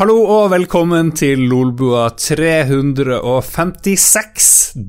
Hallo 0.00 0.14
og 0.24 0.46
velkommen 0.54 1.10
til 1.12 1.42
Lolbua 1.50 2.06
356. 2.16 4.46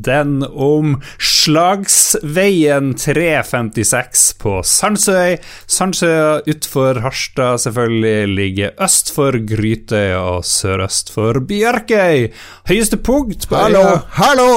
Den 0.08 0.38
om 0.48 0.94
Slagsveien 1.20 2.94
356 2.96 4.24
på 4.40 4.62
Sandsøy. 4.64 5.36
Sandsøya 5.68 6.38
utenfor 6.48 7.02
Harstad 7.04 7.60
selvfølgelig 7.66 8.32
ligger 8.38 8.72
øst 8.88 9.12
for 9.18 9.36
Grytøy 9.52 10.16
og 10.22 10.48
sørøst 10.48 11.12
for 11.12 11.36
Bjørkøy. 11.52 12.32
Høyeste 12.72 12.96
punkt 13.04 13.50
på 13.52 13.60
Hallo, 13.60 13.84
øya 13.84 14.00
hallo! 14.22 14.48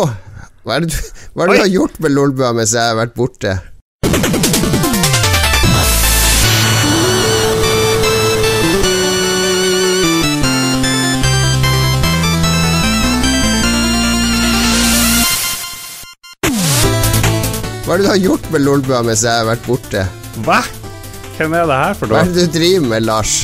Hva 0.62 0.78
er 0.78 0.86
det, 0.86 0.94
du- 0.94 1.10
hva 1.34 1.42
er 1.42 1.46
det 1.50 1.58
du 1.58 1.62
har 1.66 1.74
gjort 1.74 1.98
med 2.06 2.14
Lolbua 2.20 2.54
mens 2.54 2.70
jeg 2.78 2.86
har 2.86 2.94
vært 3.02 3.18
borte? 3.18 3.58
Hva 17.86 17.94
er 17.94 18.00
det 18.02 18.06
du 18.08 18.10
har 18.10 18.18
gjort 18.18 18.46
med 18.50 18.64
Lolbua 18.66 18.98
mens 19.06 19.20
jeg 19.22 19.30
har 19.30 19.46
vært 19.46 19.62
borte? 19.62 20.00
Hva? 20.42 20.56
Hvem 21.36 21.52
er 21.54 21.68
det 21.70 21.76
her 21.78 21.94
for 21.94 22.10
Hva 22.10 22.24
er 22.24 22.32
det 22.34 22.48
du 22.48 22.56
driver 22.58 22.88
med, 22.90 23.04
Lars? 23.06 23.34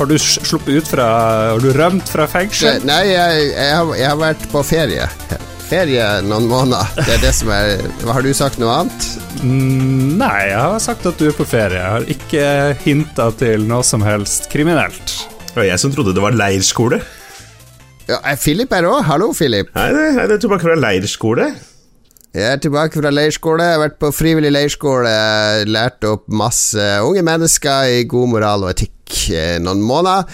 Har 0.00 0.08
du 0.10 0.16
sluppet 0.18 0.80
ut 0.82 0.90
fra 0.90 1.06
Har 1.52 1.62
du 1.62 1.68
rømt 1.76 2.10
fra 2.10 2.26
fengsel? 2.26 2.82
Nei, 2.88 3.04
jeg, 3.12 3.46
jeg, 3.52 3.70
har, 3.76 3.94
jeg 4.00 4.08
har 4.10 4.18
vært 4.18 4.48
på 4.50 4.64
ferie. 4.66 5.06
Ferie 5.68 6.08
noen 6.26 6.50
måneder. 6.50 6.90
Det 6.98 7.14
er 7.14 7.22
det 7.22 7.32
som 7.38 7.54
er 7.54 7.86
Har 8.10 8.26
du 8.26 8.32
sagt 8.34 8.58
noe 8.58 8.74
annet? 8.82 9.06
Mm, 9.46 10.18
Nei, 10.18 10.34
jeg 10.50 10.58
har 10.58 10.82
sagt 10.82 11.06
at 11.06 11.22
du 11.22 11.28
er 11.30 11.38
på 11.38 11.46
ferie. 11.46 11.78
Jeg 11.78 11.94
har 11.94 12.10
ikke 12.18 12.46
hinta 12.82 13.30
til 13.38 13.68
noe 13.70 13.86
som 13.86 14.02
helst 14.02 14.50
kriminelt. 14.52 15.18
Det 15.52 15.60
var 15.62 15.70
jeg 15.70 15.78
som 15.86 15.94
trodde 15.94 16.16
det 16.18 16.24
var 16.24 16.34
leirskole. 16.34 16.98
Ja, 18.10 18.18
er 18.26 18.34
Philip 18.42 18.74
her 18.74 18.90
òg? 18.90 19.04
Hallo, 19.06 19.30
Philip. 19.38 19.70
Nei, 19.78 19.90
det, 19.94 20.08
nei, 20.18 20.26
det 20.26 20.40
er 20.40 20.48
tilbake 20.48 20.66
fra 20.66 20.74
leirskole. 20.88 21.52
Jeg 22.32 22.48
er 22.48 22.60
tilbake 22.64 22.96
fra 22.96 23.10
leirskole. 23.12 23.60
Jeg 23.66 23.76
har 23.76 23.82
vært 23.82 23.98
på 24.00 24.08
frivillig 24.16 24.48
leirskole. 24.54 25.10
Lært 25.68 26.04
opp 26.08 26.22
masse 26.32 26.80
unge 27.04 27.20
mennesker 27.26 27.90
i 27.98 28.04
god 28.08 28.30
moral 28.32 28.64
og 28.64 28.70
etikk 28.72 29.18
eh, 29.36 29.58
noen 29.60 29.82
måneder. 29.84 30.24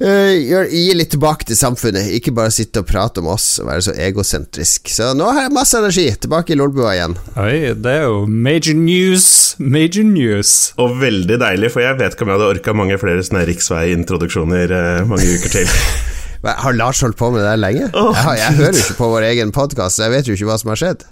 Eh, 0.00 0.32
gjør- 0.48 0.70
Gi 0.72 0.94
litt 0.96 1.10
tilbake 1.12 1.44
til 1.50 1.58
samfunnet, 1.60 2.08
ikke 2.16 2.32
bare 2.38 2.54
sitte 2.56 2.80
og 2.80 2.86
prate 2.88 3.20
om 3.20 3.28
oss 3.34 3.58
og 3.60 3.68
være 3.68 3.84
så 3.84 3.92
egosentrisk. 4.06 4.88
Så 4.88 5.10
nå 5.12 5.28
har 5.28 5.42
jeg 5.44 5.52
masse 5.58 5.76
energi. 5.76 6.06
Tilbake 6.24 6.54
i 6.54 6.56
Lolbua 6.56 6.94
igjen. 6.96 7.18
Oi, 7.36 7.74
det 7.84 7.92
er 7.98 8.06
jo 8.08 8.24
major 8.26 8.72
news. 8.80 9.28
Major 9.60 10.08
news. 10.08 10.54
Og 10.80 10.96
veldig 11.04 11.36
deilig, 11.44 11.68
for 11.76 11.84
jeg 11.84 11.98
vet 12.00 12.16
ikke 12.16 12.24
om 12.24 12.32
jeg 12.32 12.40
hadde 12.40 12.48
orka 12.56 12.76
mange 12.80 12.96
flere 13.04 13.20
sånne 13.28 13.44
riksveiintroduksjoner 13.52 14.72
eh, 14.72 15.04
mange 15.12 15.28
uker 15.36 15.52
til. 15.58 15.68
Har 16.64 16.72
Lars 16.78 17.00
holdt 17.04 17.16
på 17.20 17.28
med 17.34 17.42
det 17.42 17.48
der 17.52 17.60
lenge? 17.60 17.86
Oh, 17.92 18.12
jeg, 18.14 18.22
har, 18.24 18.34
jeg 18.40 18.58
hører 18.62 18.76
jo 18.80 18.82
ikke 18.86 18.98
på 19.00 19.12
vår 19.12 19.24
egen 19.34 19.52
podkast, 19.52 19.98
jeg 20.00 20.12
vet 20.12 20.28
jo 20.28 20.36
ikke 20.36 20.46
hva 20.48 20.58
som 20.62 20.70
har 20.70 20.78
skjedd. 20.78 21.06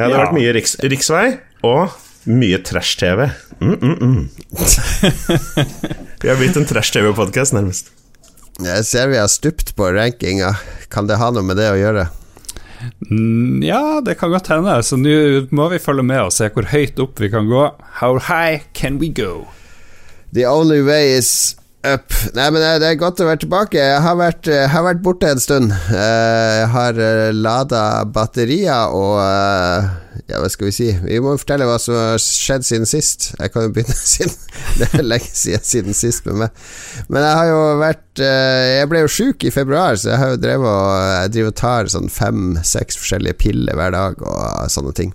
Ja, 0.00 0.08
det 0.08 0.16
har 0.16 0.24
Ja. 0.24 0.26
vært 0.30 0.38
mye 0.40 0.52
riks, 0.56 0.76
riksvei 0.80 1.24
og 1.68 1.92
mye 2.30 2.58
trash-TV. 2.64 3.26
Mm, 3.60 3.76
mm, 3.76 3.96
mm. 4.00 4.28
Vi 6.22 6.28
har 6.28 6.36
blitt 6.40 6.56
en 6.56 6.66
trash-TV-podkast, 6.68 7.52
nærmest. 7.56 7.90
Jeg 8.60 8.84
ser 8.84 9.08
vi 9.08 9.16
har 9.20 9.28
stupt 9.32 9.74
på 9.76 9.88
rankinga. 9.94 10.54
Kan 10.92 11.06
det 11.08 11.16
ha 11.20 11.30
noe 11.32 11.44
med 11.44 11.56
det 11.60 11.68
å 11.72 11.78
gjøre? 11.80 12.08
Mm, 13.10 13.62
ja, 13.64 14.00
det 14.04 14.18
kan 14.20 14.32
godt 14.32 14.48
hende. 14.52 14.74
Så 14.84 14.96
nå 15.00 15.14
må 15.56 15.68
vi 15.72 15.78
følge 15.80 16.04
med 16.04 16.20
og 16.26 16.32
se 16.36 16.48
hvor 16.52 16.68
høyt 16.72 17.00
opp 17.00 17.20
vi 17.20 17.30
kan 17.32 17.48
gå. 17.48 17.62
How 18.00 18.18
high 18.18 18.62
can 18.76 18.98
we 19.00 19.08
go? 19.08 19.46
The 20.32 20.44
only 20.48 20.80
way 20.86 21.12
is 21.16 21.56
up. 21.86 22.12
Nei, 22.36 22.46
men 22.52 22.60
det 22.62 22.70
det 22.82 22.88
er 22.90 22.98
godt 23.00 23.20
å 23.22 23.26
være 23.28 23.40
tilbake. 23.44 23.78
Jeg 23.80 24.02
har 24.04 24.16
vært, 24.18 24.48
jeg 24.52 24.68
har 24.72 24.84
vært 24.86 25.00
borte 25.04 25.30
en 25.30 25.40
stund. 25.42 25.72
Eh, 25.72 26.52
Jeg 26.60 26.68
har 26.74 27.00
eh, 27.00 27.30
lada 27.34 27.82
batterier 28.04 28.92
og 28.96 29.16
eh, 29.24 29.88
Ja, 30.30 30.38
hva 30.42 30.50
skal 30.52 30.68
vi 30.68 30.74
si? 30.76 30.88
Vi 31.02 31.18
må 31.22 31.32
fortelle 31.40 31.66
hva 31.66 31.78
som 31.82 31.96
har 31.96 32.20
skjedd 32.22 32.66
siden 32.66 32.86
sist. 32.86 33.30
Jeg 33.40 33.50
kan 33.54 33.64
jo 33.66 33.72
begynne 33.74 33.96
siden 34.12 34.34
Det 34.78 34.90
er 35.00 35.06
lenge 35.06 35.30
siden, 35.32 35.64
siden 35.66 35.96
sist 35.96 36.26
med 36.28 36.42
meg. 36.44 36.60
Men 37.08 37.24
jeg 37.26 37.38
har 37.40 37.48
jo 37.50 37.62
vært 37.80 38.22
eh, 38.26 38.66
Jeg 38.80 38.90
ble 38.92 39.04
jo 39.06 39.14
sjuk 39.16 39.48
i 39.48 39.54
februar, 39.54 39.96
så 39.98 40.12
jeg 40.12 40.20
har 40.22 40.34
jo 40.34 40.42
drevet 40.44 40.68
og 40.70 40.92
Jeg 41.24 41.34
driver 41.38 41.54
og 41.54 41.58
tar 41.64 41.90
sånn 41.96 42.12
fem-seks 42.12 43.00
forskjellige 43.00 43.40
piller 43.40 43.78
hver 43.80 43.96
dag 43.96 44.20
og 44.22 44.70
sånne 44.70 44.94
ting. 45.00 45.14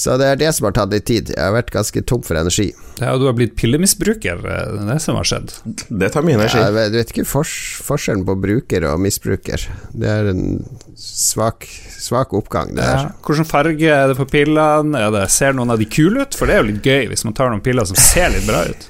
Så 0.00 0.14
det 0.20 0.28
er 0.32 0.38
det 0.40 0.50
som 0.56 0.64
har 0.64 0.72
tatt 0.78 0.92
litt 0.94 1.04
tid. 1.10 1.32
Jeg 1.34 1.42
har 1.44 1.52
vært 1.52 1.72
ganske 1.74 2.00
tom 2.08 2.22
for 2.24 2.38
energi. 2.40 2.70
Ja, 3.02 3.12
du 3.20 3.26
har 3.28 3.34
blitt 3.36 3.52
pillemisbruker. 3.60 4.40
Det 4.40 4.54
er 4.56 4.78
det 4.88 4.96
som 5.04 5.18
har 5.18 5.28
skjedd. 5.28 5.52
Det 5.88 6.08
tar 6.14 6.24
mye 6.24 6.38
energi. 6.38 6.60
Ja, 6.62 6.70
du 6.88 6.96
vet 6.96 7.12
ikke 7.12 7.26
fors 7.28 7.52
forskjellen 7.84 8.24
på 8.28 8.36
bruker 8.40 8.86
og 8.88 9.02
misbruker. 9.04 9.66
Det 9.92 10.08
er 10.08 10.30
en 10.32 10.62
svak, 10.96 11.68
svak 12.00 12.32
oppgang, 12.36 12.72
det 12.78 12.86
Ja. 12.86 13.10
Hvilken 13.26 13.48
farge 13.48 13.92
er 13.92 14.08
det 14.08 14.16
på 14.16 14.28
pillene? 14.30 14.96
Er 15.04 15.12
det, 15.14 15.26
ser 15.32 15.52
noen 15.56 15.74
av 15.76 15.78
de 15.82 15.88
kule 15.90 16.24
ut? 16.24 16.34
For 16.38 16.48
det 16.48 16.56
er 16.56 16.64
jo 16.64 16.70
litt 16.72 16.86
gøy 16.86 17.10
hvis 17.12 17.26
man 17.28 17.36
tar 17.36 17.52
noen 17.52 17.62
piller 17.64 17.84
som 17.88 17.96
ser 18.00 18.32
litt 18.32 18.48
bra 18.48 18.64
ut. 18.72 18.88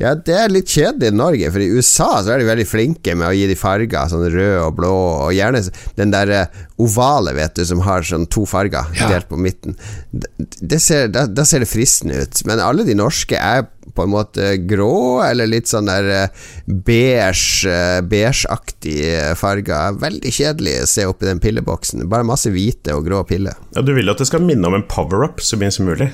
Ja, 0.00 0.14
det 0.16 0.32
er 0.32 0.48
litt 0.52 0.70
kjedelig 0.72 1.10
i 1.12 1.16
Norge, 1.16 1.50
for 1.52 1.60
i 1.60 1.68
USA 1.76 2.06
så 2.24 2.32
er 2.32 2.40
de 2.40 2.46
veldig 2.48 2.64
flinke 2.68 3.12
med 3.20 3.28
å 3.28 3.34
gi 3.36 3.42
de 3.50 3.56
farger, 3.58 4.08
sånn 4.08 4.24
rød 4.32 4.54
og 4.64 4.78
blå, 4.78 4.92
og 5.26 5.34
gjerne 5.36 5.60
den 5.98 6.14
der 6.14 6.32
eh, 6.32 6.62
ovale, 6.80 7.34
vet 7.36 7.58
du, 7.58 7.66
som 7.68 7.82
har 7.84 8.06
sånn 8.08 8.24
to 8.32 8.46
farger 8.48 8.88
Ja. 8.96 9.10
delt 9.12 9.28
på 9.28 9.36
midten. 9.36 9.76
Ser, 10.80 11.10
da, 11.12 11.26
da 11.28 11.44
ser 11.44 11.60
det 11.60 11.68
fristende 11.68 12.22
ut, 12.24 12.40
men 12.48 12.62
alle 12.64 12.86
de 12.88 12.96
norske 12.96 13.36
er 13.36 13.66
på 13.90 14.04
en 14.06 14.12
måte 14.14 14.54
grå, 14.70 15.20
eller 15.26 15.50
litt 15.50 15.68
sånn 15.68 15.88
der 15.90 16.08
eh, 16.14 16.48
beige, 16.64 17.68
eh, 17.68 18.00
beigeaktige 18.06 19.34
farger. 19.36 19.98
Veldig 20.00 20.32
kjedelig 20.32 20.78
å 20.84 20.88
se 20.88 21.04
oppi 21.10 21.28
den 21.28 21.42
pilleboksen. 21.42 22.06
Bare 22.08 22.24
masse 22.24 22.52
hvite 22.54 22.94
og 22.96 23.04
grå 23.08 23.20
piller. 23.28 23.58
Ja, 23.76 23.82
du 23.84 23.92
vil 23.96 24.08
at 24.12 24.22
det 24.22 24.28
skal 24.30 24.44
minne 24.46 24.70
om 24.70 24.78
en 24.78 24.86
power-up 24.88 25.42
så 25.44 25.58
mye 25.60 25.72
som 25.74 25.90
mulig. 25.90 26.08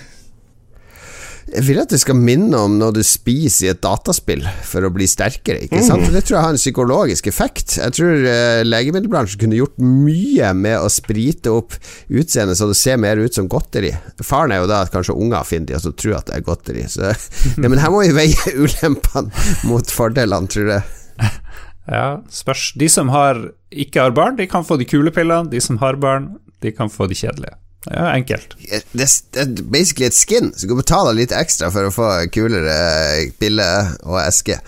Jeg 1.46 1.62
vil 1.68 1.78
at 1.78 1.92
det 1.94 2.00
skal 2.02 2.18
minne 2.18 2.58
om 2.58 2.72
når 2.80 2.96
du 2.96 3.00
spiser 3.06 3.68
i 3.68 3.70
et 3.70 3.82
dataspill 3.82 4.42
for 4.66 4.82
å 4.82 4.90
bli 4.90 5.06
sterkere. 5.06 5.62
Ikke 5.68 5.78
sant? 5.86 6.02
Og 6.08 6.14
Det 6.14 6.24
tror 6.26 6.36
jeg 6.36 6.44
har 6.44 6.56
en 6.56 6.58
psykologisk 6.58 7.28
effekt. 7.30 7.76
Jeg 7.78 7.94
tror 7.94 8.26
eh, 8.26 8.62
legemiddelbransjen 8.66 9.40
kunne 9.44 9.60
gjort 9.60 9.78
mye 9.78 10.50
med 10.58 10.80
å 10.82 10.90
sprite 10.90 11.52
opp 11.54 11.76
utseendet 12.10 12.58
så 12.58 12.66
det 12.66 12.78
ser 12.80 12.98
mer 12.98 13.22
ut 13.22 13.38
som 13.38 13.46
godteri. 13.50 13.92
Faren 14.26 14.56
er 14.56 14.64
jo 14.64 14.70
da 14.72 14.82
at 14.82 14.90
kanskje 14.94 15.14
unger 15.14 15.46
finner 15.46 15.70
de 15.70 15.78
og 15.78 15.84
så 15.86 15.94
tror 15.94 16.18
at 16.18 16.32
det 16.32 16.40
er 16.40 16.46
godteri. 16.48 16.86
Så, 16.90 17.12
ja, 17.62 17.68
men 17.70 17.78
her 17.78 17.94
må 17.94 18.02
vi 18.02 18.16
veie 18.16 18.56
ulempene 18.58 19.46
mot 19.70 19.94
fordelene, 19.94 20.50
tror 20.50 20.74
jeg. 20.76 20.86
Ja, 21.86 22.18
spørs. 22.34 22.72
De 22.74 22.88
som 22.90 23.12
har, 23.14 23.38
ikke 23.70 24.02
har 24.02 24.10
barn, 24.10 24.34
de 24.34 24.48
kan 24.50 24.64
få 24.66 24.74
de 24.80 24.88
kule 24.90 25.12
pillene. 25.14 25.46
De 25.52 25.60
som 25.62 25.78
har 25.78 25.94
barn, 26.02 26.32
de 26.58 26.72
kan 26.74 26.90
få 26.90 27.06
de 27.06 27.14
kjedelige. 27.14 27.54
Er 27.86 28.08
enkelt. 28.10 28.56
Det, 28.92 29.06
er 29.38 29.50
basically 29.70 30.08
et 30.08 30.16
skin, 30.16 30.50
så 30.54 30.66
du 30.66 30.72
kan 30.72 30.80
betale 30.80 31.14
litt 31.14 31.34
ekstra 31.34 31.68
for 31.70 31.86
å 31.86 31.94
få 31.94 32.08
kulere 32.34 33.28
pille 33.38 33.66
og 34.02 34.18
eske. 34.24 34.58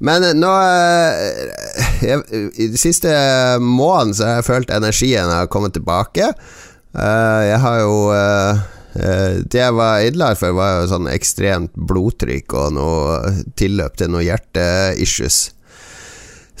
Men 0.00 0.24
nå 0.40 0.52
eh, 0.64 1.42
jeg, 2.00 2.22
I 2.32 2.70
den 2.72 2.80
siste 2.80 3.12
måneden 3.60 4.16
så 4.16 4.28
har 4.28 4.40
jeg 4.40 4.48
følt 4.48 4.72
energien 4.72 5.32
har 5.32 5.50
kommet 5.52 5.76
tilbake. 5.76 6.32
Eh, 6.96 7.42
Jeg 7.50 7.60
har 7.60 7.78
jo 7.80 7.94
eh, 8.12 8.64
eh, 9.00 9.36
Det 9.48 9.60
jeg 9.62 9.76
var 9.76 10.04
idler 10.04 10.36
for, 10.36 10.56
var 10.56 10.82
jo 10.82 10.90
sånn 10.90 11.08
ekstremt 11.12 11.72
blodtrykk 11.76 12.56
og 12.56 12.74
noe 12.76 13.34
tilløp 13.56 14.00
til 14.00 14.12
noe 14.12 14.24
hjerteissues. 14.26 15.42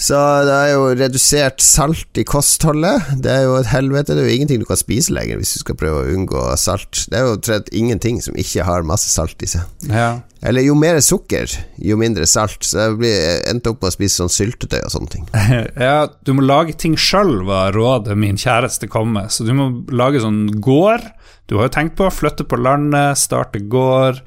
Så 0.02 0.18
det 0.48 0.54
er 0.56 0.70
jo 0.72 0.86
redusert 0.98 1.62
salt 1.62 2.18
i 2.18 2.24
kostholdet. 2.26 3.04
Det 3.22 3.30
er 3.30 3.44
jo 3.46 3.52
et 3.60 3.68
helvete. 3.70 4.16
Det 4.16 4.24
er 4.24 4.28
jo 4.30 4.34
ingenting 4.34 4.62
du 4.62 4.66
kan 4.66 4.80
spise 4.80 5.14
lenger 5.14 5.38
hvis 5.38 5.52
du 5.54 5.60
skal 5.62 5.76
prøve 5.78 6.00
å 6.02 6.10
unngå 6.16 6.42
salt. 6.58 7.04
Det 7.12 7.20
er 7.20 7.28
jo 7.28 7.36
trett 7.44 7.70
ingenting 7.70 8.18
som 8.24 8.34
ikke 8.38 8.66
har 8.66 8.82
masse 8.88 9.12
salt 9.12 9.44
i 9.46 9.50
seg. 9.52 9.62
Ja. 9.86 10.08
Eller 10.42 10.64
jo 10.66 10.74
mer 10.74 10.98
sukker, 11.06 11.46
jo 11.78 11.94
mindre 12.00 12.26
salt. 12.26 12.66
Så 12.66 12.80
jeg 12.80 12.96
blir- 12.98 13.42
endte 13.52 13.70
opp 13.70 13.84
med 13.84 13.92
å 13.92 13.94
spise 13.94 14.18
sånn 14.24 14.32
syltetøy 14.34 14.80
og 14.82 14.90
sånne 14.96 15.12
ting. 15.14 15.28
ja, 15.86 16.08
du 16.26 16.32
må 16.34 16.42
lage 16.42 16.74
ting 16.82 16.96
sjøl, 16.98 17.44
var 17.46 17.70
rådet 17.78 18.18
min 18.18 18.40
kjæreste 18.40 18.90
kom 18.90 19.14
med. 19.14 19.30
Så 19.30 19.46
du 19.46 19.52
må 19.54 19.70
lage 19.94 20.24
sånn 20.24 20.48
gård. 20.64 21.06
Du 21.46 21.60
har 21.60 21.68
jo 21.70 21.76
tenkt 21.78 21.94
på 21.98 22.08
å 22.08 22.14
flytte 22.14 22.42
på 22.48 22.58
landet, 22.58 23.22
starte 23.22 23.62
gård. 23.70 24.18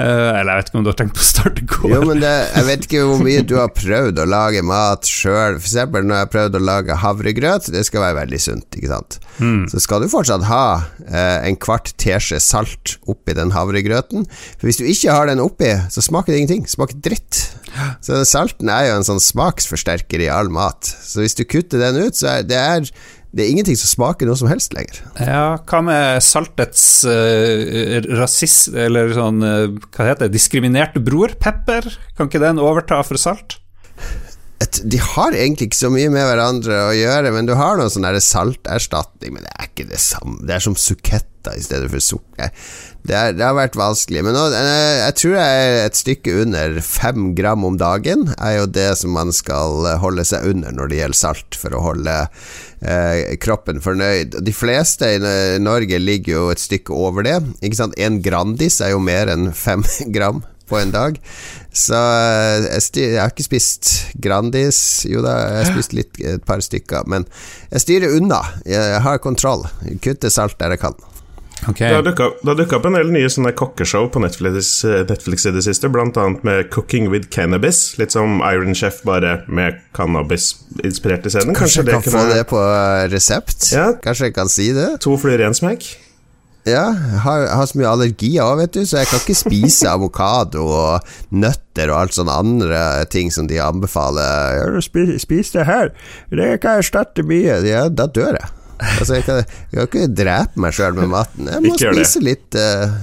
Eh, 0.00 0.04
eller 0.40 0.48
jeg 0.48 0.56
vet 0.56 0.68
ikke 0.70 0.78
om 0.78 0.84
du 0.86 0.88
har 0.88 0.96
tenkt 0.96 1.16
på 1.18 1.20
å 1.20 1.26
starte 1.26 1.64
gård. 1.68 1.90
Jo, 1.92 1.98
men 2.08 2.22
det, 2.22 2.30
jeg 2.48 2.64
vet 2.68 2.86
ikke 2.86 3.02
hvor 3.04 3.20
mye 3.26 3.42
du 3.44 3.54
har 3.58 3.72
prøvd 3.76 4.22
å 4.22 4.26
lage 4.28 4.62
mat 4.64 5.08
sjøl. 5.08 5.58
Eksempel 5.60 6.06
når 6.06 6.16
jeg 6.16 6.26
har 6.26 6.32
prøvd 6.32 6.56
å 6.56 6.62
lage 6.64 6.96
havregrøt, 7.02 7.68
det 7.74 7.84
skal 7.88 8.06
være 8.06 8.18
veldig 8.22 8.40
sunt, 8.40 8.78
ikke 8.78 8.92
sant. 8.92 9.18
Så 9.68 9.82
skal 9.84 10.04
du 10.04 10.08
fortsatt 10.12 10.46
ha 10.48 10.64
eh, 11.04 11.38
en 11.48 11.58
kvart 11.60 11.92
teskje 12.00 12.40
salt 12.40 12.96
oppi 13.10 13.36
den 13.36 13.52
havregrøten. 13.52 14.24
For 14.56 14.70
hvis 14.70 14.80
du 14.80 14.88
ikke 14.88 15.12
har 15.18 15.28
den 15.28 15.44
oppi, 15.44 15.74
så 15.92 16.04
smaker 16.04 16.32
det 16.32 16.40
ingenting. 16.42 16.64
Smaker 16.72 16.96
dritt. 17.04 17.42
Så 18.04 18.22
salten 18.28 18.72
er 18.72 18.88
jo 18.88 18.98
en 18.98 19.08
sånn 19.08 19.20
smaksforsterker 19.22 20.24
i 20.24 20.32
all 20.32 20.52
mat. 20.52 20.88
Så 20.88 21.24
hvis 21.24 21.36
du 21.36 21.44
kutter 21.44 21.80
den 21.84 22.00
ut, 22.00 22.16
så 22.16 22.38
er 22.38 22.48
det 22.48 22.60
er 22.60 22.88
det 23.32 23.44
er 23.44 23.52
ingenting 23.52 23.78
som 23.80 23.88
smaker 23.88 24.28
noe 24.28 24.36
som 24.36 24.50
helst 24.50 24.74
lenger. 24.76 24.98
Ja, 25.16 25.56
hva 25.56 25.80
med 25.84 26.20
saltets 26.24 26.84
uh, 27.08 28.02
rasist... 28.18 28.68
Eller 28.76 29.14
sånn, 29.16 29.40
uh, 29.40 29.72
hva 29.88 30.10
heter 30.10 30.28
det, 30.28 30.34
diskriminerte 30.36 31.00
bror? 31.00 31.32
Pepper? 31.40 31.88
Kan 32.18 32.28
ikke 32.28 32.42
den 32.42 32.60
overta 32.60 33.00
for 33.08 33.20
salt? 33.20 33.56
Jeg 34.72 34.90
De 34.90 35.00
har 35.02 35.34
egentlig 35.36 35.70
ikke 35.70 35.82
så 35.82 35.90
mye 35.92 36.12
med 36.12 36.24
hverandre 36.28 36.78
å 36.88 36.94
gjøre, 36.96 37.32
men 37.34 37.48
du 37.48 37.54
har 37.58 37.76
noe 37.78 37.92
sånn 37.92 38.08
salterstatning. 38.24 39.34
Men 39.34 39.44
det 39.44 39.52
er 39.56 39.68
ikke 39.68 39.90
det 39.90 40.00
samme. 40.00 40.40
Det 40.46 40.56
er 40.56 40.64
som 40.64 40.78
suketta 40.78 41.56
i 41.58 41.62
stedet 41.64 41.90
for 41.90 42.02
sukker. 42.02 42.52
Det, 43.02 43.16
er, 43.18 43.32
det 43.34 43.42
har 43.42 43.56
vært 43.58 43.76
vanskelig. 43.78 44.22
Men 44.24 44.36
nå, 44.36 44.44
eh, 44.54 45.00
jeg 45.02 45.16
tror 45.18 45.34
jeg 45.34 45.62
er 45.62 45.78
et 45.82 45.98
stykke 45.98 46.36
under 46.44 46.76
fem 46.86 47.32
gram 47.38 47.66
om 47.66 47.78
dagen. 47.80 48.28
er 48.38 48.60
jo 48.60 48.68
det 48.70 48.92
som 49.00 49.12
man 49.16 49.34
skal 49.34 49.88
holde 50.02 50.24
seg 50.28 50.46
under 50.52 50.72
når 50.76 50.92
det 50.92 51.00
gjelder 51.02 51.20
salt, 51.20 51.58
for 51.58 51.74
å 51.74 51.82
holde 51.90 52.14
eh, 52.22 53.34
kroppen 53.42 53.82
fornøyd. 53.82 54.38
De 54.40 54.54
fleste 54.54 55.16
i 55.18 55.20
Norge 55.62 55.98
ligger 55.98 56.38
jo 56.38 56.46
et 56.54 56.62
stykke 56.62 56.94
over 56.94 57.26
det. 57.26 57.40
Ikke 57.60 57.80
sant? 57.82 57.98
En 57.98 58.22
Grandis 58.22 58.80
er 58.80 58.94
jo 58.94 59.02
mer 59.02 59.32
enn 59.34 59.50
fem 59.56 59.84
gram 60.14 60.44
på 60.72 60.80
en 60.80 60.94
dag. 60.94 61.20
Så 61.72 61.96
eh, 61.96 62.66
jeg, 62.66 62.86
styr, 62.88 63.06
jeg, 63.14 63.20
har 63.20 63.32
ikke 63.32 63.48
spist 63.48 63.92
Grandis. 64.24 64.82
Jo 65.08 65.24
da, 65.24 65.38
jeg 65.44 65.60
har 65.60 65.72
spist 65.72 65.96
litt, 65.96 66.20
et 66.34 66.44
par 66.48 66.64
stykker. 66.64 67.08
Men 67.12 67.28
jeg 67.70 67.86
styrer 67.86 68.18
unna. 68.18 68.42
Jeg 68.68 69.00
har 69.04 69.22
kontroll. 69.24 69.66
Kutter 70.04 70.32
salt 70.32 70.58
der 70.60 70.76
jeg 70.76 70.84
kan. 70.84 70.98
Okay. 71.68 71.88
Det 71.88 71.94
har 71.94 72.56
dukka 72.58 72.78
opp 72.80 72.86
en 72.88 72.96
del 72.98 73.12
nye 73.14 73.28
sånne 73.30 73.52
kokkeshow 73.54 74.08
på 74.10 74.18
Netflix, 74.22 74.80
Netflix, 74.82 75.44
i 75.46 75.52
det 75.54 75.62
siste, 75.62 75.86
annet 75.86 76.42
med 76.42 76.70
'Cooking 76.70 77.08
with 77.12 77.28
Cannabis'. 77.30 77.98
Litt 77.98 78.12
som 78.12 78.40
Iron 78.42 78.74
Chef, 78.74 79.02
bare 79.06 79.44
med 79.46 79.78
cannabis-inspirert 79.94 81.26
i 81.26 81.30
scenen. 81.30 81.54
Kanskje, 81.54 81.84
Kanskje 81.84 81.92
jeg 81.92 82.02
kan 82.02 82.12
få 82.12 82.24
det 82.34 82.46
på 82.50 82.62
resept? 83.14 83.72
Ja. 83.72 83.92
Kanskje 84.02 84.24
jeg 84.24 84.34
kan 84.34 84.48
si 84.48 84.72
det? 84.72 85.00
To 85.06 85.16
fluer 85.16 85.38
i 85.38 85.46
én 85.46 85.54
smekk? 85.54 85.86
Ja, 86.68 86.84
har, 87.24 87.48
har, 87.50 87.66
så 87.66 87.78
mye 87.78 87.90
allergier 87.90 88.44
òg, 88.46 88.60
vet 88.60 88.76
du, 88.76 88.82
så 88.86 89.00
jeg 89.00 89.10
kan 89.10 89.22
ikke 89.24 89.34
spise 89.34 89.90
avokado 89.96 90.62
og 90.62 91.14
nøtter 91.34 91.90
og 91.90 91.98
alt 92.04 92.14
sånne 92.14 92.36
andre 92.44 92.82
ting 93.10 93.32
som 93.34 93.48
de 93.50 93.58
anbefaler. 93.62 94.60
Ja, 94.60 94.82
spis, 94.84 95.16
spis 95.24 95.50
det 95.56 95.66
her, 95.66 95.90
det 96.30 96.54
kan 96.62 96.82
erstatte 96.82 97.26
mye. 97.26 97.58
Ja, 97.66 97.88
da 97.90 98.06
dør 98.06 98.38
jeg. 98.38 98.52
Altså, 98.82 99.18
jeg 99.18 99.26
kan, 99.26 99.42
jeg 99.70 99.90
kan 99.90 99.90
ikke 99.90 100.14
drepe 100.22 100.62
meg 100.62 100.74
sjøl 100.74 100.96
med 100.98 101.10
maten. 101.10 101.50
Jeg 101.50 101.66
må 101.66 101.74
spise 101.78 102.22
litt 102.22 102.58
uh, 102.58 102.94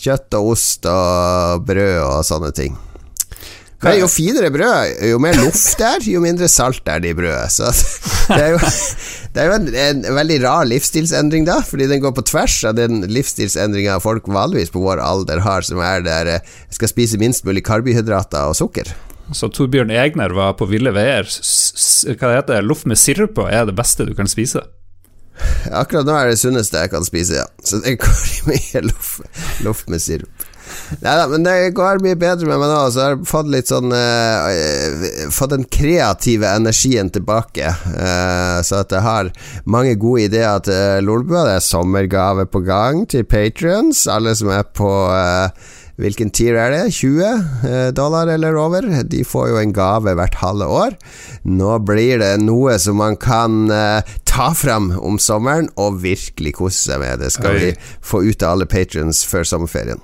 kjøtt 0.00 0.36
og 0.38 0.52
ost 0.54 0.88
og 0.88 1.66
brød 1.68 1.98
og 2.04 2.20
sånne 2.28 2.52
ting. 2.56 2.76
Men 3.80 3.96
jo 3.96 4.08
finere 4.12 4.50
brød, 4.52 4.98
jo 5.08 5.18
mer 5.22 5.38
luft 5.40 5.78
det 5.80 5.86
er, 5.88 6.06
jo 6.12 6.20
mindre 6.20 6.48
salt 6.52 6.88
er 6.90 7.00
det 7.00 7.14
i 7.14 7.16
brødet. 7.16 7.48
Så 7.54 7.70
det 8.34 8.40
er 8.44 8.50
jo, 8.52 8.58
det 9.32 9.40
er 9.40 9.48
jo 9.48 9.54
en, 9.56 9.68
en, 9.84 10.02
veldig 10.18 10.40
rar 10.44 10.68
livsstilsendring, 10.68 11.46
da, 11.48 11.60
fordi 11.64 11.88
den 11.88 12.02
går 12.04 12.12
på 12.18 12.26
tvers 12.28 12.58
av 12.68 12.76
den 12.76 13.06
livsstilsendringa 13.08 13.96
folk 14.04 14.28
vanligvis 14.28 14.74
på 14.74 14.82
vår 14.84 15.00
alder 15.00 15.40
har, 15.46 15.64
som 15.64 15.80
er 15.84 16.04
der 16.04 16.34
jeg 16.34 16.42
eh, 16.42 16.58
skal 16.76 16.92
spise 16.92 17.20
minst 17.22 17.46
mulig 17.48 17.64
karbohydrater 17.64 18.52
og 18.52 18.58
sukker. 18.60 18.92
Så 19.32 19.48
Torbjørn 19.54 19.92
Egner 19.94 20.34
var 20.34 20.56
på 20.58 20.68
ville 20.68 20.92
veier. 20.92 21.24
Hva 21.24 22.34
heter 22.34 22.58
det, 22.58 22.62
loff 22.66 22.84
med 22.90 22.98
sirup 23.00 23.36
på 23.38 23.46
er 23.48 23.64
det 23.68 23.78
beste 23.78 24.04
du 24.04 24.12
kan 24.18 24.28
spise? 24.28 24.66
Akkurat 25.72 26.04
nå 26.04 26.14
er 26.18 26.32
det 26.32 26.40
sunneste 26.40 26.82
jeg 26.82 26.92
kan 26.92 27.06
spise, 27.06 27.40
ja. 27.40 27.48
Så 27.64 27.80
det 27.80 27.96
går 28.02 28.24
i 28.34 28.40
mye 28.50 28.84
loff, 28.90 29.20
loff 29.64 29.86
med 29.88 30.02
sirup. 30.02 30.49
Nei 31.00 31.14
da, 31.16 31.26
men 31.30 31.44
det 31.46 31.54
går 31.76 32.02
mye 32.04 32.18
bedre 32.18 32.48
med 32.48 32.60
meg 32.60 32.70
nå. 32.72 32.78
Så 32.90 33.02
jeg 33.02 33.16
har 33.16 33.26
fått 33.28 33.50
litt 33.52 33.70
sånn 33.70 33.94
uh, 33.94 35.30
Fått 35.34 35.54
den 35.54 35.66
kreative 35.70 36.50
energien 36.50 37.12
tilbake. 37.14 37.72
Uh, 37.94 38.60
så 38.66 38.82
at 38.82 38.94
jeg 38.94 39.04
har 39.06 39.32
mange 39.70 39.96
gode 40.00 40.28
ideer 40.28 40.62
til 40.66 41.06
Lolbua. 41.06 41.46
Det 41.48 41.58
er 41.58 41.68
sommergave 41.68 42.48
på 42.50 42.64
gang 42.66 43.04
til 43.10 43.28
patrions. 43.28 44.06
Alle 44.10 44.34
som 44.38 44.52
er 44.54 44.66
på 44.66 44.90
uh, 45.10 45.76
Hvilken 46.00 46.30
tier 46.32 46.56
er 46.56 46.70
det? 46.72 46.94
20 46.96 47.90
dollar 47.92 48.30
eller 48.32 48.56
over? 48.56 48.86
De 49.04 49.18
får 49.20 49.50
jo 49.50 49.58
en 49.60 49.74
gave 49.76 50.14
hvert 50.16 50.38
halve 50.40 50.64
år. 50.72 50.94
Nå 51.44 51.74
blir 51.84 52.22
det 52.22 52.30
noe 52.40 52.78
som 52.80 52.96
man 53.02 53.18
kan 53.20 53.66
uh, 53.68 54.00
ta 54.30 54.54
fram 54.54 54.92
om 54.96 55.18
sommeren 55.20 55.68
og 55.76 56.00
virkelig 56.04 56.54
kose 56.60 56.86
seg 56.86 57.02
med. 57.02 57.20
Det 57.20 57.32
skal 57.34 57.58
Oi. 57.58 57.60
vi 57.60 57.74
få 58.00 58.22
ut 58.24 58.40
av 58.40 58.54
alle 58.54 58.70
patrions 58.70 59.24
før 59.28 59.44
sommerferien. 59.44 60.00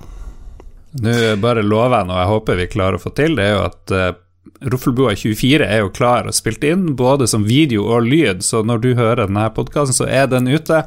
Nå 1.03 1.17
bare 1.41 1.65
lover 1.65 1.99
jeg 1.99 2.09
noe 2.09 2.21
jeg 2.21 2.31
håper 2.31 2.57
vi 2.61 2.71
klarer 2.71 2.97
å 2.97 3.01
få 3.01 3.11
til, 3.17 3.35
det 3.37 3.45
er 3.45 3.53
jo 3.53 3.65
at 3.67 3.93
uh, 3.93 4.07
Roffelbua 4.61 5.13
24 5.15 5.65
er 5.65 5.83
jo 5.83 5.91
klar 5.93 6.27
og 6.29 6.33
spilt 6.33 6.63
inn, 6.65 6.89
både 6.97 7.27
som 7.29 7.45
video 7.45 7.85
og 7.93 8.07
lyd, 8.07 8.41
så 8.45 8.63
når 8.65 8.81
du 8.81 8.89
hører 8.97 9.27
denne 9.27 9.45
podkasten, 9.53 9.93
så 9.93 10.07
er 10.09 10.29
den 10.31 10.49
ute. 10.49 10.81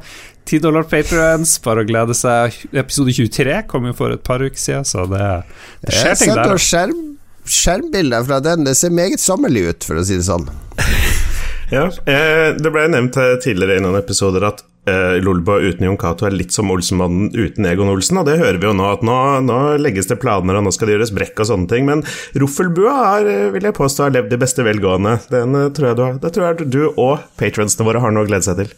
10 0.49 0.63
dollar 0.65 0.87
patrions, 0.89 1.53
bare 1.63 1.85
å 1.85 1.87
glede 1.87 2.15
seg. 2.17 2.57
Episode 2.73 3.13
23 3.15 3.61
kom 3.71 3.87
jo 3.87 3.93
for 3.95 4.15
et 4.15 4.23
par 4.27 4.43
uker 4.43 4.59
siden, 4.59 4.87
så 4.87 5.05
det, 5.07 5.27
det 5.85 5.95
skjer 5.95 6.17
ting 6.19 6.33
der. 6.35 6.55
Skjerm, 6.59 7.03
skjermbildet 7.45 8.27
fra 8.27 8.41
den, 8.43 8.65
det 8.67 8.75
ser 8.79 8.91
meget 8.95 9.23
sommerlig 9.23 9.67
ut, 9.69 9.87
for 9.87 10.01
å 10.01 10.05
si 10.07 10.17
det 10.19 10.27
sånn. 10.27 10.49
ja, 11.75 11.85
eh, 11.87 12.49
det 12.57 12.73
ble 12.73 12.89
nevnt 12.91 13.21
tidligere 13.45 13.79
i 13.79 13.85
noen 13.85 14.01
episoder 14.01 14.49
at 14.49 14.65
uh, 14.89 15.17
Lolbua 15.23 15.59
uten 15.61 15.85
Jon 15.87 15.99
Cato 15.99 16.27
er 16.27 16.35
litt 16.35 16.53
som 16.55 16.71
Olsenmannen 16.73 17.31
uten 17.35 17.67
Egon 17.69 17.91
Olsen, 17.91 18.21
og 18.21 18.27
det 18.29 18.39
hører 18.41 18.59
vi 18.61 18.69
jo 18.69 18.75
nå, 18.77 18.87
at 18.97 19.05
nå, 19.05 19.15
nå, 19.47 19.59
legges 19.81 20.09
det 20.09 20.19
planer, 20.21 20.57
og 20.57 20.65
nå 20.65 20.73
skal 20.75 20.89
det 20.89 20.97
gjøres 20.97 21.15
brekk 21.15 21.43
og 21.43 21.51
sånne 21.51 21.71
ting. 21.71 21.87
Men 21.89 22.05
Roffelbua 22.41 22.95
er, 23.17 23.31
eh, 23.31 23.49
vil 23.55 23.67
jeg 23.69 23.77
påstå, 23.77 24.07
har 24.07 24.15
levd 24.17 24.37
i 24.37 24.41
beste 24.41 24.65
velgående. 24.67 25.17
Den 25.33 25.57
uh, 25.57 25.67
tror 25.75 25.91
jeg 25.91 25.99
du 25.99 26.05
har. 26.07 26.21
Det 26.21 26.33
tror 26.35 26.47
jeg 26.47 26.71
du 26.71 26.83
og 26.91 27.27
patronsene 27.41 27.87
våre 27.87 28.03
har 28.03 28.15
noe 28.15 28.25
å 28.25 28.31
glede 28.31 28.47
seg 28.47 28.63
til. 28.63 28.73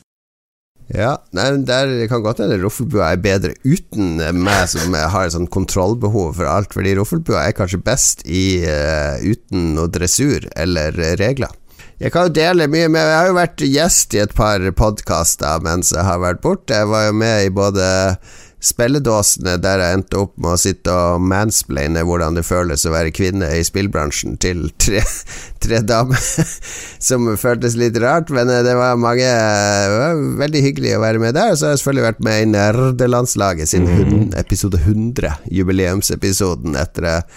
Ja, 0.94 1.16
nei, 1.34 1.48
der 1.64 1.92
kan 2.12 2.22
godt 2.22 2.42
hende 2.44 2.60
Roffelbua 2.60 3.14
er 3.14 3.22
bedre 3.24 3.54
uten 3.64 4.20
meg 4.36 4.68
som 4.70 4.94
har 4.94 5.26
et 5.26 5.34
sånn 5.34 5.48
kontrollbehov 5.50 6.36
for 6.38 6.50
alt, 6.52 6.76
fordi 6.76 6.98
Roffelbua 7.00 7.48
er 7.48 7.56
kanskje 7.58 7.80
best 7.82 8.26
i 8.28 8.62
uh, 8.68 9.16
uten 9.24 9.72
noe 9.78 9.90
dressur 9.90 10.50
eller 10.60 10.94
regler. 11.22 11.56
Jeg 12.04 12.12
kan 12.12 12.28
jo 12.28 12.34
dele 12.36 12.66
mye 12.68 12.90
med 12.92 13.00
Jeg 13.00 13.16
har 13.16 13.30
jo 13.30 13.36
vært 13.38 13.62
gjest 13.64 14.16
i 14.18 14.20
et 14.26 14.34
par 14.36 14.64
podkaster 14.76 15.62
mens 15.64 15.94
jeg 15.96 16.04
har 16.04 16.20
vært 16.20 16.42
borte. 16.44 16.76
Jeg 16.76 16.90
var 16.92 17.06
jo 17.08 17.14
med 17.16 17.46
i 17.46 17.54
både 17.54 17.86
spilledåsene 18.64 19.56
der 19.64 19.80
jeg 19.80 19.98
endte 19.98 20.20
opp 20.20 20.34
med 20.40 20.54
å 20.54 20.60
sitte 20.60 20.92
og 20.92 21.24
mansplaine 21.28 22.04
hvordan 22.08 22.36
det 22.36 22.46
føles 22.48 22.86
å 22.88 22.94
være 22.94 23.12
kvinne 23.16 23.50
i 23.56 23.64
spillbransjen 23.64 24.38
til 24.44 24.66
tre, 24.80 25.04
tre 25.64 25.82
damer, 25.84 26.20
som 27.08 27.28
føltes 27.40 27.76
litt 27.80 28.00
rart, 28.04 28.32
men 28.36 28.52
eh, 28.52 28.64
det 28.68 28.76
var 28.80 29.00
mange 29.00 29.24
det 29.28 29.98
var 29.98 30.22
Veldig 30.44 30.62
hyggelig 30.64 30.96
å 30.98 31.04
være 31.04 31.24
med 31.24 31.36
der. 31.38 31.54
Og 31.54 31.60
så 31.60 31.70
har 31.70 31.76
jeg 31.76 31.84
selvfølgelig 31.84 32.08
vært 32.10 32.24
med 32.28 32.40
i 32.42 32.48
Nerdelandslaget 32.52 33.72
sin 33.72 33.88
mm. 33.88 34.32
episode 34.40 34.80
100, 34.80 35.40
jubileumsepisoden, 35.56 36.76
etter 36.80 37.10
jeg 37.10 37.28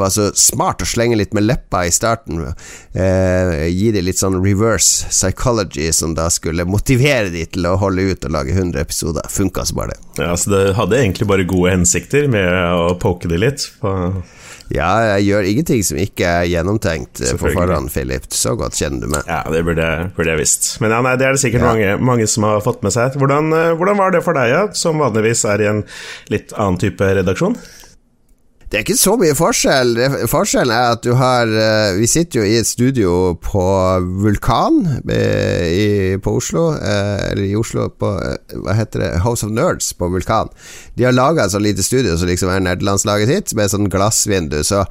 var 0.00 0.12
så 0.14 0.28
smart 0.38 0.82
å 0.84 0.88
slenge 0.88 1.18
litt 1.20 1.34
med 1.36 1.46
leppa 1.46 1.84
i 1.86 1.92
starten. 1.94 2.44
Eh, 2.92 3.66
gi 3.68 3.90
dem 3.94 4.06
litt 4.06 4.20
sånn 4.20 4.38
reverse 4.42 5.10
psychology, 5.12 5.90
som 5.92 6.16
da 6.18 6.28
skulle 6.32 6.66
motivere 6.68 7.32
dem 7.32 7.50
til 7.52 7.68
å 7.68 7.76
holde 7.80 8.12
ut 8.12 8.28
og 8.28 8.36
lage 8.36 8.56
100 8.56 8.80
episoder. 8.82 9.28
Funka 9.32 9.66
så 9.68 9.78
bare 9.78 9.96
det. 9.96 10.00
Ja, 10.24 10.36
så 10.36 10.52
det 10.52 10.62
hadde 10.78 11.00
egentlig 11.00 11.28
bare 11.30 11.48
gode 11.48 11.74
hensikter 11.74 12.28
med 12.30 12.48
å 12.76 12.94
poke 13.00 13.30
det 13.30 13.42
litt? 13.42 13.68
Ja, 14.72 14.92
jeg 15.16 15.26
gjør 15.28 15.48
ingenting 15.50 15.82
som 15.84 15.98
ikke 16.00 16.28
er 16.28 16.46
gjennomtenkt 16.48 17.20
eh, 17.20 17.34
på 17.36 17.52
forhånd, 17.52 17.90
Philip. 17.92 18.24
Så 18.32 18.54
godt 18.56 18.78
kjenner 18.78 19.04
du 19.04 19.12
meg. 19.12 19.28
Ja, 19.28 19.42
det 19.52 19.60
burde, 19.66 19.88
burde 20.16 20.32
jeg 20.32 20.40
visst. 20.40 20.70
Men 20.84 20.94
ja, 20.94 21.02
nei, 21.04 21.14
det 21.20 21.28
er 21.28 21.36
det 21.36 21.42
sikkert 21.42 21.64
ja. 21.66 21.72
mange, 21.72 21.92
mange, 22.12 22.28
som 22.30 22.46
har 22.48 22.64
fått 22.64 22.80
med 22.86 22.94
seg. 22.94 23.18
Hvordan, 23.20 23.52
eh, 23.56 23.74
hvordan 23.76 24.00
var 24.00 24.14
det 24.14 24.24
for 24.24 24.38
deg, 24.38 24.52
ja, 24.54 24.64
som 24.78 25.02
vanligvis 25.02 25.44
er 25.52 25.64
i 25.64 25.70
en 25.74 25.84
litt 26.32 26.56
annen 26.56 26.80
type 26.80 27.12
redaksjon? 27.20 27.58
Det 28.72 28.78
er 28.78 28.86
ikke 28.86 28.94
så 28.96 29.12
mye 29.20 29.34
forskjell. 29.36 29.98
Forskjellen 30.32 30.72
er 30.72 30.94
at 30.94 31.02
du 31.04 31.10
har 31.20 31.50
eh, 31.50 31.98
Vi 32.00 32.06
sitter 32.08 32.40
jo 32.40 32.44
i 32.48 32.54
et 32.56 32.64
studio 32.64 33.10
på 33.36 33.64
Vulkan 34.24 34.78
eh, 35.12 35.66
i, 35.68 35.88
på 36.16 36.38
Oslo. 36.38 36.70
Eh, 36.78 37.18
eller 37.34 37.50
i 37.50 37.58
Oslo 37.60 37.90
på 37.92 38.14
Hva 38.16 38.76
heter 38.78 39.04
det? 39.04 39.10
House 39.26 39.44
of 39.44 39.52
Nerds 39.52 39.90
på 39.92 40.08
Vulkan. 40.14 40.48
De 40.96 41.04
har 41.04 41.12
laga 41.12 41.44
et 41.44 41.52
sånt 41.52 41.68
lite 41.68 41.84
studio 41.84 42.16
som 42.16 42.32
liksom 42.32 42.48
er 42.48 42.64
nederlandslaget 42.64 43.28
sitt, 43.28 43.52
med 43.60 43.74
sånn 43.74 43.92
glassvindu. 43.92 44.62
Så 44.64 44.86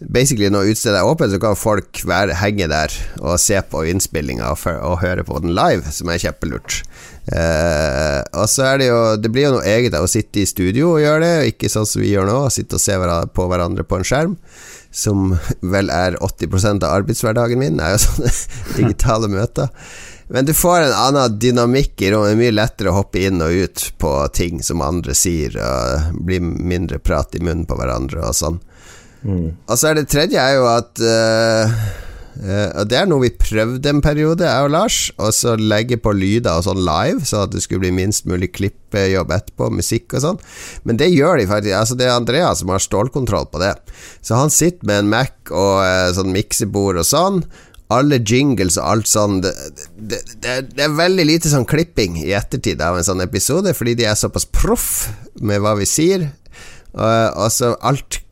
basically 0.00 0.48
når 0.52 0.72
utstedet 0.72 1.00
er 1.00 1.08
åpent, 1.08 1.32
så 1.32 1.40
kan 1.40 1.56
folk 1.58 2.02
være, 2.08 2.36
henge 2.36 2.68
der 2.68 2.92
og 3.22 3.38
se 3.40 3.58
på 3.70 3.84
innspillinga 3.90 4.50
og, 4.52 4.66
og, 4.74 4.98
høre 5.00 5.24
på 5.24 5.40
den 5.44 5.54
live, 5.56 5.88
som 5.92 6.10
er 6.12 6.20
kjempelurt. 6.20 6.82
Uh, 7.26 8.20
og 8.38 8.46
så 8.46 8.68
er 8.68 8.76
det 8.78 8.86
jo 8.86 8.98
Det 9.18 9.32
blir 9.34 9.48
jo 9.48 9.56
noe 9.56 9.66
eget 9.66 9.96
av 9.98 10.04
å 10.06 10.10
sitte 10.10 10.38
i 10.38 10.46
studio 10.46 10.92
og 10.92 11.00
gjøre 11.02 11.24
det, 11.24 11.48
ikke 11.50 11.70
sånn 11.72 11.88
som 11.88 12.04
vi 12.04 12.12
gjør 12.12 12.28
nå, 12.28 12.36
sitte 12.54 12.78
og 12.78 12.84
se 12.84 12.98
på 13.34 13.48
hverandre 13.50 13.86
på 13.86 13.98
en 13.98 14.06
skjerm. 14.06 14.36
Som 14.96 15.32
vel 15.60 15.90
er 15.92 16.16
80% 16.24 16.84
av 16.86 17.00
arbeidshverdagen 17.00 17.60
min, 17.60 17.80
er 17.80 17.96
jo 17.96 18.04
sånne 18.06 18.34
digitale 18.76 19.32
møter. 19.32 19.72
Men 20.28 20.46
du 20.46 20.52
får 20.58 20.80
en 20.82 20.94
annen 20.98 21.36
dynamikk 21.38 22.02
i 22.02 22.08
rommet. 22.10 22.32
Det 22.32 22.34
er 22.34 22.40
mye 22.40 22.54
lettere 22.54 22.90
å 22.90 22.96
hoppe 22.96 23.20
inn 23.28 23.42
og 23.44 23.52
ut 23.54 23.84
på 24.02 24.14
ting 24.34 24.62
som 24.64 24.82
andre 24.82 25.14
sier, 25.14 25.54
og 25.54 26.16
bli 26.26 26.40
mindre 26.42 26.98
prat 26.98 27.36
i 27.38 27.42
munnen 27.42 27.66
på 27.68 27.78
hverandre 27.78 28.24
og 28.26 28.34
sånn. 28.34 28.58
Mm. 29.26 29.46
Og 29.66 29.78
så 29.78 29.90
er 29.90 29.98
det 29.98 30.08
tredje 30.12 30.38
er 30.38 30.58
jo 30.60 30.68
at 30.70 31.02
uh, 31.02 31.78
Uh, 32.36 32.68
og 32.76 32.88
Det 32.90 32.98
er 32.98 33.06
noe 33.08 33.24
vi 33.24 33.32
prøvde 33.32 33.88
en 33.90 34.02
periode, 34.04 34.44
jeg 34.44 34.66
og 34.66 34.72
Lars, 34.74 34.98
og 35.16 35.32
så 35.32 35.54
legge 35.56 35.96
på 36.00 36.12
lyder 36.12 36.58
og 36.58 36.66
sånn 36.66 36.82
live, 36.84 37.24
så 37.24 37.46
at 37.46 37.54
det 37.54 37.62
skulle 37.64 37.86
bli 37.86 37.94
minst 37.96 38.26
mulig 38.28 38.50
klippejobb 38.56 39.32
etterpå, 39.32 39.70
musikk 39.72 40.18
og 40.18 40.24
sånn. 40.24 40.42
Men 40.84 41.00
det 41.00 41.12
gjør 41.14 41.40
de 41.40 41.46
faktisk. 41.48 41.76
Altså 41.78 41.96
Det 41.96 42.08
er 42.08 42.16
Andrea 42.16 42.50
som 42.58 42.72
har 42.74 42.84
stålkontroll 42.84 43.48
på 43.52 43.62
det. 43.62 43.72
Så 44.20 44.36
han 44.36 44.52
sitter 44.52 44.84
med 44.88 45.04
en 45.04 45.14
Mac 45.14 45.32
og 45.48 45.80
uh, 45.80 46.12
sånn 46.16 46.34
miksebord 46.34 47.00
og 47.00 47.08
sånn, 47.08 47.40
alle 47.94 48.18
jingles 48.18 48.76
og 48.80 48.86
alt 48.90 49.06
sånn 49.06 49.36
det, 49.44 49.52
det, 49.94 50.18
det, 50.42 50.54
det 50.74 50.82
er 50.88 50.96
veldig 50.98 51.22
lite 51.28 51.52
sånn 51.52 51.68
klipping 51.70 52.16
i 52.18 52.32
ettertid 52.34 52.82
av 52.82 52.98
en 52.98 53.06
sånn 53.06 53.22
episode, 53.22 53.72
fordi 53.78 53.94
de 54.00 54.08
er 54.10 54.18
såpass 54.18 54.48
proff 54.50 55.06
med 55.38 55.62
hva 55.62 55.76
vi 55.78 55.86
sier. 55.86 56.26
og 56.96 57.46
så 57.54 57.76
alt 57.86 58.25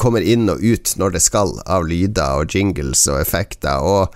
kommer 0.00 0.24
inn 0.24 0.48
og 0.52 0.62
ut 0.62 0.94
når 1.00 1.16
det 1.16 1.24
skal, 1.24 1.56
av 1.68 1.88
lyder 1.88 2.40
og 2.40 2.54
jingles 2.54 3.06
og 3.10 3.20
effekter. 3.20 3.80
Og 3.80 4.08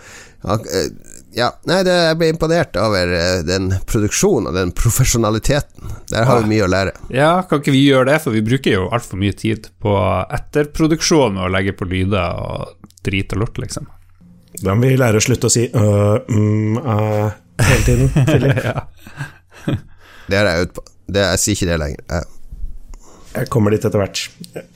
uh, 0.44 0.86
ja, 1.34 1.50
nei, 1.66 1.80
det, 1.86 1.94
jeg 2.08 2.18
ble 2.20 2.30
imponert 2.32 2.78
over 2.80 3.10
uh, 3.10 3.40
den 3.46 3.72
produksjonen 3.90 4.50
og 4.50 4.56
den 4.58 4.72
profesjonaliteten. 4.76 5.96
Der 6.12 6.28
har 6.28 6.44
vi 6.44 6.54
mye 6.54 6.66
å 6.66 6.70
lære. 6.70 6.94
Ja, 7.14 7.32
kan 7.48 7.62
ikke 7.62 7.74
vi 7.74 7.84
gjøre 7.88 8.12
det, 8.12 8.20
for 8.24 8.36
vi 8.36 8.44
bruker 8.46 8.78
jo 8.78 8.88
altfor 8.94 9.20
mye 9.20 9.36
tid 9.36 9.68
på 9.82 9.96
etterproduksjon 10.38 11.40
og 11.40 11.48
å 11.48 11.52
legge 11.52 11.76
på 11.76 11.88
lyder 11.90 12.40
og 12.40 12.90
drit 13.04 13.34
og 13.36 13.44
lort, 13.44 13.60
liksom. 13.60 13.90
Da 14.62 14.74
må 14.78 14.86
vi 14.86 14.98
lære 14.98 15.18
å 15.18 15.24
slutte 15.24 15.50
å 15.50 15.52
si 15.52 15.64
øh, 15.66 16.20
mm, 16.30 16.76
øh, 16.78 17.30
hele 17.64 17.84
tiden, 17.86 18.12
Philip. 18.14 18.60
ja. 18.68 18.84
Det 20.28 20.38
har 20.38 20.48
jeg 20.48 20.64
øvd 20.64 20.74
på. 20.76 20.84
Det, 21.04 21.24
jeg 21.24 21.40
sier 21.42 21.58
ikke 21.58 21.68
det 21.68 21.80
lenger. 21.82 22.04
Jeg, 22.14 22.33
Jeg 23.34 23.48
kommer 23.50 23.74
dit 23.74 23.82
etter 23.82 23.98
hvert. 23.98 24.20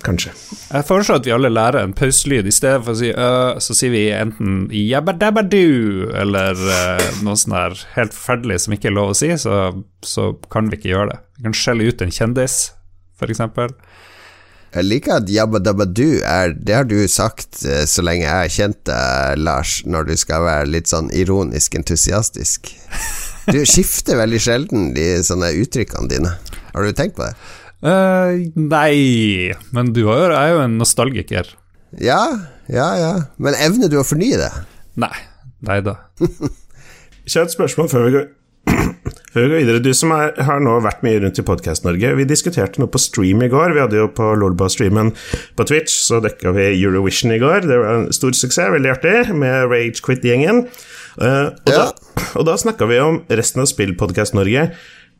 Kanskje. 0.02 0.32
Jeg 0.72 0.86
foreslår 0.88 1.20
at 1.20 1.26
vi 1.28 1.34
alle 1.34 1.50
lærer 1.52 1.84
en 1.86 1.94
pauselyd. 1.94 2.48
I 2.48 2.54
stedet 2.54 2.80
for 2.82 2.96
å 2.96 2.98
si 2.98 3.10
øh, 3.12 3.60
så 3.62 3.76
sier 3.78 3.92
vi 3.94 4.08
enten 4.14 4.64
jabbadabbadu 4.74 6.10
eller 6.18 6.58
øh, 6.58 7.04
noe 7.26 7.38
sånt 7.38 7.54
der 7.54 7.84
helt 7.94 8.16
forferdelig 8.16 8.64
som 8.64 8.74
ikke 8.74 8.90
er 8.90 8.96
lov 8.96 9.12
å 9.12 9.18
si, 9.18 9.30
så, 9.38 9.60
så 10.02 10.32
kan 10.50 10.72
vi 10.72 10.80
ikke 10.80 10.90
gjøre 10.90 11.12
det. 11.12 11.20
Vi 11.38 11.46
kan 11.46 11.54
skjelle 11.54 11.86
ut 11.86 12.02
en 12.02 12.14
kjendis, 12.14 12.56
f.eks. 13.20 13.44
jeg 14.74 14.84
liker 14.88 15.14
at 15.20 15.30
Jabba 15.30 15.62
Dabba 15.62 15.86
Du 15.86 16.20
er 16.26 16.52
Det 16.52 16.74
har 16.74 16.84
du 16.86 16.98
sagt 17.08 17.62
så 17.62 18.04
lenge 18.04 18.26
jeg 18.26 18.34
har 18.34 18.52
kjent 18.52 18.82
deg, 18.90 19.38
Lars, 19.46 19.78
når 19.86 20.10
du 20.10 20.16
skal 20.18 20.44
være 20.44 20.66
litt 20.74 20.90
sånn 20.90 21.12
ironisk 21.14 21.78
entusiastisk. 21.78 22.74
Du 23.48 23.62
skifter 23.64 24.18
veldig 24.18 24.42
sjelden 24.42 24.90
de 24.98 25.06
sånne 25.24 25.54
uttrykkene 25.62 26.10
dine. 26.10 26.34
Har 26.74 26.84
du 26.84 26.92
tenkt 26.92 27.16
på 27.16 27.24
det? 27.24 27.32
Eh, 27.82 28.48
nei, 28.58 29.52
men 29.72 29.92
du 29.94 30.08
er 30.10 30.32
jo- 30.52 30.62
en 30.64 30.78
nostalgiker. 30.78 31.46
Ja, 32.00 32.22
ja, 32.68 32.88
ja. 32.98 33.12
Men 33.38 33.54
evner 33.54 33.88
du 33.88 33.98
å 34.00 34.04
fornye 34.06 34.36
det? 34.40 34.50
Nei. 34.96 35.14
Nei 35.62 35.80
da. 35.80 35.96
Kjørt 37.28 37.54
spørsmål 37.54 37.88
før 37.92 38.04
vi 38.06 38.12
går 38.16 38.26
før 39.32 39.44
vi 39.44 39.48
går 39.48 39.60
videre. 39.62 39.80
Du 39.84 39.92
som 39.96 40.10
er, 40.12 40.34
har 40.44 40.60
nå 40.60 40.74
vært 40.84 41.02
mye 41.06 41.20
rundt 41.22 41.38
i 41.40 41.44
Podkast-Norge. 41.46 42.10
Vi 42.18 42.26
diskuterte 42.28 42.80
noe 42.82 42.90
på 42.92 43.00
stream 43.00 43.42
i 43.46 43.48
går. 43.52 43.72
Vi 43.76 43.80
hadde 43.84 44.00
jo 44.00 44.08
på 44.12 44.26
Lolba-streamen 44.42 45.14
på 45.56 45.66
Twitch, 45.70 45.94
så 46.08 46.20
dekka 46.24 46.52
vi 46.56 46.66
Eurovision 46.82 47.32
i 47.32 47.40
går. 47.42 47.64
Det 47.68 47.78
var 47.80 47.94
en 47.94 48.06
stor 48.16 48.36
suksess, 48.36 48.70
veldig 48.74 48.92
artig, 48.96 49.16
med 49.38 49.70
Rage 49.72 50.02
Quit-gjengen. 50.04 50.64
Uh, 51.18 51.48
og, 51.64 51.72
Ja. 51.72 51.88
da, 51.88 52.22
og 52.38 52.44
da 52.46 52.54
snakka 52.60 52.86
vi 52.90 53.00
om 53.02 53.22
resten 53.30 53.64
av 53.64 53.70
Spill-Podkast-Norge. 53.72 54.68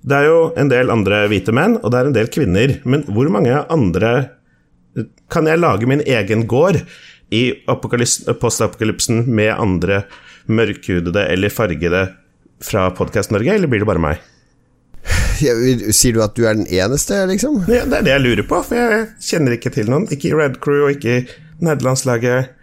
Det 0.02 0.14
er 0.14 0.28
jo 0.28 0.38
en 0.56 0.70
del 0.70 0.92
andre 0.94 1.24
hvite 1.30 1.52
menn, 1.54 1.76
og 1.82 1.90
det 1.92 2.00
er 2.00 2.08
en 2.08 2.16
del 2.16 2.30
kvinner. 2.32 2.76
Men 2.88 3.04
hvor 3.08 3.30
mange 3.32 3.64
andre 3.68 4.30
Kan 5.30 5.46
jeg 5.46 5.60
lage 5.60 5.86
min 5.86 6.00
egen 6.00 6.46
gård 6.48 6.80
i 7.30 7.42
postapokalypsen 7.68 9.26
med 9.28 9.52
andre 9.52 10.00
mørkhudede 10.48 11.26
eller 11.28 11.52
fargede 11.52 12.00
fra 12.64 12.88
Podkast-Norge, 12.90 13.52
eller 13.54 13.70
blir 13.70 13.84
det 13.84 13.86
bare 13.86 14.02
meg? 14.02 14.24
Ja, 15.44 15.52
Sier 15.94 16.16
du 16.16 16.22
at 16.24 16.34
du 16.34 16.46
er 16.48 16.56
den 16.58 16.66
eneste, 16.66 17.20
liksom? 17.30 17.60
Ja, 17.70 17.84
det 17.86 18.00
er 18.00 18.06
det 18.08 18.14
jeg 18.16 18.24
lurer 18.24 18.48
på, 18.48 18.58
for 18.66 18.80
jeg 18.80 19.06
kjenner 19.22 19.54
ikke 19.54 19.70
til 19.76 19.92
noen. 19.92 20.08
Ikke 20.10 20.32
i 20.32 20.34
Red 20.34 20.58
Crew 20.64 20.88
og 20.88 20.96
ikke 20.96 21.20
i 21.20 21.26
nederlandslaget. 21.62 22.56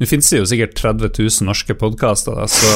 Nå 0.00 0.08
finnes 0.10 0.30
det 0.32 0.40
jo 0.40 0.46
sikkert 0.50 0.74
30 0.80 1.12
000 1.22 1.46
norske 1.46 1.76
podkaster, 1.78 2.40
så 2.50 2.72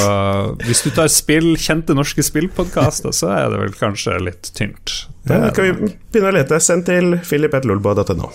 hvis 0.63 0.85
du 0.85 0.91
tar 0.95 1.09
spill, 1.11 1.51
kjente 1.59 1.95
norske 1.97 2.23
spillpodkaster, 2.23 3.11
så 3.15 3.33
er 3.35 3.49
det 3.51 3.59
vel 3.65 3.73
kanskje 3.75 4.15
litt 4.23 4.53
tynt. 4.55 5.01
Det 5.27 5.41
Da 5.43 5.49
kan 5.55 5.67
vi 5.67 5.91
begynne 6.13 6.31
å 6.31 6.37
lete. 6.37 6.61
Send 6.63 6.87
til 6.87 7.17
philip.lolbo.no. 7.19 8.31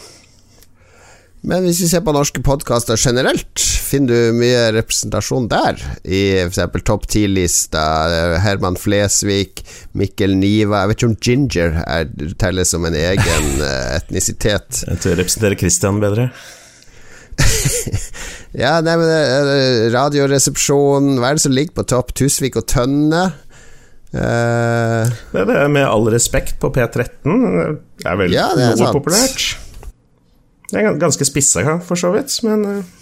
Men 1.45 1.67
hvis 1.67 1.83
vi 1.83 1.91
ser 1.91 2.01
på 2.05 2.13
norske 2.17 2.41
podkaster 2.45 2.97
generelt, 2.97 3.61
finner 3.61 4.31
du 4.33 4.37
mye 4.39 4.71
representasjon 4.79 5.49
der? 5.53 5.81
I 6.09 6.23
f.eks. 6.47 6.61
topp 6.89 7.05
10-lista, 7.05 7.83
Herman 8.41 8.79
Flesvig, 8.81 9.61
Mikkel 9.93 10.39
Niva 10.41 10.81
Jeg 10.83 10.91
vet 10.91 11.03
ikke 11.03 11.11
om 11.11 11.19
ginger 11.29 11.77
er, 11.85 12.09
telles 12.41 12.73
som 12.73 12.89
en 12.89 12.97
egen 12.97 13.51
eh, 13.61 13.91
etnisitet. 13.99 14.85
Jeg 14.87 15.03
tror 15.03 15.13
jeg 15.13 15.21
representerer 15.21 15.61
Christian 15.61 16.01
bedre. 16.05 16.31
Ja, 18.55 18.79
nei, 18.85 18.95
men 19.01 19.09
Radioresepsjonen 19.09 19.91
Radioresepsjon 19.95 21.09
Hva 21.19 21.33
er 21.33 21.39
det 21.39 21.43
som 21.43 21.55
ligger 21.57 21.75
på 21.81 21.87
topp? 21.91 22.13
Tusvik 22.15 22.59
og 22.61 22.69
Tønne? 22.71 23.25
Uh, 24.15 25.11
Det 25.35 25.41
er 25.43 25.49
det 25.49 25.63
med 25.75 25.89
all 25.89 26.07
respekt 26.15 26.61
på 26.63 26.71
P13. 26.71 27.33
Det 27.99 28.07
er 28.07 28.21
vel 28.21 28.35
Ja, 28.35 28.53
det 28.55 28.69
er 28.69 28.77
noe 28.77 28.85
sant. 28.85 28.95
populært. 28.95 29.49
Det 30.71 30.79
er 30.81 30.95
ganske 31.03 31.27
spissa, 31.27 31.65
for 31.83 31.99
så 31.99 32.13
vidt, 32.15 32.37
men 32.47 32.63
uh. 32.67 33.01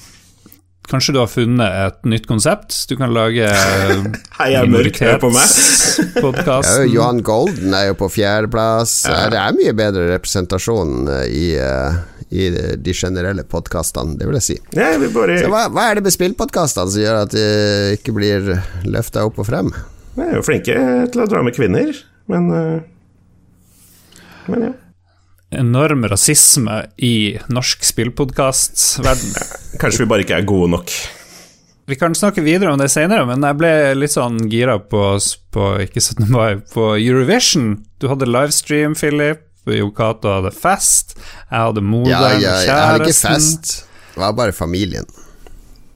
Kanskje 0.90 1.12
du 1.14 1.20
har 1.20 1.28
funnet 1.30 1.76
et 1.86 2.08
nytt 2.10 2.24
konsept? 2.26 2.74
Du 2.90 2.96
kan 2.98 3.12
lage 3.14 3.46
Hei, 4.38 4.48
jeg 4.50 4.70
mørk, 4.72 4.98
hør 5.04 5.20
på 5.22 5.30
meg. 5.32 5.52
ja. 6.48 6.56
Johan 6.90 7.22
Golden 7.24 7.76
er 7.76 7.92
jo 7.92 7.98
på 8.00 8.08
fjerdeplass. 8.16 8.96
Ja. 9.06 9.28
Det 9.32 9.38
er 9.38 9.56
mye 9.60 9.76
bedre 9.78 10.08
representasjon 10.10 11.06
eh, 11.12 11.28
i, 11.30 11.44
eh, 11.60 12.00
i 12.32 12.48
de 12.80 12.94
generelle 12.96 13.44
podkastene, 13.44 14.16
det 14.18 14.28
vil 14.28 14.38
jeg 14.40 14.46
si. 14.46 14.58
Ja, 14.76 14.92
bare 15.12 15.38
Så 15.42 15.50
hva, 15.52 15.66
hva 15.72 15.88
er 15.90 15.98
det 15.98 16.06
med 16.06 16.14
spillpodkastene 16.14 16.94
som 16.94 17.04
gjør 17.04 17.18
at 17.26 17.34
de 17.34 17.46
ikke 17.98 18.14
blir 18.16 18.54
løfta 18.88 19.26
opp 19.28 19.40
og 19.42 19.48
frem? 19.50 19.72
Jeg 20.16 20.28
er 20.28 20.38
jo 20.38 20.44
flinke 20.44 20.78
til 21.12 21.24
å 21.24 21.28
dra 21.28 21.42
med 21.44 21.56
kvinner, 21.56 21.92
men 22.32 22.48
eh, 22.56 22.78
Men 24.50 24.64
ja. 24.68 24.72
Enorm 25.52 26.06
rasisme 26.08 26.78
i 26.96 27.36
norsk 27.52 27.84
spillpodkastverden. 27.84 29.34
Kanskje 29.82 30.06
vi 30.06 30.08
bare 30.08 30.24
ikke 30.24 30.38
er 30.40 30.48
gode 30.48 30.70
nok. 30.72 30.94
Vi 31.92 31.98
kan 32.00 32.14
snakke 32.16 32.40
videre 32.40 32.72
om 32.72 32.80
det 32.80 32.88
senere, 32.88 33.26
men 33.28 33.44
jeg 33.44 33.58
ble 33.60 33.72
litt 33.98 34.14
sånn 34.14 34.38
gira 34.48 34.78
på, 34.80 35.02
på 35.52 35.70
ikke 35.84 36.00
17. 36.00 36.24
på 36.74 36.86
Eurovision. 36.96 37.74
Du 38.00 38.08
hadde 38.08 38.30
livestream, 38.30 38.96
Philip. 38.96 39.44
Yokato 39.66 40.28
hadde 40.28 40.50
fest. 40.50 41.14
Jeg 41.50 41.58
hadde 41.58 41.82
Ja, 42.10 42.20
ja, 42.34 42.38
kjæresten 42.38 42.66
jeg 42.66 42.86
hadde 42.90 43.10
ikke 43.10 43.28
fest. 43.28 43.74
Det 44.12 44.20
var 44.20 44.32
bare 44.32 44.52
familien. 44.52 45.06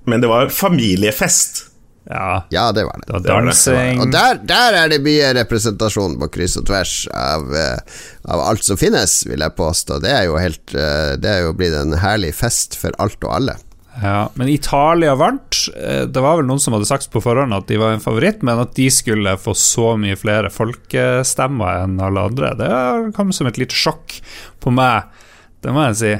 Men 0.07 0.23
det 0.23 0.29
var 0.31 0.49
familiefest. 0.49 1.65
Ja, 2.07 2.47
Ja, 2.55 2.73
det 2.73 2.85
var 2.87 3.01
det. 3.03 3.07
det 3.23 3.33
var 3.33 3.43
Det. 3.43 4.01
Og 4.01 4.13
der, 4.13 4.39
der 4.47 4.77
er 4.85 4.89
det 4.89 5.01
mye 5.03 5.33
representasjon 5.41 6.15
på 6.21 6.29
kryss 6.31 6.55
og 6.61 6.67
tvers 6.69 6.93
av, 7.11 7.49
eh, 7.51 7.79
av 8.31 8.41
alt 8.47 8.63
som 8.65 8.79
finnes, 8.79 9.25
vil 9.27 9.43
jeg 9.43 9.57
påstå. 9.59 9.99
Det 10.05 10.13
er 10.15 10.29
jo 10.29 10.37
helt 10.39 10.75
eh, 10.75 11.17
Det 11.19 11.33
er 11.33 11.41
jo 11.49 11.53
blitt 11.59 11.75
en 11.75 11.97
herlig 11.99 12.31
fest 12.39 12.79
for 12.79 12.95
alt 13.03 13.19
og 13.25 13.35
alle. 13.41 13.57
Ja, 14.03 14.31
men 14.35 14.49
Italia 14.53 15.15
vant. 15.17 15.57
Eh, 15.77 16.03
Det 16.07 16.21
var 16.21 16.37
vel 16.37 16.47
noen 16.49 16.61
som 16.61 16.75
hadde 16.77 16.89
sagt 16.89 17.09
på 17.13 17.23
forhånd 17.25 17.55
at 17.57 17.67
de 17.71 17.79
var 17.81 17.95
en 17.97 18.03
favoritt, 18.05 18.43
men 18.45 18.59
at 18.61 18.75
de 18.77 18.91
skulle 18.93 19.37
få 19.41 19.55
så 19.57 19.95
mye 20.01 20.17
flere 20.21 20.51
folkestemmer 20.53 21.83
enn 21.85 21.99
alle 22.05 22.27
andre, 22.29 22.55
det 22.59 23.15
kom 23.17 23.33
som 23.33 23.47
et 23.49 23.57
lite 23.61 23.75
sjokk 23.77 24.19
på 24.61 24.73
meg. 24.75 25.09
Det 25.65 25.73
må 25.73 25.87
jeg 25.89 25.97
si. 26.03 26.15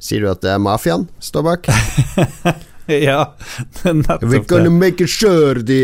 Sier 0.00 0.22
du 0.24 0.30
at 0.30 0.40
det 0.40 0.54
er 0.54 0.62
mafiaen 0.62 1.08
står 1.20 1.42
bak? 1.50 1.70
Ja, 2.90 3.20
er 3.84 3.92
We're 3.92 3.94
nettopp 4.00 4.46
gonna 4.50 4.70
make 4.72 4.96
make 4.98 5.06
sure 5.06 5.60
the 5.62 5.76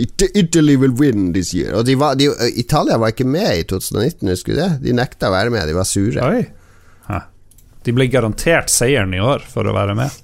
It- 0.00 0.30
Italy 0.34 0.76
will 0.80 0.94
win 0.96 1.34
this 1.34 1.50
year. 1.52 1.74
Og 1.76 1.84
de 1.84 1.94
var, 2.00 2.14
de, 2.16 2.30
Italia 2.56 2.96
var 2.96 3.12
ikke 3.12 3.26
med 3.28 3.58
i 3.58 3.64
2019, 3.68 4.30
husker 4.32 4.54
du 4.54 4.60
det? 4.62 4.68
De 4.86 4.94
nekta 4.96 5.28
å 5.28 5.34
være 5.34 5.52
med, 5.52 5.66
de 5.68 5.74
var 5.76 5.84
sure. 5.84 6.24
Oi. 6.24 6.46
De 7.84 7.92
ble 7.92 8.06
garantert 8.08 8.70
seieren 8.72 9.12
i 9.12 9.20
år 9.20 9.42
for 9.44 9.68
å 9.68 9.74
være 9.76 9.92
med. 9.98 10.14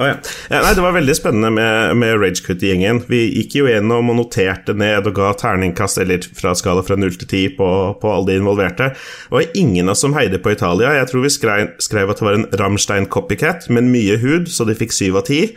Å 0.00 0.06
ja. 0.08 0.12
Ja, 0.48 0.62
nei, 0.64 0.72
det 0.72 0.84
var 0.84 0.94
veldig 0.96 1.14
spennende 1.18 1.50
med, 1.52 1.96
med 2.00 2.14
Ragecut-gjengen. 2.16 3.02
Vi 3.12 3.20
gikk 3.26 3.58
jo 3.58 3.66
gjennom 3.68 4.08
og 4.08 4.16
noterte 4.22 4.72
ned 4.78 5.10
og 5.10 5.18
ga 5.18 5.32
terningkast 5.36 6.00
eller 6.00 6.24
fra 6.38 6.54
skala 6.56 6.84
fra 6.86 6.96
0 6.96 7.18
til 7.20 7.28
10 7.28 7.58
på, 7.58 7.68
på 8.00 8.12
alle 8.12 8.30
de 8.30 8.38
involverte. 8.40 8.88
Var 9.34 9.50
ingen 9.58 9.90
av 9.90 9.96
oss 9.96 10.04
som 10.06 10.16
heide 10.16 10.40
på 10.40 10.54
Italia. 10.54 10.94
Jeg 10.96 11.10
tror 11.12 11.26
vi 11.26 11.34
skrev, 11.36 11.74
skrev 11.84 12.12
at 12.14 12.22
det 12.22 12.28
var 12.28 12.40
en 12.40 12.48
Rammstein 12.62 13.10
copycat, 13.12 13.68
men 13.68 13.92
mye 13.92 14.16
hud, 14.22 14.48
så 14.48 14.64
de 14.68 14.78
fikk 14.78 14.96
7 14.96 15.04
av 15.12 15.26
10. 15.26 15.52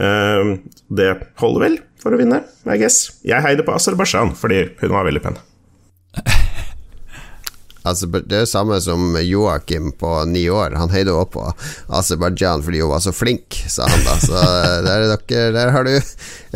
Uh, 0.00 0.56
det 0.96 1.12
holder 1.40 1.66
vel 1.66 1.78
for 2.00 2.16
å 2.16 2.20
vinne, 2.20 2.42
I 2.64 2.80
guess. 2.80 3.10
Jeg 3.28 3.44
heide 3.44 3.64
på 3.66 3.76
Aserbajdsjan 3.76 4.36
fordi 4.40 4.66
hun 4.80 4.96
var 4.96 5.08
veldig 5.08 5.24
pen. 5.28 5.40
Altså, 7.86 8.08
det 8.10 8.34
er 8.34 8.44
jo 8.44 8.50
samme 8.50 8.78
som 8.82 9.16
Joakim 9.22 9.92
på 9.98 10.12
ni 10.30 10.46
år. 10.52 10.76
Han 10.80 10.92
heide 10.94 11.14
også 11.14 11.32
på 11.36 11.46
Aserbajdsjan 12.00 12.64
fordi 12.66 12.82
hun 12.82 12.92
var 12.92 13.04
så 13.04 13.14
flink, 13.14 13.58
sa 13.70 13.88
han 13.90 14.06
da. 14.06 14.18
Så 14.22 14.44
der, 14.86 15.06
er 15.06 15.14
dere, 15.14 15.50
der 15.56 15.74
har 15.74 15.86
du 15.86 15.94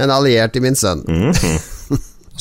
en 0.03 0.15
alliert 0.15 0.59
i 0.59 0.65
min 0.65 0.79
sønn. 0.79 1.05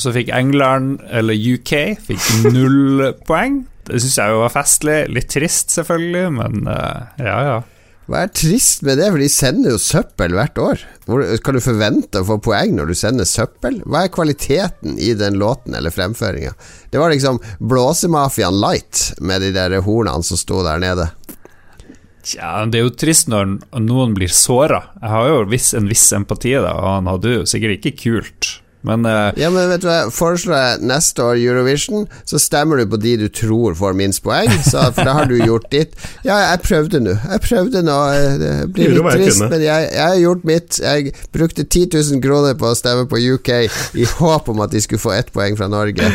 så 0.00 0.14
fikk 0.16 0.30
England, 0.32 1.02
eller 1.12 1.36
UK, 1.36 1.74
fikk 2.06 2.30
null 2.54 3.10
poeng. 3.28 3.64
Det 3.90 3.98
syns 4.00 4.16
jeg 4.20 4.32
jo 4.32 4.42
var 4.44 4.52
festlig. 4.54 4.98
Litt 5.12 5.28
trist, 5.32 5.74
selvfølgelig, 5.74 6.26
men 6.38 6.70
eh, 6.70 7.20
ja, 7.26 7.36
ja. 7.48 7.58
Hva 8.10 8.24
er 8.24 8.32
trist 8.34 8.82
med 8.82 8.98
det, 8.98 9.10
for 9.12 9.22
de 9.22 9.28
sender 9.30 9.74
jo 9.74 9.80
søppel 9.82 10.32
hvert 10.34 10.56
år. 10.58 10.80
Hvor, 11.06 11.22
kan 11.44 11.54
du 11.54 11.62
forvente 11.62 12.22
å 12.22 12.26
få 12.26 12.40
poeng 12.42 12.72
når 12.74 12.90
du 12.90 12.96
sender 12.98 13.28
søppel? 13.28 13.78
Hva 13.86 14.04
er 14.06 14.14
kvaliteten 14.14 14.96
i 14.98 15.12
den 15.18 15.38
låten 15.38 15.76
eller 15.78 15.94
fremføringa? 15.94 16.56
Det 16.90 16.98
var 16.98 17.14
liksom 17.14 17.38
Blåsemafiaen 17.60 18.58
light 18.62 19.12
med 19.22 19.44
de 19.46 19.52
der 19.54 19.76
hornene 19.86 20.26
som 20.26 20.40
sto 20.40 20.64
der 20.66 20.82
nede. 20.82 21.10
Tja, 22.26 22.66
det 22.68 22.80
er 22.80 22.84
jo 22.88 22.96
trist 23.00 23.30
når 23.32 23.54
noen 23.80 24.12
blir 24.16 24.32
såra. 24.32 24.82
Jeg 25.00 25.12
har 25.14 25.30
jo 25.30 25.44
en 25.46 25.88
viss 25.92 26.10
empati, 26.16 26.52
da, 26.58 26.74
og 26.76 26.90
han 26.98 27.08
hadde 27.08 27.36
jo 27.38 27.46
sikkert 27.48 27.78
ikke 27.78 27.96
kult. 28.02 28.50
Men 28.86 29.04
uh, 29.04 29.30
Ja, 29.36 29.50
men 29.52 29.68
vet 29.68 29.82
du 29.82 29.88
hva, 29.90 29.98
foreslår 30.14 30.56
jeg 30.56 30.86
neste 30.88 31.24
år 31.24 31.36
Eurovision, 31.40 32.06
så 32.24 32.38
stemmer 32.40 32.80
du 32.80 32.86
på 32.88 32.96
de 33.02 33.16
du 33.20 33.26
tror 33.28 33.74
får 33.76 33.96
minst 33.98 34.22
poeng, 34.24 34.48
så, 34.64 34.86
for 34.96 35.04
da 35.04 35.12
har 35.18 35.28
du 35.28 35.36
gjort 35.36 35.66
ditt. 35.72 35.92
Ja, 36.24 36.38
jeg 36.50 36.62
prøvde 36.64 37.00
nå. 37.04 37.12
Jeg 37.12 37.42
prøvde 37.44 37.82
nå. 37.84 37.98
eh, 38.16 38.38
Det 38.40 38.52
blir 38.72 38.94
litt 38.96 39.10
trist, 39.20 39.42
men 39.52 39.66
jeg, 39.66 39.90
jeg 39.92 40.06
har 40.06 40.18
gjort 40.22 40.44
mitt. 40.48 40.80
Jeg 40.80 41.12
brukte 41.36 41.64
10 41.68 41.90
000 42.16 42.24
kroner 42.24 42.56
på 42.56 42.70
å 42.72 42.76
stemme 42.78 43.04
på 43.10 43.20
UK 43.36 43.50
i 44.00 44.08
håp 44.16 44.48
om 44.54 44.64
at 44.64 44.72
de 44.72 44.80
skulle 44.80 45.02
få 45.02 45.12
ett 45.18 45.32
poeng 45.36 45.58
fra 45.60 45.68
Norge. 45.68 46.08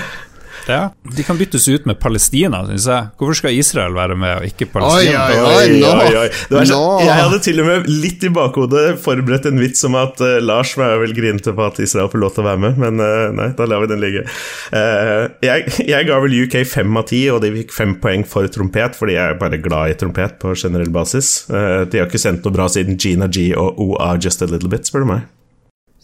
Ja, 0.69 0.89
de 1.17 1.23
kan 1.25 1.37
byttes 1.37 1.67
ut 1.69 1.85
med 1.89 1.97
Palestina, 2.01 2.61
syns 2.67 2.87
jeg. 2.89 3.09
Hvorfor 3.19 3.37
skal 3.39 3.57
Israel 3.57 3.95
være 3.95 4.17
med, 4.19 4.39
og 4.39 4.47
ikke 4.49 4.67
Oi, 4.67 4.71
Palestina? 4.73 5.25
oi, 5.45 5.67
oi, 5.91 6.15
oi, 6.23 6.29
Det 6.49 6.57
var 6.57 6.69
så, 6.69 6.79
jeg 7.05 7.17
hadde 7.19 7.39
til 7.45 7.61
og 7.61 7.69
med 7.69 7.89
litt 7.89 8.25
i 8.25 8.31
bakhodet 8.33 8.85
forberedt 9.03 9.49
en 9.49 9.61
vits 9.61 9.85
om 9.87 9.97
at 9.99 10.21
uh, 10.23 10.37
Lars 10.43 10.73
var 10.79 10.97
vel 11.03 11.15
grinete 11.17 11.53
på 11.55 11.67
at 11.67 11.81
Israel 11.83 12.09
får 12.11 12.23
lov 12.23 12.35
til 12.35 12.45
å 12.45 12.47
være 12.49 12.63
med, 12.65 12.81
men 12.81 13.03
uh, 13.03 13.29
nei, 13.35 13.49
da 13.57 13.69
lar 13.69 13.85
vi 13.85 13.91
den 13.93 14.03
ligge. 14.03 14.25
Uh, 14.73 15.29
jeg, 15.45 15.77
jeg 15.85 16.09
ga 16.09 16.19
vel 16.23 16.39
UK 16.45 16.59
fem 16.69 17.01
av 17.01 17.07
ti, 17.11 17.25
og 17.33 17.43
de 17.45 17.53
fikk 17.59 17.75
fem 17.75 17.95
poeng 18.01 18.25
for 18.29 18.49
trompet, 18.51 18.97
fordi 18.97 19.17
jeg 19.17 19.35
er 19.35 19.39
bare 19.41 19.61
glad 19.61 19.93
i 19.93 19.99
trompet 19.99 20.39
på 20.41 20.55
generell 20.57 20.91
basis. 20.93 21.35
De 21.49 21.99
har 21.99 22.09
ikke 22.09 22.21
sendt 22.21 22.45
noe 22.45 22.55
bra 22.55 22.67
siden 22.71 22.99
Gina 22.99 23.29
G 23.31 23.51
og 23.57 23.79
OA 23.81 24.15
Just 24.21 24.43
a 24.45 24.49
Little 24.49 24.71
Bit, 24.71 24.89
spør 24.89 25.05
du 25.05 25.11
meg. 25.15 25.34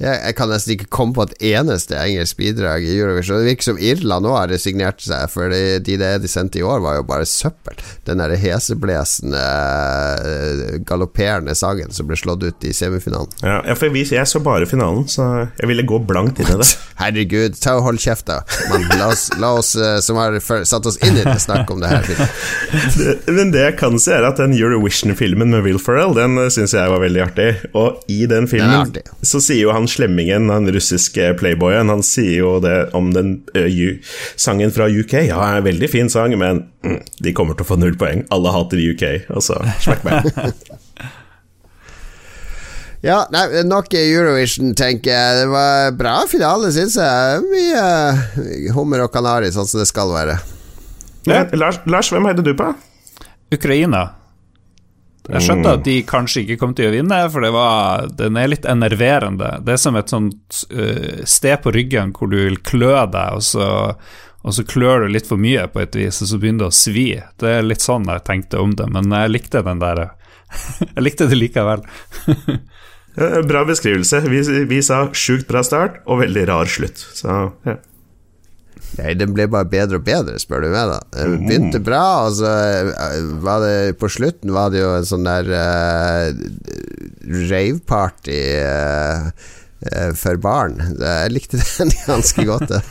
Jeg, 0.02 0.18
jeg 0.18 0.36
kan 0.38 0.50
nesten 0.50 0.74
ikke 0.74 0.90
komme 0.90 1.14
på 1.14 1.28
et 1.28 1.36
eneste 1.52 1.94
engelsk 1.94 2.40
bidrag 2.40 2.86
i 2.86 2.96
Eurovision. 2.96 3.42
Det 3.42 3.52
virker 3.52 3.68
som 3.70 3.82
Irland 3.82 4.26
nå 4.26 4.34
har 4.34 4.50
resignert 4.50 5.04
seg, 5.06 5.28
for 5.30 5.54
de, 5.54 5.78
de, 5.86 5.98
de 6.02 6.32
sendte 6.32 6.58
i 6.58 6.64
år, 6.66 6.82
var 6.82 6.98
jo 6.98 7.06
bare 7.06 7.28
søppel. 7.30 7.78
Den 8.08 8.22
derre 8.24 8.40
heseblesende, 8.42 9.42
eh, 10.26 10.80
galopperende 10.88 11.54
sangen 11.58 11.94
som 11.94 12.10
ble 12.10 12.18
slått 12.18 12.48
ut 12.48 12.66
i 12.66 12.74
semifinalen. 12.74 13.30
Ja, 13.46 13.62
for 13.78 13.92
jeg, 13.92 14.10
jeg 14.16 14.30
så 14.30 14.42
bare 14.42 14.70
finalen, 14.70 15.06
så 15.12 15.28
jeg 15.60 15.70
ville 15.70 15.86
gå 15.86 16.02
blankt 16.10 16.42
inn 16.42 16.50
i 16.50 16.58
det. 16.64 16.70
Herregud, 17.02 17.60
ta 17.62 17.78
og 17.78 17.86
hold 17.92 18.02
kjeft, 18.02 18.26
da. 18.32 18.40
Man, 18.72 18.88
la 18.98 19.12
oss, 19.14 19.28
la 19.42 19.54
oss 19.60 19.76
eh, 19.78 20.00
som 20.02 20.18
har 20.22 20.40
satt 20.42 20.90
oss 20.90 20.98
inn 21.06 21.20
i 21.20 21.28
det, 21.28 21.38
snakke 21.46 21.78
om 21.78 21.84
det 21.84 21.94
her. 21.94 22.10
filmen. 22.10 23.22
Men 23.38 23.54
det 23.54 23.68
jeg 23.68 23.78
kan 23.84 24.02
si, 24.02 24.10
er 24.18 24.26
at 24.26 24.42
den 24.42 24.58
Eurovision-filmen 24.58 25.54
med 25.54 25.66
Will 25.68 25.80
Ferrell, 25.82 26.18
den 26.18 26.42
syns 26.50 26.74
jeg 26.74 26.90
var 26.90 27.06
veldig 27.06 27.26
artig. 27.28 27.50
Og 27.78 28.02
i 28.10 28.24
den 28.30 28.50
filmen 28.50 28.98
så 29.22 29.42
sier 29.44 29.68
jo 29.68 29.76
han 29.76 29.91
slemmingen, 29.92 30.50
han 30.54 30.70
russiske 30.72 31.34
playboyen, 31.40 31.92
han 31.92 32.04
sier 32.06 32.38
jo 32.40 32.56
det 32.64 32.78
om 32.98 33.12
den 33.16 33.34
ø, 33.58 33.66
sangen 34.40 34.74
fra 34.76 34.90
UK. 34.90 35.18
Ja, 35.30 35.42
en 35.58 35.68
veldig 35.68 35.90
fin 35.92 36.12
sang, 36.12 36.36
men 36.40 36.66
mm, 36.86 37.00
de 37.22 37.36
kommer 37.38 37.58
til 37.58 37.68
å 37.68 37.72
få 37.74 37.80
null 37.82 37.98
poeng. 38.00 38.26
Alle 38.34 38.54
hater 38.56 38.82
UK. 38.82 39.08
Og 39.36 39.46
så 39.46 39.60
smakk 39.84 40.08
meg. 40.08 40.32
Ja, 43.02 43.24
nei, 43.34 43.48
nok 43.66 43.88
Eurovision, 43.98 44.76
tenker 44.78 45.10
jeg. 45.10 45.38
Det 45.40 45.46
var 45.50 45.96
bra 45.98 46.20
finale, 46.30 46.70
syns 46.70 47.00
jeg. 47.02 47.40
Mye 47.50 47.82
uh, 47.82 48.76
hummer 48.76 49.08
og 49.08 49.10
kanari, 49.14 49.50
sånn 49.50 49.66
som 49.66 49.82
det 49.82 49.88
skal 49.90 50.14
være. 50.14 50.36
Ja, 51.26 51.48
Lars, 51.58 51.82
Lars, 51.90 52.12
hvem 52.14 52.30
heide 52.30 52.46
du 52.46 52.54
på? 52.58 52.68
Ukraina. 53.54 54.21
Jeg 55.30 55.44
skjønte 55.46 55.76
at 55.78 55.84
de 55.86 56.00
kanskje 56.08 56.42
ikke 56.44 56.58
kom 56.64 56.74
til 56.78 56.90
å 56.90 56.94
vinne, 56.96 57.18
for 57.30 57.46
det 57.46 57.52
var, 57.54 58.08
den 58.18 58.40
er 58.42 58.50
litt 58.50 58.66
enerverende. 58.66 59.52
Det 59.66 59.76
er 59.76 59.82
som 59.82 59.98
et 60.00 60.10
sånt 60.12 60.64
uh, 60.74 61.22
sted 61.30 61.62
på 61.62 61.74
ryggen 61.76 62.14
hvor 62.18 62.32
du 62.32 62.40
vil 62.40 62.58
klø 62.66 62.96
deg, 63.14 63.38
og 63.38 63.46
så, 63.46 63.68
og 64.42 64.58
så 64.58 64.66
klør 64.66 65.06
du 65.06 65.14
litt 65.14 65.30
for 65.30 65.42
mye 65.42 65.68
på 65.72 65.84
et 65.84 65.98
vis, 66.00 66.24
og 66.24 66.32
så 66.32 66.42
begynner 66.42 66.66
det 66.66 66.72
å 66.72 66.80
svi. 66.80 67.06
Det 67.42 67.54
er 67.60 67.68
litt 67.68 67.86
sånn 67.86 68.10
jeg 68.10 68.26
tenkte 68.28 68.64
om 68.64 68.74
det, 68.78 68.90
men 68.92 69.14
jeg 69.14 69.36
likte 69.36 69.64
den 69.68 69.84
der 69.84 70.08
Jeg 70.96 71.06
likte 71.06 71.30
det 71.32 71.38
likevel. 71.38 71.86
Bra 73.52 73.62
beskrivelse. 73.68 74.24
Vi, 74.32 74.42
vi 74.68 74.82
sa 74.84 75.04
sjukt 75.14 75.48
bra 75.50 75.62
start 75.68 76.02
og 76.08 76.22
veldig 76.24 76.46
rar 76.48 76.70
slutt. 76.72 77.00
Så 77.16 77.38
ja. 77.68 77.78
Nei, 79.00 79.14
den 79.16 79.32
ble 79.36 79.46
bare 79.52 79.70
bedre 79.72 80.02
og 80.02 80.06
bedre, 80.08 80.36
spør 80.42 80.66
du 80.66 80.72
meg, 80.74 80.92
da. 80.92 81.00
Den 81.16 81.46
begynte 81.48 81.80
bra, 81.84 82.04
og 82.28 82.36
så 82.42 82.50
eh, 82.52 83.30
var 83.44 83.64
det 83.64 83.96
På 84.02 84.10
slutten 84.12 84.52
var 84.56 84.74
det 84.74 84.82
jo 84.82 84.92
en 84.98 85.08
sånn 85.08 85.28
der 85.28 85.48
uh, 85.48 86.32
rave-party 87.52 88.42
uh, 88.60 89.30
eh, 89.88 90.12
for 90.20 90.42
barn. 90.44 90.80
Jeg 91.00 91.32
likte 91.32 91.62
den 91.80 91.96
ganske 92.04 92.48
godt, 92.50 92.68
det. 92.74 92.84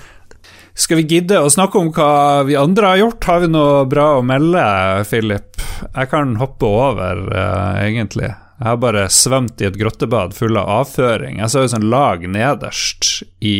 Skal 0.81 1.03
vi 1.03 1.18
gidde 1.18 1.42
å 1.42 1.50
snakke 1.53 1.76
om 1.76 1.90
hva 1.92 2.46
vi 2.48 2.57
andre 2.57 2.94
har 2.94 3.00
gjort? 3.03 3.26
Har 3.29 3.42
vi 3.42 3.50
noe 3.53 3.85
bra 3.90 4.14
å 4.16 4.24
melde, 4.24 4.62
Philip? 5.11 5.61
Jeg 5.90 6.09
kan 6.12 6.38
hoppe 6.40 6.70
over, 6.70 7.26
uh, 7.29 7.76
egentlig. 7.85 8.33
Jeg 8.61 8.68
har 8.68 8.81
bare 8.81 9.07
svømt 9.12 9.61
i 9.61 9.68
et 9.68 9.76
grottebad 9.81 10.33
full 10.37 10.57
av 10.61 10.68
avføring. 10.83 11.38
Jeg 11.40 11.53
så 11.53 11.64
jo 11.64 11.72
sånn 11.72 11.88
lag 11.92 12.24
nederst 12.29 13.22
i, 13.40 13.57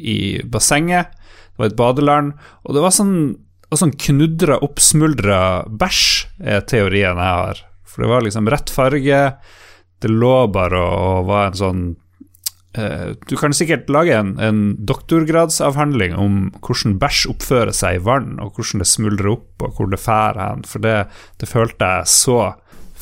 i 0.00 0.18
bassenget. 0.44 1.12
Det 1.54 1.62
var 1.62 1.70
et 1.70 1.78
badeland, 1.78 2.32
og 2.64 2.74
det 2.76 2.82
var 2.84 2.94
sånn, 2.94 3.16
og 3.70 3.78
sånn 3.80 3.94
knudra, 4.06 4.60
oppsmuldra 4.66 5.40
bæsj, 5.70 6.04
er 6.42 6.64
teorien 6.66 7.18
jeg 7.18 7.40
har. 7.40 7.62
For 7.86 8.04
det 8.04 8.10
var 8.10 8.26
liksom 8.26 8.50
rett 8.50 8.72
farge, 8.74 9.20
det 10.02 10.10
lå 10.10 10.34
bare 10.52 10.80
og, 10.82 11.28
var 11.30 11.52
en 11.52 11.60
sånn 11.60 11.84
Eh, 12.74 13.14
Du 13.26 13.36
kan 13.36 13.54
sikkert 13.54 13.88
lage 13.88 14.16
en, 14.18 14.34
en 14.42 14.60
doktorgradsavhandling 14.86 16.16
om 16.18 16.38
hvordan 16.64 16.96
bæsj 16.98 17.28
oppfører 17.30 17.74
seg 17.76 18.00
i 18.00 18.02
vann, 18.02 18.34
og 18.42 18.56
hvordan 18.58 18.82
det 18.82 18.88
smuldrer 18.90 19.30
opp, 19.36 19.62
og 19.62 19.78
hvor 19.78 19.90
det 19.92 20.00
fær 20.02 20.38
hen, 20.40 20.64
for 20.68 20.82
det, 20.82 20.96
det 21.40 21.50
følte 21.50 21.90
jeg 21.98 22.10
så 22.10 22.38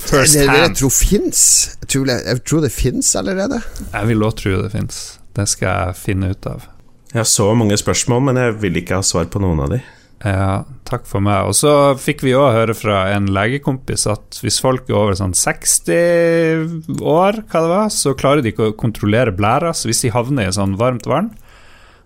first 0.02 0.36
Det, 0.36 0.44
det 0.50 0.58
jeg 0.58 0.76
tror 0.82 0.92
fins. 0.96 1.42
Jeg, 1.88 2.04
jeg 2.26 2.44
tror 2.44 2.64
det 2.64 2.72
fins 2.74 3.14
allerede. 3.16 3.62
Jeg 3.86 4.10
vil 4.12 4.28
òg 4.28 4.36
tro 4.40 4.54
det 4.64 4.72
fins. 4.74 5.00
Det 5.32 5.48
skal 5.48 5.72
jeg 5.72 6.00
finne 6.02 6.32
ut 6.34 6.48
av. 6.50 6.68
Jeg 7.12 7.20
har 7.20 7.29
så 7.29 7.51
mange 7.53 7.77
spørsmål, 7.77 8.22
men 8.31 8.40
jeg 8.40 8.55
vil 8.62 8.79
ikke 8.81 8.96
ha 9.01 9.05
svar 9.05 9.27
på 9.29 9.40
noen 9.42 9.61
av 9.61 9.75
de. 9.75 9.83
Ja, 10.22 10.62
takk 10.87 11.05
for 11.11 11.20
meg. 11.25 11.48
Og 11.51 11.57
så 11.59 11.72
fikk 11.98 12.22
vi 12.25 12.33
òg 12.38 12.55
høre 12.55 12.77
fra 12.79 13.03
en 13.12 13.27
legekompis 13.35 14.07
at 14.09 14.38
hvis 14.40 14.61
folk 14.62 14.88
er 14.88 14.96
over 14.96 15.18
sånn 15.18 15.35
60 15.37 17.03
år, 17.03 17.42
hva 17.51 17.62
det 17.64 17.72
var, 17.72 17.88
så 17.92 18.14
klarer 18.18 18.44
de 18.44 18.53
ikke 18.55 18.70
å 18.70 18.77
kontrollere 18.79 19.35
blæra, 19.35 19.75
så 19.75 19.90
hvis 19.90 20.05
de 20.07 20.12
havner 20.14 20.48
i 20.48 20.55
sånn 20.55 20.79
varmt 20.81 21.09
vann, 21.11 21.33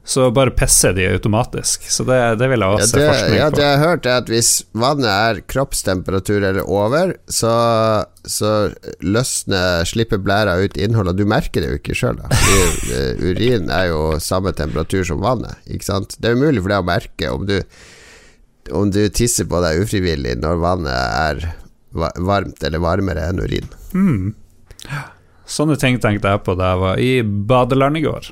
så 0.07 0.29
bare 0.31 0.53
pisser 0.55 0.93
de 0.95 1.03
automatisk. 1.11 1.89
Så 1.91 2.05
det, 2.07 2.17
det 2.39 2.47
vil 2.53 2.63
jeg 2.63 2.71
Ja, 2.71 2.77
også 2.79 2.87
se 2.93 2.99
det, 3.01 3.07
forskning 3.11 3.41
ja, 3.41 3.49
det 3.51 3.65
jeg 3.65 3.73
har 3.73 3.83
hørt, 3.83 4.07
er 4.07 4.21
at 4.23 4.29
hvis 4.31 4.51
vannet 4.79 5.09
er 5.11 5.41
kroppstemperatur 5.51 6.37
eller 6.47 6.69
over, 6.71 7.17
så, 7.27 7.51
så 8.23 8.53
løsner, 9.03 9.83
slipper 9.91 10.23
blæra 10.23 10.55
ut 10.63 10.79
innholdet. 10.79 11.19
du 11.19 11.27
merker 11.27 11.65
det 11.65 11.73
jo 11.73 11.81
ikke 11.81 11.99
sjøl. 11.99 12.23
Urin 13.19 13.67
er 13.75 13.91
jo 13.91 14.01
samme 14.23 14.55
temperatur 14.55 15.03
som 15.11 15.21
vannet, 15.27 15.59
ikke 15.67 15.91
sant. 15.91 16.15
Det 16.23 16.31
er 16.31 16.39
umulig 16.39 16.63
for 16.63 16.77
deg 16.77 16.87
å 16.87 16.91
merke 16.93 17.35
om 17.35 17.51
du, 17.51 17.59
om 18.71 18.95
du 18.95 19.03
tisser 19.11 19.51
på 19.51 19.59
deg 19.67 19.83
ufrivillig 19.83 20.39
når 20.39 20.63
vannet 20.63 20.95
er 20.95 21.51
varmt 21.97 22.63
eller 22.63 22.83
varmere 22.83 23.27
enn 23.27 23.43
urin. 23.43 23.69
Sånne 25.47 25.77
ting 25.83 25.99
tenkte 26.03 26.31
jeg 26.31 26.47
på 26.47 26.55
da 26.59 26.73
jeg 26.77 26.83
var 26.87 27.03
i 27.03 27.13
badeland 27.27 27.99
i 27.99 28.07
går. 28.07 28.31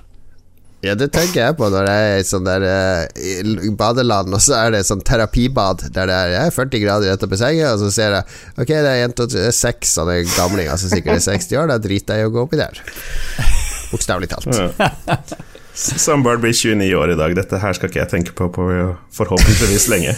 Ja, 0.84 0.92
det 0.98 1.08
tenker 1.14 1.40
jeg 1.40 1.56
på 1.56 1.68
når 1.72 1.86
jeg 1.88 2.08
er 2.10 2.18
i 2.20 2.26
sånn 2.28 2.44
der 2.44 2.64
uh, 2.68 3.68
badeland, 3.78 4.34
og 4.36 4.42
så 4.44 4.58
er 4.58 4.74
det 4.74 4.82
sånn 4.84 5.00
terapibad 5.06 5.86
der 5.94 6.10
det 6.10 6.18
er 6.18 6.34
jeg 6.34 6.50
er 6.50 6.56
40 6.58 6.84
grader 6.84 7.14
rett 7.14 7.24
oppi 7.24 7.40
senga, 7.40 7.72
og 7.72 7.80
så 7.80 7.88
ser 7.94 8.18
jeg 8.18 8.38
Ok, 8.60 8.68
det 8.68 8.90
er 8.90 9.00
jente 9.00 9.28
er 9.40 9.56
seks 9.56 9.96
sånne 9.96 10.20
gamlinger 10.34 10.76
som 10.80 10.92
sikkert 10.92 11.16
er 11.16 11.26
60 11.32 11.62
år, 11.62 11.72
da 11.72 11.80
driter 11.80 12.20
jeg 12.20 12.26
i 12.26 12.28
å 12.28 12.34
gå 12.34 12.44
oppi 12.44 12.60
der. 12.60 12.84
Bokstavelig 13.94 14.28
talt. 14.34 14.52
Ja. 14.52 14.90
Samboeren 15.74 16.38
blir 16.42 16.52
29 16.54 16.94
år 16.94 17.12
i 17.14 17.16
dag. 17.18 17.32
Dette 17.34 17.58
her 17.58 17.74
skal 17.74 17.90
ikke 17.90 17.98
jeg 17.98 18.10
tenke 18.12 18.34
på 18.38 18.46
på 18.54 18.66
forhåpentligvis 19.16 19.88
lenge. 19.90 20.12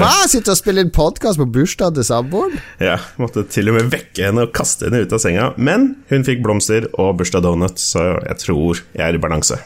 Hva? 0.00 0.12
Sitte 0.32 0.54
og 0.54 0.56
spille 0.56 0.84
inn 0.84 0.92
podkast 0.94 1.40
på 1.40 1.44
bursdagen 1.52 1.98
til 1.98 2.06
samboeren? 2.08 2.56
Ja, 2.80 2.96
måtte 3.20 3.44
til 3.52 3.68
og 3.68 3.76
med 3.76 3.90
vekke 3.92 4.30
henne 4.30 4.46
og 4.46 4.54
kaste 4.56 4.88
henne 4.88 5.04
ut 5.04 5.12
av 5.12 5.20
senga. 5.20 5.50
Men 5.60 5.90
hun 6.12 6.24
fikk 6.28 6.40
blomster 6.46 6.88
og 6.94 7.18
bursdagsdonut, 7.20 7.82
så 7.82 8.14
jeg 8.24 8.40
tror 8.46 8.80
jeg 8.94 9.04
er 9.10 9.20
i 9.20 9.22
balanse. 9.22 9.60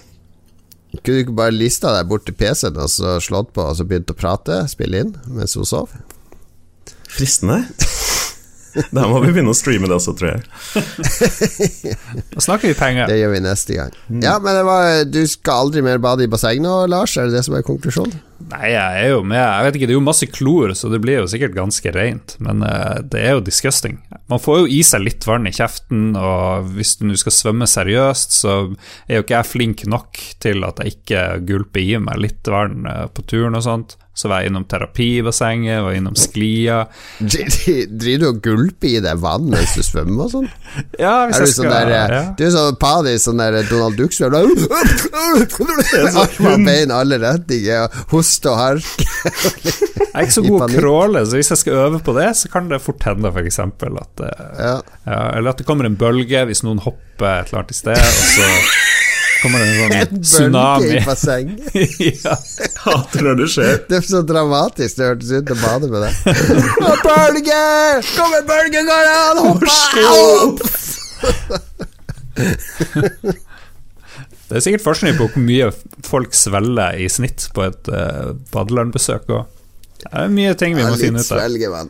Kunne 1.03 1.21
du 1.21 1.25
ikke 1.25 1.37
bare 1.39 1.55
lista 1.55 1.93
deg 1.97 2.09
bort 2.11 2.27
til 2.29 2.37
PC-en 2.39 2.79
og 2.83 2.91
så 2.93 3.17
slått 3.25 3.53
på 3.57 3.65
og 3.65 3.77
så 3.79 3.87
begynt 3.89 4.13
å 4.13 4.17
prate, 4.19 4.63
spille 4.71 5.05
inn, 5.05 5.15
mens 5.33 5.57
hun 5.59 5.69
sov? 5.69 5.95
Fristende. 7.13 7.63
Da 8.93 9.07
må 9.09 9.23
vi 9.23 9.31
begynne 9.33 9.55
å 9.55 9.57
streame 9.57 9.89
det 9.89 9.97
også, 9.97 10.13
tror 10.19 10.35
jeg. 10.35 10.43
Da 12.35 12.43
snakker 12.45 12.69
vi 12.69 12.75
penger. 12.77 13.09
Det 13.09 13.17
gjør 13.23 13.31
vi 13.33 13.39
neste 13.47 13.79
gang. 13.79 13.95
Ja, 14.21 14.35
men 14.37 14.53
det 14.53 14.65
var, 14.69 14.89
du 15.09 15.23
skal 15.31 15.63
aldri 15.65 15.81
mer 15.87 16.03
bade 16.03 16.27
i 16.27 16.29
basseng 16.29 16.61
nå, 16.61 16.75
Lars? 16.93 17.15
Er 17.17 17.31
det 17.31 17.39
det 17.39 17.47
som 17.47 17.57
er 17.57 17.65
konklusjonen? 17.65 18.19
Nei, 18.37 18.69
jeg 18.75 19.01
er 19.01 19.11
jo 19.15 19.23
med. 19.25 19.41
Jeg 19.41 19.65
vet 19.65 19.77
ikke, 19.79 19.87
Det 19.89 19.95
er 19.95 19.99
jo 19.99 20.05
masse 20.05 20.27
klor, 20.29 20.73
så 20.77 20.91
det 20.93 21.01
blir 21.03 21.23
jo 21.23 21.29
sikkert 21.31 21.57
ganske 21.57 21.93
rent. 21.95 22.37
Men 22.45 22.63
uh, 22.63 23.01
det 23.01 23.23
er 23.23 23.37
jo 23.37 23.45
disgusting. 23.47 23.97
Man 24.31 24.43
får 24.43 24.61
jo 24.61 24.71
i 24.77 24.83
seg 24.87 25.07
litt 25.07 25.25
vann 25.27 25.49
i 25.49 25.55
kjeften, 25.57 26.11
og 26.21 26.69
hvis 26.77 26.99
du 27.01 27.07
nå 27.09 27.17
skal 27.19 27.35
svømme 27.35 27.69
seriøst, 27.71 28.37
så 28.43 28.57
er 29.09 29.19
jo 29.19 29.25
ikke 29.25 29.39
jeg 29.39 29.51
flink 29.53 29.87
nok 29.89 30.21
til 30.45 30.67
at 30.69 30.83
jeg 30.83 30.99
ikke 30.99 31.23
gulper 31.49 31.83
i 31.83 31.97
meg 32.03 32.21
litt 32.23 32.53
vann 32.53 32.85
uh, 32.85 33.07
på 33.09 33.25
turen 33.25 33.57
og 33.57 33.65
sånt. 33.65 33.97
Så 34.17 34.31
var 34.33 34.41
jeg 34.41 34.49
innom 34.51 34.65
terapibassenget, 34.65 35.83
var 35.85 35.93
innom 35.93 36.15
sklia. 36.17 36.79
Driver 37.21 38.23
du 38.23 38.27
og 38.31 38.39
gulper 38.45 38.89
i 38.89 39.01
deg 39.05 39.21
vann 39.21 39.51
mens 39.53 39.75
du 39.77 39.83
svømmer 39.85 40.25
og 40.25 40.33
sånn? 40.33 40.49
Ja, 41.03 41.27
hvis 41.29 41.37
er 41.37 41.45
jeg 41.45 41.53
skal 41.53 41.67
sånn 41.67 41.75
der, 41.75 41.91
ja. 42.15 42.23
Du 42.37 42.43
er 42.47 42.53
sånn 42.55 42.79
panisk, 42.81 43.23
sånn 43.27 43.43
der 43.43 43.59
Donald 43.69 43.99
Duck-svøm 44.01 44.37
Armer 46.23 46.55
og 46.55 46.65
bein 46.65 46.95
alle 46.95 47.21
retninger, 47.21 48.01
hoste 48.13 48.53
og 48.53 48.59
hark. 48.61 48.89
Jeg 50.17 50.23
er 50.23 50.29
ikke 50.31 50.37
så 50.39 50.47
god 50.47 50.63
å 50.65 50.69
crawle, 50.73 51.21
så 51.29 51.37
hvis 51.37 51.51
jeg 51.53 51.61
skal 51.61 51.75
øve 51.83 51.99
på 52.05 52.15
det, 52.17 52.31
så 52.41 52.49
kan 52.49 52.71
det 52.71 52.79
fort 52.81 53.05
hende 53.05 53.29
eksempel 53.43 53.99
at 54.01 54.23
Ja. 54.25 54.77
ja, 55.05 55.19
Eller 55.37 55.53
at 55.53 55.61
det 55.61 55.67
kommer 55.69 55.85
en 55.85 55.99
bølge 56.01 56.41
hvis 56.49 56.63
noen 56.65 56.81
hopper 56.81 57.43
et 57.43 57.51
eller 57.51 57.61
annet 57.61 57.75
i 57.75 57.77
sted, 57.77 58.01
og 58.01 58.23
så 58.33 58.47
kommer 59.47 59.63
det 59.63 59.71
en 59.71 60.11
sånn 60.11 60.23
tsunami. 60.27 60.91
i 60.91 61.03
bassenget. 61.07 61.59
ja. 62.27 62.35
Hater 62.85 63.27
når 63.27 63.41
det 63.41 63.49
skjer. 63.55 63.75
Det 63.89 63.99
er 64.01 64.07
så 64.11 64.21
dramatisk 64.27 64.99
det 65.01 65.09
hørtes 65.13 65.33
ut 65.33 65.55
å 65.55 65.59
bade 65.63 65.91
med 65.95 66.05
det. 66.05 66.13
Bølge! 67.07 67.63
Kom 68.13 68.37
en 68.37 68.47
bølge, 68.51 68.85
Garan! 68.91 69.43
Hopp 69.47 69.63
opp! 70.05 70.59
Det 74.47 74.61
er 74.61 74.63
sikkert 74.63 74.85
forskning 74.85 75.17
på 75.19 75.27
hvor 75.33 75.43
mye 75.43 75.71
folk 76.07 76.35
svelger 76.37 76.99
i 77.03 77.09
snitt 77.11 77.49
på 77.57 77.65
et 77.67 77.89
uh, 77.91 78.35
badelandbesøk. 78.55 79.27
Det 79.27 80.13
er 80.13 80.29
mye 80.31 80.53
ting 80.59 80.77
vi 80.77 80.85
Ja, 80.85 80.91
må 80.93 81.01
finne 81.01 81.23
ut 81.25 81.33
av. 81.35 81.89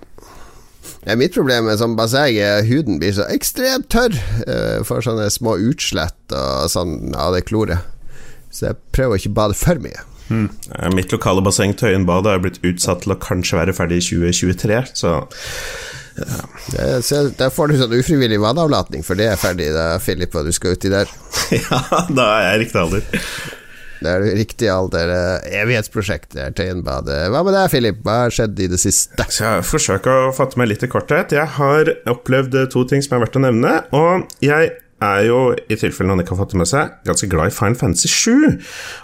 Er 1.06 1.18
mitt 1.18 1.36
problem 1.36 1.68
med 1.68 1.78
sånn 1.78 1.94
basseng. 1.98 2.34
er 2.42 2.66
Huden 2.66 2.98
blir 2.98 3.14
så 3.14 3.28
ekstremt 3.30 3.88
tørr. 3.94 4.16
Uh, 4.42 4.82
får 4.86 5.06
sånne 5.06 5.28
små 5.30 5.54
utslett 5.68 6.34
og 6.34 6.70
sånn 6.72 7.14
av 7.14 7.36
det 7.36 7.44
kloret. 7.46 7.86
Så 8.50 8.70
jeg 8.70 8.80
prøver 8.96 9.14
å 9.14 9.20
ikke 9.20 9.36
bade 9.36 9.58
for 9.58 9.78
mye. 9.82 10.02
Mm. 10.26 10.48
Mitt 10.96 11.12
lokale 11.14 11.42
basseng 11.46 11.76
Tøyen 11.78 12.06
bad 12.08 12.26
er 12.26 12.40
blitt 12.42 12.58
utsatt 12.66 13.04
til 13.04 13.14
å 13.14 13.20
kanskje 13.22 13.60
være 13.60 13.74
ferdig 13.76 14.00
i 14.00 14.08
2023, 14.08 14.80
så 14.98 15.20
Det, 16.72 17.02
så 17.04 17.26
der 17.36 17.52
får 17.52 17.68
du 17.68 17.76
sånn 17.76 17.92
ufrivillig 17.92 18.38
vannavlatning, 18.40 19.04
for 19.04 19.18
det 19.20 19.28
er 19.28 19.38
ferdig 19.38 19.68
da, 19.74 19.98
Philip, 20.00 20.32
og 20.34 20.48
du 20.48 20.54
skal 20.56 20.74
uti 20.74 20.88
der. 20.90 21.10
ja, 21.60 21.80
da 22.08 22.28
er 22.38 22.46
jeg 22.46 22.62
riktig 22.64 22.80
alder. 22.80 23.20
Det 24.00 24.10
er 24.12 24.24
riktig 24.36 24.68
alder. 24.72 25.12
eh, 25.14 25.60
Evighetsprosjekt, 25.62 26.36
er 26.36 26.52
Tøyenbadet. 26.56 27.20
Hva 27.32 27.42
med 27.46 27.54
deg, 27.56 27.70
Philip? 27.72 28.00
Hva 28.04 28.16
har 28.24 28.34
skjedd 28.34 28.58
i 28.60 28.68
det 28.72 28.80
siste? 28.82 29.26
Så 29.32 29.44
jeg 29.46 29.66
forsøker 29.68 30.26
å 30.28 30.32
fatte 30.36 30.58
meg 30.60 30.68
litt 30.72 30.84
i 30.84 30.90
korthet. 30.92 31.32
Jeg 31.36 31.48
har 31.56 31.92
opplevd 32.12 32.54
eh, 32.60 32.68
to 32.72 32.84
ting 32.90 33.04
som 33.04 33.16
er 33.16 33.24
verdt 33.26 33.38
å 33.40 33.44
nevne. 33.46 33.78
Og 33.96 34.26
jeg 34.44 34.74
er 35.04 35.26
jo, 35.26 35.38
i 35.68 35.76
tilfelle 35.76 36.08
noen 36.08 36.22
ikke 36.22 36.32
har 36.32 36.40
fått 36.40 36.54
det 36.54 36.60
med 36.62 36.68
seg, 36.70 36.92
ganske 37.04 37.28
glad 37.28 37.50
i 37.50 37.54
Fine 37.54 37.76
Fantasy 37.76 38.08
7. 38.08 38.30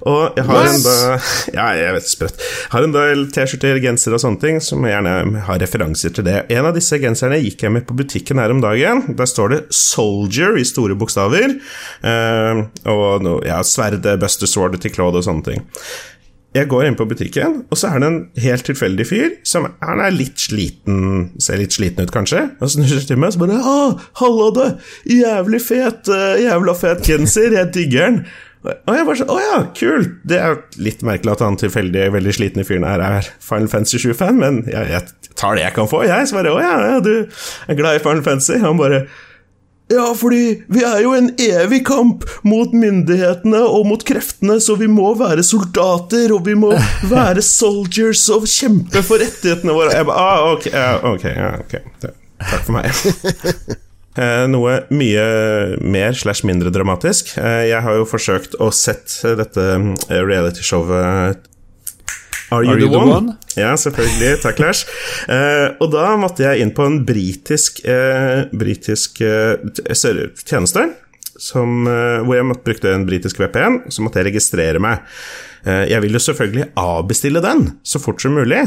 Og 0.08 0.38
jeg 0.38 0.46
har 0.48 0.68
yes. 0.68 0.86
en 0.86 1.26
Ja, 1.58 1.66
jeg 1.76 1.96
vet 1.98 2.08
sprøtt. 2.08 2.44
Har 2.72 2.86
en 2.86 2.94
del 2.94 3.26
T-skjorter, 3.34 3.80
gensere 3.82 4.16
og 4.16 4.22
sånne 4.24 4.40
ting 4.40 4.60
som 4.64 4.86
jeg 4.86 4.96
gjerne 4.96 5.42
har 5.48 5.60
referanser 5.60 6.14
til 6.16 6.26
det. 6.28 6.38
En 6.54 6.68
av 6.70 6.76
disse 6.76 6.96
genserne 7.02 7.40
gikk 7.42 7.66
jeg 7.66 7.74
med 7.76 7.84
på 7.88 7.96
butikken 7.98 8.40
her 8.40 8.54
om 8.54 8.62
dagen. 8.64 9.04
Der 9.18 9.28
står 9.28 9.52
det 9.52 9.60
'Soldier' 9.68 10.56
i 10.60 10.64
store 10.64 10.96
bokstaver. 10.96 11.58
Eh, 12.00 12.62
og 12.88 13.22
no, 13.22 13.40
ja, 13.44 13.60
sverdet, 13.62 14.18
Buster 14.20 14.48
Sword 14.48 14.80
til 14.80 14.94
Claude 14.94 15.20
og 15.20 15.28
sånne 15.28 15.44
ting. 15.44 15.68
Jeg 16.52 16.68
går 16.68 16.84
inn 16.84 16.96
på 16.98 17.06
butikken, 17.08 17.62
og 17.72 17.78
så 17.80 17.94
er 17.94 18.02
det 18.02 18.08
en 18.10 18.18
helt 18.44 18.66
tilfeldig 18.68 19.06
fyr 19.08 19.30
som 19.48 19.70
han 19.80 20.02
er 20.04 20.12
litt 20.12 20.42
sliten, 20.42 21.30
ser 21.40 21.62
litt 21.62 21.72
sliten 21.72 22.04
ut, 22.04 22.12
kanskje, 22.12 22.42
og 22.60 22.72
snur 22.74 22.90
seg 22.90 23.06
til 23.08 23.20
meg 23.20 23.32
og 23.32 23.36
så 23.36 23.40
bare 23.40 23.60
'Å, 23.62 24.00
hallo, 24.20 24.50
du! 24.52 24.64
Jævlig 25.08 25.62
fet, 25.64 26.08
eh, 26.12 26.44
jævla 26.44 26.76
fet 26.76 27.02
genser, 27.08 27.56
jeg 27.56 27.72
digger 27.72 28.04
den'. 28.04 28.24
Og 28.62 28.94
jeg 28.94 29.06
bare 29.06 29.16
sånn, 29.16 29.32
å 29.32 29.40
ja, 29.40 29.56
kult! 29.74 30.12
Det 30.28 30.38
er 30.38 30.60
litt 30.76 31.00
merkelig 31.02 31.32
at 31.32 31.40
han 31.40 31.56
tilfeldig 31.56 32.12
veldig 32.12 32.34
slitne 32.36 32.64
fyren 32.68 32.84
her 32.86 33.00
er 33.00 33.26
Final 33.40 33.68
Fantasy 33.72 33.98
7-fan, 33.98 34.38
men 34.38 34.62
jeg, 34.68 34.86
jeg 34.92 35.34
tar 35.34 35.56
det 35.56 35.64
jeg 35.64 35.74
kan 35.74 35.88
få, 35.88 36.04
jeg. 36.06 36.28
Så 36.28 36.36
bare, 36.36 36.52
å 36.52 36.60
ja, 36.60 37.00
du 37.00 37.26
er 37.66 37.74
glad 37.80 37.96
i 37.96 38.04
Final 38.04 38.22
Fantasy? 38.22 38.60
Han 38.62 38.78
bare 38.78 39.06
ja, 39.92 40.08
fordi 40.16 40.42
vi 40.72 40.82
er 40.88 41.02
jo 41.04 41.12
en 41.18 41.30
evig 41.42 41.82
kamp 41.88 42.24
mot 42.48 42.72
myndighetene 42.74 43.60
og 43.68 43.86
mot 43.90 44.02
kreftene, 44.08 44.56
så 44.64 44.76
vi 44.80 44.88
må 44.90 45.12
være 45.20 45.44
soldater, 45.46 46.32
og 46.34 46.46
vi 46.48 46.56
må 46.58 46.72
være 47.12 47.44
soldiers 47.44 48.24
og 48.34 48.48
kjempe 48.50 49.04
for 49.06 49.22
rettighetene 49.22 49.76
våre. 49.76 49.92
Jeg 49.94 50.08
bare, 50.08 50.26
ah, 50.26 50.50
ok, 50.56 50.68
ok, 51.12 51.28
ok. 51.62 51.78
Takk 52.42 52.66
for 52.66 52.76
meg. 52.80 52.90
Eh, 54.12 54.42
Noe 54.44 54.74
mye 54.92 55.22
mer 55.80 56.12
slash 56.12 56.44
mindre 56.44 56.68
dramatisk. 56.68 57.30
Eh, 57.40 57.62
Jeg 57.70 57.78
har 57.80 57.94
jo 57.96 58.02
forsøkt 58.04 58.58
å 58.60 58.66
sett 58.76 59.14
dette 59.38 59.64
eh, 59.78 60.18
realityshowet 60.20 61.46
Are 62.52 62.64
You, 62.66 62.88
the, 62.88 62.98
one? 62.98 63.36
Ja, 63.56 63.72
selvfølgelig. 63.80 64.42
Takk, 64.42 64.60
Lars. 64.60 64.84
Uh, 65.24 65.72
og 65.80 65.92
da 65.94 66.10
måtte 66.20 66.44
jeg 66.44 66.64
inn 66.64 66.74
på 66.76 66.84
en 66.88 67.00
britisk, 67.08 67.80
uh, 67.88 68.44
britisk 68.52 69.22
uh, 69.24 69.56
tjeneste, 70.44 70.90
som, 71.40 71.86
hvor 72.22 72.36
jeg 72.36 72.54
brukte 72.62 72.90
en 72.92 73.06
britisk 73.08 73.40
VPN, 73.40 73.80
så 73.90 74.04
måtte 74.04 74.20
jeg 74.20 74.28
registrere 74.28 74.78
meg. 74.82 75.00
Jeg 75.64 75.98
vil 76.04 76.14
jo 76.14 76.20
selvfølgelig 76.22 76.68
avbestille 76.78 77.40
den 77.42 77.64
så 77.88 77.98
fort 77.98 78.22
som 78.22 78.36
mulig. 78.36 78.60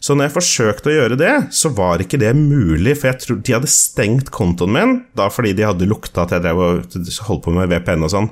Så 0.00 0.14
når 0.14 0.28
jeg 0.28 0.34
forsøkte 0.36 0.90
å 0.92 0.96
gjøre 0.96 1.18
det, 1.20 1.34
så 1.56 1.70
var 1.74 2.02
ikke 2.02 2.20
det 2.20 2.32
mulig, 2.38 2.96
for 2.98 3.10
jeg 3.10 3.22
tror 3.24 3.40
de 3.42 3.56
hadde 3.56 3.72
stengt 3.72 4.32
kontoen 4.34 4.74
min, 4.76 4.94
da 5.18 5.28
fordi 5.32 5.54
de 5.56 5.66
hadde 5.68 5.88
lukta 5.88 6.26
at 6.26 6.36
jeg 6.36 6.44
drev 6.44 6.62
og 6.62 6.96
holdt 7.28 7.44
på 7.46 7.54
med 7.56 7.70
VPN 7.72 8.06
og 8.06 8.12
sånn. 8.12 8.30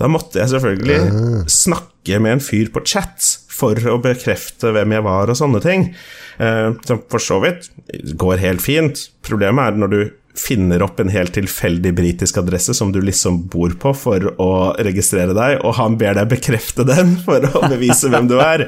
Da 0.00 0.10
måtte 0.10 0.42
jeg 0.42 0.54
selvfølgelig 0.54 1.46
snakke 1.52 2.22
med 2.22 2.38
en 2.38 2.44
fyr 2.44 2.72
på 2.74 2.84
chat 2.86 3.36
for 3.52 3.78
å 3.92 4.00
bekrefte 4.02 4.72
hvem 4.74 4.96
jeg 4.96 5.06
var 5.06 5.30
og 5.30 5.38
sånne 5.38 5.60
ting. 5.64 5.92
Eh, 6.42 6.72
som 6.88 7.02
for 7.12 7.22
så 7.22 7.38
vidt 7.44 7.70
går 8.18 8.42
helt 8.42 8.64
fint. 8.64 9.06
Problemet 9.26 9.72
er 9.72 9.80
når 9.82 9.92
du 9.92 10.00
finner 10.38 10.82
opp 10.84 11.00
en 11.00 11.12
helt 11.12 11.34
tilfeldig 11.36 11.92
britisk 11.96 12.38
adresse 12.40 12.74
som 12.74 12.92
du 12.92 13.00
liksom 13.04 13.42
bor 13.52 13.74
på 13.80 13.92
for 13.96 14.30
å 14.40 14.52
registrere 14.80 15.36
deg, 15.36 15.58
og 15.60 15.76
han 15.76 15.98
ber 16.00 16.16
deg 16.16 16.30
bekrefte 16.30 16.86
den 16.88 17.18
for 17.26 17.44
å 17.44 17.66
bevise 17.68 18.08
hvem 18.12 18.30
du 18.30 18.38
er. 18.40 18.64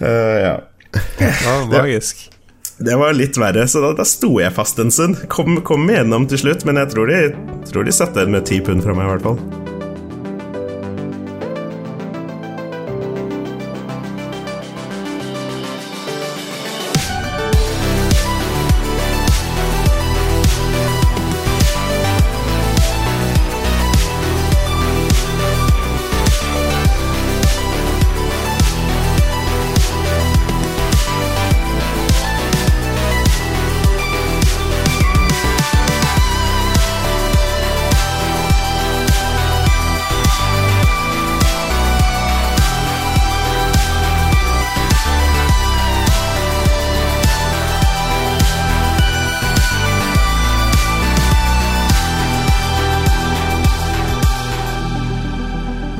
Uh, 0.00 0.36
ja. 0.46 0.54
Ja, 1.20 1.56
magisk. 1.70 2.28
Det 2.80 2.96
var 2.96 3.12
litt 3.12 3.36
verre, 3.36 3.66
så 3.68 3.82
da, 3.84 3.90
da 3.98 4.06
sto 4.08 4.38
jeg 4.40 4.54
fast 4.56 4.78
en 4.80 4.92
stund. 4.94 5.18
Kom, 5.32 5.60
kom 5.66 5.84
igjennom 5.90 6.24
til 6.30 6.40
slutt, 6.46 6.64
men 6.68 6.80
jeg 6.80 6.94
tror 6.94 7.12
de, 7.12 7.18
tror 7.68 7.84
de 7.84 7.92
satte 7.92 8.24
en 8.24 8.32
med 8.32 8.48
ti 8.48 8.62
pund 8.64 8.80
fra 8.86 8.96
meg, 8.96 9.04
i 9.04 9.14
hvert 9.14 9.28
fall. 9.28 9.79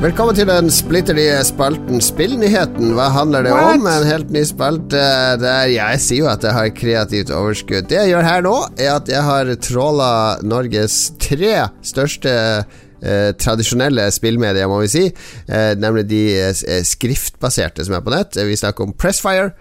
Velkommen 0.01 0.33
til 0.33 0.47
den 0.49 0.71
splitter 0.73 1.13
nye 1.13 1.43
spalten 1.45 1.99
Spillnyheten. 2.01 2.95
Hva 2.97 3.11
handler 3.13 3.43
det 3.45 3.51
om? 3.53 3.83
En 3.85 4.07
helt 4.07 4.31
ny 4.33 4.41
spalte 4.49 5.01
der 5.37 5.67
jeg 5.69 5.99
sier 6.01 6.23
jo 6.23 6.29
at 6.31 6.41
jeg 6.41 6.55
har 6.55 6.71
kreativt 6.73 7.33
overskudd. 7.37 7.85
Det 7.85 7.99
jeg 7.99 8.09
gjør 8.09 8.25
her 8.25 8.41
nå, 8.41 8.55
er 8.81 8.95
at 8.95 9.11
jeg 9.13 9.21
har 9.27 9.51
tråla 9.61 10.07
Norges 10.41 10.95
tre 11.21 11.67
største 11.85 12.33
eh, 12.33 13.29
tradisjonelle 13.37 14.07
spillmedier, 14.09 14.65
må 14.73 14.81
vi 14.81 14.89
si. 14.89 15.05
Eh, 15.45 15.75
nemlig 15.77 16.07
de 16.09 16.23
eh, 16.47 16.81
skriftbaserte 16.81 17.85
som 17.85 17.99
er 17.99 18.01
på 18.01 18.15
nett. 18.15 18.41
Vi 18.41 18.57
snakker 18.57 18.89
om 18.89 18.97
Pressfire. 18.97 19.53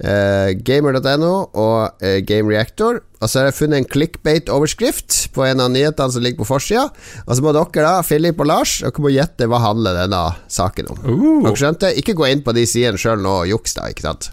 Eh, 0.00 0.52
gamer.no 0.66 1.32
og 1.52 2.04
eh, 2.04 2.20
Game 2.26 2.50
Reactor. 2.52 3.00
Og 3.20 3.30
så 3.30 3.40
har 3.40 3.48
jeg 3.48 3.56
funnet 3.56 3.80
en 3.80 3.88
clickbait-overskrift 3.88 5.18
på 5.32 5.46
en 5.46 5.62
av 5.64 5.72
nyhetene 5.72 6.12
som 6.12 6.24
ligger 6.24 6.42
på 6.42 6.50
forsida. 6.50 6.88
Og 7.24 7.32
så 7.32 7.44
må 7.44 7.54
dere, 7.56 7.86
da, 7.86 7.94
Philip 8.06 8.40
og 8.44 8.50
Lars, 8.50 8.78
dere 8.84 9.04
må 9.04 9.14
gjette 9.14 9.48
hva 9.48 9.62
handler 9.64 10.02
denne 10.02 10.22
saken 10.52 10.92
om. 10.92 11.02
Uh. 11.06 11.26
Dere 11.48 11.56
skjønte? 11.62 11.94
Ikke 11.96 12.16
gå 12.18 12.28
inn 12.28 12.44
på 12.44 12.54
de 12.56 12.66
sidene 12.68 13.00
sjøl 13.00 13.24
nå 13.24 13.40
og 13.42 13.50
juks, 13.54 13.78
da, 13.78 13.88
ikke 13.92 14.08
sant? 14.10 14.30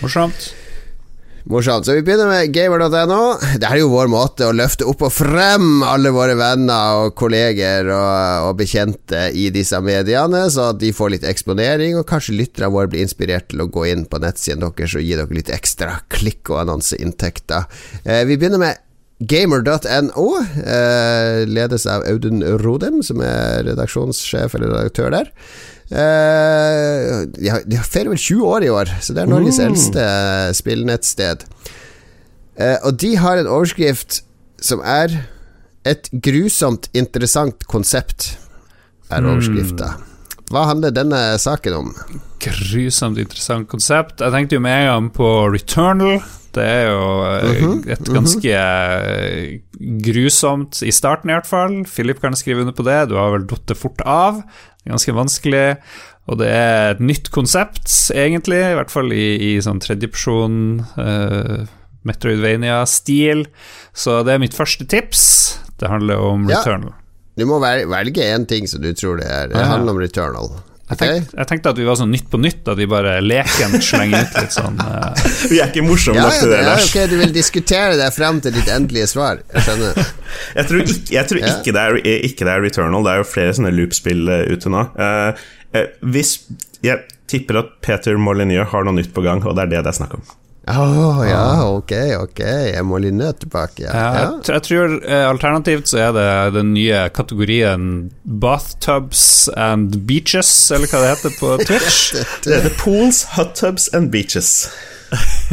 Morsomt. 0.00 0.52
Morsomt. 1.50 1.86
Så 1.86 1.96
vi 1.96 2.02
begynner 2.06 2.28
med 2.30 2.52
gamer.no. 2.54 3.22
Det 3.58 3.66
er 3.66 3.80
jo 3.80 3.90
vår 3.90 4.10
måte 4.12 4.46
å 4.46 4.54
løfte 4.54 4.86
opp 4.86 5.02
og 5.08 5.10
frem 5.14 5.82
alle 5.82 6.12
våre 6.14 6.36
venner 6.38 7.02
og 7.02 7.16
kolleger 7.18 7.90
og, 7.90 8.46
og 8.48 8.60
bekjente 8.60 9.24
i 9.34 9.48
disse 9.54 9.80
mediene, 9.82 10.44
så 10.52 10.70
at 10.70 10.78
de 10.82 10.92
får 10.94 11.16
litt 11.16 11.26
eksponering, 11.26 11.98
og 11.98 12.06
kanskje 12.08 12.36
lytterne 12.38 12.70
våre 12.74 12.92
blir 12.92 13.02
inspirert 13.02 13.50
til 13.50 13.64
å 13.64 13.70
gå 13.72 13.88
inn 13.90 14.06
på 14.06 14.22
nettsiden 14.22 14.62
deres 14.62 14.94
og 14.94 15.02
gi 15.02 15.18
dere 15.18 15.34
litt 15.34 15.50
ekstra 15.52 15.98
klikk- 16.12 16.52
og 16.54 16.62
annonseinntekter. 16.62 17.66
Eh, 18.04 18.22
vi 18.28 18.38
begynner 18.38 18.62
med 18.62 18.82
Gamer.no 19.28 20.26
eh, 20.62 21.42
ledes 21.48 21.86
av 21.90 22.04
Audun 22.08 22.42
Rodem, 22.62 23.02
som 23.06 23.20
er 23.24 23.62
redaksjonssjef 23.68 24.54
eller 24.58 24.72
redaktør 24.74 25.12
der. 25.14 25.30
Eh, 25.92 27.26
de, 27.36 27.48
har, 27.52 27.64
de 27.68 27.80
feirer 27.84 28.12
vel 28.14 28.20
20 28.22 28.46
år 28.48 28.66
i 28.66 28.70
år, 28.72 28.92
så 29.04 29.14
det 29.16 29.22
er 29.24 29.30
Norges 29.30 29.58
Mm. 29.60 29.66
eldste 29.68 30.06
spillnettsted. 30.58 31.44
Eh, 32.56 32.78
og 32.82 32.96
de 33.00 33.14
har 33.16 33.38
en 33.40 33.50
overskrift 33.50 34.22
som 34.62 34.80
er 34.84 35.26
'Et 35.84 36.08
grusomt 36.12 36.88
interessant 36.94 37.66
konsept', 37.66 38.36
er 39.10 39.20
overskrifta. 39.26 39.96
Hva 40.48 40.66
handler 40.68 40.90
denne 40.92 41.36
saken 41.38 41.72
om? 41.74 41.94
Grusomt 42.38 43.18
interessant 43.18 43.66
konsept. 43.68 44.20
Jeg 44.20 44.30
tenkte 44.32 44.54
jo 44.54 44.60
med 44.60 44.70
en 44.78 44.86
gang 44.86 45.10
på 45.10 45.52
Returnal. 45.52 46.22
Det 46.56 46.64
er 46.64 46.86
jo 46.90 47.02
eh, 47.26 47.92
et 47.94 48.08
ganske 48.12 48.52
eh, 48.52 49.58
grusomt, 50.04 50.82
i 50.84 50.92
starten 50.94 51.32
i 51.32 51.36
hvert 51.36 51.48
fall. 51.48 51.82
Philip 51.88 52.20
kan 52.22 52.36
skrive 52.38 52.64
under 52.64 52.76
på 52.76 52.84
det. 52.86 52.98
Du 53.10 53.16
har 53.16 53.32
vel 53.34 53.46
datt 53.50 53.66
det 53.70 53.78
fort 53.80 54.02
av. 54.04 54.42
Ganske 54.88 55.14
vanskelig. 55.16 55.66
Og 56.30 56.38
det 56.38 56.50
er 56.54 56.92
et 56.92 57.02
nytt 57.02 57.32
konsept, 57.34 57.88
egentlig, 58.14 58.60
i 58.62 58.76
hvert 58.78 58.92
fall 58.92 59.10
i, 59.14 59.26
i 59.42 59.52
sånn 59.64 59.80
tredjeperson 59.82 60.58
uh, 60.94 61.64
Metroidvania-stil. 62.06 63.46
Så 63.94 64.20
det 64.26 64.36
er 64.36 64.42
mitt 64.42 64.54
første 64.54 64.86
tips. 64.86 65.24
Det 65.82 65.90
handler 65.90 66.22
om 66.22 66.46
Ja. 66.50 66.60
Returnal. 66.60 66.94
Du 67.34 67.46
må 67.48 67.56
velge 67.62 68.22
én 68.28 68.44
ting 68.46 68.68
som 68.68 68.82
du 68.84 68.92
tror 68.92 69.16
det 69.18 69.26
er. 69.26 69.48
Det 69.48 69.64
handler 69.64 69.96
om 69.96 70.02
Returnal. 70.02 70.50
Jeg 70.92 70.98
tenkte, 71.00 71.36
jeg 71.38 71.48
tenkte 71.48 71.70
at 71.72 71.78
vi 71.80 71.86
var 71.88 71.96
sånn 71.98 72.10
Nytt 72.12 72.26
på 72.32 72.40
nytt, 72.42 72.66
at 72.68 72.76
vi 72.76 72.86
bare 72.90 73.14
lekent 73.24 73.84
slenger 73.84 74.26
ut 74.26 74.34
litt 74.42 74.52
sånn 74.54 74.80
uh... 74.82 75.22
Vi 75.52 75.60
er 75.62 75.70
ikke 75.70 75.84
morsomme 75.86 76.20
Ja, 76.20 76.26
nok 76.28 76.36
ja, 76.36 76.42
til 76.42 76.52
det, 76.52 76.58
ja, 76.60 76.66
Lars. 76.68 76.88
Okay, 76.90 77.08
du 77.08 77.16
vil 77.22 77.32
diskutere 77.34 77.96
deg 78.00 78.12
frem 78.12 78.42
til 78.44 78.54
ditt 78.56 78.68
endelige 78.72 79.08
svar. 79.14 79.40
Jeg 79.54 79.66
skjønner. 79.68 80.02
Jeg 80.58 80.68
tror, 80.68 80.82
ikke, 80.82 81.12
jeg 81.12 81.28
tror 81.28 81.40
Ja. 81.42 81.48
ikke, 81.52 81.72
det 81.76 81.80
er, 81.82 81.96
ikke 82.28 82.46
det 82.48 82.52
er 82.52 82.62
Returnal. 82.64 83.04
Det 83.04 83.12
er 83.12 83.18
jo 83.20 83.26
flere 83.28 83.56
sånne 83.56 83.72
loop-spill 83.76 84.30
eh, 84.32 84.44
ute 84.52 84.72
nå. 84.72 84.84
Uh, 84.96 85.42
uh, 85.76 85.82
hvis 86.14 86.30
Jeg 86.84 87.04
tipper 87.28 87.60
at 87.60 87.74
Peter 87.84 88.16
Molyneux 88.20 88.68
har 88.72 88.86
noe 88.88 88.96
nytt 88.96 89.12
på 89.14 89.24
gang, 89.24 89.44
og 89.44 89.56
det 89.56 89.66
er 89.66 89.74
det 89.74 89.82
det 89.86 89.92
er 89.92 89.98
snakk 90.00 90.16
om. 90.18 90.24
Å 90.70 91.24
ja, 91.26 91.46
ok, 91.74 91.92
ok. 92.22 92.40
Jeg 92.70 92.84
må 92.86 93.00
litt 93.02 93.18
tilbake. 93.42 93.82
Ja. 93.82 93.90
Ja, 93.92 94.10
jeg, 94.14 94.44
jeg 94.46 94.64
tror 94.68 94.94
eh, 95.00 95.24
alternativt 95.26 95.90
så 95.90 95.98
er 96.04 96.12
det 96.14 96.26
den 96.54 96.70
nye 96.76 97.08
kategorien 97.10 97.88
bathtubs 98.22 99.48
and 99.58 100.04
beaches, 100.06 100.52
eller 100.70 100.86
hva 100.86 101.02
det 101.02 101.12
heter 101.16 101.36
på 101.40 101.56
Twitch. 101.66 102.00
Det 102.46 102.60
heter 102.60 102.76
Pools, 102.78 103.24
Hot 103.34 103.56
Tubs 103.58 103.88
and 103.92 104.12
Beaches. 104.14 104.70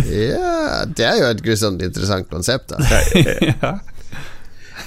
ja, 0.06 0.86
det 0.86 1.04
er 1.04 1.17
jo 1.19 1.32
et 1.34 1.41
grusomt 1.43 1.82
interessant 1.84 2.30
konsept, 2.30 2.69
da. 2.72 3.02
ja. 3.50 3.80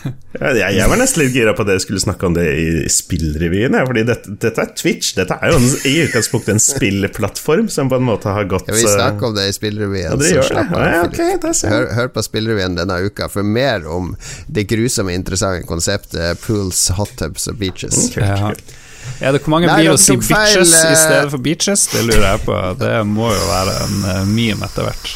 Jeg, 0.03 0.75
jeg 0.75 0.89
var 0.91 0.99
nesten 0.99 1.23
litt 1.23 1.35
gira 1.37 1.53
på 1.55 1.63
at 1.65 1.69
dere 1.71 1.83
skulle 1.83 2.01
snakke 2.03 2.27
om 2.27 2.35
det 2.35 2.45
i 2.59 2.67
spillrevyen. 2.91 3.77
ja, 3.79 3.85
Fordi 3.87 4.03
dette, 4.09 4.35
dette 4.43 4.65
er 4.65 4.73
Twitch. 4.79 5.13
Dette 5.19 5.37
er 5.39 5.53
jo 5.53 5.61
en, 5.61 5.69
i 5.89 5.95
utgangspunktet 6.07 6.55
en 6.57 6.63
spillplattform 6.63 7.69
som 7.73 7.91
på 7.93 8.01
en 8.01 8.07
måte 8.09 8.33
har 8.33 8.49
gått 8.51 8.71
ja, 8.71 8.77
Vi 8.79 8.87
snakker 8.87 9.31
om 9.31 9.37
det 9.37 9.49
i 9.51 9.57
Spillrevyen. 9.57 10.11
Ja, 10.11 10.19
så 10.19 10.31
gjør 10.33 10.43
det. 10.43 10.51
slapp 10.51 10.75
av, 10.75 10.87
Ja, 10.89 11.01
okay, 11.07 11.73
hør, 11.73 11.89
hør 11.99 12.13
på 12.17 12.25
Spillrevyen 12.27 12.79
denne 12.79 12.99
uka 13.07 13.29
for 13.33 13.47
mer 13.47 13.87
om 13.87 14.15
det 14.49 14.67
grusomme, 14.73 15.15
interessante 15.15 15.67
konseptet 15.69 16.41
pools, 16.47 16.89
hot 16.97 17.13
tubs 17.21 17.47
og 17.53 17.61
beaches. 17.63 18.09
Kult, 18.15 18.25
Ja. 18.27 18.39
kult. 18.51 18.79
Er 19.23 19.33
det 19.35 19.43
Hvor 19.43 19.51
mange 19.57 19.67
Nei, 19.67 19.83
blir 19.83 19.93
å 19.95 19.99
si 19.99 20.15
feil, 20.15 20.23
bitches 20.31 20.73
i 20.79 20.93
eh. 20.93 20.99
stedet 20.99 21.31
for 21.31 21.43
beaches? 21.43 21.87
Det 21.93 22.05
lurer 22.07 22.27
jeg 22.33 22.45
på. 22.47 22.59
Det 22.79 22.95
må 23.07 23.31
jo 23.35 23.45
være 23.51 23.77
en 23.85 24.05
eh, 24.15 24.25
meme 24.31 24.67
etter 24.69 24.89
hvert. 24.89 25.13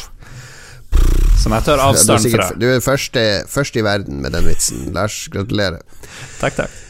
Som 1.37 1.53
jeg 1.55 1.63
tar 1.67 1.77
Ja, 1.77 1.85
du, 1.85 1.93
avstand 1.93 2.27
fra. 2.33 2.49
du 2.57 2.65
er 2.73 2.81
første, 2.83 3.23
først 3.47 3.77
i 3.79 3.83
verden 3.85 4.21
med 4.23 4.33
den 4.35 4.45
vitsen. 4.49 4.89
Lars, 4.95 5.27
gratulerer. 5.33 5.79
Takk, 6.41 6.55
takk. 6.63 6.83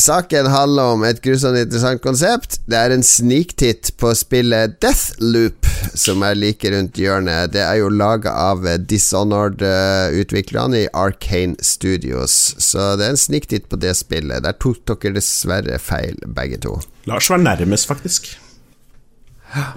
Saken 0.00 0.46
handler 0.48 0.94
om 0.94 1.02
et 1.04 1.18
grusomt 1.20 1.58
interessant 1.58 2.00
konsept. 2.00 2.60
Det 2.70 2.78
er 2.78 2.94
en 2.94 3.02
sniktitt 3.04 3.90
på 4.00 4.12
spillet 4.16 4.78
Deathloop, 4.80 5.66
som 5.98 6.22
er 6.24 6.38
like 6.38 6.70
rundt 6.72 6.96
hjørnet. 6.96 7.52
Det 7.52 7.60
er 7.60 7.80
jo 7.82 7.90
laga 7.92 8.32
av 8.48 8.64
Dishonored-utviklerne 8.88 10.84
i 10.84 10.88
Arcane 10.96 11.56
Studios. 11.60 12.54
Så 12.62 12.94
det 12.96 13.08
er 13.08 13.16
en 13.16 13.20
sniktitt 13.20 13.68
på 13.68 13.76
det 13.82 13.92
spillet. 13.98 14.42
Der 14.46 14.56
tok 14.62 14.80
dere 14.88 15.18
dessverre 15.18 15.76
feil, 15.82 16.16
begge 16.38 16.62
to. 16.64 16.78
Lars 17.10 17.28
var 17.30 17.42
nærmest, 17.42 17.90
faktisk. 17.90 18.32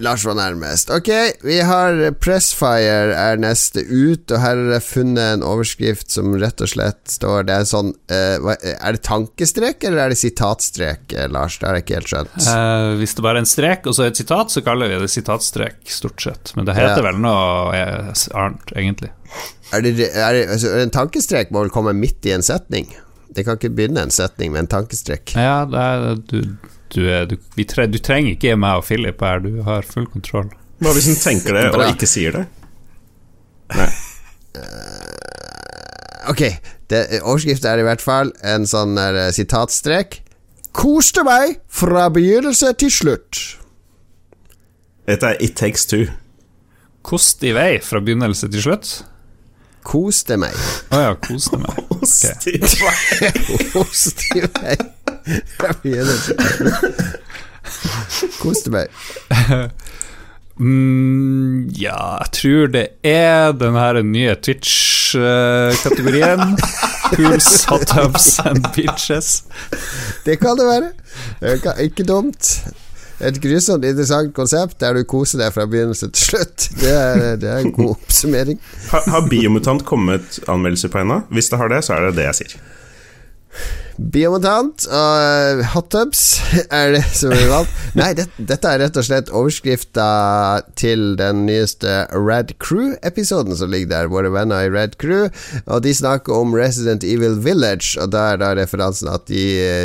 Lars 0.03 0.23
var 0.25 0.35
nærmest. 0.37 0.89
Ok, 0.93 1.09
vi 1.41 1.55
har 1.65 1.97
Pressfire 2.21 3.13
er 3.17 3.39
neste 3.41 3.81
ut, 3.89 4.29
og 4.31 4.37
her 4.43 4.59
har 4.59 4.71
jeg 4.75 4.85
funnet 4.85 5.37
en 5.39 5.45
overskrift 5.47 6.11
som 6.13 6.33
rett 6.41 6.61
og 6.61 6.69
slett 6.69 6.99
står 7.09 7.47
Det 7.47 7.55
er 7.55 7.65
sånn 7.69 7.89
eh, 8.13 8.37
Er 8.73 8.97
det 8.97 9.01
tankestrek, 9.07 9.83
eller 9.89 10.03
er 10.05 10.13
det 10.13 10.19
sitatstrek, 10.21 11.13
eh, 11.17 11.29
Lars? 11.33 11.57
Det 11.61 11.67
har 11.69 11.79
jeg 11.79 11.85
ikke 11.87 11.97
helt 12.01 12.11
skjønt. 12.13 12.35
Eh, 12.53 12.89
hvis 13.01 13.15
det 13.17 13.25
bare 13.25 13.41
er 13.41 13.45
en 13.45 13.49
strek 13.49 13.89
og 13.89 13.97
så 13.97 14.05
et 14.09 14.19
sitat, 14.21 14.53
så 14.53 14.61
kaller 14.65 14.91
vi 14.93 14.99
det 15.03 15.09
sitatstrek, 15.13 15.79
stort 15.89 16.21
sett. 16.21 16.53
Men 16.57 16.69
det 16.69 16.75
heter 16.77 17.01
Ja. 17.01 17.07
vel 17.09 17.21
noe 17.23 17.73
eh, 17.77 18.27
annet, 18.37 18.75
egentlig. 18.77 19.09
Er 19.73 19.81
det, 19.81 19.95
er 20.13 20.33
det, 20.37 20.43
altså, 20.53 20.75
en 20.83 20.93
tankestrek 20.93 21.49
må 21.49 21.63
vel 21.65 21.73
komme 21.73 21.95
midt 21.97 22.25
i 22.29 22.35
en 22.35 22.45
setning? 22.45 22.91
Det 23.33 23.47
kan 23.47 23.57
ikke 23.57 23.71
begynne 23.73 24.03
en 24.05 24.13
setning 24.13 24.51
med 24.53 24.67
en 24.67 24.67
tankestrek. 24.75 25.33
Ja, 25.33 25.63
det 25.65 25.79
er, 25.81 26.19
du, 26.29 26.57
du, 26.93 27.01
er- 27.09 27.25
du, 27.29 27.37
vi 27.57 27.65
tre, 27.69 27.87
du 27.91 27.97
trenger 28.03 28.35
ikke 28.35 28.55
meg 28.59 28.79
og 28.81 28.85
Philip 28.87 29.21
her, 29.25 29.39
du 29.43 29.61
har 29.67 29.85
full 29.87 30.05
kontroll. 30.11 30.49
Hva 30.83 30.93
hvis 30.95 31.07
hun 31.11 31.19
tenker 31.21 31.55
det 31.57 31.67
og 31.75 31.83
ikke 31.89 32.09
sier 32.09 32.31
det? 32.39 32.45
Ok, 36.29 36.41
det- 36.89 37.21
overskriften 37.21 37.69
er 37.71 37.81
i 37.81 37.87
hvert 37.87 38.01
fall 38.03 38.31
en 38.47 38.65
sånn 38.69 38.95
der, 38.95 39.15
eh, 39.27 39.31
sitatstrek. 39.35 40.21
Koste 40.73 41.23
meg 41.27 41.59
fra 41.69 42.07
begynnelse 42.09 42.71
til 42.79 42.89
slutt. 42.91 43.41
Dette 45.05 45.33
er 45.33 45.41
It 45.43 45.55
Takes 45.59 45.85
Two. 45.85 46.07
Kost 47.03 47.43
i 47.43 47.51
vei 47.51 47.79
fra 47.83 47.99
begynnelse 47.99 48.47
til 48.49 48.61
slutt. 48.63 49.03
Koste 49.83 50.37
meg. 50.39 50.55
Å 50.95 51.01
ja, 51.03 51.13
koste 51.19 51.57
meg. 51.59 51.75
Koste 51.99 52.31
meg 52.39 52.61
i 52.63 52.67
slutt. 52.71 54.23
Koste 58.41 58.69
meg. 58.73 58.87
Mm, 60.59 61.69
ja, 61.79 62.17
jeg 62.21 62.29
tror 62.37 62.67
det 62.75 62.85
er 63.07 63.51
den 63.57 63.75
her 63.79 64.01
nye 64.05 64.35
Twitch-kategorien. 64.37 66.41
Pools, 67.13 67.49
hot 67.69 67.85
tubs 67.89 68.27
and 68.45 68.61
beaches. 68.75 69.27
Det 70.25 70.35
kan 70.41 70.57
det 70.59 70.65
være. 70.69 70.89
Det 71.41 71.47
ikke- 71.59 71.79
ikke 71.87 72.03
dumt. 72.09 72.43
Et 73.23 73.37
grusomt 73.41 73.85
interessant 73.85 74.33
konsept 74.35 74.79
der 74.81 74.93
du 74.97 75.03
koser 75.07 75.37
deg 75.39 75.53
fra 75.53 75.65
begynnelse 75.69 76.07
til 76.11 76.23
slutt. 76.25 76.69
Det 76.81 76.91
er, 76.91 77.35
det 77.39 77.49
er 77.49 77.57
en 77.61 77.71
god 77.71 77.89
oppsummering. 77.95 78.57
Har, 78.89 79.01
har 79.13 79.27
Biomutant 79.29 79.85
kommet 79.85 80.39
anmeldelser 80.49 80.89
på 80.91 80.99
ennå? 81.03 81.21
Hvis 81.31 81.49
det 81.53 81.57
har 81.61 81.67
det, 81.71 81.83
så 81.85 81.93
er 81.93 81.99
det 82.09 82.15
det 82.17 82.25
jeg 82.31 82.35
sier. 82.41 82.53
Biomutant 83.97 84.85
og 84.89 85.21
eh, 85.21 85.61
hot 85.73 85.89
tubs 85.93 86.41
er 86.73 86.91
det 86.95 87.03
som 87.13 87.29
blir 87.33 87.49
valgt. 87.51 87.71
Nei, 87.97 88.13
det, 88.17 88.25
dette 88.37 88.67
er 88.69 88.79
rett 88.81 88.97
og 88.97 89.03
slett 89.05 89.29
overskrifta 89.33 90.07
til 90.79 91.15
den 91.19 91.45
nyeste 91.47 92.07
Red 92.13 92.53
Crew-episoden 92.63 93.55
som 93.59 93.69
ligger 93.73 93.89
der. 93.91 94.07
Våre 94.13 94.29
venner 94.33 94.59
i 94.65 94.71
Red 94.73 94.93
Crew. 95.01 95.23
Og 95.67 95.77
de 95.85 95.91
snakker 95.93 96.31
om 96.33 96.55
Resident 96.57 97.03
Evil 97.05 97.35
Village, 97.45 97.87
og 98.01 98.07
da 98.15 98.21
er 98.33 98.37
da 98.41 98.49
referansen 98.57 99.07
at 99.13 99.23
de, 99.29 99.43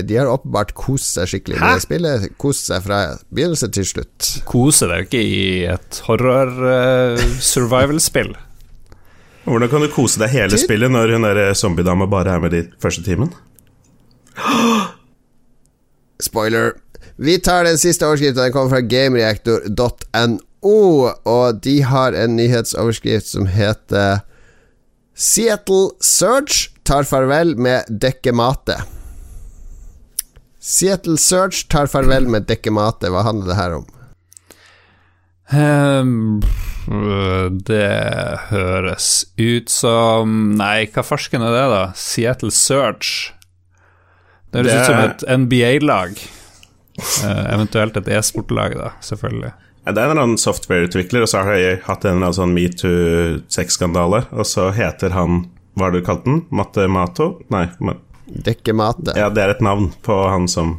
de 0.09 0.15
har 0.17 0.27
åpenbart 0.33 0.73
kost 0.79 1.09
seg 1.19 1.27
skikkelig 1.35 1.57
med 1.61 1.69
Hæ? 1.69 1.73
spillet. 1.85 2.21
Kost 2.41 2.63
seg 2.71 2.79
fra 2.87 2.99
begynnelse 3.29 3.69
til 3.77 3.87
slutt. 3.93 4.19
Kose 4.49 4.85
deg 4.91 5.01
ikke 5.09 5.23
i 5.23 5.67
et 5.69 5.93
horror-survival-spill. 6.09 8.33
Hvordan 9.49 9.69
kan 9.73 9.81
du 9.81 9.89
kose 9.93 10.21
deg 10.21 10.29
hele 10.35 10.59
spillet 10.61 10.91
når 10.93 11.07
hun 11.17 11.25
zombiedama 11.57 12.05
bare 12.11 12.31
er 12.37 12.41
med 12.43 12.51
de 12.53 12.63
første 12.83 13.03
timen? 13.07 13.31
Spoiler. 16.23 16.73
Vi 17.17 17.39
tar 17.43 17.65
den 17.65 17.79
siste 17.79 18.07
overskriften. 18.07 18.43
Den 18.43 18.53
kommer 18.53 18.77
fra 18.77 18.81
gamereactor.no. 18.81 20.75
og 21.25 21.63
de 21.65 21.83
har 21.83 22.13
en 22.13 22.37
nyhetsoverskrift 22.37 23.27
som 23.31 23.47
heter 23.47 24.21
Seattle 25.19 25.91
Search 26.01 26.71
tar 26.87 27.03
farvel 27.03 27.57
med 27.59 27.89
Dekkemate. 27.91 28.77
Seattle 30.63 31.19
Search 31.19 31.67
tar 31.71 31.91
farvel 31.91 32.29
med 32.31 32.47
Dekkemate. 32.47 33.11
Hva 33.11 33.25
handler 33.27 33.51
det 33.51 33.59
her 33.59 33.75
om? 33.81 33.87
Um, 35.49 36.43
det 37.65 37.89
høres 38.51 39.25
ut 39.41 39.73
som 39.73 40.53
Nei, 40.61 40.87
hva 40.93 41.03
farsken 41.07 41.43
er 41.43 41.55
det, 41.57 41.67
da? 41.73 41.83
Seattle 41.97 42.53
Search. 42.55 43.33
Det 44.53 44.63
høres 44.63 44.75
ut 44.75 44.87
som 44.89 45.01
et 45.05 45.25
NBA-lag. 45.45 46.19
Eh, 46.99 47.55
eventuelt 47.55 47.97
et 48.01 48.09
e-sportlag, 48.17 48.75
da, 48.79 48.91
selvfølgelig. 49.05 49.53
Ja, 49.87 49.93
Det 49.93 50.01
er 50.03 50.05
en 50.07 50.11
eller 50.11 50.23
annen 50.27 50.41
softwareutvikler, 50.41 51.23
og 51.25 51.29
så 51.31 51.45
har 51.47 51.55
jeg 51.61 51.81
hatt 51.87 52.05
en 52.05 52.17
eller 52.19 52.29
annen 52.31 52.39
sånn 52.41 52.55
metoo-sexskandale, 52.57 54.25
og 54.33 54.47
så 54.47 54.71
heter 54.77 55.15
han 55.17 55.47
Hva 55.79 55.87
har 55.89 55.95
du 55.95 56.01
kalt 56.03 56.25
den? 56.27 56.41
Matemato? 56.51 57.39
Nei, 57.55 57.69
ma 57.81 57.95
Dekkemate. 58.29 59.15
ja, 59.17 59.31
det 59.33 59.41
er 59.41 59.51
et 59.55 59.61
navn 59.65 59.87
på 60.05 60.17
han 60.29 60.49
som 60.53 60.75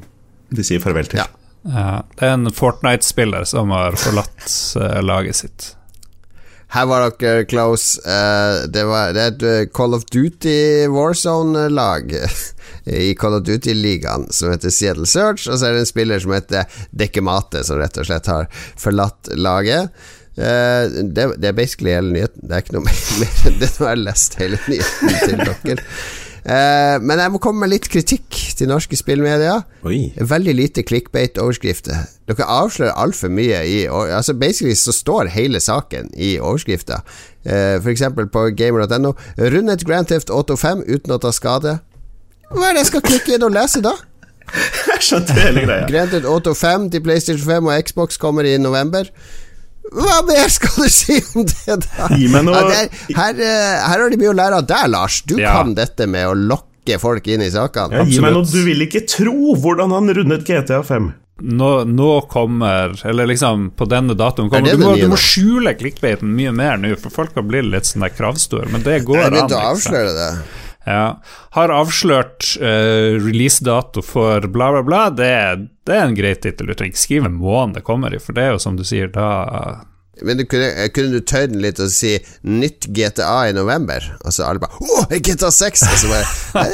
de 0.54 0.62
sier 0.66 0.82
farvel 0.84 1.08
til. 1.10 1.24
Ja. 1.24 1.26
Ja, 1.64 2.02
det 2.16 2.24
er 2.28 2.34
en 2.38 2.52
Fortnite-spiller 2.56 3.44
som 3.50 3.72
har 3.76 3.98
forlatt 4.00 4.46
eh, 4.80 5.00
laget 5.04 5.36
sitt. 5.36 5.66
Her 6.70 6.86
var 6.86 7.08
dere 7.18 7.46
close. 7.50 7.98
Uh, 8.06 8.68
det, 8.70 8.84
var, 8.86 9.14
det 9.18 9.24
er 9.24 9.34
et 9.34 9.46
eh, 9.50 9.72
Call 9.74 9.96
of 9.98 10.06
Duty 10.14 10.86
Warzone-lag 10.94 12.14
i 12.86 13.16
Call 13.18 13.40
of 13.40 13.44
Duty-ligaen 13.48 14.28
som 14.34 14.54
heter 14.54 14.74
Seattle 14.74 15.10
Search, 15.10 15.48
og 15.50 15.58
så 15.58 15.70
er 15.70 15.76
det 15.76 15.84
en 15.88 15.90
spiller 15.90 16.22
som 16.22 16.36
heter 16.38 16.80
Dekkemate, 16.94 17.64
som 17.66 17.82
rett 17.82 17.98
og 17.98 18.06
slett 18.10 18.30
har 18.30 18.50
forlatt 18.78 19.32
laget. 19.34 19.90
Uh, 20.38 20.86
det, 21.10 21.26
det 21.42 21.50
er 21.50 21.58
basically 21.58 21.96
hele 21.98 22.14
nyheten. 22.14 22.46
Det 22.46 22.56
er 22.56 22.66
ikke 22.66 22.78
noe 22.78 22.86
mer 23.24 23.46
enn 23.50 23.62
det. 23.64 23.74
Nå 23.80 23.90
har 23.90 24.04
lest 24.06 24.38
hele 24.42 24.62
nyheten 24.70 25.18
til 25.26 25.42
dere. 25.42 25.88
Eh, 26.50 26.96
men 27.06 27.20
jeg 27.22 27.30
må 27.30 27.38
komme 27.44 27.62
med 27.62 27.70
litt 27.76 27.88
kritikk 27.92 28.38
til 28.58 28.70
norske 28.72 28.98
spillmedier. 28.98 29.62
Oi. 29.86 30.10
Veldig 30.18 30.56
lite 30.58 30.84
clickbait-overskrifter. 30.88 32.08
Dere 32.30 32.48
avslører 32.50 32.98
altfor 32.98 33.30
mye 33.34 33.60
i 33.70 33.78
Altså 33.90 34.34
Basically 34.34 34.74
så 34.78 34.94
står 34.96 35.30
hele 35.36 35.62
saken 35.62 36.10
i 36.18 36.38
overskrifta. 36.40 37.04
Eh, 37.46 37.78
eksempel 37.92 38.30
på 38.34 38.48
gamer.no. 38.58 39.14
Rundet 39.38 39.86
Grand 39.86 40.10
Theft 40.10 40.34
Auto 40.34 40.58
5 40.58 40.88
uten 40.88 41.14
å 41.14 41.20
ta 41.22 41.32
skade. 41.36 41.78
Hva 42.50 42.70
er 42.70 42.78
det 42.78 42.86
jeg 42.86 42.94
skal 42.96 43.06
klikke 43.06 43.36
inn 43.38 43.46
og 43.46 43.54
lese, 43.54 43.84
da? 43.86 43.94
Jeg 44.90 45.04
skjønte 45.06 45.36
hele 45.38 45.62
greia. 45.68 45.86
Grand 45.86 46.10
Theft 46.10 46.26
Auto 46.26 46.56
5 46.58 46.90
til 46.96 47.04
PlayStation 47.06 47.46
5 47.46 47.70
og 47.70 47.84
Xbox 47.86 48.18
kommer 48.18 48.48
i 48.50 48.56
november. 48.58 49.12
Hva 49.92 50.20
mer 50.28 50.50
skal 50.54 50.84
du 50.84 50.90
si 50.94 51.18
om 51.36 51.46
det, 51.50 51.80
da? 51.86 52.08
Gi 52.14 52.28
meg 52.30 52.44
noe- 52.46 52.60
Ja, 52.60 52.68
det 52.68 52.80
er, 52.82 53.16
her, 53.18 53.40
eh, 53.42 53.88
her 53.88 54.04
har 54.04 54.10
de 54.10 54.18
mye 54.22 54.34
å 54.34 54.38
lære 54.38 54.60
av 54.62 54.68
deg, 54.70 54.90
Lars. 54.94 55.22
Du 55.26 55.38
Ja. 55.40 55.54
kan 55.58 55.74
dette 55.74 56.06
med 56.08 56.28
å 56.28 56.36
lokke 56.38 57.00
folk 57.02 57.26
inn 57.28 57.42
i 57.42 57.50
sakene. 57.50 57.92
Ja, 57.98 58.04
gi 58.06 58.20
meg 58.22 58.34
noe 58.34 58.46
du 58.46 58.64
vil 58.66 58.86
ikke 58.86 59.02
tro 59.10 59.56
hvordan 59.56 59.92
han 59.92 60.08
rundet 60.14 60.46
GTA 60.46 60.84
5. 60.86 61.14
Nå, 61.42 61.86
nå 61.88 62.28
kommer 62.28 62.92
Eller 63.08 63.26
liksom, 63.26 63.70
på 63.72 63.88
denne 63.88 64.12
datoen 64.14 64.48
Er 64.52 64.60
kommer 64.60 64.66
det 64.66 64.78
Du 64.78 64.84
må, 64.84 64.96
nye 64.98 65.06
du 65.06 65.08
må 65.14 65.16
skjule 65.16 65.72
klikkbeiten 65.80 66.28
mye 66.36 66.52
mer 66.54 66.76
nå, 66.78 66.98
for 67.00 67.10
folk 67.10 67.34
har 67.36 67.44
blitt 67.48 67.64
litt 67.72 67.84
sånn 67.88 68.02
der 68.04 68.10
kravstore, 68.12 68.68
men 68.70 68.84
det 68.84 69.06
går 69.08 69.16
Jeg 69.16 69.26
an. 69.26 69.32
begynte 69.32 69.56
å 69.56 69.62
ikke 69.62 69.78
sant? 69.80 69.96
avsløre 69.96 70.14
det. 70.18 70.44
Ja. 70.88 71.20
Har 71.52 71.74
avslørt 71.76 72.56
uh, 72.62 73.20
releasedato 73.20 74.02
for 74.06 74.48
bla, 74.48 74.72
bla, 74.72 74.84
bla. 74.84 75.04
Det, 75.14 75.30
det 75.86 75.96
er 75.96 76.08
en 76.08 76.18
grei 76.18 76.34
tittel. 76.40 76.70
Du 76.70 76.74
trenger 76.74 76.96
ikke 76.96 77.06
skrive 77.06 77.32
måneden 77.34 77.78
det 77.80 77.86
kommer 77.88 78.16
i, 78.16 78.22
for 78.24 78.38
det 78.38 78.48
er 78.48 78.56
jo 78.56 78.64
som 78.64 78.80
du 78.80 78.86
sier, 78.88 79.12
da 79.14 79.86
Men 80.20 80.36
du 80.36 80.44
kunne, 80.52 80.68
eh, 80.76 80.90
kunne 80.92 81.16
du 81.16 81.24
tøyd 81.24 81.54
den 81.54 81.62
litt 81.64 81.78
og 81.80 81.88
si 81.96 82.18
'nytt 82.44 82.90
GTA 82.92 83.48
i 83.48 83.54
november'? 83.56 84.04
Og 84.26 84.34
så 84.36 84.50
alle 84.50 84.60
bare 84.60 84.76
'Å, 84.76 85.06
GTA 85.16 85.48
6!' 85.48 85.84
Altså, 85.88 86.08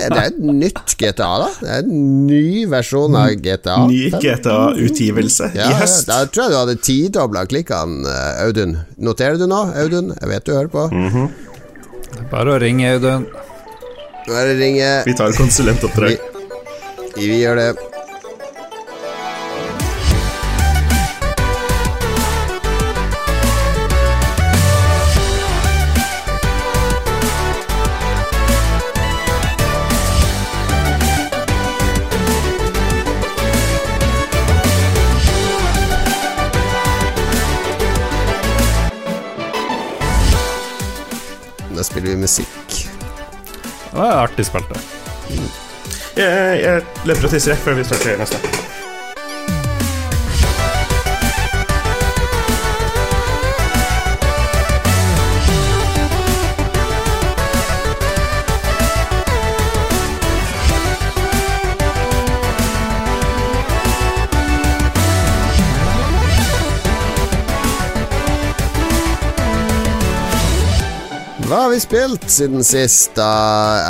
det 0.10 0.18
er 0.18 0.32
et 0.32 0.40
nytt 0.40 0.96
GTA, 0.98 1.30
da. 1.44 1.50
Det 1.60 1.70
er 1.70 1.84
en 1.84 2.26
ny 2.26 2.66
versjon 2.66 3.14
av 3.16 3.36
GTA. 3.38 3.78
Ny 3.86 4.10
GTA-utgivelse 4.18 5.52
Ja, 5.54 5.70
i 5.70 5.78
ja, 5.78 5.86
da 6.10 6.26
tror 6.26 6.48
jeg 6.48 6.52
du 6.56 6.58
hadde 6.58 6.78
tidobla 6.82 7.46
klikkene, 7.46 8.02
eh, 8.10 8.44
Audun. 8.48 8.80
Noterer 8.98 9.38
du 9.38 9.46
nå, 9.46 9.62
Audun? 9.78 10.16
Jeg 10.18 10.30
vet 10.30 10.46
du 10.46 10.56
hører 10.56 10.74
på. 10.74 10.90
Bare 12.32 12.58
å 12.58 12.62
ringe, 12.62 12.96
Audun. 12.96 13.28
Nå 14.26 14.34
er 14.34 14.48
det 14.50 14.56
ringe. 14.58 14.88
Vi 15.06 15.14
tar 15.14 15.32
konsulentoppdrag. 15.38 16.18
Vi, 17.16 17.28
vi 17.30 17.42
gjør 17.44 17.56
det. 17.56 17.74
Da 41.76 41.84
spiller 41.84 42.10
vi 42.10 42.18
musikk. 42.18 42.75
Det 43.96 44.02
var 44.02 44.12
en 44.12 44.18
artig 44.20 44.44
spalte. 44.46 44.80
Jeg, 46.18 46.60
jeg 46.64 46.82
løper 47.08 47.30
og 47.30 47.32
tisser 47.32 47.54
jeg, 47.54 47.60
før 47.64 47.78
vi 47.78 47.84
starter 47.88 48.18
neste. 48.20 48.40
Hva 71.46 71.60
har 71.62 71.70
vi 71.70 71.78
spilt 71.78 72.24
siden 72.34 72.64
sist? 72.66 73.12
Da 73.14 73.26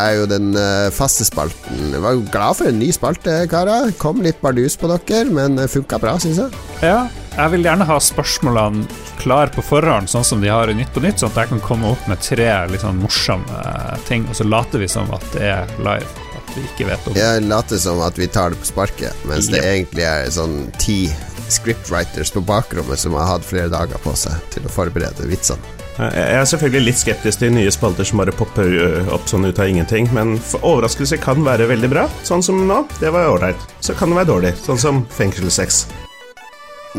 er 0.01 0.17
jo 0.17 0.25
den 0.27 0.49
eh, 0.59 0.89
faste 0.91 1.23
spalten. 1.23 1.93
Jeg 1.93 2.01
var 2.03 2.17
jo 2.17 2.25
glad 2.27 2.57
for 2.59 2.67
en 2.67 2.81
ny 2.81 2.89
spalte, 2.91 3.31
karer. 3.47 3.93
Kom 4.01 4.19
litt 4.25 4.41
bardus 4.43 4.75
på 4.75 4.89
dere, 4.91 5.29
men 5.31 5.55
det 5.55 5.69
funka 5.71 5.99
bra, 6.03 6.17
syns 6.19 6.41
jeg. 6.43 6.65
Ja, 6.83 7.05
jeg 7.37 7.53
vil 7.53 7.63
gjerne 7.63 7.87
ha 7.87 7.95
spørsmålene 8.03 8.83
klar 9.21 9.53
på 9.55 9.63
forhånd, 9.63 10.11
sånn 10.11 10.27
som 10.27 10.43
de 10.43 10.51
har 10.51 10.67
i 10.67 10.75
Nytt 10.75 10.91
på 10.91 11.05
Nytt, 11.05 11.23
sånn 11.23 11.31
at 11.31 11.45
jeg 11.45 11.53
kan 11.53 11.63
komme 11.63 11.93
opp 11.93 12.03
med 12.11 12.19
tre 12.25 12.49
litt 12.73 12.83
sånn 12.83 12.99
morsomme 12.99 13.63
ting, 14.09 14.27
og 14.27 14.35
så 14.35 14.49
later 14.49 14.83
vi 14.83 14.91
som 14.91 15.07
at 15.15 15.23
det 15.37 15.47
er 15.53 15.71
live. 15.79 16.27
At 16.35 16.51
vi 16.57 16.65
ikke 16.67 16.89
vet 16.91 17.07
om. 17.07 17.15
Jeg 17.21 17.47
later 17.47 17.79
som 17.85 18.03
at 18.03 18.19
vi 18.19 18.27
tar 18.35 18.51
det 18.51 18.59
på 18.65 18.71
sparket, 18.73 19.23
mens 19.31 19.47
det 19.53 19.63
egentlig 19.63 20.03
er 20.11 20.27
sånn 20.41 20.59
ti 20.75 21.05
scriptwriters 21.47 22.35
på 22.35 22.43
bakrommet 22.43 22.99
som 22.99 23.15
har 23.15 23.37
hatt 23.37 23.47
flere 23.47 23.71
dager 23.71 24.03
på 24.03 24.11
seg 24.19 24.43
til 24.51 24.67
å 24.67 24.75
forberede 24.75 25.31
vitsene. 25.31 25.84
Jeg 25.95 26.39
er 26.41 26.47
selvfølgelig 26.49 26.89
litt 26.89 26.99
skeptisk 26.99 27.39
til 27.39 27.53
nye 27.55 27.71
spalter 27.71 28.07
som 28.07 28.19
bare 28.19 28.33
popper 28.35 28.73
opp 29.15 29.29
sånn 29.31 29.47
ut 29.47 29.59
av 29.63 29.69
ingenting, 29.71 30.09
men 30.15 30.33
overraskelse 30.59 31.21
kan 31.23 31.39
være 31.45 31.69
veldig 31.71 31.89
bra, 31.93 32.03
sånn 32.27 32.43
som 32.43 32.65
nå. 32.67 32.81
Det 32.99 33.13
var 33.15 33.29
ålreit. 33.31 33.63
Så 33.79 33.95
kan 33.95 34.11
det 34.11 34.19
være 34.19 34.31
dårlig, 34.33 34.51
sånn 34.65 34.81
som 34.81 35.05
fengselssex. 35.15 35.85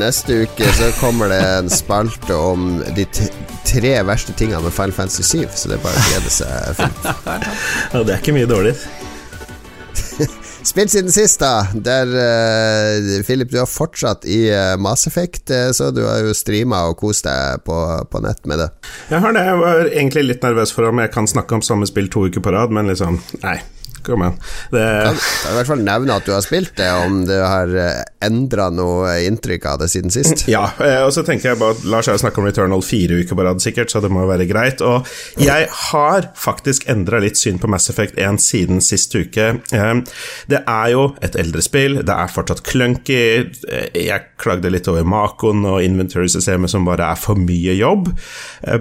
Neste 0.01 0.43
uke 0.45 0.69
så 0.77 0.89
kommer 1.01 1.29
det 1.33 1.41
en 1.41 1.69
spalte 1.73 2.37
om 2.37 2.83
de 2.97 3.05
tre 3.67 3.93
verste 4.05 4.33
tingene 4.37 4.61
med 4.65 4.73
Final 4.77 4.93
Fantasy 4.97 5.25
7, 5.25 5.45
så 5.57 5.71
det 5.71 5.79
er 5.79 5.85
bare 5.85 6.01
å 6.01 6.09
glede 6.11 6.33
seg. 6.33 6.83
Ja, 7.93 8.01
det 8.01 8.17
er 8.17 8.19
ikke 8.21 8.37
mye 8.37 8.49
dårlig. 8.49 8.75
Spilt 10.67 10.91
siden 10.91 11.13
sist, 11.15 11.39
da. 11.41 11.69
Der 11.79 12.11
eh, 12.11 13.23
Philip, 13.23 13.53
du 13.53 13.61
har 13.61 13.69
fortsatt 13.71 14.25
i 14.27 14.49
uh, 14.51 14.75
Mass 14.83 15.07
Effect, 15.07 15.51
uh, 15.51 15.71
så 15.71 15.93
du 15.95 16.03
har 16.03 16.25
jo 16.27 16.35
streama 16.35 16.81
og 16.91 16.97
kost 16.99 17.29
deg 17.29 17.63
på, 17.67 17.77
på 18.11 18.23
nett 18.25 18.43
med 18.51 18.59
det. 18.65 18.67
Jeg 19.13 19.23
har 19.23 19.37
det. 19.37 19.45
Jeg 19.47 19.61
var 19.63 19.93
egentlig 19.93 20.25
litt 20.27 20.43
nervøs 20.43 20.75
for 20.75 20.91
om 20.91 21.05
jeg 21.05 21.13
kan 21.15 21.31
snakke 21.31 21.55
om 21.55 21.63
samme 21.63 21.87
spill 21.87 22.11
to 22.11 22.27
uker 22.27 22.43
på 22.43 22.55
rad, 22.57 22.75
men 22.75 22.91
liksom 22.91 23.21
Nei, 23.45 23.61
kom 24.07 24.23
igjen. 24.25 24.39
Det 24.73 24.85
Kan 25.07 25.17
kan 25.17 25.53
i 25.53 25.57
hvert 25.59 25.71
fall 25.71 25.83
nevne 25.87 26.17
at 26.17 26.27
du 26.27 26.33
har 26.35 26.45
spilt 26.45 26.73
det, 26.79 26.89
om 27.07 27.21
du 27.29 27.35
har 27.37 27.71
uh, 27.73 28.03
endra 28.27 28.69
noe 28.75 29.13
inntrykk 29.27 29.67
av 29.71 29.79
det 29.83 29.89
siden 29.93 30.13
sist. 30.15 30.47
Ja, 30.51 30.65
eh, 30.83 31.03
og 31.07 31.13
så 31.15 31.23
tenker 31.27 31.53
jeg 31.53 31.61
bare 31.61 31.77
at 31.77 31.85
Lars 31.89 32.09
har 32.11 32.19
snakka 32.21 32.41
om 32.43 32.49
Returnal 32.49 32.83
fire 32.87 33.21
uker 33.23 33.39
på 33.39 33.47
rad, 33.47 33.63
sikkert, 33.63 33.91
så 33.93 34.03
det 34.05 34.11
må 34.13 34.25
jo 34.25 34.31
være 34.31 34.47
greit. 34.51 34.83
Og 34.87 35.07
jeg 35.41 35.69
har 35.91 36.29
faktisk 36.39 36.87
endra 36.93 37.21
litt 37.23 37.39
syn 37.41 37.61
på 37.63 37.71
Mass 37.71 37.91
Effect 37.93 38.19
1 38.19 38.41
siden 38.43 38.83
sist 38.85 39.15
uke. 39.17 39.49
Eh, 39.73 39.95
Det 40.49 40.63
er 40.67 40.89
jo 40.93 41.09
et 41.23 41.37
eldre 41.37 41.63
spill, 41.65 42.01
det 42.07 42.15
er 42.15 42.33
fortsatt 42.33 42.63
clunky. 42.67 43.23
Eh, 43.69 43.89
Jeg 44.07 44.21
klagde 44.39 44.71
litt 44.71 44.89
over 44.89 45.05
Makon 45.05 45.65
og 45.67 45.83
inventory-systemet 45.83 46.71
som 46.71 46.85
bare 46.87 47.13
er 47.13 47.17
for 47.21 47.35
mye 47.39 47.75
jobb. 47.79 48.13
Eh, 48.67 48.79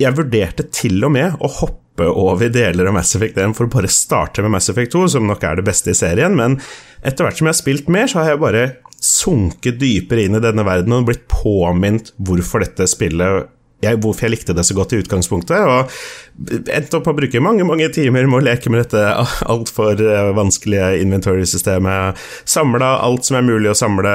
Jeg 0.00 0.16
vurderte 0.16 0.64
til 0.74 1.04
og 1.06 1.12
med 1.14 1.36
å 1.40 1.48
hoppe 1.60 1.83
over 2.02 2.50
deler 2.50 2.88
av 2.90 2.96
Mass 2.96 3.14
Effect 3.16 3.38
1 3.38 3.54
for 3.54 3.68
å 3.68 3.74
bare 3.76 3.90
starte 3.92 4.42
med 4.42 4.56
Mass 4.56 4.70
Effect 4.72 4.94
2, 4.96 5.04
som 5.14 5.28
nok 5.28 5.44
er 5.46 5.60
det 5.60 5.66
beste 5.68 5.92
i 5.92 5.98
serien, 5.98 6.34
men 6.34 6.58
etter 7.04 7.26
hvert 7.26 7.38
som 7.38 7.46
jeg 7.46 7.54
har 7.54 7.60
spilt 7.60 7.92
mer, 7.92 8.10
så 8.10 8.20
har 8.20 8.32
jeg 8.32 8.42
bare 8.42 8.64
sunket 9.04 9.78
dypere 9.78 10.24
inn 10.24 10.38
i 10.38 10.42
denne 10.42 10.64
verden 10.66 10.96
og 10.96 11.10
blitt 11.10 11.26
påminnet 11.30 12.14
hvorfor 12.16 12.64
dette 12.64 12.88
spillet 12.90 13.50
jeg, 13.84 14.00
hvorfor 14.02 14.26
jeg 14.26 14.34
likte 14.34 14.56
det 14.56 14.64
så 14.66 14.76
godt 14.76 14.94
i 14.94 15.00
utgangspunktet. 15.02 15.64
Og 15.64 16.70
endte 16.74 16.98
opp 16.98 17.10
å 17.10 17.16
bruke 17.16 17.42
mange 17.44 17.66
mange 17.68 17.88
timer 17.94 18.26
med 18.26 18.40
å 18.40 18.44
leke 18.44 18.72
med 18.72 18.84
dette 18.84 19.02
altfor 19.54 20.00
eh, 20.02 20.30
vanskelige 20.36 20.94
inventory-systemet. 21.04 22.20
Samla 22.48 22.94
alt 23.04 23.28
som 23.28 23.38
er 23.40 23.48
mulig 23.48 23.72
å 23.72 23.78
samle, 23.78 24.14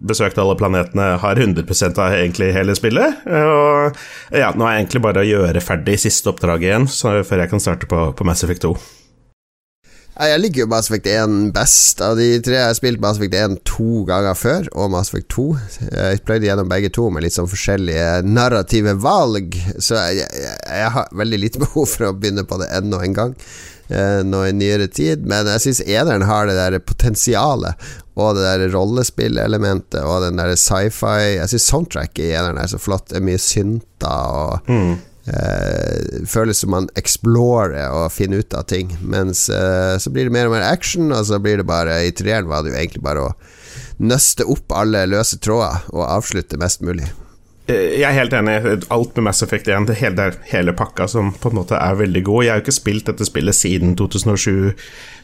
besøkt 0.00 0.40
alle 0.40 0.56
planetene, 0.60 1.12
har 1.22 1.40
100 1.40 1.92
av 1.92 2.14
egentlig 2.14 2.52
hele 2.56 2.76
spillet. 2.78 3.26
Og 3.26 4.00
ja, 4.36 4.52
nå 4.54 4.66
er 4.66 4.78
jeg 4.78 4.84
egentlig 4.84 5.04
bare 5.08 5.24
å 5.24 5.28
gjøre 5.28 5.64
ferdig 5.64 6.00
siste 6.02 6.32
oppdraget 6.32 6.72
igjen, 6.72 6.88
før 6.90 7.44
jeg 7.44 7.52
kan 7.52 7.62
starte 7.62 7.90
på, 7.90 8.10
på 8.16 8.26
Mass 8.28 8.44
Effect 8.46 8.66
2. 8.68 8.99
Jeg 10.20 10.40
liker 10.42 10.64
jo 10.64 10.68
Mass 10.68 10.90
Effect 10.90 11.06
1 11.08 11.36
best. 11.56 12.00
Av 12.04 12.18
de 12.18 12.26
tre 12.44 12.58
jeg 12.58 12.68
har 12.68 12.76
spilt 12.76 13.00
Mass 13.00 13.16
Effect 13.16 13.36
1 13.38 13.56
to 13.68 14.02
ganger 14.08 14.36
før, 14.36 14.68
og 14.76 14.92
Mass 14.92 15.08
Effect 15.08 15.30
2. 15.32 15.46
Jeg 15.88 16.20
pløyde 16.28 16.48
gjennom 16.48 16.68
begge 16.68 16.92
to 16.92 17.06
med 17.12 17.24
litt 17.24 17.36
sånn 17.38 17.48
forskjellige 17.48 18.20
narrative 18.28 18.98
valg, 19.00 19.56
så 19.80 19.96
jeg, 20.10 20.28
jeg, 20.36 20.54
jeg 20.76 20.94
har 20.96 21.10
veldig 21.22 21.40
lite 21.40 21.62
behov 21.64 21.88
for 21.88 22.10
å 22.10 22.14
begynne 22.16 22.44
på 22.44 22.60
det 22.60 22.68
ennå 22.76 23.00
en 23.06 23.16
gang. 23.16 23.36
Eh, 23.90 24.20
nå 24.22 24.44
i 24.46 24.54
nyere 24.54 24.86
tid, 24.92 25.24
men 25.26 25.48
jeg 25.56 25.64
syns 25.64 25.82
eneren 25.88 26.28
har 26.28 26.46
det 26.46 26.54
der 26.58 26.78
potensialet 26.84 27.90
og 28.20 28.36
det 28.36 28.44
der 28.44 28.74
rollespillelementet 28.74 30.04
og 30.04 30.26
den 30.26 30.36
der 30.36 30.52
sci-fi 30.52 31.38
Jeg 31.38 31.48
syns 31.48 31.66
soundtracket 31.72 32.26
i 32.26 32.34
eneren 32.36 32.60
er 32.60 32.68
så 32.70 32.78
flott. 32.78 33.08
Det 33.08 33.18
er 33.18 33.24
mye 33.24 33.40
synter 33.40 34.36
og 34.36 34.68
mm 34.68 34.98
eh, 35.26 36.24
føles 36.28 36.62
som 36.62 36.72
man 36.74 36.88
explorer 37.00 37.90
og 37.92 38.12
finner 38.14 38.44
ut 38.44 38.56
av 38.56 38.68
ting. 38.70 38.94
Mens 39.02 39.48
eh, 39.52 39.96
så 40.00 40.12
blir 40.12 40.28
det 40.28 40.36
mer 40.36 40.48
og 40.48 40.56
mer 40.56 40.68
action, 40.68 41.12
og 41.12 41.26
så 41.28 41.40
blir 41.42 41.60
det 41.60 41.68
bare 41.68 42.02
I 42.06 42.12
var 42.46 42.62
det 42.62 42.72
jo 42.72 42.78
egentlig 42.78 43.02
bare 43.04 43.28
å 43.28 43.34
nøste 44.00 44.46
opp 44.48 44.72
alle 44.72 45.04
løse 45.06 45.38
tråder 45.38 45.84
og 45.92 46.08
avslutte 46.08 46.60
mest 46.60 46.80
mulig. 46.80 47.10
Eh, 47.70 47.96
jeg 48.00 48.06
er 48.08 48.16
helt 48.16 48.34
enig. 48.36 48.58
Alt 48.92 49.16
med 49.16 49.28
Mass 49.28 49.42
Effect 49.46 49.68
1, 49.70 49.88
det 49.90 49.98
hele, 50.00 50.30
hele, 50.50 50.74
pakka 50.76 51.08
som 51.10 51.32
på 51.32 51.52
en 51.52 51.60
måte 51.60 51.78
er 51.78 51.98
veldig 52.00 52.24
god. 52.26 52.44
Jeg 52.44 52.52
har 52.52 52.60
jo 52.60 52.66
ikke 52.66 52.78
spilt 52.80 53.10
dette 53.10 53.28
spillet 53.28 53.56
siden 53.56 53.96
2007, 53.98 54.72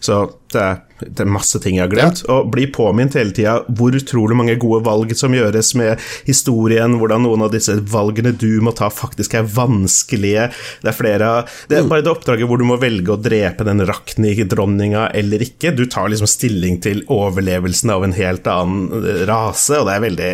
så 0.04 0.26
det 0.52 0.62
er, 0.62 0.76
det 1.02 1.24
er 1.24 1.30
masse 1.30 1.58
ting 1.62 1.78
jeg 1.78 1.86
har 1.86 1.92
glemt. 1.92 2.22
Ja. 2.24 2.36
Og 2.36 2.52
blir 2.54 2.70
påminnet 2.74 3.16
hele 3.18 3.34
tida 3.36 3.56
hvor 3.66 3.96
utrolig 3.96 4.38
mange 4.38 4.56
gode 4.62 4.82
valg 4.86 5.12
som 5.18 5.34
gjøres 5.34 5.72
med 5.78 6.02
historien, 6.28 6.96
hvordan 7.00 7.24
noen 7.26 7.46
av 7.46 7.52
disse 7.54 7.74
valgene 7.92 8.34
du 8.36 8.60
må 8.64 8.74
ta, 8.76 8.90
faktisk 8.92 9.36
er 9.38 9.48
vanskelige. 9.56 10.48
Det 10.84 10.92
er 10.92 10.96
flere 10.96 11.32
Det 11.68 11.80
er 11.80 11.86
mm. 11.86 11.92
bare 11.92 12.06
det 12.06 12.12
oppdraget 12.12 12.50
hvor 12.50 12.60
du 12.60 12.66
må 12.68 12.78
velge 12.80 13.14
å 13.14 13.20
drepe 13.20 13.66
den 13.66 13.84
Rakni-dronninga 13.88 15.08
eller 15.16 15.42
ikke. 15.44 15.74
Du 15.76 15.86
tar 15.90 16.12
liksom 16.12 16.30
stilling 16.30 16.80
til 16.84 17.02
overlevelsen 17.12 17.92
av 17.92 18.06
en 18.06 18.16
helt 18.16 18.46
annen 18.50 19.06
rase, 19.28 19.80
og 19.80 19.88
det 19.88 19.96
er 19.96 20.06
veldig 20.06 20.32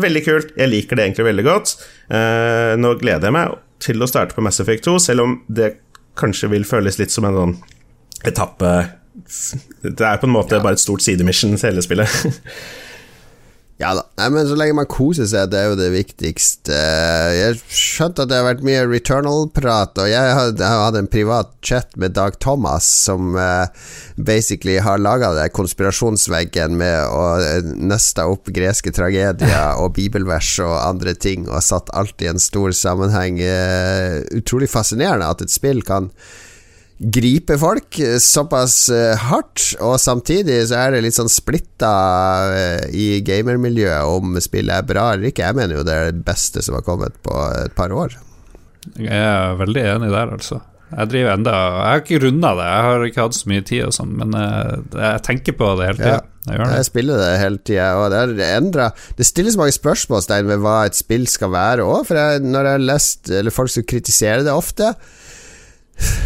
Veldig 0.00 0.22
kult. 0.26 0.54
Jeg 0.58 0.70
liker 0.70 0.98
det 0.98 1.06
egentlig 1.08 1.28
veldig 1.30 1.46
godt. 1.46 1.74
Uh, 2.10 2.76
nå 2.80 2.94
gleder 3.00 3.28
jeg 3.28 3.36
meg 3.36 3.58
til 3.80 4.02
å 4.02 4.08
starte 4.10 4.36
på 4.36 4.44
Mass 4.44 4.60
Effect 4.62 4.84
2, 4.86 4.96
selv 5.00 5.24
om 5.24 5.38
det 5.48 5.74
kanskje 6.20 6.50
vil 6.52 6.66
føles 6.68 6.98
litt 7.00 7.12
som 7.14 7.24
en 7.28 7.36
sånn 7.36 7.52
etappe 8.28 8.70
Det 9.80 10.04
er 10.04 10.18
på 10.20 10.26
en 10.28 10.34
måte 10.34 10.58
ja. 10.58 10.62
bare 10.64 10.76
et 10.76 10.82
stort 10.82 11.04
sidemission, 11.04 11.56
til 11.56 11.70
hele 11.70 11.84
spillet. 11.84 12.10
Ja 13.80 13.94
da. 13.96 14.02
Men 14.28 14.44
så 14.44 14.56
lenge 14.60 14.76
man 14.76 14.88
koser 14.90 15.24
seg, 15.24 15.48
det 15.52 15.56
er 15.56 15.70
jo 15.70 15.76
det 15.78 15.86
viktigste. 15.94 16.76
Jeg 17.32 17.56
skjønte 17.72 18.26
at 18.26 18.28
det 18.28 18.36
har 18.36 18.44
vært 18.44 18.64
mye 18.66 18.82
Returnal-prat, 18.84 19.96
og 20.02 20.10
jeg 20.10 20.34
hadde 20.36 21.00
en 21.00 21.08
privat 21.08 21.54
chat 21.64 21.96
med 21.96 22.12
Dag 22.18 22.36
Thomas, 22.44 22.84
som 23.06 23.32
uh, 23.40 23.72
basically 24.20 24.76
har 24.84 25.00
laga 25.00 25.32
konspirasjonsveggen 25.56 26.76
med 26.76 27.08
å 27.08 27.24
uh, 27.40 27.72
nøste 27.80 28.28
opp 28.28 28.52
greske 28.52 28.92
tragedier 28.92 29.72
og 29.80 29.94
bibelvers 29.96 30.52
og 30.66 30.76
andre 30.76 31.16
ting, 31.16 31.48
og 31.48 31.64
satt 31.64 31.88
alt 31.96 32.20
i 32.20 32.28
en 32.28 32.42
stor 32.42 32.76
sammenheng. 32.76 33.40
Uh, 33.40 34.20
utrolig 34.36 34.68
fascinerende 34.68 35.32
at 35.32 35.40
et 35.46 35.56
spill 35.56 35.80
kan 35.88 36.12
gripe 37.00 37.56
folk 37.60 37.96
såpass 38.20 38.74
uh, 38.92 39.16
hardt, 39.16 39.70
og 39.80 39.96
samtidig 40.00 40.58
så 40.68 40.82
er 40.82 40.94
det 40.94 41.04
litt 41.06 41.16
sånn 41.16 41.32
splitta 41.32 41.92
uh, 42.52 42.88
i 42.92 43.22
gamermiljøet 43.24 44.10
om 44.10 44.36
spillet 44.42 44.82
er 44.82 44.88
bra 44.88 45.06
eller 45.14 45.30
ikke. 45.30 45.46
Jeg 45.48 45.56
mener 45.56 45.80
jo 45.80 45.86
det 45.86 45.96
er 45.96 46.10
det 46.12 46.26
beste 46.26 46.64
som 46.64 46.76
har 46.76 46.84
kommet 46.84 47.16
på 47.24 47.36
et 47.64 47.76
par 47.78 47.94
år. 47.96 48.18
Jeg 48.96 49.16
er 49.16 49.56
veldig 49.60 49.86
enig 49.94 50.12
der, 50.12 50.34
altså. 50.36 50.60
Jeg 50.90 51.10
driver 51.12 51.36
enda 51.36 51.52
Jeg 51.54 51.86
har 51.86 52.00
ikke 52.02 52.20
runda 52.24 52.50
det, 52.58 52.66
jeg 52.66 52.86
har 52.86 53.04
ikke 53.06 53.24
hatt 53.26 53.36
så 53.36 53.50
mye 53.50 53.64
tid 53.66 53.84
og 53.86 53.94
sånn, 53.94 54.14
men 54.18 54.34
jeg, 54.34 54.80
eh, 54.80 55.04
jeg, 55.04 55.22
tenker 55.28 55.56
på 55.60 55.68
det 55.78 55.86
hele 55.86 56.00
tida. 56.00 56.16
Ja, 56.16 56.50
jeg, 56.50 56.70
jeg, 56.72 56.86
spiller 56.88 57.20
det 57.20 57.30
hele 57.38 57.62
tida, 57.62 57.88
og 58.00 58.06
det 58.10 58.20
er 58.48 58.56
endra 58.56 58.88
Det 59.18 59.26
stilles 59.28 59.58
mange 59.60 59.76
spørsmålstegn 59.76 60.48
ved 60.50 60.62
hva 60.64 60.76
et 60.88 60.98
spill 60.98 61.28
skal 61.30 61.52
være 61.54 61.86
òg, 61.86 62.08
for 62.08 62.18
jeg, 62.18 62.42
når 62.42 62.66
jeg 62.66 62.78
har 62.78 62.86
lest 62.88 63.32
Eller 63.38 63.54
folk 63.54 63.70
som 63.70 63.86
kritiserer 63.86 64.42
det 64.46 64.54
ofte, 64.54 64.90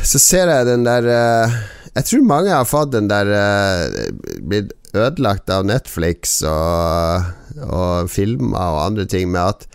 så 0.05 0.20
ser 0.22 0.51
jeg 0.53 0.68
den 0.68 0.87
der 0.87 1.09
uh, 1.09 1.55
Jeg 1.95 2.09
tror 2.11 2.27
mange 2.29 2.53
har 2.53 2.68
fått 2.68 2.93
den 2.95 3.09
der 3.11 3.31
uh, 3.31 4.11
Blitt 4.45 4.75
ødelagt 4.95 5.51
av 5.51 5.64
Netflix 5.66 6.39
og, 6.47 7.33
og 7.66 8.11
filmer 8.12 8.77
og 8.77 8.85
andre 8.85 9.09
ting 9.11 9.33
med 9.33 9.43
at 9.43 9.66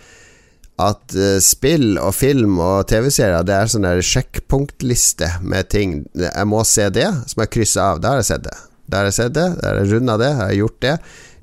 at 0.79 1.11
uh, 1.11 1.41
spill 1.43 1.97
og 1.99 2.13
film 2.15 2.59
og 2.63 2.87
TV-serier 2.87 3.43
Det 3.43 3.55
er 3.55 3.71
sånn 3.71 3.83
der 3.83 3.99
sjekkpunktliste 3.99 5.27
med 5.43 5.67
ting. 5.73 5.97
Jeg 6.15 6.47
må 6.47 6.63
se 6.63 6.87
det, 6.95 7.09
som 7.27 7.43
jeg 7.43 7.51
krysser 7.51 7.83
av. 7.83 7.99
Da 7.99 8.13
har 8.13 8.21
jeg 8.21 8.29
sett 8.29 8.45
det. 8.47 8.55
Da 8.87 9.01
har 9.01 9.09
jeg 9.09 9.17
sett 9.17 9.33
det, 9.35 9.47
da 9.59 9.73
har 9.73 9.81
jeg 9.81 9.91
runda 9.91 10.15
det, 10.21 10.29
har 10.37 10.53
jeg 10.53 10.61
gjort 10.63 10.79
det. 10.85 10.93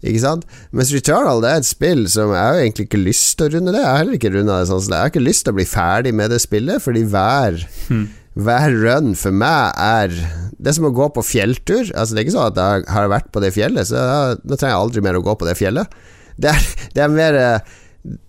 Ikke 0.06 0.22
sant? 0.22 0.48
Mens 0.72 0.94
Returnal 0.94 1.44
det 1.44 1.50
er 1.50 1.60
et 1.60 1.68
spill 1.68 2.06
som 2.08 2.32
jeg 2.32 2.42
har 2.42 2.62
egentlig 2.62 2.88
ikke 2.88 3.02
lyst 3.04 3.36
til 3.36 3.50
å 3.50 3.54
runde 3.58 3.74
det. 3.76 3.82
Jeg 3.82 3.90
har 3.90 4.00
heller 4.00 4.18
ikke 4.18 4.32
runda 4.32 4.56
det 4.56 4.70
sånn 4.70 4.82
som 4.86 4.92
det. 4.92 4.96
Jeg 4.96 5.04
har 5.04 5.12
ikke 5.12 5.28
lyst 5.28 5.44
til 5.44 5.52
å 5.52 5.58
bli 5.60 5.68
ferdig 5.68 6.14
med 6.16 6.32
det 6.32 6.40
spillet, 6.46 6.84
fordi 6.86 7.04
hver 7.12 7.60
hmm 7.90 8.06
hver 8.36 8.74
run 8.82 9.14
for 9.16 9.32
meg 9.32 9.72
er 9.80 10.12
Det 10.56 10.68
er 10.68 10.76
som 10.76 10.88
å 10.88 10.92
gå 10.94 11.08
på 11.14 11.24
fjelltur. 11.24 11.88
Altså 11.92 12.14
Det 12.14 12.20
er 12.20 12.26
ikke 12.26 12.36
sånn 12.36 12.52
at 12.52 12.60
jeg 12.60 12.86
har 12.96 13.08
vært 13.12 13.32
på 13.32 13.40
det 13.44 13.54
fjellet, 13.56 13.88
så 13.88 14.04
da 14.40 14.56
trenger 14.56 14.72
jeg 14.74 14.82
aldri 14.82 15.02
mer 15.04 15.18
å 15.18 15.24
gå 15.24 15.34
på 15.36 15.48
det 15.48 15.56
fjellet. 15.58 15.98
Det 16.36 16.52
er, 16.52 16.70
det 16.96 17.04
er 17.04 17.12
mer 17.12 17.36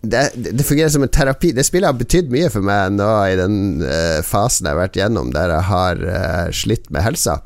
det, 0.01 0.21
det, 0.35 0.63
fungerer 0.63 0.89
som 0.89 1.03
en 1.05 1.11
terapi. 1.11 1.51
Det 1.55 1.65
spillet 1.65 1.89
har 1.89 1.97
betydd 1.97 2.31
mye 2.33 2.49
for 2.53 2.65
meg 2.65 2.95
nå 2.97 3.09
i 3.29 3.35
den 3.39 3.57
uh, 3.83 4.19
fasen 4.25 4.67
jeg 4.67 4.73
har 4.73 4.81
vært 4.81 4.99
gjennom 4.99 5.33
der 5.35 5.53
jeg 5.53 5.67
har 5.69 6.03
uh, 6.03 6.45
slitt 6.55 6.89
med 6.93 7.05
helsa. 7.05 7.39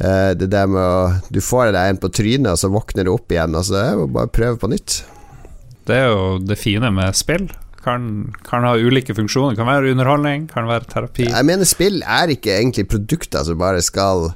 Uh, 0.00 0.32
det 0.38 0.50
der 0.52 0.68
med 0.70 0.80
å 0.80 1.32
Du 1.32 1.40
får 1.44 1.72
deg 1.74 1.94
en 1.94 2.02
på 2.02 2.12
trynet, 2.14 2.52
og 2.52 2.60
så 2.60 2.70
våkner 2.72 3.08
du 3.08 3.14
opp 3.14 3.32
igjen, 3.32 3.56
og 3.56 3.66
så 3.66 3.80
er 3.80 3.98
det 3.98 4.12
bare 4.14 4.32
prøve 4.32 4.60
på 4.62 4.70
nytt. 4.70 5.00
Det 5.88 5.96
er 5.96 6.12
jo 6.12 6.38
det 6.44 6.60
fine 6.60 6.92
med 6.94 7.18
spill. 7.18 7.48
Kan, 7.84 8.34
kan, 8.44 8.64
ha 8.64 8.74
ulike 8.76 9.14
funksjoner. 9.16 9.56
Kan 9.56 9.68
være 9.68 9.94
underholdning, 9.94 10.48
kan 10.50 10.68
være 10.68 10.84
terapi. 10.90 11.30
Jeg 11.30 11.48
mener 11.48 11.68
spill 11.68 12.02
er 12.04 12.34
ikke 12.34 12.58
egentlig 12.58 12.90
produkter 12.92 13.46
som 13.46 13.56
bare 13.60 13.80
skal 13.84 14.26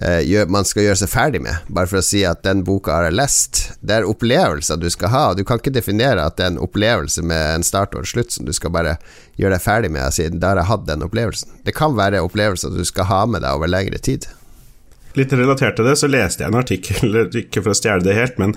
eh, 0.00 0.22
gjør, 0.24 0.48
man 0.48 0.64
skal 0.64 0.86
gjøre 0.86 1.00
seg 1.02 1.12
ferdig 1.12 1.42
med, 1.44 1.66
bare 1.68 1.90
for 1.90 2.00
å 2.00 2.04
si 2.04 2.22
at 2.24 2.40
den 2.46 2.64
boka 2.64 2.94
har 2.96 3.10
jeg 3.10 3.18
lest. 3.18 3.62
Det 3.84 3.98
er 3.98 4.08
opplevelser 4.08 4.80
du 4.80 4.88
skal 4.92 5.12
ha. 5.12 5.24
Du 5.36 5.44
kan 5.44 5.60
ikke 5.60 5.74
definere 5.76 6.24
at 6.24 6.38
det 6.40 6.46
er 6.46 6.54
en 6.54 6.62
opplevelse 6.64 7.24
med 7.26 7.58
en 7.58 7.66
start 7.66 7.92
og 7.94 8.04
en 8.04 8.12
slutt 8.14 8.32
som 8.32 8.48
du 8.48 8.54
skal 8.56 8.72
bare 8.72 8.96
gjøre 9.36 9.58
deg 9.58 9.64
ferdig 9.66 9.92
med. 9.92 10.16
Siden 10.16 10.40
da 10.40 10.54
har 10.54 10.62
jeg 10.62 10.72
hatt 10.72 10.88
den 10.88 11.04
opplevelsen. 11.04 11.60
Det 11.68 11.76
kan 11.76 11.98
være 12.00 12.24
opplevelser 12.24 12.72
du 12.72 12.84
skal 12.88 13.10
ha 13.12 13.24
med 13.28 13.44
deg 13.44 13.60
over 13.60 13.68
lengre 13.68 14.00
tid. 14.00 14.28
Litt 15.18 15.32
relatert 15.34 15.74
til 15.76 15.88
det, 15.88 15.96
så 15.98 16.08
leste 16.08 16.44
jeg 16.44 16.52
en 16.52 16.60
artikkel, 16.60 17.20
ikke 17.42 17.64
for 17.64 17.74
å 17.74 17.78
stjele 17.78 18.04
det 18.06 18.16
helt, 18.16 18.40
men 18.40 18.54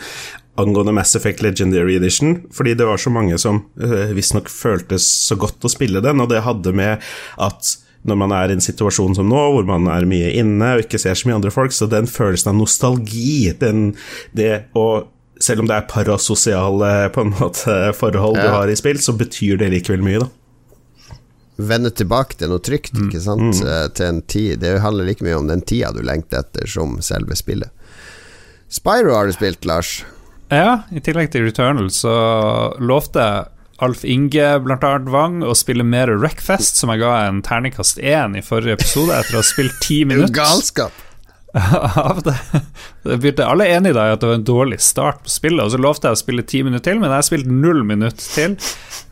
angående 0.59 0.93
Mass 0.93 1.15
Effect 1.15 1.41
Legendary 1.41 1.95
Edition, 1.97 2.43
fordi 2.53 2.75
det 2.77 2.85
var 2.85 3.01
så 3.01 3.09
mange 3.13 3.37
som 3.41 3.63
uh, 3.81 4.11
visstnok 4.13 4.51
føltes 4.53 5.07
så 5.27 5.37
godt 5.39 5.65
å 5.65 5.71
spille 5.71 6.03
den, 6.03 6.21
og 6.21 6.29
det 6.29 6.43
hadde 6.45 6.75
med 6.77 7.01
at 7.41 7.77
når 8.03 8.19
man 8.19 8.33
er 8.35 8.51
i 8.51 8.57
en 8.57 8.63
situasjon 8.63 9.15
som 9.15 9.29
nå, 9.31 9.41
hvor 9.55 9.65
man 9.67 9.87
er 9.91 10.07
mye 10.09 10.33
inne 10.35 10.73
og 10.75 10.83
ikke 10.83 10.99
ser 10.99 11.15
så 11.17 11.29
mye 11.29 11.39
andre 11.39 11.53
folk, 11.55 11.73
så 11.75 11.87
den 11.89 12.09
følelsen 12.09 12.51
av 12.51 12.59
nostalgi, 12.59 13.53
den, 13.59 13.91
det 14.37 14.69
å 14.77 15.07
Selv 15.43 15.63
om 15.63 15.67
det 15.67 15.75
er 15.75 15.87
parasosiale 15.89 17.09
på 17.11 17.23
en 17.25 17.31
måte 17.33 17.73
forhold 17.97 18.37
ja. 18.37 18.43
du 18.45 18.51
har 18.53 18.69
i 18.71 18.75
spill, 18.79 18.99
så 19.01 19.11
betyr 19.17 19.57
det 19.59 19.71
likevel 19.73 20.03
mye, 20.05 20.21
da. 20.21 21.17
Vende 21.57 21.91
tilbake 21.91 22.37
til 22.39 22.53
noe 22.53 22.61
trygt, 22.63 22.93
mm. 22.95 23.09
ikke 23.09 23.21
sant, 23.25 23.59
mm. 23.59 23.65
Eh, 23.67 23.87
til 23.97 24.07
en 24.07 24.21
tid. 24.21 24.61
Det 24.61 24.71
handler 24.85 25.09
like 25.09 25.25
mye 25.25 25.35
om 25.35 25.49
den 25.49 25.65
tida 25.67 25.91
du 25.91 25.99
lengter 26.05 26.45
etter, 26.45 26.69
som 26.69 26.95
selve 27.03 27.35
spillet. 27.35 27.73
Spyro 28.71 29.17
har 29.17 29.27
du 29.27 29.35
spilt, 29.35 29.67
Lars. 29.67 29.97
Ja, 30.53 30.83
i 30.93 31.01
tillegg 31.01 31.31
til 31.33 31.47
Returnal 31.47 31.89
så 31.93 32.13
lovte 32.81 33.23
Alf 33.83 34.03
Inge 34.05 34.59
blant 34.63 34.83
annet 34.85 35.09
Wang 35.11 35.39
å 35.45 35.55
spille 35.57 35.85
mer 35.87 36.11
Wreckfest, 36.13 36.77
som 36.79 36.91
jeg 36.93 37.01
ga 37.01 37.15
en 37.25 37.41
terningkast 37.45 37.97
én 37.99 38.37
i 38.37 38.43
forrige 38.45 38.77
episode, 38.77 39.15
etter 39.17 39.39
å 39.39 39.41
ha 39.41 39.47
spilt 39.47 39.79
ti 39.83 40.03
minutter. 40.09 40.35
Galskap! 40.37 41.01
det 43.03 43.17
begynte 43.21 43.45
alle 43.45 43.67
enige 43.69 43.93
i 43.93 44.13
at 44.15 44.23
det 44.23 44.29
var 44.29 44.39
en 44.39 44.45
dårlig 44.47 44.79
start 44.81 45.19
på 45.25 45.33
spillet, 45.33 45.61
og 45.61 45.73
så 45.73 45.81
lovte 45.81 46.09
jeg 46.09 46.17
å 46.17 46.21
spille 46.23 46.45
ti 46.49 46.63
minutter 46.65 46.87
til, 46.89 47.01
men 47.01 47.11
jeg 47.11 47.19
har 47.19 47.27
spilt 47.27 47.49
null 47.49 47.83
minutter 47.85 48.25
til. 48.25 48.55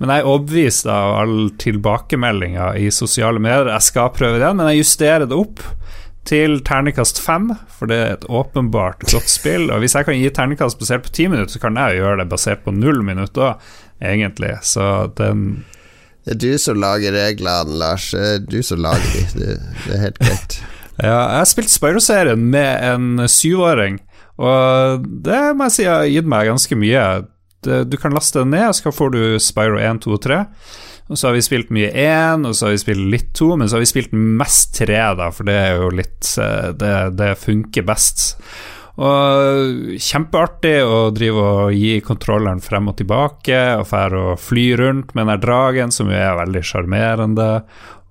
Men 0.02 0.14
jeg 0.14 0.24
er 0.24 0.30
overbevist 0.32 0.90
av 0.90 1.18
alle 1.22 1.52
tilbakemeldinger 1.62 2.80
i 2.82 2.90
sosiale 2.94 3.42
medier. 3.42 3.70
Jeg 3.76 3.90
skal 3.92 4.10
prøve 4.16 4.42
det, 4.42 4.50
men 4.58 4.72
jeg 4.72 4.82
justerer 4.82 5.30
det 5.30 5.38
opp 5.38 5.62
til 6.28 6.60
terningkast 6.66 7.20
fem, 7.22 7.50
for 7.74 7.90
det 7.90 7.98
er 7.98 8.12
et 8.16 8.26
åpenbart 8.30 9.04
godt 9.10 9.30
spill. 9.32 9.70
Og 9.74 9.82
hvis 9.82 9.96
jeg 9.98 10.08
kan 10.08 10.18
gi 10.20 10.30
terningkast 10.30 10.80
basert 10.80 11.06
på 11.08 11.14
ti 11.16 11.28
minutter, 11.32 11.56
så 11.56 11.62
kan 11.64 11.80
jeg 11.80 11.98
jo 11.98 12.04
gjøre 12.04 12.22
det 12.22 12.30
basert 12.32 12.62
på 12.66 12.74
null 12.76 13.02
minutter, 13.06 13.56
egentlig. 14.02 14.54
Så 14.68 15.12
den 15.18 15.64
Det 16.26 16.36
er 16.36 16.42
du 16.44 16.58
som 16.62 16.78
lager 16.78 17.16
reglene, 17.18 17.80
Lars. 17.82 18.12
Det 18.12 18.22
er 18.36 18.46
du 18.46 18.62
som 18.62 18.84
lager 18.84 19.10
de. 19.16 19.26
Det, 19.40 19.58
det 19.88 19.96
er 19.98 20.06
helt 20.10 20.22
greit. 20.22 20.62
Ja, 21.02 21.16
jeg 21.32 21.38
har 21.40 21.48
spilt 21.50 21.72
Spyro-serien 21.72 22.42
med 22.52 22.84
en 22.86 23.24
syvåring, 23.32 23.96
og 24.38 25.06
det 25.26 25.40
må 25.58 25.66
jeg 25.66 25.74
si 25.74 25.86
har 25.88 26.04
gitt 26.06 26.28
meg 26.30 26.46
ganske 26.52 26.78
mye. 26.78 27.06
Du 27.64 27.96
kan 27.98 28.14
laste 28.14 28.44
den 28.44 28.52
ned, 28.54 28.68
og 28.68 28.76
så 28.78 28.94
får 28.94 29.14
du 29.16 29.22
Spyro 29.42 29.80
1, 29.82 30.04
2 30.04 30.14
og 30.14 30.22
3. 30.28 30.38
Og 31.12 31.20
så 31.20 31.28
har 31.28 31.36
vi 31.36 31.44
spilt 31.44 31.72
mye 31.76 31.90
én, 31.92 32.46
og 32.48 32.56
så 32.56 32.70
har 32.70 32.78
vi 32.78 32.84
spilt 32.86 33.08
litt 33.12 33.32
to, 33.36 33.50
men 33.60 33.68
så 33.68 33.76
har 33.76 33.84
vi 33.84 33.90
spilt 33.90 34.14
mest 34.16 34.78
tre, 34.80 35.02
da, 35.20 35.28
for 35.36 35.48
det 35.50 35.58
er 35.60 35.82
jo 35.82 35.90
litt 35.92 36.30
eh, 36.40 36.70
Det, 36.72 36.94
det 37.20 37.34
funker 37.42 37.84
best. 37.88 38.30
Og 39.02 39.98
kjempeartig 40.00 40.76
å 40.84 40.98
drive 41.16 41.44
og 41.44 41.76
gi 41.76 41.98
kontrolleren 42.06 42.64
frem 42.64 42.88
og 42.92 42.98
tilbake, 43.02 43.60
og 43.82 43.88
fære 43.90 44.26
og 44.32 44.40
fly 44.40 44.66
rundt 44.80 45.12
med 45.18 45.28
den 45.32 45.44
dragen, 45.44 45.92
som 45.96 46.12
jo 46.12 46.16
er 46.16 46.40
veldig 46.40 46.64
sjarmerende, 46.68 47.52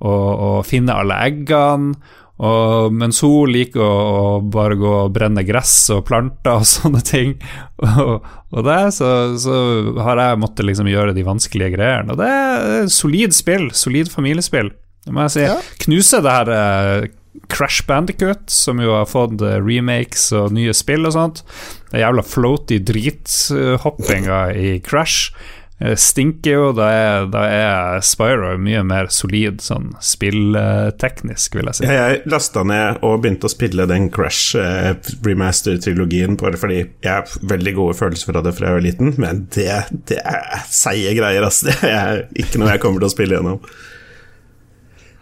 og, 0.00 0.28
og 0.30 0.58
finne 0.68 0.96
alle 0.96 1.20
eggene. 1.28 1.96
Og 2.40 2.94
mens 2.96 3.20
hun 3.20 3.52
liker 3.52 3.82
å, 3.84 4.40
bare 4.40 4.78
gå 4.80 4.90
og 5.02 5.12
brenne 5.12 5.44
gress 5.44 5.74
og 5.92 6.06
planter 6.08 6.62
og 6.62 6.68
sånne 6.74 7.04
ting, 7.04 7.36
og, 7.84 8.26
og 8.50 8.66
det, 8.66 8.80
så, 8.96 9.12
så, 9.40 9.60
har 10.00 10.22
jeg 10.22 10.40
måttet 10.40 10.68
liksom 10.68 10.88
gjøre 10.90 11.14
de 11.16 11.26
vanskelige 11.26 11.74
greiene. 11.76 12.14
Og 12.14 12.20
det 12.20 12.30
er 12.32 12.92
solid 12.92 13.36
spill, 13.36 13.70
solid 13.76 14.12
familiespill. 14.12 14.72
Det 15.04 15.16
må 15.16 15.26
jeg 15.26 15.36
si. 15.36 15.46
Ja. 15.46 15.56
Knuse 15.84 16.20
det 16.24 16.34
her 16.34 16.52
eh, 16.56 17.10
Crash 17.50 17.86
Bandicut, 17.88 18.48
som 18.52 18.80
jo 18.82 18.96
har 18.96 19.08
fått 19.08 19.40
eh, 19.44 19.60
remakes 19.60 20.30
og 20.36 20.52
nye 20.56 20.74
spill 20.76 21.08
og 21.08 21.16
sånt. 21.16 21.44
Det 21.90 21.98
er 21.98 22.06
jævla 22.06 22.24
floaty 22.26 22.80
drithoppinga 22.88 24.42
i 24.56 24.76
Crash 24.84 25.32
Eh, 25.32 25.59
stinker 25.96 26.50
jo. 26.52 26.64
Da 26.76 26.88
er, 26.92 27.26
da 27.32 27.44
er 27.48 28.02
Spyro 28.04 28.52
mye 28.60 28.82
mer 28.86 29.08
solid 29.14 29.62
sånn 29.64 29.94
spillteknisk, 30.04 31.56
vil 31.56 31.70
jeg 31.70 31.78
si. 31.80 31.86
Jeg 31.88 32.22
lasta 32.30 32.64
ned 32.66 33.00
og 33.06 33.22
begynte 33.24 33.48
å 33.48 33.52
spille 33.52 33.86
den 33.90 34.10
Crash 34.12 34.58
eh, 34.60 34.92
remaster-trilogien 35.26 36.36
bare 36.40 36.60
fordi 36.60 36.82
jeg 36.82 37.10
har 37.10 37.30
veldig 37.52 37.76
gode 37.78 37.96
følelser 38.00 38.32
fra 38.32 38.42
det 38.44 38.54
fra 38.56 38.70
jeg 38.70 38.78
var 38.78 38.84
liten, 38.84 39.14
men 39.20 39.46
det, 39.56 39.70
det 40.10 40.20
er 40.20 40.66
seige 40.68 41.16
greier, 41.18 41.46
altså. 41.48 41.70
Det 41.80 41.88
er 41.88 42.26
ikke 42.38 42.60
noe 42.60 42.74
jeg 42.74 42.82
kommer 42.82 43.00
til 43.02 43.08
å 43.08 43.12
spille 43.12 43.38
gjennom. 43.38 43.62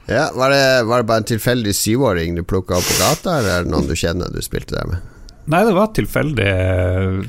Ja, 0.08 0.30
var 0.34 0.50
det, 0.50 0.64
var 0.88 1.02
det 1.02 1.08
bare 1.10 1.22
en 1.22 1.28
tilfeldig 1.28 1.74
syvåring 1.76 2.34
du 2.34 2.42
plukka 2.42 2.78
opp 2.78 2.86
på 2.88 2.96
gata, 2.98 3.38
eller 3.38 3.58
er 3.58 3.66
det 3.66 3.72
noen 3.72 3.88
du 3.90 3.94
kjenner 3.98 4.32
du 4.32 4.40
spilte 4.44 4.74
der 4.74 4.88
med? 4.88 5.14
Nei, 5.48 5.62
det 5.64 5.74
var 5.76 5.92
tilfeldig. 5.96 6.48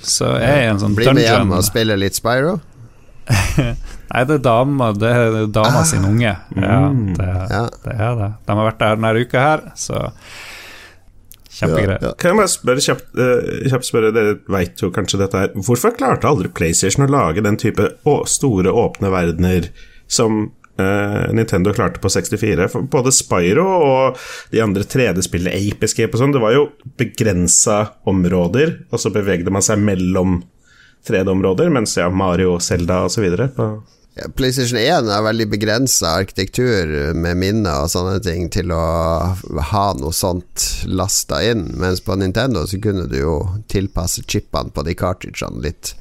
Så 0.03 0.33
jeg 0.39 0.49
er 0.49 0.65
i 0.65 0.71
en 0.73 0.81
sånn 0.81 0.95
Bli 0.97 1.07
med 1.13 1.23
hjem 1.23 1.53
og 1.55 1.63
spille 1.67 1.95
litt 1.99 2.17
Spyro? 2.19 2.57
Nei, 4.09 4.21
det 4.25 4.39
er 4.39 4.45
dama, 4.45 4.91
det 4.97 5.09
er 5.13 5.35
dama 5.53 5.81
ah. 5.83 5.87
sin 5.87 6.05
unge. 6.07 6.31
Ja, 6.55 6.79
mm. 6.89 7.09
det, 7.17 7.27
ja. 7.27 7.65
det, 7.83 7.93
er 7.93 8.15
det. 8.17 8.29
De 8.47 8.55
har 8.57 8.69
vært 8.71 8.79
der 8.81 8.97
denne 8.97 9.25
uka 9.25 9.43
her, 9.43 9.67
så 9.77 10.07
Kjempegreier. 11.59 11.97
Ja, 11.97 12.11
ja. 12.11 12.15
Kan 12.19 12.31
jeg 12.31 12.39
bare 12.39 12.51
spørre 12.51 12.83
kjapt, 12.83 13.09
kjapt 13.71 13.87
spørre, 13.87 14.11
dere 14.15 14.37
veit 14.53 14.79
jo 14.83 14.91
kanskje 14.95 15.19
dette 15.23 15.41
her 15.41 15.55
Hvorfor 15.57 15.95
klarte 15.97 16.29
aldri 16.29 16.51
PlayStation 16.55 17.07
å 17.07 17.11
lage 17.11 17.43
den 17.43 17.57
type 17.59 17.89
å, 18.07 18.15
store, 18.29 18.71
åpne 18.71 19.11
verdener 19.11 19.71
som 20.09 20.39
uh, 20.79 21.25
Nintendo 21.35 21.73
klarte 21.75 22.01
på 22.03 22.11
64? 22.13 22.69
For 22.71 22.85
både 22.93 23.13
Spyro 23.15 23.65
og 23.65 24.21
de 24.53 24.61
andre 24.63 24.85
3D-spillene, 24.87 25.57
Ape 25.57 25.89
Escape 25.89 26.13
og 26.13 26.23
sånn, 26.23 26.37
det 26.37 26.43
var 26.43 26.55
jo 26.55 26.69
begrensa 27.01 27.81
områder, 28.09 28.77
og 28.93 29.01
så 29.01 29.11
bevegde 29.13 29.53
man 29.53 29.65
seg 29.65 29.81
mellom 29.83 30.39
3D-områder, 31.07 31.69
mens 31.73 31.97
ja, 31.97 32.09
Mario, 32.09 32.59
Zelda 32.59 33.03
osv. 33.07 33.25
PlayStation 34.35 34.79
1 34.79 35.07
har 35.07 35.23
veldig 35.23 35.47
begrensa 35.49 36.07
arkitektur 36.07 37.13
med 37.13 37.37
minner 37.37 37.85
og 37.85 37.91
sånne 37.93 38.17
ting 38.23 38.49
til 38.51 38.73
å 38.75 38.81
ha 39.71 39.85
noe 39.99 40.11
sånt 40.15 40.65
lasta 40.89 41.41
inn, 41.45 41.69
mens 41.79 42.03
på 42.03 42.17
Nintendo 42.19 42.65
så 42.67 42.81
kunne 42.83 43.07
du 43.09 43.19
jo 43.21 43.37
tilpasse 43.71 44.25
chipene 44.27 44.73
på 44.75 44.83
de 44.87 44.95
cartridgene 44.99 45.63
litt, 45.63 45.93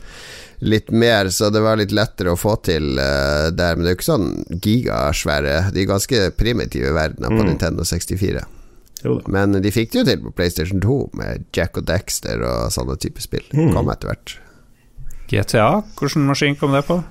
litt 0.58 0.90
mer, 0.90 1.30
så 1.30 1.52
det 1.54 1.62
var 1.62 1.78
litt 1.78 1.94
lettere 1.94 2.34
å 2.34 2.40
få 2.40 2.56
til 2.66 2.98
uh, 2.98 3.48
der. 3.54 3.76
Men 3.76 3.86
det 3.86 3.92
er 3.92 3.94
jo 3.94 4.00
ikke 4.00 4.10
sånn 4.10 4.30
gigasvære 4.58 5.56
De 5.74 5.84
er 5.84 5.92
ganske 5.92 6.24
primitive 6.38 6.94
verdener 6.96 7.30
på 7.30 7.42
mm. 7.42 7.48
Nintendo 7.52 7.86
64. 7.86 8.44
Men 9.30 9.54
de 9.62 9.70
fikk 9.70 9.92
det 9.92 10.00
jo 10.00 10.08
til 10.08 10.22
på 10.24 10.34
PlayStation 10.34 10.82
2 10.82 10.98
med 11.20 11.46
Jack 11.54 11.78
og 11.78 11.86
Dexter 11.86 12.42
og 12.42 12.72
sånne 12.74 12.98
type 12.98 13.22
spill. 13.22 13.46
Mm. 13.54 13.70
Kom 13.76 13.92
etter 13.94 14.10
hvert. 14.10 14.38
GTA, 15.28 15.82
hvilken 16.00 16.26
maskin 16.28 16.56
kom 16.56 16.72
det 16.72 16.86
på? 16.88 17.02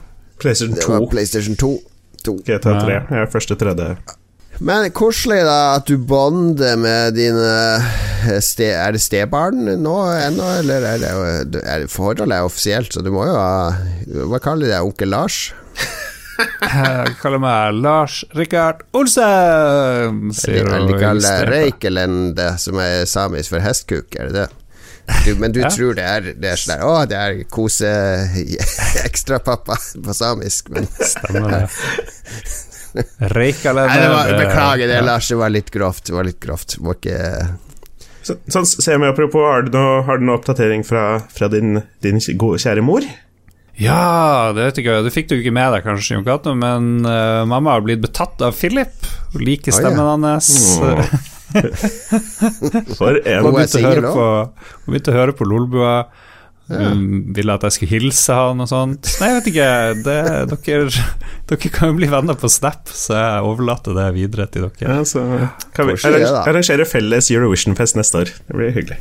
PlayStation 0.41 0.75
2. 0.75 0.81
Det 0.81 0.99
var 0.99 1.11
PlayStation 1.11 1.55
2. 1.55 1.73
2. 2.25 2.37
GTA 2.45 2.79
3 2.81 3.01
ja. 3.11 3.25
første 3.31 3.55
3D. 3.55 3.91
Men 4.59 4.89
koselig 4.95 5.43
da 5.45 5.57
at 5.75 5.85
du 5.85 5.99
bonder 6.01 6.79
med 6.81 7.13
dine 7.13 7.51
eh, 8.25 8.39
ste, 8.41 8.71
Er 8.73 8.95
det 8.95 9.03
stebarn 9.03 9.67
nå 9.83 9.95
ennå, 10.15 10.47
eller 10.63 10.87
er 10.95 11.03
det, 11.45 11.61
er 11.61 11.85
forholdet 11.91 12.39
er 12.39 12.47
offisielt, 12.47 12.93
så 12.93 13.05
du 13.05 13.11
må 13.13 13.27
jo 13.29 13.37
ha 13.37 14.25
Hva 14.31 14.41
kaller 14.41 14.65
de 14.65 14.73
deg, 14.73 14.87
onkel 14.87 15.13
Lars? 15.13 15.39
Jeg 16.37 17.13
kaller 17.21 17.41
meg 17.41 17.77
Lars 17.81 18.23
Rikard 18.37 18.81
Olsen, 18.97 20.33
sier 20.37 20.65
du. 20.65 20.89
De 20.89 20.97
kaller 21.01 21.49
Reikelende, 21.49 22.51
som 22.61 22.81
er 22.81 23.05
samisk 23.09 23.53
for 23.55 23.63
hestkuk, 23.63 24.17
er 24.17 24.29
det 24.31 24.41
det? 24.41 24.47
Du, 25.25 25.35
men 25.39 25.51
du 25.55 25.61
ja. 25.61 25.69
tror 25.71 25.95
det 25.95 26.03
er, 26.03 26.25
det 26.35 26.49
er 26.51 26.59
sånn 26.59 26.81
Å, 26.83 26.93
det 27.07 27.19
er 27.19 27.37
kose 27.51 27.89
ekstrapappa 29.07 29.77
på 29.77 30.15
samisk, 30.15 30.71
men 30.75 30.87
Stemmer 31.13 31.53
det. 31.53 31.61
Reikale 33.31 33.85
Nei, 33.87 33.99
det 34.01 34.09
var, 34.11 34.33
Beklager 34.39 34.89
det, 34.89 34.97
ja. 34.99 35.05
Lars. 35.05 35.29
Det 35.29 35.37
var 35.37 35.53
litt 35.53 35.71
grovt. 35.71 36.07
Det 36.09 36.15
var 36.15 36.27
litt 36.27 36.39
grovt. 36.43 36.77
Må 36.83 36.95
ikke 36.97 37.19
så, 38.27 38.35
sånn, 38.51 38.65
se 38.67 38.97
meg 38.99 39.13
apropos, 39.13 39.45
har 39.47 39.63
du 39.63 39.71
noen 39.71 40.25
noe 40.27 40.35
oppdatering 40.35 40.83
fra, 40.83 41.21
fra 41.31 41.47
din, 41.51 41.79
din, 42.03 42.19
gode, 42.35 42.59
kjære 42.59 42.83
mor? 42.83 43.05
Ja, 43.79 44.51
det 44.57 44.65
vet 44.65 44.79
jeg 44.79 44.87
ikke. 44.87 44.97
Det 45.05 45.13
fikk 45.13 45.29
du 45.29 45.37
ikke 45.37 45.53
med 45.55 45.71
deg, 45.75 45.85
kanskje, 45.85 46.17
Jon 46.17 46.25
Cato, 46.25 46.55
men 46.57 47.05
uh, 47.05 47.45
mamma 47.47 47.77
har 47.77 47.85
blitt 47.85 48.01
betatt 48.03 48.41
av 48.43 48.57
Philip. 48.57 49.07
Liker 49.37 49.75
stemmen 49.75 50.01
oh, 50.01 50.17
yeah. 50.17 50.33
hans. 50.33 50.51
Mm. 50.81 51.36
For 52.97 53.19
en 53.21 53.45
begynte, 53.47 53.79
å 53.79 53.83
høre 53.85 54.13
på, 54.13 54.25
begynte 54.87 55.13
å 55.13 55.17
høre 55.17 55.35
på 55.37 55.47
Lolbua. 55.47 55.99
Hun 56.67 57.03
ville 57.31 57.53
at 57.55 57.63
jeg 57.63 57.77
skulle 57.77 57.93
hilse 57.95 58.35
han 58.35 58.59
og 58.59 58.67
sånt. 58.67 59.07
Nei, 59.21 59.29
jeg 59.29 59.37
vet 59.37 59.49
ikke. 59.53 59.67
Det, 60.03 60.17
dere, 60.51 61.05
dere, 61.47 61.71
kan 61.71 61.93
jo 61.93 61.99
bli 62.01 62.09
venner 62.11 62.35
på 62.39 62.49
Snap, 62.51 62.91
så 62.91 63.15
jeg 63.15 63.45
overlater 63.47 63.95
det 63.95 64.09
videre 64.17 64.49
til 64.51 64.67
dere. 64.67 64.81
Ja, 64.83 64.97
så 65.07 65.23
kan 65.77 65.87
vi 65.87 65.95
arrangere 66.03 66.87
felles 66.89 67.31
Eurovision-fest 67.31 67.99
neste 67.99 68.25
år. 68.25 68.33
Det 68.49 68.59
blir 68.59 68.75
hyggelig. 68.75 68.99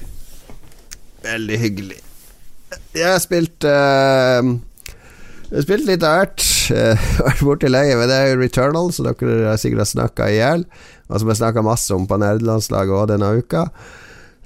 Veldig 1.27 1.59
hyggelig. 1.65 2.01
Jeg 2.97 3.07
har 3.11 3.19
spilt 3.23 3.67
uh, 3.67 4.47
Jeg 5.51 5.59
har 5.59 5.67
spilt 5.67 5.89
litt 5.91 6.07
av 6.07 6.21
hvert. 6.21 6.47
Vært 7.27 7.47
borti 7.47 7.71
lenge, 7.71 7.99
men 7.99 8.11
det 8.11 8.21
er 8.21 8.31
jo 8.31 8.39
Returnal, 8.45 8.93
så 8.95 9.09
dere 9.11 9.59
sikkert 9.59 9.83
har 9.83 9.91
snakka 9.91 10.31
i 10.31 10.39
hjel 10.39 10.69
og 11.09 11.21
som 11.21 11.31
jeg 11.31 11.41
snakka 11.43 11.65
masse 11.67 11.95
om 11.95 12.09
på 12.09 12.19
nerdelandslaget 12.23 12.99
òg 12.99 13.09
denne 13.15 13.33
uka. 13.39 13.69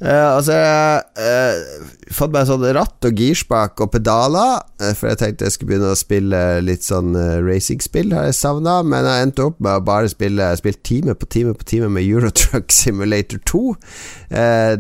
Uh, 0.00 0.32
altså, 0.32 0.54
jeg 0.56 1.00
uh, 1.20 1.88
fått 2.16 2.32
meg 2.32 2.46
sånn 2.48 2.62
ratt 2.72 3.04
og 3.04 3.18
girspak 3.20 3.82
og 3.84 3.90
pedaler, 3.92 4.62
uh, 4.80 4.92
for 4.96 5.10
jeg 5.10 5.18
tenkte 5.20 5.44
jeg 5.44 5.52
skulle 5.52 5.74
begynne 5.74 5.90
å 5.92 5.98
spille 5.98 6.40
litt 6.64 6.86
sånn 6.86 7.10
uh, 7.12 7.36
racingspill, 7.44 8.14
har 8.16 8.30
jeg 8.30 8.38
savna, 8.38 8.78
men 8.80 9.04
jeg 9.04 9.26
endte 9.26 9.44
opp 9.50 9.58
med 9.60 9.76
å 9.76 9.84
bare 9.84 10.08
spille 10.08 10.48
Spilt 10.56 10.80
time 10.88 11.12
på 11.12 11.28
time 11.28 11.52
på 11.52 11.68
time 11.68 11.90
med 11.92 12.06
Eurotruck 12.08 12.72
Simulator 12.80 13.42
2, 13.44 13.60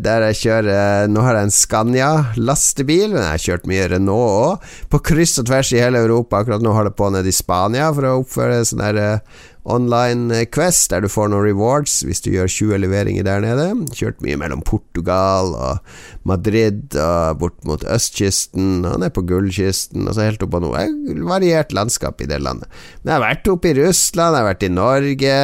der 0.00 0.24
jeg 0.28 0.38
kjører 0.40 1.10
Nå 1.12 1.22
har 1.24 1.36
jeg 1.36 1.48
en 1.48 1.54
Scania-lastebil, 1.54 3.12
men 3.12 3.20
jeg 3.20 3.30
har 3.34 3.44
kjørt 3.44 3.68
mye 3.68 3.86
Renault 3.92 4.32
òg, 4.40 4.72
på 4.92 5.02
kryss 5.10 5.36
og 5.42 5.50
tvers 5.50 5.74
i 5.74 5.82
hele 5.82 6.00
Europa. 6.00 6.40
Akkurat 6.40 6.64
nå 6.64 6.72
holder 6.72 6.94
jeg 6.94 7.00
på 7.00 7.12
nede 7.12 7.30
i 7.30 7.36
Spania 7.36 7.92
for 7.92 8.08
å 8.08 8.16
oppføre 8.22 8.62
sånn 8.68 8.84
der 8.86 9.20
online 9.64 10.34
eh, 10.34 10.46
Quest, 10.48 10.88
der 10.92 11.04
du 11.04 11.10
får 11.10 11.30
noen 11.30 11.44
rewards 11.46 12.00
hvis 12.06 12.22
du 12.24 12.30
gjør 12.32 12.50
20 12.50 12.80
leveringer 12.84 13.26
der 13.26 13.44
nede. 13.44 13.66
Kjørt 13.96 14.22
mye 14.24 14.38
mellom 14.40 14.62
Portugal 14.66 15.52
og 15.56 15.82
Madrid 16.28 16.96
og 16.96 17.40
bort 17.42 17.58
mot 17.68 17.84
østkysten 17.84 18.86
og 18.88 19.00
ned 19.02 19.14
på 19.16 19.24
Gullkysten, 19.28 20.08
og 20.08 20.20
helt 20.20 20.42
opp 20.44 20.58
noe 20.60 20.86
variert 21.26 21.74
landskap 21.76 22.20
i 22.20 22.28
det 22.30 22.40
landet. 22.42 22.68
Men 23.02 23.12
jeg 23.12 23.16
har 23.18 23.26
vært 23.26 23.52
oppe 23.52 23.72
i 23.72 23.76
Russland, 23.80 24.36
jeg 24.36 24.44
har 24.44 24.50
vært 24.50 24.66
i 24.66 24.72
Norge, 24.72 25.36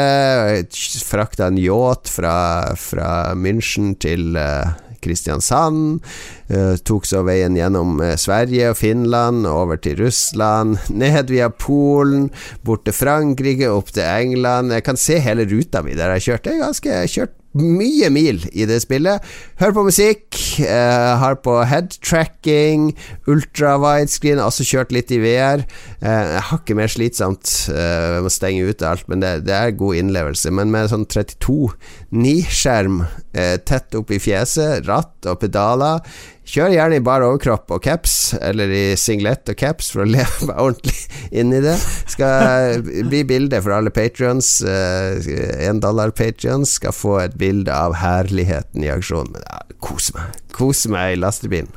frakta 1.06 1.50
en 1.50 1.60
yacht 1.60 2.10
fra, 2.12 2.36
fra 2.80 3.10
München 3.38 3.94
til 4.02 4.36
uh, 4.36 4.74
Kristiansand. 5.06 6.02
Uh, 6.50 6.74
tok 6.86 7.08
så 7.08 7.22
veien 7.26 7.56
gjennom 7.58 7.96
uh, 8.02 8.12
Sverige 8.20 8.74
og 8.74 8.80
Finland, 8.80 9.46
over 9.48 9.80
til 9.80 10.02
Russland, 10.02 10.76
ned 11.02 11.32
via 11.32 11.48
Polen, 11.50 12.28
bort 12.66 12.84
til 12.86 12.96
Frankrike, 12.96 13.70
opp 13.72 13.94
til 13.94 14.04
England. 14.04 14.74
Jeg 14.76 14.86
kan 14.86 15.00
se 15.00 15.22
hele 15.22 15.48
ruta 15.48 15.82
mi 15.86 15.96
der 15.96 16.16
jeg 16.16 16.20
har 16.20 16.28
kjørt. 16.28 16.50
Jeg 16.50 16.58
har 16.58 16.68
ganske, 16.68 16.92
jeg 16.92 17.06
har 17.06 17.14
kjørt 17.16 17.36
mye 17.56 18.10
mil 18.12 18.42
i 18.52 18.66
det 18.68 18.80
spillet. 18.84 19.24
Hør 19.60 19.72
på 19.76 19.84
musikk, 19.88 20.38
eh, 20.60 21.12
har 21.20 21.38
på 21.44 21.64
headtracking, 21.68 22.96
ultra 23.26 23.76
widescreen, 23.82 24.42
også 24.42 24.66
kjørt 24.68 24.92
litt 24.92 25.10
i 25.14 25.20
VR. 25.22 25.64
Eh, 26.02 26.40
hakket 26.50 26.76
mer 26.76 26.92
slitsomt, 26.92 27.68
eh, 27.72 28.20
må 28.22 28.30
stenge 28.32 28.68
ut 28.68 28.82
alt, 28.82 29.08
men 29.08 29.20
det, 29.20 29.46
det, 29.46 29.54
er 29.56 29.70
god 29.78 29.96
innlevelse. 30.02 30.52
Men 30.52 30.70
med 30.70 30.90
sånn 30.92 31.06
32-9-skjerm 31.06 33.02
eh, 33.34 33.56
tett 33.64 33.94
opp 33.98 34.10
i 34.10 34.20
fjeset, 34.22 34.86
ratt 34.86 35.26
og 35.26 35.40
pedaler 35.40 36.00
Kjør 36.46 36.70
gjerne 36.76 37.00
i 37.00 37.02
bar 37.02 37.24
overkropp 37.26 37.72
og 37.74 37.82
caps, 37.82 38.34
eller 38.38 38.70
i 38.70 38.84
singlet 39.00 39.50
og 39.50 39.58
caps, 39.58 39.90
for 39.94 40.04
å 40.04 40.08
leve 40.14 40.46
meg 40.46 40.60
ordentlig 40.62 41.00
inn 41.34 41.50
i 41.56 41.62
det. 41.64 41.74
Skal 42.12 42.84
bli 42.86 43.24
bilde 43.26 43.58
for 43.64 43.74
alle 43.74 43.90
patrions. 43.94 44.60
Én 44.62 45.80
uh, 45.80 45.82
dollar 45.82 46.14
patrions 46.16 46.76
skal 46.78 46.94
få 46.94 47.18
et 47.24 47.34
bilde 47.40 47.74
av 47.74 47.98
herligheten 47.98 48.86
i 48.86 48.92
aksjonen. 48.94 49.34
Men 49.34 49.48
ja, 49.48 49.64
kos 49.82 50.12
meg. 50.14 50.38
Kos 50.54 50.86
meg 50.92 51.16
i 51.16 51.20
lastebilen. 51.20 51.74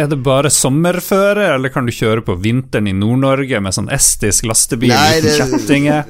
Er 0.00 0.08
det 0.08 0.22
bare 0.24 0.48
sommerføre, 0.52 1.50
eller 1.54 1.72
kan 1.72 1.88
du 1.88 1.92
kjøre 1.92 2.24
på 2.24 2.36
vinteren 2.40 2.88
i 2.88 2.94
Nord-Norge 2.96 3.58
med 3.60 3.76
sånn 3.76 3.90
estisk 3.92 4.46
lastebil 4.48 4.92
Nei, 4.92 5.18
uten 5.20 5.52
kjettinger? 5.56 6.06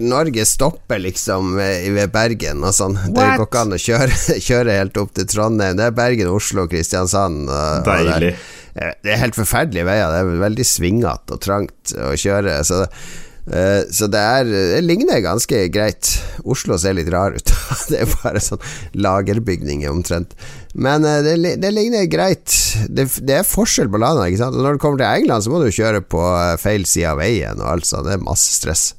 Norge 0.00 0.44
stopper 0.46 1.00
liksom 1.00 1.56
ved 1.56 2.12
Bergen 2.12 2.64
og 2.64 2.74
sånn. 2.76 2.96
Det 3.08 3.14
går 3.16 3.46
ikke 3.46 3.64
an 3.64 3.76
å 3.76 3.80
kjøre, 3.80 4.20
kjøre, 4.48 4.78
helt 4.80 5.00
opp 5.00 5.14
til 5.16 5.28
Trondheim. 5.30 5.78
Det 5.78 5.88
er 5.88 5.96
Bergen, 5.96 6.32
Oslo, 6.32 6.66
Kristiansand. 6.70 7.48
Og, 7.48 7.88
Deilig. 7.88 8.14
Og 8.14 8.22
det, 8.22 8.94
det, 9.04 9.12
er 9.12 9.20
helt 9.24 9.36
forferdelige 9.36 9.88
veier. 9.88 10.12
Det 10.12 10.22
er 10.22 10.46
veldig 10.46 10.66
svingete 10.68 11.36
og 11.36 11.44
trangt 11.44 11.94
å 11.96 12.12
kjøre. 12.18 12.56
Så, 12.68 12.82
uh, 12.86 13.82
så 13.92 14.08
det, 14.12 14.22
er, 14.38 14.48
det 14.76 14.80
ligner 14.84 15.24
ganske 15.24 15.66
greit. 15.74 16.14
Oslo 16.44 16.78
ser 16.80 16.96
litt 16.98 17.12
rar 17.12 17.36
ut. 17.36 17.52
det 17.90 18.04
er 18.04 18.16
bare 18.22 18.42
sånn 18.44 18.62
lagerbygninger 18.96 19.92
omtrent. 19.92 20.36
Men 20.72 21.04
det, 21.04 21.36
det, 21.60 21.74
ligner 21.74 22.08
greit. 22.08 22.48
Det, 22.88 23.10
det 23.20 23.40
er 23.40 23.48
forskjell 23.48 23.92
på 23.92 24.00
landene. 24.00 24.52
Når 24.56 24.78
du 24.78 24.82
kommer 24.82 25.02
til 25.02 25.22
England, 25.22 25.44
så 25.44 25.52
må 25.52 25.60
du 25.60 25.68
kjøre 25.72 26.00
på 26.04 26.24
eh, 26.32 26.56
feil 26.60 26.88
side 26.88 27.12
av 27.12 27.20
veien 27.20 27.60
og 27.60 27.68
alt 27.74 27.88
sånt. 27.88 28.08
Det 28.08 28.16
er 28.16 28.24
masse 28.24 28.56
stress. 28.56 28.92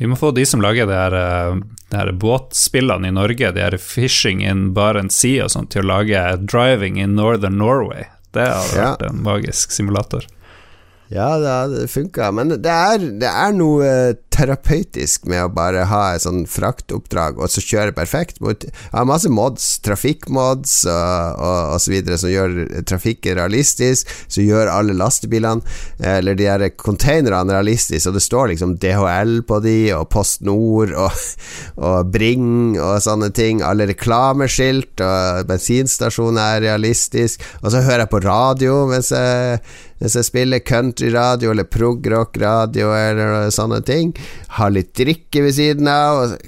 Vi 0.00 0.08
må 0.08 0.16
få 0.16 0.30
de 0.34 0.44
som 0.48 0.62
lager 0.64 0.86
de 0.88 0.96
her, 0.96 1.14
eh, 1.14 1.56
de 1.90 1.96
her 1.96 2.12
båtspillene 2.12 3.08
i 3.08 3.14
Norge, 3.14 3.52
de 3.52 3.60
her 3.60 3.76
Fishing 3.78 4.42
in 4.44 4.72
Barents 4.74 5.16
Sea 5.16 5.46
og 5.46 5.52
sånt, 5.54 5.70
til 5.74 5.84
å 5.84 5.90
lage 5.92 6.22
Driving 6.42 7.00
in 7.00 7.16
Northern 7.18 7.58
Norway. 7.60 8.08
Det 8.32 8.48
hadde 8.48 8.78
ja. 8.78 8.92
vært 8.94 9.04
en 9.10 9.22
magisk 9.22 9.74
simulator. 9.74 10.26
Ja, 11.12 11.36
det 11.68 11.90
funka, 11.92 12.30
men 12.32 12.54
det 12.64 12.72
er, 12.72 13.02
det 13.20 13.28
er, 13.28 13.52
noe 13.52 13.88
terapeutisk 14.32 15.26
med 15.28 15.42
å 15.44 15.50
bare 15.52 15.82
ha 15.90 16.14
et 16.14 16.24
sånn 16.24 16.46
fraktoppdrag 16.48 17.36
og 17.36 17.52
så 17.52 17.60
kjøre 17.60 17.92
perfekt. 17.92 18.40
Jeg 18.40 18.72
har 18.94 19.04
masse 19.08 19.28
mods, 19.28 19.66
trafikkmods 19.84 20.78
og, 20.88 21.42
og, 21.44 21.76
så 21.84 21.92
videre, 21.92 22.16
som 22.16 22.32
gjør 22.32 22.56
trafikken 22.88 23.36
realistisk, 23.36 24.08
som 24.24 24.46
gjør 24.46 24.72
alle 24.72 24.96
lastebilene, 24.96 25.60
eller 26.14 26.38
de 26.38 26.48
her 26.48 26.64
containerne 26.80 27.58
realistiske, 27.58 28.08
og 28.08 28.16
det 28.16 28.24
står 28.24 28.54
liksom 28.54 28.78
DHL 28.80 29.42
på 29.44 29.60
de, 29.66 29.76
og 29.98 30.08
Post 30.16 30.40
Nord 30.48 30.96
og, 30.96 31.22
og 31.76 32.08
Bring 32.14 32.80
og 32.80 32.96
sånne 33.04 33.28
ting. 33.36 33.60
Alle 33.60 33.90
reklameskilt 33.92 35.04
og 35.04 35.44
bensinstasjoner 35.52 36.56
er 36.56 36.68
realistisk, 36.70 37.44
og 37.60 37.74
så 37.74 37.84
hører 37.84 38.06
jeg 38.06 38.14
på 38.16 38.24
radio 38.24 38.84
mens 38.88 39.12
jeg 39.12 39.60
hvis 40.02 40.18
jeg 40.18 40.26
spiller 40.26 40.64
countryradio 40.66 41.52
eller 41.54 41.68
prog-rock-radio 41.70 42.92
eller 42.96 43.50
sånne 43.54 43.82
ting, 43.86 44.12
har 44.58 44.74
litt 44.74 44.94
drikke 44.98 45.46
ved 45.46 45.54
siden 45.58 45.90
av 45.90 46.24
og 46.24 46.38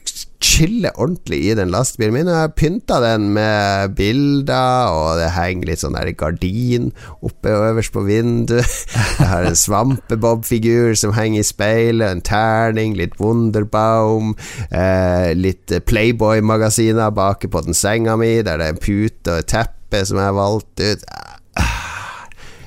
chiller 0.45 0.93
ordentlig 1.01 1.39
i 1.49 1.55
den 1.57 1.71
lastebilen 1.73 2.15
min. 2.19 2.29
Jeg 2.29 2.37
har 2.37 2.53
pynta 2.59 2.99
den 3.03 3.31
med 3.37 3.95
bilder, 3.97 4.93
og 4.93 5.21
det 5.21 5.31
henger 5.35 5.71
litt 5.71 5.83
sånn 5.83 5.97
der 5.97 6.11
gardin 6.19 6.91
oppe 7.25 7.55
og 7.55 7.69
øverst 7.71 7.95
på 7.95 8.05
vinduet. 8.07 8.75
Jeg 9.21 9.31
har 9.31 9.49
en 9.49 9.59
svampebob-figur 9.59 10.99
som 11.01 11.15
henger 11.17 11.41
i 11.41 11.49
speilet, 11.49 12.11
en 12.11 12.25
terning, 12.25 12.97
litt 12.99 13.17
Wunderbaum, 13.23 14.35
eh, 14.69 15.31
litt 15.39 15.73
Playboy-magasiner 15.89 17.15
bak 17.15 17.47
på 17.51 17.65
den 17.65 17.77
senga 17.79 18.19
mi, 18.21 18.37
der 18.43 18.61
det 18.61 18.69
er 18.69 18.77
en 18.77 18.85
pute 18.85 19.33
og 19.33 19.41
et 19.41 19.53
teppe 19.55 20.05
som 20.05 20.21
jeg 20.21 20.29
har 20.29 20.39
valgt 20.39 20.85
ut. 20.85 21.09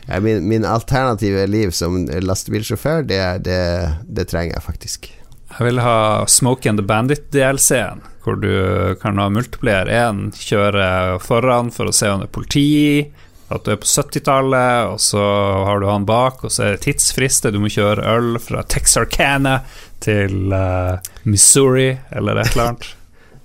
Min, 0.07 0.47
min, 0.47 0.65
alternative 0.65 1.47
liv 1.47 1.71
som 1.75 2.05
lastebilsjåfør, 2.07 3.03
det, 3.03 3.21
det, 3.43 3.61
det, 4.07 4.27
trenger 4.31 4.55
jeg 4.55 4.63
faktisk. 4.63 5.09
Jeg 5.51 5.65
vil 5.67 5.81
ha 5.83 6.23
Smoke 6.31 6.69
and 6.69 6.79
the 6.79 6.85
Bandit-DLC-en, 6.87 8.03
hvor 8.23 8.39
du 8.39 8.95
kan 9.01 9.19
ha 9.19 9.27
multiplier. 9.31 9.91
Én 9.91 10.29
kjøre 10.31 11.17
foran 11.23 11.73
for 11.75 11.91
å 11.91 11.95
se 11.95 12.11
om 12.11 12.23
det 12.23 12.29
er 12.29 12.35
politi, 12.39 12.67
at 13.51 13.63
du 13.63 13.73
er 13.73 13.79
på 13.79 13.87
70-tallet, 13.87 14.93
og 14.93 15.01
så 15.03 15.23
har 15.67 15.79
du 15.83 15.87
han 15.87 16.07
bak, 16.07 16.43
og 16.43 16.51
så 16.51 16.65
er 16.65 16.75
det 16.75 16.85
tidsfrister, 16.87 17.51
Du 17.51 17.61
må 17.63 17.71
kjøre 17.71 18.07
øl 18.15 18.39
fra 18.43 18.63
Texarkana 18.63 19.61
til 20.03 20.51
uh, 20.51 20.99
Missouri, 21.23 21.93
eller 22.11 22.41
et 22.41 22.51
eller 22.51 22.71
annet. 22.73 22.89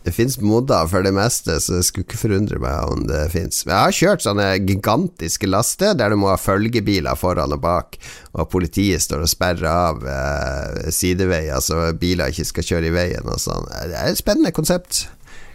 Det 0.03 0.11
fins 0.14 0.34
modder 0.42 0.88
for 0.90 1.05
det 1.07 1.12
meste, 1.14 1.59
så 1.62 1.78
det 1.78 1.84
skulle 1.86 2.07
ikke 2.09 2.20
forundre 2.24 2.59
meg 2.62 2.90
om 2.90 3.05
det 3.07 3.20
fins. 3.30 3.62
Jeg 3.68 3.76
har 3.76 3.94
kjørt 3.94 4.24
sånne 4.24 4.48
gigantiske 4.66 5.46
laster 5.46 5.94
der 5.98 6.11
du 6.11 6.18
må 6.18 6.32
ha 6.32 6.38
følgebiler 6.40 7.18
foran 7.18 7.55
og 7.55 7.62
bak, 7.62 7.98
og 8.34 8.50
politiet 8.50 9.05
står 9.05 9.22
og 9.26 9.30
sperrer 9.30 9.68
av 9.70 10.03
eh, 10.03 10.90
sideveier 10.90 11.62
så 11.62 11.92
biler 11.98 12.34
ikke 12.34 12.48
skal 12.50 12.68
kjøre 12.72 12.90
i 12.90 12.94
veien 12.96 13.30
og 13.30 13.38
sånn. 13.42 13.68
Det 13.70 13.98
er 13.98 14.11
et 14.11 14.18
spennende 14.18 14.55
konsept. 14.57 15.05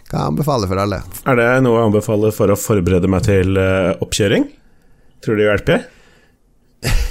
Kan 0.08 0.30
anbefale 0.30 0.68
for 0.70 0.80
alle. 0.80 1.02
Er 1.28 1.36
det 1.36 1.50
noe 1.66 1.76
jeg 1.76 1.90
anbefaler 1.90 2.32
for 2.32 2.48
å 2.48 2.56
forberede 2.56 3.10
meg 3.12 3.26
til 3.28 3.60
uh, 3.60 3.92
oppkjøring? 4.00 4.48
Tror 5.20 5.36
du 5.36 5.42
det 5.42 5.50
hjelper? 5.50 5.86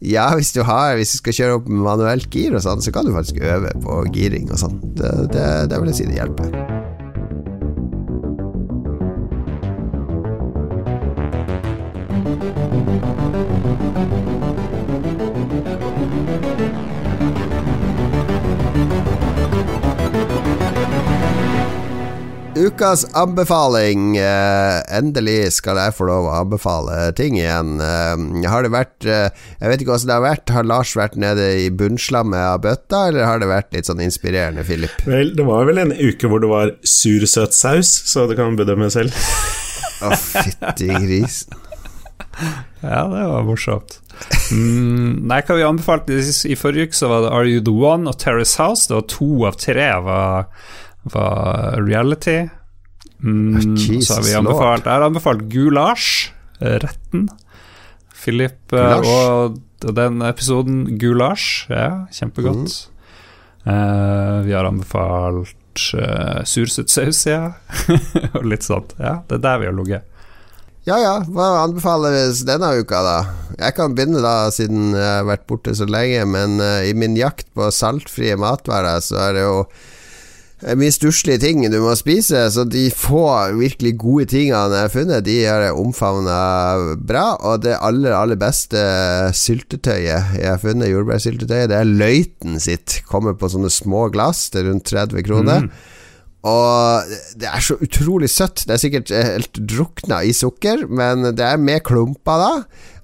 Ja, 0.00 0.30
hvis 0.34 0.52
du, 0.56 0.62
har, 0.64 0.94
hvis 0.96 1.12
du 1.12 1.18
skal 1.20 1.36
kjøre 1.36 1.56
opp 1.58 1.66
manuelt 1.68 2.30
gir 2.32 2.56
og 2.56 2.64
sånn, 2.64 2.80
så 2.80 2.92
kan 2.94 3.04
du 3.04 3.12
faktisk 3.12 3.42
øve 3.44 3.74
på 3.84 4.02
giring 4.14 4.48
og. 4.48 4.80
Det, 4.96 5.12
det, 5.36 5.48
det 5.68 5.80
vil 5.82 5.92
jeg 5.92 6.00
si 6.00 6.08
det 6.08 6.22
hjelper. 6.22 6.79
Ukas 22.70 23.02
anbefaling. 23.18 24.14
Uh, 24.18 24.78
endelig 24.94 25.56
skal 25.56 25.78
jeg 25.80 25.94
få 25.96 26.06
lov 26.06 26.28
å 26.28 26.34
anbefale 26.38 27.08
ting 27.18 27.34
igjen. 27.34 27.80
Uh, 27.82 28.44
har 28.46 28.62
det 28.62 28.70
vært 28.70 29.06
uh, 29.08 29.26
Jeg 29.58 29.72
vet 29.72 29.82
ikke 29.82 29.90
hvordan 29.90 30.10
det 30.10 30.14
har 30.14 30.22
vært. 30.22 30.52
Har 30.54 30.68
Lars 30.70 30.92
vært 30.98 31.16
nede 31.18 31.48
i 31.64 31.66
bunnslammet 31.74 32.38
av 32.38 32.60
bøtta, 32.62 33.00
eller 33.10 33.26
har 33.26 33.42
det 33.42 33.48
vært 33.50 33.74
litt 33.74 33.90
sånn 33.90 34.02
inspirerende, 34.04 34.62
Philip? 34.68 35.02
Vel, 35.08 35.32
det 35.34 35.46
var 35.48 35.66
vel 35.66 35.82
en 35.82 35.94
uke 35.96 36.30
hvor 36.30 36.44
det 36.44 36.50
var 36.52 36.70
sur, 36.86 37.26
søt 37.26 37.56
saus, 37.58 37.90
så 38.12 38.28
det 38.30 38.38
kan 38.38 38.54
bedømme 38.60 38.90
selv. 38.94 39.18
Å, 39.18 40.12
oh, 40.12 40.14
fytti 40.14 40.92
grisen. 40.94 41.58
Ja, 42.84 43.02
det 43.10 43.24
var 43.32 43.48
morsomt. 43.48 43.98
Mm, 44.54 45.26
nei, 45.26 45.40
hva 45.42 45.58
vi 45.58 45.66
anbefalte 45.66 46.20
i 46.22 46.58
forrige 46.58 46.92
uke, 46.92 47.00
så 47.00 47.10
var 47.10 47.26
det 47.26 47.34
Are 47.34 47.50
You 47.50 47.66
The 47.66 47.74
One 47.74 48.06
og 48.12 48.20
Terrace 48.22 48.62
House. 48.62 48.86
Det 48.86 48.94
var 49.00 49.10
to 49.10 49.32
av 49.50 49.58
tre 49.58 49.90
var 50.06 50.46
var 51.02 51.80
reality. 51.82 52.44
Mm, 53.20 53.76
så 54.00 54.16
har 54.16 54.22
vi 54.24 54.32
anbefalt 54.38 54.86
Jeg 54.86 54.94
har 54.94 55.04
anbefalt 55.04 55.42
Gulasj, 55.52 56.30
eh, 56.60 56.78
retten. 56.80 57.26
Philip 58.20 58.72
eh, 58.72 59.04
og, 59.04 59.60
den 59.80 60.20
episoden 60.24 60.84
Gulasj, 61.00 61.68
ja, 61.72 62.06
kjempegodt. 62.12 62.74
Mm. 62.76 62.96
Uh, 63.60 64.40
vi 64.46 64.54
har 64.56 64.64
anbefalt 64.64 65.82
uh, 65.96 66.40
sursuttsaus, 66.48 67.26
ja. 67.28 67.52
og 68.36 68.46
litt 68.48 68.64
sånt. 68.64 68.94
Ja, 69.00 69.20
det 69.28 69.40
er 69.40 69.44
der 69.44 69.60
vi 69.60 69.68
har 69.68 69.76
ligget. 69.76 70.06
Ja 70.88 70.96
ja, 70.96 71.12
hva 71.28 71.66
anbefales 71.66 72.40
denne 72.48 72.70
uka, 72.80 73.02
da? 73.04 73.16
Jeg 73.58 73.76
kan 73.76 73.92
begynne, 73.96 74.22
da, 74.24 74.48
siden 74.54 74.94
jeg 74.96 75.04
har 75.04 75.26
vært 75.28 75.44
borte 75.50 75.74
så 75.76 75.88
lenge. 75.88 76.24
Men 76.32 76.56
uh, 76.60 76.80
i 76.88 76.96
min 76.96 77.18
jakt 77.20 77.50
på 77.56 77.68
saltfrie 77.72 78.38
matvarer, 78.40 79.04
så 79.04 79.20
er 79.28 79.36
det 79.36 79.44
jo 79.44 79.56
mye 80.76 80.92
stusslige 80.92 81.40
ting 81.40 81.62
du 81.72 81.78
må 81.80 81.94
spise, 81.96 82.42
så 82.52 82.66
de 82.68 82.88
få 82.92 83.24
virkelig 83.56 83.94
gode 84.00 84.26
tingene 84.34 84.58
jeg 84.74 84.84
har 84.84 84.92
funnet, 84.92 85.24
de 85.24 85.36
har 85.46 85.64
jeg 85.64 85.78
omfavna 85.80 86.40
bra. 87.00 87.24
Og 87.48 87.62
det 87.64 87.78
aller, 87.80 88.12
aller 88.16 88.40
beste 88.40 88.82
syltetøyet 89.36 90.36
jeg 90.36 90.48
har 90.50 90.60
funnet, 90.60 90.92
jordbærsyltetøyet, 90.92 91.70
det 91.72 91.78
er 91.80 91.88
Løiten 91.88 92.60
sitt. 92.60 93.00
Kommer 93.08 93.38
på 93.38 93.48
sånne 93.52 93.72
små 93.72 94.08
glass 94.12 94.48
til 94.52 94.68
rundt 94.68 94.90
30 94.92 95.24
kroner. 95.24 95.64
Mm. 95.64 95.72
Og 96.50 97.10
det 97.36 97.48
er 97.50 97.64
så 97.64 97.76
utrolig 97.84 98.30
søtt. 98.32 98.64
Det 98.64 98.76
er 98.76 98.80
sikkert 98.80 99.10
helt 99.12 99.60
drukna 99.60 100.22
i 100.24 100.32
sukker, 100.36 100.86
men 100.88 101.32
det 101.36 101.44
er 101.44 101.60
med 101.60 101.84
klumper, 101.84 102.40
da. 102.40 102.52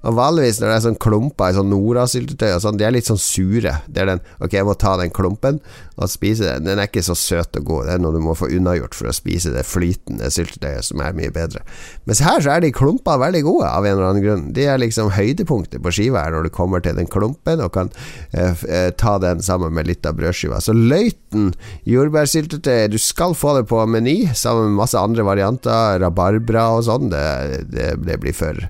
Og 0.07 0.15
vanligvis 0.15 0.61
når 0.61 0.69
det 0.69 0.75
er 0.77 0.85
sånn 0.85 0.99
klumper 1.03 1.51
i 1.51 1.57
sånn 1.57 1.71
Nora-syltetøy 1.71 2.53
og 2.53 2.61
sånn, 2.63 2.77
de 2.79 2.85
er 2.87 2.93
litt 2.95 3.09
sånn 3.09 3.19
sure. 3.19 3.73
Det 3.91 4.03
er 4.03 4.11
den 4.13 4.23
Ok, 4.43 4.53
jeg 4.55 4.67
må 4.67 4.75
ta 4.79 4.95
den 4.99 5.11
klumpen 5.13 5.59
og 5.97 6.11
spise 6.11 6.45
den. 6.45 6.67
Den 6.67 6.79
er 6.79 6.87
ikke 6.87 7.03
så 7.03 7.15
søt 7.17 7.57
og 7.59 7.65
god. 7.67 7.87
Det 7.87 7.95
er 7.95 8.01
noe 8.03 8.15
du 8.15 8.21
må 8.23 8.35
få 8.37 8.49
unnagjort 8.53 8.95
for 8.95 9.09
å 9.09 9.15
spise 9.15 9.51
det 9.51 9.65
flytende 9.67 10.29
syltetøyet, 10.31 10.85
som 10.87 11.01
er 11.03 11.15
mye 11.17 11.33
bedre. 11.33 11.63
Mens 12.07 12.21
her 12.23 12.39
så 12.43 12.53
er 12.53 12.63
de 12.63 12.71
klumpene 12.75 13.19
veldig 13.25 13.43
gode, 13.47 13.67
av 13.67 13.87
en 13.87 13.95
eller 13.95 14.09
annen 14.11 14.23
grunn. 14.23 14.45
De 14.55 14.67
er 14.69 14.79
liksom 14.81 15.11
høydepunktet 15.17 15.83
på 15.83 15.93
skiva 15.97 16.23
her 16.23 16.35
når 16.37 16.47
du 16.47 16.53
kommer 16.55 16.83
til 16.85 16.97
den 16.99 17.09
klumpen 17.11 17.63
og 17.65 17.73
kan 17.75 17.91
eh, 18.31 18.53
eh, 18.69 18.89
ta 18.95 19.17
den 19.23 19.41
sammen 19.43 19.73
med 19.75 19.89
litt 19.89 20.07
av 20.07 20.19
brødskiva. 20.19 20.61
Så 20.63 20.75
Løiten 20.77 21.51
jordbærsyltetøy, 21.89 22.93
du 22.93 22.99
skal 23.01 23.35
få 23.37 23.57
det 23.57 23.65
på 23.71 23.81
Meny 23.89 24.19
sammen 24.37 24.69
med 24.69 24.83
masse 24.83 25.01
andre 25.01 25.25
varianter, 25.27 25.97
rabarbra 26.03 26.69
og 26.77 26.85
sånn. 26.87 27.09
Det, 27.11 27.65
det, 27.73 27.89
det 28.05 28.21
blir 28.21 28.37
for 28.37 28.61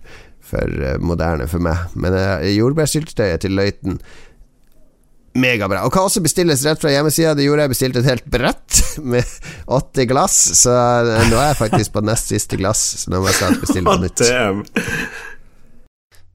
for 0.48 0.80
eh, 0.84 0.98
moderne 1.04 1.48
for 1.52 1.64
meg. 1.64 1.92
Men 2.00 2.16
uh, 2.16 2.48
jordbærsyltetøyet 2.48 3.44
til 3.44 3.58
Løiten 3.58 4.00
Megabra. 5.38 5.84
Og 5.86 5.94
kan 5.94 6.08
også 6.08 6.24
bestilles 6.26 6.64
rett 6.66 6.82
fra 6.82 6.92
hjemmesida. 6.92 7.36
Det 7.38 7.46
gjorde 7.46 7.68
jeg, 7.68 7.74
bestilte 7.76 8.02
et 8.02 8.10
helt 8.10 8.30
brett 8.34 8.82
med 9.14 9.38
åtte 9.78 10.08
glass. 10.10 10.38
Så 10.64 10.74
eh, 10.74 11.28
nå 11.32 11.40
er 11.40 11.52
jeg 11.52 11.62
faktisk 11.62 11.98
på 11.98 12.06
nest 12.06 12.34
siste 12.34 12.60
glass, 12.60 12.84
så 13.04 13.14
nå 13.14 13.22
må 13.22 13.32
jeg 13.32 13.42
snart 13.42 13.64
bestille 13.64 13.92
på 13.92 14.02
nytt. 14.06 14.26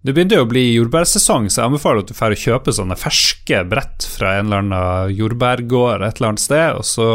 Det 0.02 0.10
begynner 0.16 0.40
jo 0.40 0.44
å 0.44 0.50
bli 0.50 0.62
jordbærsesong, 0.74 1.44
så 1.46 1.60
jeg 1.60 1.70
anbefaler 1.70 2.02
at 2.02 2.08
du 2.10 2.16
får 2.18 2.34
kjøpe 2.42 2.72
sånne 2.74 2.96
ferske 2.98 3.60
brett 3.70 4.02
fra 4.10 4.32
en 4.40 4.48
eller 4.48 4.64
annen 4.64 5.12
jordbærgård 5.14 6.02
et 6.02 6.18
eller 6.18 6.32
annet 6.32 6.42
sted, 6.42 6.78
og 6.80 6.86
så 6.88 7.06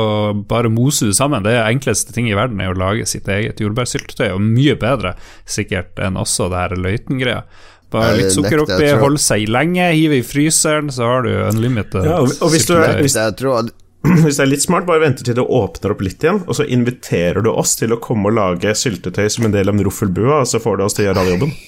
bare 0.48 0.72
mose 0.72 1.10
det 1.10 1.18
sammen. 1.18 1.44
Det 1.44 1.58
enkleste 1.60 2.16
ting 2.16 2.30
i 2.32 2.38
verden 2.38 2.64
er 2.64 2.72
å 2.72 2.80
lage 2.80 3.04
sitt 3.12 3.28
eget 3.28 3.60
jordbærsyltetøy, 3.60 4.30
og 4.38 4.46
mye 4.46 4.78
bedre 4.80 5.18
sikkert 5.44 6.00
enn 6.00 6.20
også 6.22 6.48
det 6.54 6.64
her 6.64 6.78
løytengreia. 6.86 7.44
Bare 7.92 8.16
litt 8.22 8.32
sukker 8.36 8.64
oppi, 8.64 8.88
holde 9.04 9.20
seg 9.20 9.52
lenge, 9.52 9.92
hive 9.92 10.22
i 10.22 10.24
fryseren, 10.24 10.88
så 10.92 11.12
har 11.12 11.28
du 11.28 11.32
unlimited 11.36 12.08
ja, 12.08 12.24
og 12.24 12.52
hvis 12.52 12.68
du 12.68 12.76
er, 12.80 13.00
hvis, 13.04 13.16
hvis 14.24 14.40
det 14.40 14.44
er 14.44 14.52
litt 14.56 14.64
smart, 14.64 14.88
bare 14.88 15.04
venter 15.04 15.28
til 15.28 15.36
det 15.36 15.44
åpner 15.44 15.92
opp 15.92 16.08
litt 16.08 16.24
igjen, 16.24 16.46
og 16.48 16.56
så 16.56 16.64
inviterer 16.64 17.44
du 17.44 17.52
oss 17.52 17.76
til 17.80 17.92
å 17.92 18.00
komme 18.00 18.32
og 18.32 18.40
lage 18.40 18.76
syltetøy 18.80 19.28
som 19.28 19.48
en 19.48 19.56
del 19.60 19.68
av 19.68 19.76
en 19.76 19.88
roffelbua, 19.88 20.46
og 20.46 20.52
så 20.56 20.64
får 20.64 20.80
du 20.80 20.88
oss 20.88 20.96
til 20.96 21.04
å 21.04 21.12
gjøre 21.12 21.26
all 21.26 21.36
jobben. 21.36 21.60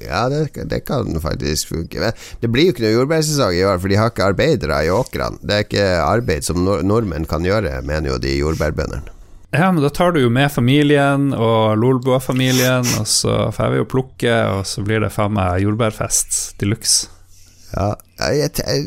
Ja, 0.00 0.26
det, 0.32 0.66
det, 0.70 0.82
kan 0.88 1.08
faktisk 1.20 1.72
funke. 1.74 2.00
Men 2.00 2.16
det 2.40 2.50
blir 2.52 2.68
jo 2.68 2.74
ikke 2.74 2.86
noe 2.86 2.94
jordbærsesong 2.96 3.56
i 3.56 3.64
år, 3.68 3.80
for 3.82 3.92
de 3.92 3.98
har 4.00 4.12
ikke 4.12 4.28
arbeidere 4.32 4.82
i 4.86 4.92
åkrene. 4.92 5.40
Det 5.42 5.56
er 5.56 5.66
ikke 5.66 5.88
arbeid 6.04 6.46
som 6.48 6.62
nord 6.64 6.86
nordmenn 6.88 7.28
kan 7.28 7.44
gjøre, 7.46 7.80
mener 7.86 8.14
jo 8.14 8.20
de 8.22 8.36
jordbærbøndene. 8.38 9.18
Ja, 9.52 9.66
men 9.68 9.84
da 9.84 9.90
tar 9.92 10.14
du 10.14 10.22
jo 10.22 10.30
med 10.32 10.48
familien 10.48 11.34
og 11.36 11.76
Lolbua-familien, 11.76 12.86
og 12.96 13.08
så 13.08 13.50
får 13.52 13.74
vi 13.74 13.82
jo 13.82 13.88
plukke, 13.88 14.36
og 14.48 14.62
så 14.68 14.84
blir 14.84 15.04
det 15.04 15.12
faen 15.12 15.34
meg 15.36 15.60
jordbærfest 15.66 16.54
de 16.62 16.70
luxe. 16.72 17.10
Ja, 17.72 17.94
jeg 18.20 18.50
er 18.60 18.82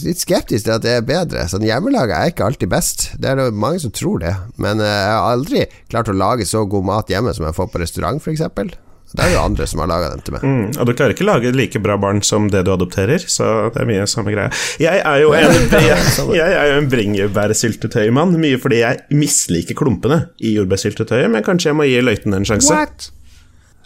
litt 0.00 0.22
skeptisk 0.22 0.64
til 0.64 0.72
at 0.72 0.84
det 0.84 0.94
er 0.96 1.04
bedre. 1.04 1.44
Sånn 1.48 1.64
Hjemmelaga 1.64 2.22
er 2.22 2.32
ikke 2.32 2.46
alltid 2.46 2.72
best. 2.72 3.10
Det 3.20 3.30
er 3.30 3.40
det 3.40 3.50
mange 3.52 3.82
som 3.82 3.92
tror 3.92 4.22
det. 4.22 4.32
Men 4.56 4.80
eh, 4.80 4.88
jeg 4.88 5.12
har 5.12 5.28
aldri 5.34 5.66
klart 5.92 6.08
å 6.08 6.16
lage 6.16 6.48
så 6.48 6.64
god 6.64 6.88
mat 6.88 7.12
hjemme 7.12 7.34
som 7.36 7.44
jeg 7.44 7.56
får 7.56 7.68
på 7.72 7.82
restaurant, 7.84 8.20
f.eks. 8.24 8.72
Det 9.14 9.22
er 9.22 9.30
jo 9.36 9.42
andre 9.44 9.66
som 9.70 9.78
har 9.78 9.86
laga 9.86 10.08
dem 10.10 10.22
til 10.26 10.34
meg. 10.34 10.42
Mm, 10.42 10.70
og 10.74 10.88
du 10.88 10.92
klarer 10.98 11.14
ikke 11.14 11.22
å 11.22 11.28
lage 11.28 11.52
like 11.54 11.78
bra 11.82 11.94
barn 12.02 12.18
som 12.26 12.48
det 12.50 12.64
du 12.66 12.72
adopterer, 12.74 13.22
så 13.30 13.68
det 13.70 13.84
er 13.84 13.86
mye 13.86 14.06
samme 14.10 14.34
greia. 14.34 14.50
Jeg 14.82 15.02
er 15.06 15.20
jo 15.22 15.30
en, 15.38 15.58
jeg, 15.86 16.00
jeg 16.34 16.56
er 16.58 16.72
jo 16.72 16.80
en 16.80 16.88
bringebærsyltetøymann, 16.90 18.34
mye 18.42 18.58
fordi 18.58 18.80
jeg 18.82 19.04
misliker 19.14 19.78
klumpene 19.78 20.24
i 20.42 20.56
jordbærsyltetøyet, 20.56 21.30
men 21.30 21.46
kanskje 21.46 21.70
jeg 21.70 21.78
må 21.78 21.86
gi 21.86 22.02
løyten 22.02 22.34
en 22.34 22.48
sjanse. 22.48 22.74
What? 22.74 23.12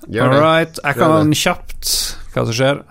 All 0.08 0.32
right, 0.32 0.80
jeg 0.80 0.96
kan 0.96 1.36
kjapt 1.36 1.92
hva 2.32 2.48
som 2.48 2.56
skjer. 2.56 2.82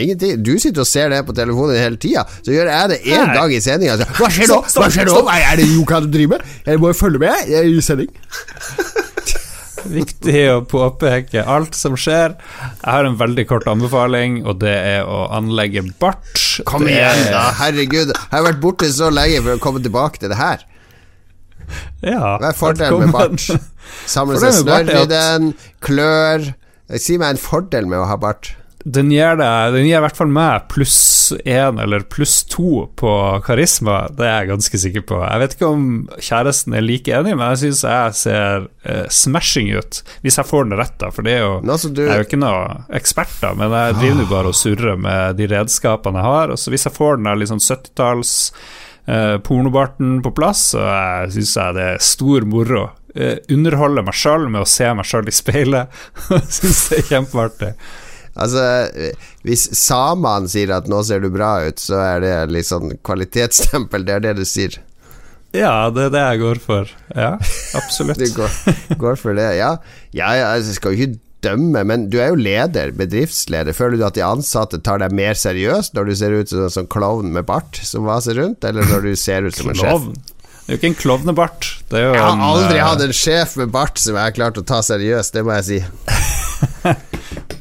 Ingenting. 0.00 0.38
Du 0.44 0.52
sitter 0.60 0.84
og 0.84 0.88
ser 0.88 1.10
det 1.12 1.24
på 1.28 1.32
telefonen 1.36 1.80
hele 1.80 1.96
tida, 2.00 2.26
så 2.44 2.52
gjør 2.52 2.68
jeg 2.72 2.92
det 2.92 3.00
én 3.08 3.32
dag 3.36 3.52
i 3.52 3.60
sendinga. 3.64 3.96
Hva 4.20 4.28
skjer 4.32 4.52
nå? 4.52 4.62
Hva 4.68 4.88
skjer 4.92 5.08
nå? 5.08 5.18
Hva 5.24 5.40
er 5.48 5.60
det 5.60 5.68
Joka 5.72 6.04
du 6.04 6.12
driver 6.12 6.36
med? 6.40 6.56
Jeg 6.68 6.80
må 6.84 6.92
følge 6.96 7.24
med, 7.24 7.48
jeg 7.48 7.64
er 7.64 7.72
i 7.72 7.84
sending. 7.84 8.12
Viktig 9.88 10.40
å 10.52 10.60
påpeke 10.68 11.44
alt 11.48 11.76
som 11.78 11.96
skjer. 11.98 12.34
Jeg 12.60 12.86
har 12.90 13.08
en 13.08 13.18
veldig 13.20 13.46
kort 13.50 13.68
anbefaling, 13.70 14.40
og 14.44 14.60
det 14.62 14.74
er 14.74 15.08
å 15.08 15.26
anlegge 15.36 15.84
bart. 16.02 16.34
Kom 16.68 16.86
igjen, 16.88 17.24
da. 17.32 17.46
Herregud. 17.60 18.12
Jeg 18.12 18.34
har 18.34 18.46
vært 18.50 18.62
borte 18.62 18.90
så 18.92 19.10
lenge 19.14 19.40
for 19.44 19.56
å 19.56 19.62
komme 19.62 19.82
tilbake 19.84 20.22
til 20.22 20.32
det 20.32 20.40
her. 20.40 20.66
Ja, 22.02 22.36
Hva 22.40 22.50
er 22.50 22.56
fordelen 22.58 23.06
med 23.06 23.14
bart? 23.14 23.44
Samle 24.10 24.40
seg 24.42 24.56
snørr 24.62 24.90
i 25.02 25.04
den, 25.10 25.52
klør 25.84 26.50
Si 26.98 27.14
meg 27.22 27.36
en 27.36 27.38
fordel 27.38 27.86
med 27.86 28.00
å 28.02 28.06
ha 28.10 28.16
bart. 28.18 28.48
Den 28.84 29.10
gir, 29.12 29.36
det, 29.36 29.46
den 29.74 29.84
gir 29.84 29.98
i 29.98 30.02
hvert 30.06 30.16
fall 30.16 30.30
meg 30.32 30.64
pluss 30.72 31.34
én 31.44 31.76
eller 31.82 32.06
pluss 32.08 32.38
to 32.48 32.86
på 32.96 33.12
karisma. 33.44 34.06
Det 34.16 34.24
er 34.24 34.38
jeg 34.38 34.50
ganske 34.54 34.80
sikker 34.84 35.04
på. 35.10 35.18
Jeg 35.20 35.42
vet 35.42 35.56
ikke 35.56 35.68
om 35.68 35.84
kjæresten 36.16 36.76
er 36.78 36.86
like 36.86 37.12
enig, 37.12 37.34
men 37.36 37.52
jeg 37.52 37.60
syns 37.64 37.82
jeg 37.84 38.16
ser 38.16 38.64
uh, 38.88 39.04
smashing 39.12 39.68
ut. 39.76 40.00
Hvis 40.24 40.40
jeg 40.40 40.48
får 40.48 40.66
den 40.66 40.80
rett, 40.80 40.96
da. 41.02 41.12
For 41.12 41.28
det 41.28 41.36
er 41.36 41.44
jo, 41.44 41.52
du... 41.60 42.02
jeg 42.06 42.08
er 42.08 42.24
jo 42.24 42.28
ikke 42.30 42.40
noen 42.40 42.88
ekspert, 42.96 43.36
da, 43.42 43.52
men 43.58 43.76
jeg 43.76 43.98
driver 44.00 44.24
jo 44.24 44.30
bare 44.32 44.54
og 44.54 44.60
surrer 44.62 45.04
med 45.08 45.40
de 45.40 45.52
redskapene 45.52 46.22
jeg 46.24 46.32
har. 46.32 46.56
Og 46.56 46.64
så 46.64 46.72
hvis 46.72 46.88
jeg 46.88 46.96
får 46.96 47.20
den 47.20 47.28
der 47.28 47.40
litt 47.42 47.52
sånn 47.52 47.64
70-talls 47.66 48.34
uh, 49.12 49.36
pornobarten 49.44 50.20
på 50.24 50.32
plass, 50.40 50.70
så 50.72 50.90
syns 51.36 51.56
jeg 51.60 51.76
det 51.76 51.88
er 51.94 52.04
stor 52.12 52.48
moro. 52.48 52.88
Uh, 53.12 53.36
underholde 53.52 54.08
meg 54.08 54.16
sjøl 54.16 54.48
med 54.48 54.64
å 54.64 54.68
se 54.78 54.88
meg 54.96 55.04
sjøl 55.04 55.28
i 55.28 55.36
speilet. 55.36 56.00
syns 56.60 56.86
det 56.88 57.04
er 57.04 57.10
kjempeartig. 57.12 57.74
Altså, 58.38 58.62
hvis 59.46 59.66
samene 59.76 60.50
sier 60.50 60.70
at 60.76 60.86
'nå 60.88 61.02
ser 61.06 61.24
du 61.24 61.30
bra 61.34 61.58
ut', 61.66 61.82
så 61.82 61.98
er 61.98 62.20
det 62.22 62.36
litt 62.54 62.68
sånn 62.68 62.94
kvalitetsstempel. 63.02 64.06
Det 64.06 64.14
er 64.14 64.24
det 64.28 64.36
du 64.38 64.44
sier. 64.44 64.78
Ja, 65.56 65.90
det 65.90 66.08
er 66.08 66.14
det 66.14 66.22
jeg 66.22 66.42
går 66.44 66.60
for. 66.62 66.92
Ja, 67.10 67.34
absolutt. 67.74 68.18
du 68.22 68.30
går, 68.36 68.54
går, 69.00 69.18
for 69.18 69.34
det, 69.34 69.48
ja. 69.58 69.74
ja 70.14 70.30
jeg 70.38 70.76
skal 70.76 70.94
jo 70.94 71.08
ikke 71.08 71.18
dømme, 71.44 71.82
men 71.88 72.08
du 72.12 72.18
er 72.20 72.30
jo 72.30 72.38
leder, 72.38 72.92
bedriftsleder. 72.96 73.74
Føler 73.74 73.98
du 73.98 74.06
at 74.06 74.18
de 74.18 74.24
ansatte 74.26 74.78
tar 74.84 75.02
deg 75.02 75.14
mer 75.16 75.38
seriøst 75.38 75.96
når 75.96 76.10
du 76.10 76.16
ser 76.20 76.36
ut 76.36 76.52
som 76.52 76.66
en 76.66 76.74
sånn 76.74 76.90
klovn 76.92 77.32
med 77.34 77.48
bart 77.48 77.80
som 77.82 78.06
vaser 78.06 78.38
rundt, 78.38 78.64
eller 78.64 78.86
når 78.92 79.08
du 79.08 79.14
ser 79.18 79.48
ut 79.48 79.56
som 79.56 79.72
en 79.72 79.80
sjef? 79.80 80.10
Det 80.14 80.76
er 80.76 80.76
jo 80.76 80.78
ikke 80.78 80.90
en 80.92 81.00
klovnebart. 81.00 81.70
jeg 81.90 82.14
har 82.14 82.44
aldri 82.46 82.76
en, 82.78 82.84
hatt 82.86 83.00
en 83.02 83.16
sjef 83.16 83.56
med 83.58 83.72
bart 83.74 83.98
som 83.98 84.14
jeg 84.14 84.22
har 84.22 84.36
klart 84.36 84.60
å 84.60 84.66
ta 84.66 84.78
seriøst, 84.86 85.34
det 85.34 85.42
må 85.42 85.56
jeg 85.58 85.66
si. 85.66 85.80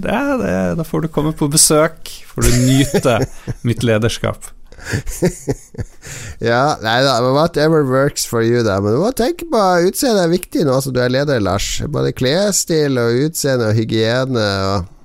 det, 0.04 0.20
det, 0.44 0.54
da 0.80 0.86
får 0.88 1.06
du 1.06 1.12
komme 1.14 1.34
på 1.36 1.50
besøk, 1.52 2.12
får 2.34 2.48
du 2.48 2.56
nyte 2.66 3.20
mitt 3.68 3.86
lederskap. 3.86 4.52
ja, 6.50 6.78
nei 6.82 7.00
da, 7.04 7.18
whatever 7.34 7.84
works 7.84 8.26
for 8.26 8.44
you, 8.44 8.64
da. 8.64 8.80
Men 8.82 8.96
du 8.96 9.02
må 9.04 9.12
tenke 9.18 9.48
på 9.50 9.66
utseendet 9.90 10.24
er 10.24 10.32
viktig 10.32 10.64
nå 10.68 10.80
som 10.84 10.96
du 10.96 11.02
er 11.04 11.12
leder, 11.12 11.42
Lars. 11.44 11.82
Både 11.92 12.16
klesstil 12.16 13.00
og 13.02 13.26
utseende 13.28 13.74
og 13.74 13.78
hygiene 13.80 14.48
og 14.70 14.96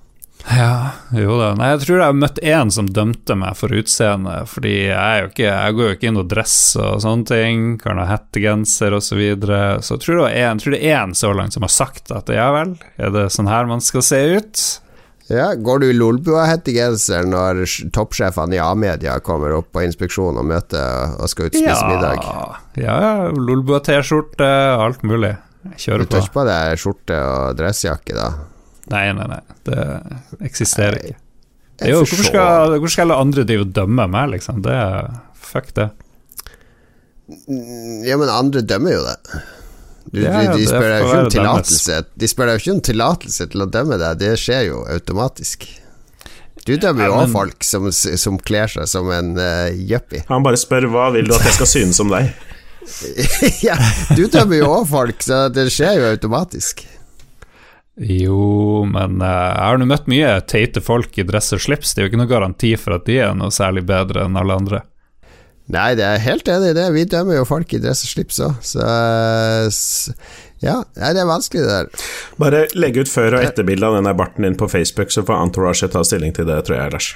ja, 0.45 0.91
jo 1.17 1.39
da. 1.41 1.55
Nei, 1.57 1.71
jeg 1.73 1.87
tror 1.87 1.97
jeg 1.97 2.05
har 2.05 2.17
møtt 2.19 2.39
én 2.45 2.71
som 2.75 2.89
dømte 2.93 3.33
meg 3.41 3.57
for 3.57 3.73
utseendet, 3.73 4.51
fordi 4.51 4.75
jeg, 4.91 5.23
jo 5.23 5.31
ikke, 5.31 5.47
jeg 5.47 5.77
går 5.79 5.89
jo 5.89 5.97
ikke 5.97 6.09
inn 6.11 6.21
og 6.21 6.29
dress 6.29 6.57
og 6.77 7.01
sånne 7.01 7.29
ting, 7.31 7.63
kan 7.81 8.01
ha 8.03 8.05
hettegenser 8.11 8.93
osv. 8.93 9.09
Så, 9.09 9.17
videre. 9.17 9.61
så 9.81 9.97
jeg 9.97 10.05
tror 10.05 10.21
det, 10.21 10.31
en, 10.43 10.61
tror 10.61 10.77
det 10.77 10.83
er 10.85 11.01
én 11.01 11.17
så 11.17 11.33
langt 11.33 11.57
som 11.57 11.65
har 11.65 11.73
sagt 11.73 12.13
at 12.13 12.29
ja 12.33 12.51
vel, 12.53 12.75
er 13.01 13.15
det 13.15 13.31
sånn 13.33 13.49
her 13.49 13.71
man 13.71 13.85
skal 13.85 14.05
se 14.05 14.21
ut? 14.37 14.65
Ja, 15.33 15.55
Går 15.57 15.81
du 15.81 15.87
i 15.89 15.95
Lolbua-hettegenser 15.97 17.25
når 17.25 17.63
toppsjefene 17.97 18.59
i 18.59 18.61
A-media 18.61 19.17
kommer 19.25 19.55
opp 19.57 19.71
på 19.73 19.85
inspeksjon 19.87 20.37
og 20.37 20.45
møter 20.51 21.15
og 21.17 21.31
skal 21.33 21.49
ut 21.49 21.57
spise 21.57 21.73
ja, 21.73 21.89
middag? 21.89 22.29
Ja, 22.77 22.99
Lolbua-T-skjorte, 23.33 24.51
alt 24.85 25.05
mulig. 25.07 25.33
Kjører 25.81 26.05
på. 26.05 26.11
Du 26.11 26.13
tar 26.13 26.27
ikke 26.27 26.37
på 26.37 26.47
deg 26.51 26.81
skjorte 26.83 27.21
og 27.25 27.57
dressjakke, 27.57 28.17
da? 28.19 28.31
Nei, 28.93 29.05
nei, 29.17 29.29
nei. 29.33 29.41
Det 29.65 29.85
eksisterer 30.45 31.01
ikke. 31.01 31.21
Det 31.81 31.91
jo, 31.91 32.03
hvorfor, 32.05 32.29
skal, 32.29 32.77
hvorfor 32.77 32.93
skal 32.93 33.09
alle 33.09 33.23
andre 33.25 33.47
drive 33.49 33.65
og 33.65 33.73
dømme 33.75 34.07
meg, 34.13 34.35
liksom? 34.37 34.61
Det 34.65 34.81
Fuck 35.45 35.75
det. 35.77 35.89
Ja, 38.05 38.17
men 38.19 38.29
andre 38.29 38.63
dømmer 38.67 38.97
jo 38.97 39.03
det. 39.07 39.43
Du, 40.13 40.21
ja, 40.21 40.35
de, 40.43 40.59
de, 40.61 40.67
spør 40.69 40.85
deg 40.91 41.01
jo 41.01 41.07
ikke 41.07 41.21
om 41.23 41.31
tillatelse 41.33 41.95
De 42.21 42.29
spør 42.29 42.51
deg 42.51 42.59
jo 42.59 42.61
ikke 42.61 42.75
om 42.75 42.83
tillatelse 42.89 43.47
til 43.51 43.65
å 43.65 43.67
dømme 43.73 43.97
deg, 43.99 44.21
det 44.21 44.35
skjer 44.39 44.67
jo 44.69 44.83
automatisk. 44.93 45.67
Du 46.65 46.75
dømmer 46.81 47.11
jo 47.11 47.17
òg 47.19 47.33
folk 47.33 47.67
som, 47.67 47.91
som 47.93 48.39
kler 48.41 48.71
seg 48.73 48.89
som 48.89 49.11
en 49.13 49.35
uh, 49.37 49.69
yuppie. 49.75 50.25
Han 50.31 50.45
bare 50.45 50.61
spør 50.61 50.89
hva 50.93 51.11
vil 51.13 51.29
du 51.29 51.35
at 51.37 51.45
jeg 51.45 51.59
skal 51.59 51.69
synes 51.69 52.01
om 52.05 52.13
deg? 52.13 52.33
ja, 53.67 53.77
du 54.17 54.27
dømmer 54.33 54.61
jo 54.61 54.71
òg 54.79 54.89
folk, 54.89 55.25
så 55.25 55.47
det 55.53 55.67
skjer 55.73 56.01
jo 56.01 56.09
automatisk. 56.15 56.85
Jo, 58.01 58.83
men 58.91 59.21
uh, 59.23 59.29
jeg 59.29 59.67
har 59.67 59.79
nå 59.79 59.87
møtt 59.91 60.09
mye 60.11 60.33
teite 60.51 60.81
folk 60.85 61.21
i 61.21 61.27
dress 61.29 61.53
og 61.55 61.63
slips. 61.63 61.93
Det 61.93 62.03
er 62.03 62.09
jo 62.09 62.15
ikke 62.15 62.23
noe 62.25 62.33
garanti 62.33 62.73
for 62.81 62.97
at 62.97 63.05
de 63.07 63.21
er 63.27 63.37
noe 63.39 63.55
særlig 63.55 63.85
bedre 63.89 64.25
enn 64.25 64.41
alle 64.41 64.57
andre. 64.63 64.83
Nei, 65.73 65.95
det 65.97 66.05
er 66.05 66.21
helt 66.21 66.49
enig 66.53 66.75
i 66.75 66.77
det. 66.77 66.89
Vi 66.93 67.07
dømmer 67.09 67.39
jo 67.39 67.47
folk 67.49 67.73
i 67.73 67.81
dress 67.81 68.05
og 68.05 68.11
slips 68.13 68.41
òg, 68.45 68.59
så 68.65 68.89
Ja, 70.65 70.79
nei, 70.97 71.13
det 71.17 71.21
er 71.21 71.29
vanskelig, 71.29 71.65
det 71.65 71.73
der. 71.73 72.11
Bare 72.41 72.67
legg 72.77 72.97
ut 73.01 73.11
før- 73.11 73.39
og 73.39 73.45
etterbilde 73.45 73.89
av 73.89 73.99
den 73.99 74.09
der 74.09 74.17
barten 74.17 74.47
din 74.47 74.57
på 74.57 74.69
Facebook, 74.69 75.13
så 75.13 75.25
får 75.25 75.41
Entourage 75.41 75.89
ta 75.93 76.05
stilling 76.05 76.33
til 76.37 76.49
det, 76.49 76.63
tror 76.65 76.79
jeg, 76.79 76.93
Lars. 76.93 77.11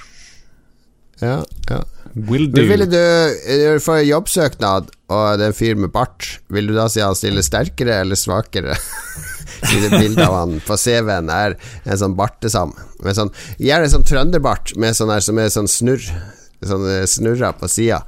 Ja, 1.21 1.43
ja. 1.69 1.83
Will 2.15 2.49
do. 2.51 2.61
Men 2.61 2.71
ville 2.71 2.87
du 2.89 2.99
eh, 2.99 3.79
få 3.85 4.01
jobbsøknad 4.03 4.89
og 5.09 5.39
det 5.41 5.47
er 5.47 5.53
en 5.53 5.57
fyr 5.57 5.79
med 5.81 5.93
bart, 5.93 6.27
vil 6.53 6.69
du 6.69 6.75
da 6.77 6.85
si 6.93 7.01
han 7.01 7.17
stiller 7.17 7.45
sterkere 7.45 8.03
eller 8.03 8.19
svakere? 8.19 8.77
I 9.73 9.81
det 9.83 9.91
bildet 9.95 10.25
av 10.27 10.35
han 10.37 10.59
på 10.65 10.77
CV-en 10.79 11.31
er 11.33 11.57
en 11.89 12.01
sånn 12.01 12.17
bartesam. 12.19 12.75
Med 13.05 13.17
sånn, 13.17 13.33
gjerne 13.57 13.89
sånn 13.91 14.05
trønderbart 14.07 14.75
med 14.77 14.97
sånn 14.97 15.13
her 15.13 15.25
som 15.25 15.41
er 15.41 15.49
sånn 15.53 15.71
snurr. 15.71 16.05
Sånn 16.69 16.85
snurra 17.09 17.55
på 17.57 17.71
sida. 17.71 18.03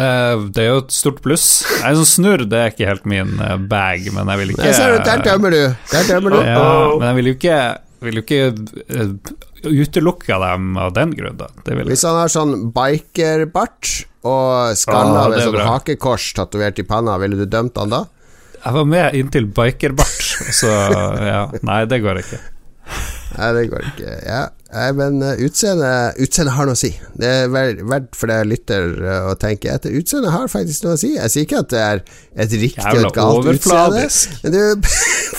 Eh, 0.00 0.46
det 0.54 0.64
er 0.64 0.68
jo 0.70 0.80
et 0.84 0.94
stort 0.94 1.20
pluss. 1.24 1.46
Nei, 1.82 1.92
sånn 1.98 2.08
snurr 2.08 2.44
det 2.48 2.58
er 2.60 2.72
ikke 2.72 2.88
helt 2.88 3.06
min 3.10 3.36
eh, 3.42 3.56
bag, 3.70 4.06
men 4.14 4.30
jeg 4.32 4.42
vil 4.42 4.52
ikke 4.54 4.66
Der 4.66 4.76
ser 4.76 4.96
der 5.06 5.24
dømmer 5.26 5.54
du! 5.54 5.62
Der 5.92 6.08
dømmer 6.08 6.36
du. 6.36 6.40
Ja, 6.46 6.66
men 6.96 7.06
jeg 7.10 7.18
vil 7.18 7.30
jo 7.30 7.34
ikke, 7.36 7.58
vil 8.06 8.20
jo 8.20 8.24
ikke 8.24 8.40
eh, 9.00 9.10
utelukke 9.70 10.38
dem 10.44 10.70
av 10.80 10.94
den 10.96 11.16
grunn. 11.18 11.40
Det. 11.40 11.76
Hvis 11.90 12.06
han 12.08 12.20
har 12.22 12.32
sånn 12.32 12.70
bikerbart 12.76 13.90
og 14.28 14.78
skalla 14.78 15.26
med 15.32 15.42
sånn 15.44 15.58
bra. 15.58 15.66
hakekors 15.74 16.30
tatovert 16.36 16.80
i 16.80 16.86
panna, 16.88 17.18
ville 17.20 17.38
du 17.40 17.46
dømt 17.48 17.78
han 17.80 17.92
da? 17.92 18.04
Jeg 18.60 18.76
var 18.76 18.88
med 18.88 19.16
inntil 19.16 19.48
bikerbart, 19.56 20.32
så 20.60 20.70
ja. 20.70 21.44
Nei, 21.64 21.82
det 21.88 22.00
går 22.04 22.22
ikke. 22.24 22.40
Nei, 23.38 23.52
det 23.56 23.68
går 23.72 23.86
ikke. 23.92 24.16
Ja, 24.26 24.42
Nei, 24.70 24.90
men 24.94 25.22
utseendet 25.42 26.20
utseende 26.22 26.54
har 26.54 26.68
noe 26.68 26.78
å 26.78 26.78
si. 26.78 26.92
Det 27.18 27.30
er 27.44 27.48
verdt 27.50 28.14
for 28.14 28.30
deg 28.30 28.46
lytter 28.46 28.70
lytte 28.70 29.16
å 29.30 29.34
tenke 29.40 29.72
etter. 29.72 29.94
Utseende 29.96 30.30
har 30.30 30.50
faktisk 30.50 30.84
noe 30.84 30.96
å 30.96 31.00
si. 31.00 31.14
Jeg 31.16 31.32
sier 31.32 31.48
ikke 31.48 31.64
at 31.64 31.72
det 31.72 31.80
er 31.80 32.02
et 32.44 32.54
riktig 32.54 32.86
og 32.86 33.08
et 33.08 33.16
galt 33.16 33.50
utseende, 33.54 34.06
men 34.44 34.54
du, 34.54 34.92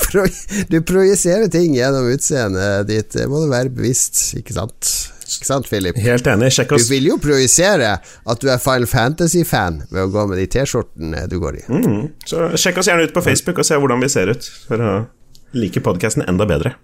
du 0.73 0.77
projiserer 0.87 1.47
ting 1.51 1.75
gjennom 1.77 2.09
utseendet 2.11 2.89
ditt. 2.89 3.11
Det 3.15 3.27
må 3.31 3.43
du 3.43 3.49
være 3.51 3.73
bevisst, 3.73 4.19
ikke 4.39 4.55
sant? 4.57 4.91
Ikke 5.31 5.47
sant, 5.47 5.67
Philip? 5.71 5.95
Helt 6.03 6.27
enig. 6.27 6.51
Sjekk 6.51 6.75
oss. 6.75 6.89
Du 6.89 6.91
vil 6.91 7.07
jo 7.07 7.17
projisere 7.21 7.93
at 8.03 8.43
du 8.43 8.49
er 8.51 8.59
Final 8.59 8.89
Fantasy-fan 8.91 9.85
ved 9.87 10.03
å 10.03 10.11
gå 10.11 10.27
med 10.27 10.41
de 10.41 10.47
T-skjortene 10.51 11.23
du 11.31 11.37
går 11.39 11.61
i. 11.61 11.65
Mm. 11.71 12.01
Så 12.27 12.51
sjekk 12.59 12.81
oss 12.81 12.91
gjerne 12.91 13.07
ut 13.07 13.15
på 13.15 13.23
Facebook 13.23 13.63
og 13.63 13.67
se 13.67 13.79
hvordan 13.79 14.03
vi 14.03 14.11
ser 14.11 14.33
ut, 14.33 14.51
for 14.67 14.83
å 14.83 14.95
like 15.55 15.83
podkasten 15.83 16.27
enda 16.27 16.47
bedre. 16.49 16.75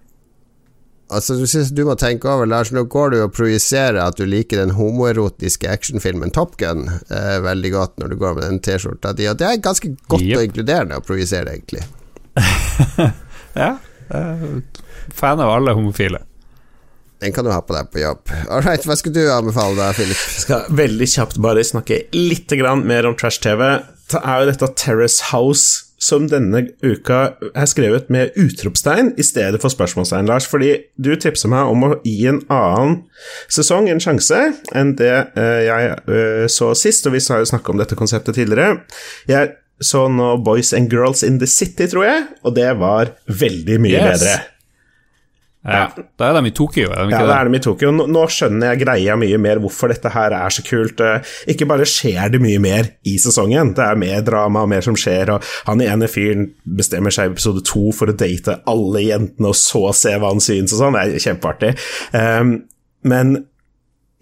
Altså, 1.08 1.38
du 1.40 1.46
synes 1.48 1.70
du 1.72 1.86
må 1.88 1.94
tenke 1.96 2.28
over, 2.28 2.44
Lars, 2.48 2.68
nå 2.74 2.82
går 2.92 3.14
du 3.14 3.18
og 3.22 3.32
projiserer 3.32 3.96
at 4.02 4.18
du 4.20 4.26
liker 4.28 4.60
den 4.60 4.74
homoerotiske 4.76 5.70
actionfilmen 5.72 6.34
Top 6.36 6.58
Gun 6.60 6.84
eh, 7.08 7.38
veldig 7.44 7.70
godt 7.72 7.94
når 8.02 8.12
du 8.12 8.18
går 8.20 8.36
med 8.36 8.44
den 8.44 8.60
T-skjorta 8.64 9.14
di, 9.16 9.24
og 9.30 9.38
det 9.40 9.48
er 9.48 9.62
ganske 9.64 9.94
godt 10.04 10.26
yep. 10.26 10.36
og 10.36 10.44
inkluderende 10.50 11.00
å 11.00 11.04
projisere, 11.04 11.56
egentlig. 11.56 11.86
Ja. 13.58 13.72
eh, 14.14 14.42
fan 15.16 15.40
av 15.40 15.50
alle 15.50 15.72
homofile. 15.74 16.20
Den 17.18 17.32
kan 17.34 17.42
du 17.42 17.50
ha 17.50 17.58
på 17.64 17.74
deg 17.74 17.88
på 17.90 18.02
jobb. 18.04 18.28
All 18.46 18.62
right, 18.62 18.84
hva 18.86 18.94
skal 19.00 19.16
du 19.16 19.24
anbefale 19.32 19.74
da, 19.80 19.88
Philip? 19.96 20.20
skal 20.44 20.68
veldig 20.78 21.08
kjapt 21.10 21.40
bare 21.42 21.64
snakke 21.66 22.04
litt 22.14 22.52
grann 22.60 22.84
mer 22.86 23.08
om 23.08 23.16
trash-TV. 23.18 23.64
Det 24.12 24.20
er 24.22 24.44
jo 24.44 24.50
dette 24.52 24.70
Terrace 24.78 25.32
House 25.32 25.87
som 25.98 26.28
denne 26.30 26.60
uka 26.84 27.20
er 27.54 27.66
skrevet 27.66 28.08
med 28.14 28.36
utropstegn 28.38 29.12
i 29.18 29.24
stedet 29.26 29.58
for 29.62 29.72
spørsmålstegn, 29.74 30.28
Lars. 30.30 30.46
Fordi 30.46 30.72
du 30.96 31.10
tipser 31.18 31.50
meg 31.52 31.70
om 31.72 31.86
å 31.88 31.92
gi 32.06 32.28
en 32.30 32.42
annen 32.54 33.00
sesong 33.50 33.88
en 33.90 34.02
sjanse 34.02 34.38
enn 34.78 34.94
det 34.98 35.12
eh, 35.34 35.62
jeg 35.66 35.88
eh, 36.06 36.44
så 36.52 36.70
sist, 36.78 37.06
og 37.10 37.16
vi 37.16 37.22
har 37.28 37.42
jo 37.42 37.50
snakka 37.50 37.74
om 37.74 37.82
dette 37.82 37.98
konseptet 37.98 38.38
tidligere. 38.38 38.84
Jeg 39.30 39.56
så 39.82 40.06
nå 40.10 40.36
Boys 40.42 40.72
and 40.74 40.90
Girls 40.90 41.22
in 41.26 41.38
the 41.42 41.46
City, 41.46 41.86
tror 41.90 42.06
jeg, 42.06 42.24
og 42.42 42.54
det 42.58 42.70
var 42.80 43.12
veldig 43.30 43.76
mye 43.82 43.98
Yes. 43.98 44.22
bedre. 44.22 44.38
Ja. 45.68 46.04
Da 46.18 46.30
er 46.30 46.38
de 46.40 46.48
i 46.50 46.54
Tokyo, 46.56 46.88
er 46.90 47.04
de 47.04 47.12
Ja, 47.12 47.18
ikke 47.18 47.26
det 47.28 47.34
er 47.36 47.44
det? 47.48 47.52
de 47.52 47.58
i 47.60 47.64
Tokyo. 47.66 47.90
Nå, 47.94 48.06
nå 48.14 48.22
skjønner 48.32 48.72
jeg 48.72 48.82
greia 48.84 49.16
mye 49.20 49.38
mer 49.42 49.60
hvorfor 49.62 49.92
dette 49.92 50.12
her 50.14 50.34
er 50.36 50.54
så 50.54 50.64
kult. 50.66 51.00
Eh, 51.04 51.34
Ikke 51.52 51.68
bare 51.68 51.86
skjer 51.88 52.32
det 52.32 52.40
mye 52.42 52.60
mer 52.62 52.88
i 53.08 53.16
sesongen, 53.20 53.74
det 53.76 53.84
er 53.84 54.00
mer 54.00 54.22
drama 54.26 54.62
og 54.64 54.72
mer 54.72 54.84
som 54.84 54.96
skjer, 54.98 55.34
og 55.34 55.44
han 55.68 55.82
ene 55.84 56.08
fyren 56.10 56.48
bestemmer 56.78 57.14
seg 57.14 57.28
i 57.28 57.36
episode 57.36 57.62
to 57.68 57.90
for 57.96 58.10
å 58.10 58.16
date 58.16 58.58
alle 58.68 59.04
jentene, 59.08 59.52
og 59.52 59.56
så 59.58 59.88
se 59.96 60.16
hva 60.16 60.32
han 60.32 60.42
syns 60.44 60.74
og 60.76 60.82
sånn. 60.82 60.98
Det 60.98 61.20
er 61.20 61.26
kjempeartig. 61.28 61.74
Um, 62.16 62.56
men 63.08 63.36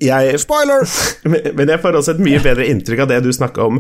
jeg 0.02 0.36
Spoiler! 0.42 0.84
men 1.56 1.70
jeg 1.72 1.80
får 1.80 1.96
også 1.96 2.16
et 2.16 2.24
mye 2.26 2.40
bedre 2.44 2.66
inntrykk 2.68 3.06
av 3.06 3.12
det 3.14 3.22
du 3.24 3.30
snakka 3.32 3.64
om, 3.70 3.78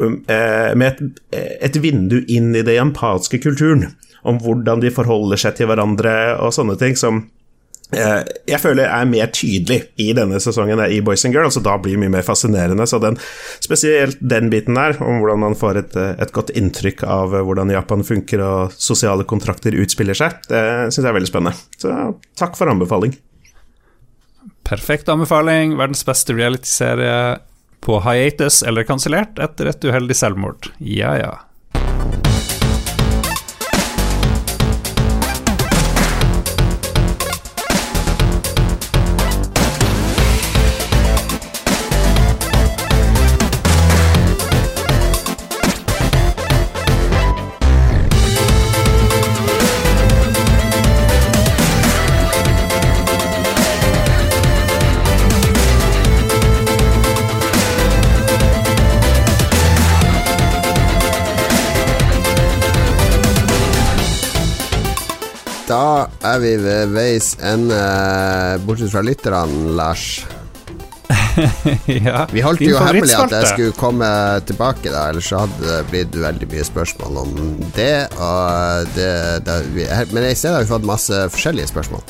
um, 0.00 0.14
eh, 0.32 0.70
med 0.78 0.94
et, 0.94 1.20
et 1.68 1.76
vindu 1.82 2.22
inn 2.24 2.54
i 2.56 2.62
den 2.64 2.78
japanske 2.78 3.40
kulturen. 3.44 3.90
Om 4.28 4.38
hvordan 4.44 4.84
de 4.84 4.92
forholder 4.94 5.40
seg 5.40 5.58
til 5.58 5.70
hverandre 5.70 6.14
og 6.44 6.54
sånne 6.54 6.76
ting 6.80 6.96
som 6.98 7.22
eh, 7.96 8.20
jeg 8.48 8.60
føler 8.60 8.88
er 8.88 9.08
mer 9.08 9.30
tydelig 9.32 9.80
i 10.00 10.10
denne 10.16 10.40
sesongen 10.42 10.82
i 10.84 11.00
Boys 11.04 11.24
and 11.24 11.36
Girls, 11.36 11.56
og 11.60 11.64
da 11.66 11.76
blir 11.80 11.96
det 11.96 12.02
mye 12.02 12.14
mer 12.18 12.26
fascinerende. 12.26 12.86
Så 12.90 13.00
den, 13.02 13.16
spesielt 13.64 14.20
den 14.20 14.50
biten 14.52 14.78
der, 14.78 14.98
om 15.00 15.22
hvordan 15.22 15.44
man 15.46 15.56
får 15.58 15.82
et, 15.82 15.96
eh, 15.96 16.12
et 16.20 16.34
godt 16.36 16.52
inntrykk 16.58 17.06
av 17.08 17.36
eh, 17.36 17.46
hvordan 17.46 17.72
Japan 17.72 18.04
funker 18.06 18.44
og 18.44 18.76
sosiale 18.76 19.26
kontrakter 19.28 19.76
utspiller 19.80 20.18
seg, 20.18 20.36
det 20.50 20.62
syns 20.92 21.02
jeg 21.02 21.10
er 21.10 21.18
veldig 21.20 21.32
spennende. 21.32 21.68
Så 21.80 21.94
takk 22.38 22.58
for 22.60 22.70
anbefaling. 22.72 23.16
Perfekt 24.68 25.08
anbefaling. 25.08 25.78
Verdens 25.80 26.04
beste 26.04 26.36
realityserie 26.36 27.38
på 27.80 28.00
hiatus 28.04 28.62
eller 28.62 28.84
kansellert 28.84 29.38
etter 29.40 29.70
et 29.70 29.84
uheldig 29.84 30.16
selvmord. 30.16 30.68
Ja, 30.78 31.14
ja. 31.16 31.30
Da 65.68 66.08
er 66.24 66.38
vi 66.40 66.54
ved 66.62 66.94
veis 66.96 67.34
ende, 67.44 67.76
bortsett 68.64 68.88
fra 68.94 69.02
lytterne, 69.04 69.74
Lars. 69.76 70.22
ja. 72.08 72.22
Vi 72.32 72.40
holdt 72.40 72.62
jo 72.64 72.78
hemmelig 72.80 73.12
at 73.12 73.34
jeg 73.36 73.50
skulle 73.50 73.74
komme 73.76 74.08
tilbake, 74.48 74.88
da, 74.88 75.10
ellers 75.12 75.28
hadde 75.36 75.58
det 75.66 75.82
blitt 75.90 76.16
veldig 76.16 76.48
mye 76.54 76.64
spørsmål 76.64 77.20
om 77.20 77.34
det. 77.76 78.08
Det, 78.96 79.10
det 79.44 79.58
men 80.14 80.24
i 80.30 80.32
stedet 80.32 80.54
har 80.56 80.64
vi 80.64 80.70
fått 80.72 80.88
masse 80.88 81.20
forskjellige 81.34 81.68
spørsmål. 81.74 82.00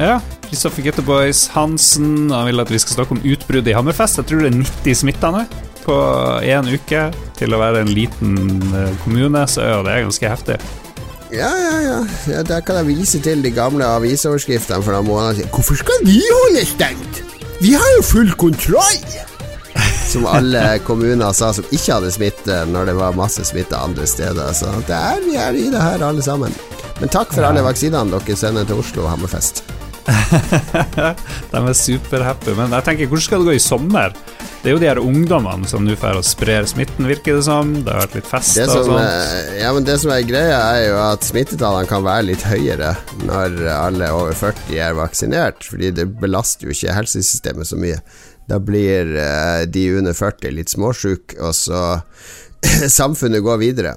Ja. 0.00 0.16
Kristoffer 0.48 0.86
Getterboys 0.86 1.44
Hansen 1.54 2.32
han 2.32 2.48
vil 2.48 2.62
at 2.64 2.72
vi 2.72 2.80
skal 2.82 2.98
snakke 2.98 3.18
om 3.18 3.20
utbruddet 3.20 3.72
i 3.72 3.76
Hammerfest. 3.76 4.22
Jeg 4.22 4.30
tror 4.30 4.46
det 4.46 4.50
er 4.54 4.58
90 4.62 5.00
smitta 5.04 5.30
nå 5.34 5.44
på 5.84 5.98
én 6.40 6.72
uke. 6.72 7.04
Til 7.36 7.52
å 7.52 7.60
være 7.60 7.84
en 7.84 7.92
liten 7.92 8.64
eh, 8.72 8.96
kommune, 9.04 9.44
så 9.50 9.60
er 9.60 9.72
jo 9.74 9.84
det 9.86 10.00
ganske 10.06 10.32
heftig. 10.32 10.58
Ja, 11.32 11.50
ja, 11.56 11.76
ja. 11.80 11.98
ja 12.28 12.42
der 12.42 12.60
kan 12.60 12.82
jeg 12.82 12.96
vise 12.98 13.20
til 13.24 13.44
de 13.44 13.52
gamle 13.54 13.86
avisoverskriftene 13.96 14.80
noen 14.84 15.08
måneder 15.08 15.38
siden. 15.38 15.52
Hvorfor 15.54 15.78
skal 15.80 16.04
vi 16.06 16.18
holde 16.20 16.64
stengt? 16.68 17.22
Vi 17.62 17.72
har 17.72 17.94
jo 17.96 18.02
full 18.04 18.34
kontroll! 18.40 19.00
Som 20.12 20.26
alle 20.30 20.78
kommuner 20.86 21.32
sa 21.34 21.48
som 21.56 21.64
ikke 21.72 21.96
hadde 21.96 22.10
smitte, 22.14 22.60
når 22.70 22.90
det 22.90 22.94
var 22.98 23.16
masse 23.18 23.42
smitte 23.48 23.74
andre 23.74 24.06
steder. 24.06 24.52
Så 24.54 24.70
det 24.86 24.94
er, 24.94 25.22
vi 25.24 25.34
er 25.40 25.56
i 25.58 25.70
det 25.72 25.80
her, 25.80 26.04
alle 26.06 26.22
sammen. 26.22 26.54
Men 27.00 27.10
takk 27.10 27.32
for 27.34 27.46
alle 27.48 27.64
vaksinene 27.64 28.12
dere 28.14 28.36
sender 28.38 28.68
til 28.68 28.84
Oslo 28.84 29.08
og 29.08 29.14
Hammerfest. 29.16 29.64
De 31.52 31.60
er 31.60 31.76
superhappy. 31.78 32.54
Men 32.58 32.74
jeg 32.76 32.86
tenker, 32.88 33.10
hvordan 33.10 33.24
skal 33.26 33.42
det 33.42 33.48
gå 33.48 33.56
i 33.56 33.62
sommer? 33.62 34.16
Det 34.64 34.70
er 34.70 34.76
jo 34.76 34.80
de 34.80 34.88
her 34.88 35.00
ungdommene 35.00 35.68
som 35.68 35.84
nå 35.84 35.96
får 36.00 36.20
og 36.20 36.24
sprer 36.24 36.68
smitten, 36.68 37.08
virker 37.08 37.38
det 37.38 37.44
som. 37.46 37.72
Det 37.84 37.92
har 37.92 38.06
vært 38.06 38.18
litt 38.18 38.28
fest 38.28 38.54
fester 38.56 38.78
og 38.80 38.86
sånt. 38.88 39.02
Er, 39.04 39.50
ja, 39.60 39.72
men 39.76 39.88
det 39.88 39.98
som 40.00 40.12
er 40.14 40.24
greia, 40.28 40.60
er 40.76 40.86
jo 40.86 41.00
at 41.04 41.26
smittetallene 41.28 41.90
kan 41.90 42.04
være 42.06 42.28
litt 42.30 42.46
høyere 42.48 42.94
når 43.28 43.58
alle 43.74 44.12
over 44.16 44.38
40 44.40 44.78
er 44.86 44.96
vaksinert, 44.96 45.68
fordi 45.68 45.92
det 45.98 46.08
belaster 46.20 46.68
jo 46.68 46.76
ikke 46.76 46.96
helsesystemet 46.96 47.68
så 47.68 47.80
mye. 47.80 48.00
Da 48.48 48.60
blir 48.60 49.14
eh, 49.20 49.66
de 49.72 49.84
under 49.98 50.16
40 50.16 50.56
litt 50.56 50.72
småsjuke, 50.72 51.38
og 51.40 51.54
så 51.56 51.84
Samfunnet 52.98 53.44
går 53.44 53.58
videre. 53.60 53.90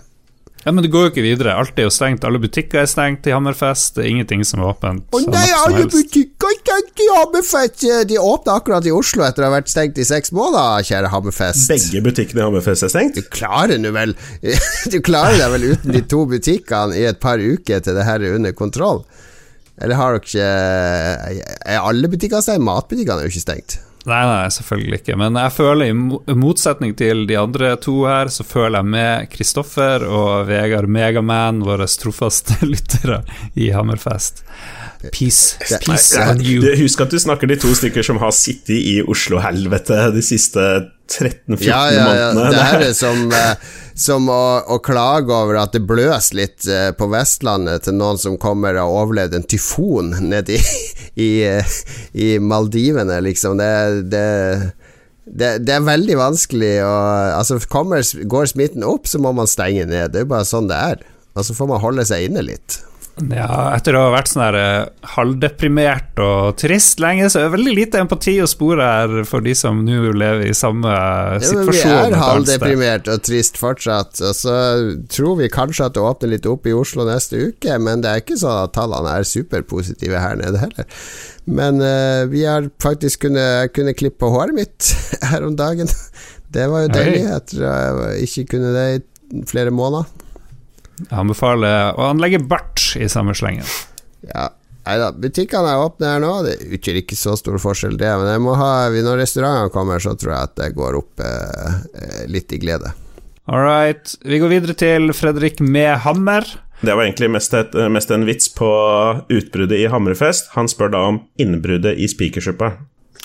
Ja, 0.68 0.72
Men 0.76 0.84
det 0.84 0.90
går 0.92 1.06
jo 1.06 1.10
ikke 1.14 1.24
videre. 1.24 1.54
Alt 1.56 1.78
er 1.80 1.86
jo 1.86 1.92
stengt. 1.96 2.26
Alle 2.28 2.42
butikker 2.44 2.82
er 2.82 2.90
stengt 2.92 3.28
i 3.30 3.32
Hammerfest. 3.32 3.94
Det 3.96 4.04
er 4.04 4.10
ingenting 4.12 4.42
som 4.44 4.60
er 4.60 4.74
åpent. 4.74 5.06
Å 5.16 5.22
nei, 5.24 5.46
alle 5.56 5.86
butikker 5.88 6.50
er 6.52 6.58
stengt 6.60 7.00
i 7.00 7.08
Hammerfest! 7.14 7.86
De 8.10 8.18
åpna 8.20 8.58
akkurat 8.60 8.84
i 8.84 8.92
Oslo 8.92 9.24
etter 9.24 9.46
å 9.46 9.48
ha 9.48 9.54
vært 9.54 9.72
stengt 9.72 10.02
i 10.02 10.04
seks 10.04 10.34
måneder, 10.36 10.84
kjære 10.90 11.14
Hammerfest. 11.14 11.72
Begge 11.72 12.04
butikkene 12.04 12.44
i 12.44 12.46
Hammerfest 12.50 12.84
er 12.84 12.92
stengt? 12.92 13.16
Du 13.16 13.32
klarer 13.32 13.80
nå 13.80 13.94
vel 13.96 14.12
Du 14.92 15.00
klarer 15.00 15.40
deg 15.40 15.56
vel 15.56 15.70
uten 15.72 15.96
de 15.96 16.04
to 16.04 16.26
butikkene 16.28 17.00
i 17.00 17.08
et 17.14 17.24
par 17.24 17.40
uker 17.40 17.88
til 17.88 17.96
det 17.96 18.04
her 18.10 18.28
er 18.28 18.36
under 18.36 18.52
kontroll? 18.52 19.06
Eller 19.80 19.96
har 19.96 20.18
dere 20.18 20.26
ikke 20.26 20.52
Er 21.64 21.80
alle 21.80 22.12
butikker 22.12 22.44
stengt? 22.44 22.68
Matbutikkene 22.68 23.24
er 23.24 23.30
jo 23.30 23.38
ikke 23.38 23.48
stengt. 23.48 23.80
Nei, 24.08 24.22
nei, 24.24 24.48
selvfølgelig 24.56 25.02
ikke. 25.02 25.18
Men 25.20 25.36
jeg 25.36 25.52
føler, 25.52 25.90
i 25.92 26.36
motsetning 26.40 26.94
til 26.96 27.26
de 27.28 27.36
andre 27.40 27.74
to 27.84 27.98
her, 28.08 28.30
så 28.32 28.46
føler 28.48 28.80
jeg 28.80 28.92
med 28.94 29.30
Kristoffer 29.34 30.06
og 30.08 30.48
Vegard 30.48 30.88
Megaman, 30.88 31.60
våre 31.68 31.88
trofaste 32.00 32.56
lyttere 32.72 33.22
i 33.60 33.68
Hammerfest. 33.76 34.46
Peace, 35.14 35.58
peace 35.84 36.16
Nei, 36.18 36.30
on 36.32 36.40
you. 36.42 36.62
det- 36.64 36.80
Husk 36.80 37.04
at 37.04 37.12
du 37.14 37.20
snakker 37.22 37.48
de 37.52 37.56
to 37.62 37.70
stykker 37.78 38.02
som 38.08 38.18
har 38.24 38.32
sittet 38.34 38.80
i 38.80 38.96
Oslo-helvete 39.06 40.08
de 40.16 40.24
siste 40.26 40.64
13-14 41.12 41.68
Ja, 41.68 41.84
ja, 41.92 42.08
ja. 42.18 42.32
månedene. 42.34 42.50
Det 42.56 42.64
her 42.72 42.86
er 42.88 42.96
som, 43.04 43.28
eh, 43.32 43.76
som 43.98 44.30
å, 44.30 44.42
å 44.70 44.78
klage 44.84 45.34
over 45.34 45.58
at 45.58 45.74
det 45.74 45.82
bløs 45.90 46.30
litt 46.38 46.68
eh, 46.70 46.92
på 46.94 47.08
Vestlandet 47.10 47.88
til 47.88 47.98
noen 47.98 48.20
som 48.22 48.38
kommer 48.42 48.78
og 48.78 48.84
har 48.84 49.04
overlevd 49.04 49.38
en 49.40 49.48
tyfon 49.50 50.14
nede 50.22 50.58
i, 50.58 50.62
i, 51.28 51.30
eh, 51.48 51.78
i 52.14 52.28
Maldivene, 52.38 53.18
liksom. 53.26 53.58
Det, 53.58 53.72
det, 54.14 54.26
det, 55.26 55.52
det 55.66 55.78
er 55.78 55.88
veldig 55.88 56.20
vanskelig 56.20 56.74
å 56.86 56.96
Altså, 57.38 57.60
går 57.68 58.52
smitten 58.54 58.86
opp, 58.88 59.10
så 59.10 59.22
må 59.22 59.34
man 59.36 59.50
stenge 59.50 59.88
ned. 59.90 60.14
Det 60.14 60.22
er 60.22 60.28
jo 60.28 60.34
bare 60.36 60.48
sånn 60.48 60.70
det 60.70 60.78
er. 60.78 61.02
Og 61.38 61.46
så 61.46 61.58
får 61.58 61.74
man 61.74 61.82
holde 61.82 62.06
seg 62.08 62.30
inne 62.30 62.46
litt. 62.46 62.80
Ja, 63.18 63.74
etter 63.74 63.96
å 63.98 64.04
ha 64.06 64.10
vært 64.14 64.30
sånn 64.30 64.44
her 64.44 64.56
eh, 64.60 65.08
halvdeprimert 65.16 66.20
og 66.22 66.58
trist 66.62 67.02
lenge, 67.02 67.30
så 67.32 67.40
er 67.40 67.48
det 67.48 67.56
veldig 67.56 67.74
lite 67.74 68.02
empati 68.04 68.36
å 68.44 68.50
spore 68.50 68.86
her 68.86 69.24
for 69.30 69.42
de 69.46 69.56
som 69.58 69.80
nå 69.86 70.12
lever 70.14 70.46
i 70.52 70.54
samme 70.58 70.92
situasjon. 71.42 71.74
Ja, 71.82 71.96
men 72.04 72.12
vi 72.14 72.14
er 72.14 72.18
halvdeprimert 72.22 73.10
og 73.10 73.24
trist 73.26 73.58
fortsatt, 73.58 74.22
og 74.22 74.38
så 74.38 74.58
tror 75.14 75.40
vi 75.42 75.50
kanskje 75.54 75.90
at 75.90 75.98
det 75.98 76.06
åpner 76.06 76.34
litt 76.36 76.50
opp 76.50 76.70
i 76.70 76.76
Oslo 76.78 77.08
neste 77.10 77.42
uke, 77.50 77.80
men 77.82 78.06
det 78.06 78.12
er 78.12 78.22
ikke 78.22 78.38
sånn 78.38 78.68
at 78.68 78.76
tallene 78.78 79.18
er 79.18 79.28
superpositive 79.28 80.22
her 80.22 80.38
nede 80.38 80.62
heller. 80.62 81.10
Men 81.48 81.82
uh, 81.82 82.28
vi 82.30 82.46
har 82.46 82.70
faktisk 82.84 83.26
kunnet, 83.26 83.74
kunnet 83.74 83.98
klippe 83.98 84.30
håret 84.30 84.54
mitt 84.58 84.94
her 85.32 85.48
om 85.48 85.58
dagen. 85.58 85.90
Det 86.54 86.70
var 86.70 86.86
jo 86.86 86.94
deilig, 86.94 87.26
etter 87.34 87.66
å 87.66 88.08
ikke 88.24 88.46
kunne 88.54 88.72
det 88.76 88.88
i 88.94 89.44
flere 89.50 89.74
måneder. 89.74 90.27
Jeg 90.98 91.14
anbefaler 91.14 91.98
å 91.98 92.08
anlegge 92.12 92.42
bart 92.42 92.94
i 92.98 93.10
samme 93.12 93.36
slengen. 93.38 93.68
Ja, 94.26 94.50
Nei 94.88 94.96
da, 95.02 95.10
butikkene 95.12 95.74
er 95.74 95.82
åpne 95.84 96.14
her 96.14 96.22
nå. 96.24 96.30
Det 96.46 96.54
utgjør 96.78 97.02
ikke 97.02 97.18
så 97.20 97.34
stor 97.36 97.58
forskjell, 97.60 97.98
det. 98.00 98.08
Men 98.22 98.30
jeg 98.32 98.44
må 98.46 98.54
ha, 98.56 98.70
når 98.88 99.20
restaurantene 99.20 99.74
kommer, 99.74 100.00
så 100.00 100.14
tror 100.16 100.32
jeg 100.32 100.48
at 100.48 100.54
det 100.62 100.70
går 100.78 100.96
opp 101.02 101.24
eh, 101.28 101.74
eh, 102.00 102.22
litt 102.32 102.56
i 102.56 102.60
glede. 102.62 102.94
All 103.52 103.64
right. 103.66 104.16
Vi 104.24 104.40
går 104.40 104.54
videre 104.54 104.76
til 104.80 105.12
Fredrik 105.16 105.60
med 105.60 105.92
hammer. 106.06 106.48
Det 106.80 106.94
var 106.94 107.04
egentlig 107.04 107.32
mest, 107.34 107.56
et, 107.58 107.76
mest 107.92 108.12
en 108.14 108.24
vits 108.28 108.52
på 108.54 108.70
utbruddet 109.34 109.80
i 109.82 109.88
Hammerfest. 109.92 110.52
Han 110.56 110.70
spør 110.70 110.92
da 110.94 111.04
om 111.10 111.22
innbruddet 111.42 111.98
i 111.98 112.08
Spikersuppa. 112.12 112.76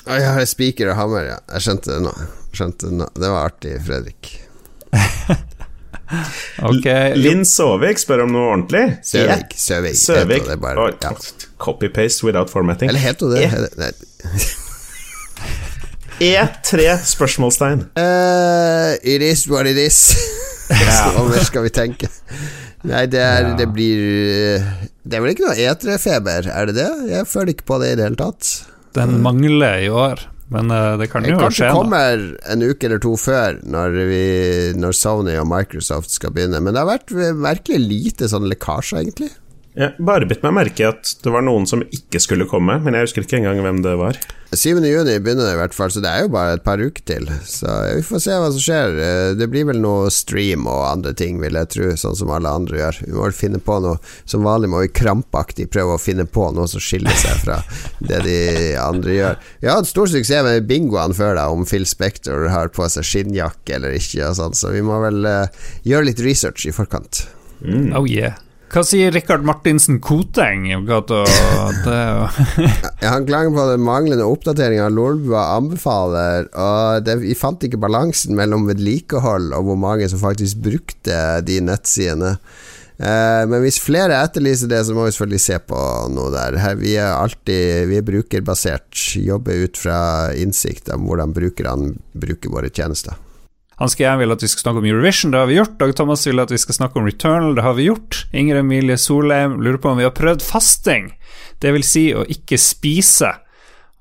Å, 0.03 0.19
ja, 0.19 0.33
spiker 0.49 0.91
og 0.91 0.97
hammer, 0.99 1.27
ja. 1.29 1.39
Jeg 1.53 1.67
skjønte 1.67 1.93
det 1.93 2.01
nå. 2.07 2.15
Skjønte 2.57 2.89
det 2.89 3.01
nå. 3.03 3.11
Det 3.15 3.29
var 3.29 3.51
artig, 3.53 3.77
Fredrik. 3.87 4.33
Ok. 6.71 6.87
Linn 7.17 7.45
Søvik 7.49 7.99
spør 8.03 8.25
om 8.27 8.33
noe 8.35 8.51
ordentlig. 8.53 8.85
Søvik. 9.07 9.55
Søvik. 9.57 9.97
Søvik. 9.99 10.49
bare. 10.61 10.91
Ja. 11.03 11.13
Copy-paste 11.63 12.25
without 12.27 12.51
formatting. 12.51 12.91
Eller 12.93 13.01
heter 13.01 13.27
hun 13.27 13.35
det? 13.81 13.93
E 16.21 16.33
E3 16.39 16.97
spørsmålstegn. 17.15 17.87
Uh, 17.99 18.95
it 19.03 19.23
is 19.23 19.47
what 19.51 19.67
it 19.67 19.79
is. 19.81 20.13
Hva 20.73 21.25
mer 21.29 21.45
skal 21.45 21.67
vi 21.67 21.73
tenke? 21.75 22.09
Nei, 22.89 23.05
det, 23.07 23.21
er, 23.23 23.49
Ja. 23.53 23.57
det 23.59 23.67
blir 23.71 24.63
Det 25.05 25.19
er 25.19 25.23
vel 25.23 25.33
ikke 25.35 25.45
noe 25.47 25.55
E3-feber, 25.59 26.49
er 26.51 26.67
det 26.71 26.75
det? 26.79 26.89
Jeg 27.13 27.27
føler 27.31 27.53
ikke 27.55 27.67
på 27.69 27.79
det 27.83 27.93
i 27.93 27.97
det 27.99 28.07
hele 28.09 28.19
tatt. 28.19 28.49
Den 28.97 29.21
mangler 29.25 29.83
i 29.85 29.89
år, 29.89 30.23
men 30.53 30.71
eh, 30.75 30.97
det 31.01 31.09
kan 31.13 31.25
jo 31.27 31.39
Kanskje 31.41 31.69
skje. 31.69 31.69
Kanskje 31.69 31.77
kommer 31.77 32.25
en 32.55 32.65
uke 32.65 32.89
eller 32.89 33.03
to 33.03 33.15
før, 33.21 33.61
når, 33.63 34.01
vi, 34.11 34.25
når 34.79 34.97
Sony 34.97 35.37
og 35.41 35.47
Microsoft 35.51 36.13
skal 36.13 36.35
begynne. 36.35 36.61
Men 36.61 36.75
det 36.75 36.83
har 36.83 36.91
vært 36.91 37.15
merkelig 37.39 37.81
lite 37.83 38.29
sånn 38.33 38.49
lekkasjer, 38.51 39.05
egentlig. 39.05 39.31
Jeg 39.73 39.95
bare 40.05 40.27
bitt 40.29 40.43
meg 40.45 40.53
merke 40.53 40.85
at 40.91 41.15
det 41.25 41.31
var 41.33 41.45
noen 41.47 41.65
som 41.69 41.81
ikke 41.97 42.21
skulle 42.21 42.45
komme, 42.45 42.75
men 42.85 42.93
jeg 42.93 43.07
husker 43.07 43.25
ikke 43.25 43.39
engang 43.41 43.63
hvem 43.65 43.79
det 43.85 43.95
var. 43.97 44.19
7. 44.53 44.83
juni 44.85 45.15
begynner 45.25 45.47
det 45.49 45.55
i 45.55 45.59
hvert 45.63 45.73
fall, 45.73 45.89
så 45.89 46.03
det 46.05 46.11
er 46.13 46.27
jo 46.27 46.33
bare 46.35 46.59
et 46.59 46.65
par 46.67 46.77
uker 46.77 47.01
til. 47.09 47.25
Så 47.49 47.73
vi 47.97 48.03
får 48.05 48.21
se 48.21 48.35
hva 48.37 48.51
som 48.53 48.61
skjer. 48.61 48.99
Eh, 49.01 49.29
Det 49.41 49.49
blir 49.49 49.65
vel 49.71 49.81
noe 49.81 50.11
stream 50.13 50.67
og 50.69 50.83
andre 50.91 51.15
ting, 51.17 51.39
vil 51.41 51.57
jeg 51.57 51.71
tro, 51.73 51.89
sånn 51.97 52.19
som 52.21 52.35
alle 52.37 52.53
andre 52.53 52.83
gjør. 52.83 53.01
Vi 53.07 53.15
må 53.17 53.25
vel 53.25 53.33
finne 53.39 53.63
på 53.65 53.79
noe 53.81 53.97
Som 54.29 54.45
vanlig 54.45 54.69
må 54.69 54.83
vi 54.83 54.93
krampaktig 54.93 55.71
prøve 55.73 55.97
å 55.97 56.03
finne 56.03 56.29
på 56.29 56.51
noe 56.53 56.69
som 56.69 56.85
skiller 56.85 57.17
seg 57.17 57.41
fra 57.47 57.63
det 58.13 58.21
de 58.29 58.39
andre 58.77 59.17
gjør. 59.17 59.41
Vi 59.65 59.73
har 59.73 59.81
hatt 59.81 59.89
stor 59.89 60.13
suksess 60.13 60.45
med 60.45 60.69
bingoene 60.69 61.17
før, 61.17 61.33
da, 61.41 61.49
om 61.49 61.65
Phil 61.65 61.89
Spector 61.89 62.51
har 62.53 62.69
på 62.77 62.93
seg 62.93 63.09
skinnjakke 63.09 63.79
eller 63.81 63.97
ikke, 63.97 64.29
og 64.29 64.37
sånn, 64.37 64.53
så 64.59 64.77
vi 64.77 64.85
må 64.85 65.01
vel 65.09 65.25
uh, 65.25 65.69
gjøre 65.89 66.11
litt 66.13 66.21
research 66.29 66.69
i 66.69 66.77
forkant. 66.77 67.25
Oh 67.97 68.05
yeah. 68.05 68.37
Hva 68.73 68.81
sier 68.89 69.13
Rikard 69.13 69.43
Martinsen 69.45 69.99
Koteng? 70.01 70.63
Han 73.05 73.27
klager 73.29 73.51
på 73.53 73.65
den 73.69 73.83
manglende 73.85 74.25
oppdateringa 74.25 74.87
Lolbua 74.89 75.43
anbefaler, 75.59 76.47
og 76.57 77.05
det, 77.05 77.19
vi 77.21 77.37
fant 77.37 77.61
ikke 77.69 77.81
balansen 77.83 78.33
mellom 78.39 78.65
vedlikehold 78.71 79.53
og 79.53 79.67
hvor 79.67 79.77
mange 79.77 80.09
som 80.09 80.23
faktisk 80.23 80.63
brukte 80.65 81.19
de 81.45 81.59
nettsidene. 81.67 82.39
Eh, 82.97 83.43
men 83.51 83.61
hvis 83.61 83.77
flere 83.83 84.23
etterlyser 84.25 84.71
det, 84.73 84.81
så 84.89 84.97
må 84.97 85.05
vi 85.05 85.13
selvfølgelig 85.13 85.45
se 85.45 85.59
på 85.69 85.83
noe 86.15 86.33
der. 86.33 86.57
Her, 86.63 86.79
vi 86.81 86.95
er 86.97 87.13
alltid 87.13 87.91
Vi 87.91 87.99
er 88.01 88.07
brukerbasert, 88.09 88.97
jobber 89.21 89.67
ut 89.67 89.81
fra 89.85 89.99
innsikt 90.33 90.89
om 90.97 91.05
hvordan 91.11 91.37
brukerne 91.37 91.93
bruker 92.25 92.57
våre 92.57 92.73
tjenester. 92.73 93.21
Han 93.81 93.91
skal 93.91 94.19
vil 94.21 94.35
at 94.35 94.43
vi 94.43 94.51
skal 94.51 94.67
snakke 94.67 94.83
om 94.83 94.89
Eurovision, 94.89 95.33
det 95.33 95.41
har 95.41 95.49
vi 95.49 95.57
gjort. 95.57 95.79
Dag 95.81 95.95
Thomas 95.97 96.27
vil 96.27 96.43
at 96.43 96.53
vi 96.53 96.61
skal 96.61 96.77
snakke 96.77 97.01
om 97.01 97.07
Returnal, 97.09 97.55
det 97.57 97.65
har 97.65 97.79
vi 97.79 97.89
gjort. 97.89 98.25
Inger 98.33 98.61
Emilie 98.61 98.99
Solheim 99.01 99.61
lurer 99.63 99.81
på 99.81 99.93
om 99.93 100.01
vi 100.01 100.07
har 100.07 100.17
prøvd 100.17 100.45
fasting, 100.45 101.15
det 101.63 101.73
vil 101.75 101.87
si 101.87 102.11
å 102.15 102.27
ikke 102.29 102.61
spise. 102.61 103.33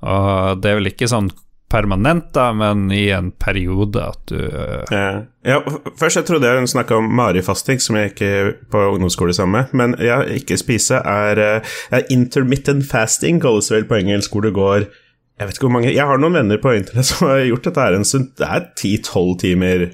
Og 0.01 0.61
det 0.61 0.71
er 0.71 0.79
vel 0.79 0.91
ikke 0.91 1.09
sånn 1.09 1.29
permanent, 1.71 2.33
da, 2.35 2.49
men 2.53 2.89
i 2.91 3.05
en 3.15 3.31
periode 3.31 4.01
at 4.03 4.25
du 4.27 4.39
Eh, 4.91 5.19
ja, 5.47 5.59
først 5.97 6.19
jeg 6.19 6.27
trodde 6.27 6.49
jeg 6.49 6.67
snakka 6.67 6.97
om 6.99 7.07
marifasting, 7.15 7.79
som 7.79 7.95
jeg 7.95 8.11
gikk 8.11 8.65
på 8.73 8.81
ungdomsskole 8.89 9.33
sammen 9.33 9.61
med, 9.61 9.77
men 9.77 9.95
ja, 10.03 10.19
ikke 10.27 10.59
spise 10.59 10.99
er, 10.99 11.39
eh, 11.39 11.77
er 11.95 12.11
intermittent 12.11 12.83
fasting, 12.89 13.39
kalles 13.39 13.71
vel 13.71 13.87
på 13.87 14.01
engelsk, 14.01 14.33
hvor 14.33 14.43
du 14.43 14.51
går 14.51 14.89
Jeg 15.39 15.47
vet 15.47 15.57
ikke 15.57 15.65
hvor 15.65 15.73
mange 15.73 15.89
Jeg 15.93 16.05
har 16.05 16.19
noen 16.21 16.35
venner 16.37 16.59
på 16.61 16.73
internett 16.77 17.07
som 17.09 17.29
har 17.29 17.43
gjort 17.47 17.67
dette 17.69 17.85
her 17.85 17.97
en 17.97 18.07
stund. 18.07 18.31
Det 18.37 18.47
er 18.47 18.67
10-12 18.77 19.37
timer 19.41 19.85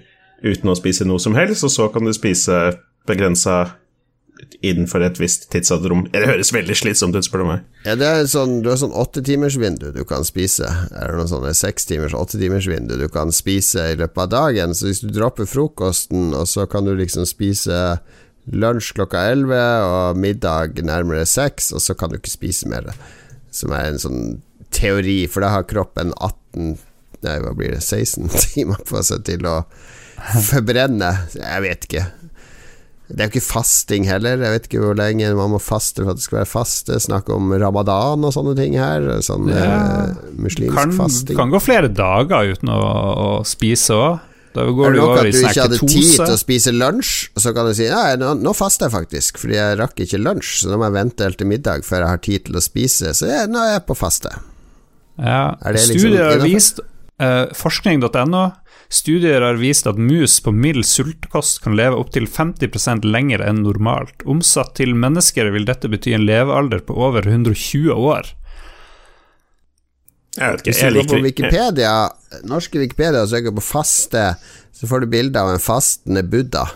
uten 0.43 0.71
å 0.71 0.77
spise 0.77 1.07
noe 1.07 1.21
som 1.23 1.37
helst, 1.37 1.65
og 1.65 1.73
så 1.73 1.87
kan 1.93 2.05
du 2.05 2.13
spise 2.15 2.57
begrensa 3.07 3.77
innenfor 4.61 5.01
et 5.05 5.19
visst 5.21 5.47
tidsrom. 5.53 6.05
Det 6.13 6.27
høres 6.27 6.51
veldig 6.53 6.75
slitsomt 6.77 7.15
ut, 7.17 7.25
spør 7.25 7.43
du 7.43 7.47
meg. 7.51 7.63
Ja, 7.85 7.95
det 7.97 8.07
er 8.07 8.29
sånn, 8.29 8.59
du 8.61 8.69
har 8.71 8.79
sånn 8.81 8.95
åttetimersvindu 8.97 9.89
du 9.95 10.03
kan 10.07 10.25
spise. 10.27 10.69
Eller 10.91 11.17
noe 11.17 11.29
sånn 11.29 11.47
sekstimers, 11.57 12.15
åttetimersvindu 12.17 12.97
du 12.99 13.07
kan 13.13 13.33
spise 13.33 13.91
i 13.93 13.97
løpet 13.97 14.23
av 14.27 14.31
dagen. 14.33 14.75
Så 14.77 14.89
hvis 14.89 15.01
du 15.01 15.09
dropper 15.13 15.49
frokosten, 15.49 16.31
og 16.37 16.47
så 16.49 16.67
kan 16.69 16.85
du 16.85 16.93
liksom 16.97 17.25
spise 17.29 17.99
lunsj 18.47 18.93
klokka 18.95 19.25
elleve 19.33 19.63
og 19.83 20.19
middag 20.21 20.77
nærmere 20.85 21.25
seks, 21.27 21.73
og 21.75 21.83
så 21.83 21.97
kan 21.97 22.11
du 22.11 22.19
ikke 22.19 22.37
spise 22.37 22.69
mer. 22.71 22.93
Som 23.53 23.73
er 23.75 23.89
en 23.89 24.01
sånn 24.01 24.21
teori, 24.75 25.19
for 25.31 25.45
da 25.45 25.53
har 25.55 25.67
kroppen 25.69 26.13
18 26.17 26.77
Nei, 27.25 27.39
hva 27.41 27.49
blir 27.57 27.71
det? 27.73 27.79
16 27.81 28.27
timer 28.53 28.77
på 28.85 29.01
seg 29.01 29.23
til 29.25 29.45
å 29.49 29.55
forbrenne. 30.51 31.09
Jeg 31.33 31.63
vet 31.63 31.87
ikke. 31.87 32.03
Det 33.07 33.23
er 33.23 33.29
jo 33.29 33.31
ikke 33.37 33.45
fasting 33.47 34.05
heller. 34.05 34.37
Jeg 34.43 34.53
vet 34.53 34.65
ikke 34.67 34.81
hvor 34.83 34.97
lenge 34.99 35.29
man 35.37 35.53
må 35.53 35.59
faste 35.63 36.03
for 36.03 36.11
at 36.13 36.19
det 36.19 36.25
skal 36.27 36.41
være 36.41 36.49
faste. 36.51 36.97
Snakk 37.01 37.29
om 37.33 37.49
ramadan 37.57 38.25
og 38.27 38.33
sånne 38.35 38.53
ting 38.59 38.75
her. 38.77 39.05
Sånn 39.25 39.47
Ja. 39.49 39.63
eh, 40.11 40.31
muslimsk 40.35 40.75
kan, 40.77 40.91
fasting. 40.97 41.37
kan 41.39 41.53
gå 41.53 41.61
flere 41.63 41.89
dager 41.89 42.51
uten 42.53 42.69
å, 42.69 42.81
å 42.83 43.29
spise 43.47 43.95
òg. 43.97 44.19
Da 44.57 44.65
går 44.73 44.93
det 44.93 44.97
du 44.97 45.01
nok 45.01 45.09
over 45.09 45.19
at 45.21 45.27
i 45.27 45.31
du 45.31 45.39
ikke 45.41 45.63
hadde 45.67 45.79
tid 45.85 46.11
til 46.17 46.33
å 46.33 46.37
spise 46.41 46.71
lunsj, 46.73 47.15
så 47.37 47.51
kan 47.53 47.67
du 47.69 47.73
si 47.77 47.85
Nei, 47.91 48.15
nå, 48.17 48.31
nå 48.41 48.53
faster 48.57 48.87
jeg 48.87 48.95
faktisk, 48.95 49.37
fordi 49.41 49.57
jeg 49.57 49.77
rakk 49.77 49.99
ikke 50.05 50.17
lunsj, 50.21 50.53
så 50.63 50.71
nå 50.71 50.79
må 50.81 50.87
jeg 50.87 50.95
vente 50.97 51.27
helt 51.27 51.37
til 51.37 51.49
middag 51.51 51.85
før 51.85 52.01
jeg 52.05 52.09
har 52.13 52.21
tid 52.25 52.45
til 52.47 52.57
å 52.57 52.63
spise. 52.65 53.11
Så 53.17 53.29
jeg, 53.29 53.49
nå 53.53 53.61
er 53.61 53.75
jeg 53.75 53.83
på 53.89 53.97
faste. 53.97 54.33
Ja. 55.17 55.57
Liksom 55.65 55.99
Studier 55.99 56.31
har 56.31 56.43
vist 56.45 56.79
uh, 57.21 57.49
Forskning.no 57.57 58.45
Studier 58.89 59.41
har 59.43 59.57
vist 59.59 59.87
at 59.89 59.97
mus 59.99 60.37
på 60.39 60.53
mild 60.55 60.85
sultkost 60.87 61.59
kan 61.63 61.75
leve 61.75 61.97
opptil 61.99 62.27
50% 62.31 63.03
lenger 63.03 63.43
enn 63.43 63.59
normalt. 63.65 64.23
Omsatt 64.23 64.77
til 64.79 64.95
mennesker 64.95 65.51
vil 65.51 65.67
dette 65.67 65.91
bety 65.91 66.13
en 66.15 66.23
levealder 66.27 66.85
på 66.87 66.95
over 66.95 67.27
120 67.27 67.91
år. 67.91 68.31
Jeg 70.37 70.53
vet 70.53 70.61
ikke, 70.61 70.69
Hvis 70.69 70.79
du 70.79 70.85
jeg 70.85 70.93
går 70.93 71.09
på 71.09 71.19
liker 71.19 71.47
Wikipedia, 71.49 71.93
norske 72.47 72.79
Wikipedia 72.79 73.25
og 73.25 73.31
søker 73.33 73.55
på 73.57 73.65
faste, 73.65 74.23
så 74.77 74.87
får 74.87 75.03
du 75.03 75.07
bilde 75.11 75.41
av 75.41 75.49
en 75.51 75.59
fastende 75.61 76.21
Buddha. 76.23 76.67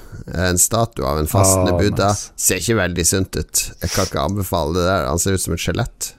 En 0.49 0.59
statue 0.59 1.05
av 1.05 1.21
en 1.21 1.29
fastende 1.29 1.75
oh, 1.75 1.79
Buddha. 1.79 2.09
nice. 2.11 2.33
Ser 2.35 2.59
ikke 2.59 2.79
veldig 2.81 3.05
sunt 3.07 3.37
ut. 3.37 3.67
Jeg 3.83 3.93
kan 3.93 4.09
ikke 4.09 4.25
anbefale 4.25 4.75
det 4.79 4.87
der. 4.89 5.07
Han 5.07 5.21
ser 5.21 5.37
ut 5.37 5.45
som 5.45 5.55
et 5.55 5.63
skjelett. 5.63 6.15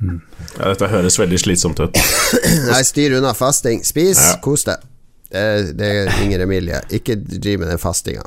Ja, 0.00 0.68
Dette 0.72 0.88
høres 0.92 1.16
veldig 1.18 1.38
slitsomt 1.40 1.80
ut. 1.80 1.96
Nei, 2.70 2.82
styr 2.84 3.16
unna 3.18 3.32
fasting. 3.36 3.82
Spis, 3.86 4.20
Ja. 4.20 4.36
kos 4.44 4.66
deg. 4.68 4.82
Det, 5.30 5.40
er- 5.42 5.72
det 5.76 5.86
er 6.04 6.10
Inger 6.22 6.44
Emilie. 6.46 6.80
Ikke 6.94 7.16
driv 7.18 7.60
med 7.64 7.68
den 7.72 7.80
fastinga. 7.82 8.26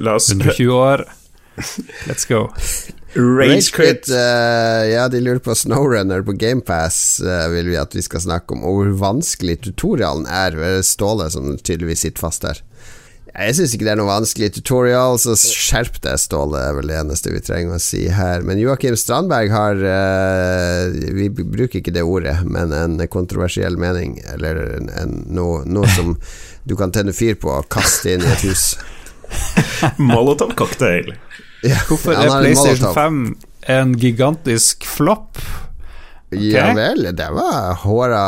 La 0.00 0.14
oss 0.16 0.30
120 0.30 0.70
år. 0.72 1.04
Let's 2.06 2.26
go. 2.28 2.46
Rage 3.16 3.70
Quit. 3.72 4.08
eh, 4.12 4.82
ja, 4.92 5.06
de 5.08 5.20
lurer 5.24 5.40
på 5.40 5.54
Snowrunner 5.56 6.20
på 6.22 6.34
GamePass, 6.36 6.98
uh, 7.24 7.46
vil 7.48 7.70
vi 7.72 7.78
at 7.80 7.94
vi 7.96 8.02
skal 8.04 8.20
snakke 8.20 8.52
om, 8.52 8.60
og 8.68 8.74
hvor 8.76 8.90
vanskelig 9.00 9.56
tutorialen 9.64 10.26
er. 10.28 10.58
Ståle 10.84 11.30
som 11.32 11.54
tydeligvis 11.56 12.04
sitter 12.04 12.20
fast 12.26 12.44
her. 12.44 12.60
Jeg 13.36 13.56
syns 13.58 13.74
ikke 13.76 13.84
det 13.84 13.90
er 13.92 13.98
noe 14.00 14.08
vanskelig 14.08 14.48
tutorial, 14.56 15.18
så 15.20 15.34
skjerp 15.36 15.98
deg, 16.04 16.16
Ståle, 16.20 16.56
er 16.56 16.76
vel 16.78 16.88
det 16.88 16.96
eneste 17.02 17.34
vi 17.34 17.42
trenger 17.44 17.76
å 17.76 17.82
si 17.82 18.06
her. 18.08 18.40
Men 18.46 18.60
Joakim 18.62 18.96
Strandberg 18.96 19.52
har 19.52 19.82
eh, 19.84 20.96
Vi 21.18 21.28
bruker 21.36 21.82
ikke 21.82 21.92
det 21.92 22.04
ordet, 22.06 22.38
men 22.48 22.72
en 22.72 22.96
kontroversiell 23.12 23.76
mening, 23.80 24.16
eller 24.32 24.62
en, 24.78 24.88
en, 25.02 25.18
noe, 25.36 25.66
noe 25.68 25.90
som 25.92 26.14
du 26.64 26.76
kan 26.80 26.94
tenne 26.96 27.12
fyr 27.16 27.36
på 27.40 27.52
og 27.52 27.68
kaste 27.72 28.14
inn 28.16 28.24
i 28.24 28.32
et 28.32 28.46
hus. 28.48 28.70
Molotov 30.00 30.56
cocktail. 30.56 31.12
Ja, 31.66 31.82
Hvorfor 31.90 32.16
er 32.16 32.32
PlayStation 32.40 32.88
Molotov. 32.88 32.96
5 32.96 33.76
en 33.76 33.94
gigantisk 34.00 34.86
flopp? 34.86 35.42
Ja 36.30 36.72
vel, 36.74 37.04
det 37.16 37.28
var 37.34 37.76
håra, 37.84 38.24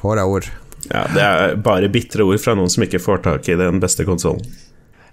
håra 0.00 0.24
ord. 0.28 0.46
Ja, 0.90 1.04
Det 1.14 1.22
er 1.22 1.56
bare 1.62 1.88
bitre 1.92 2.24
ord 2.26 2.40
fra 2.42 2.54
noen 2.58 2.70
som 2.72 2.82
ikke 2.86 2.98
får 3.02 3.22
tak 3.28 3.48
i 3.48 3.54
den 3.58 3.78
beste 3.82 4.04
konsollen. 4.08 4.42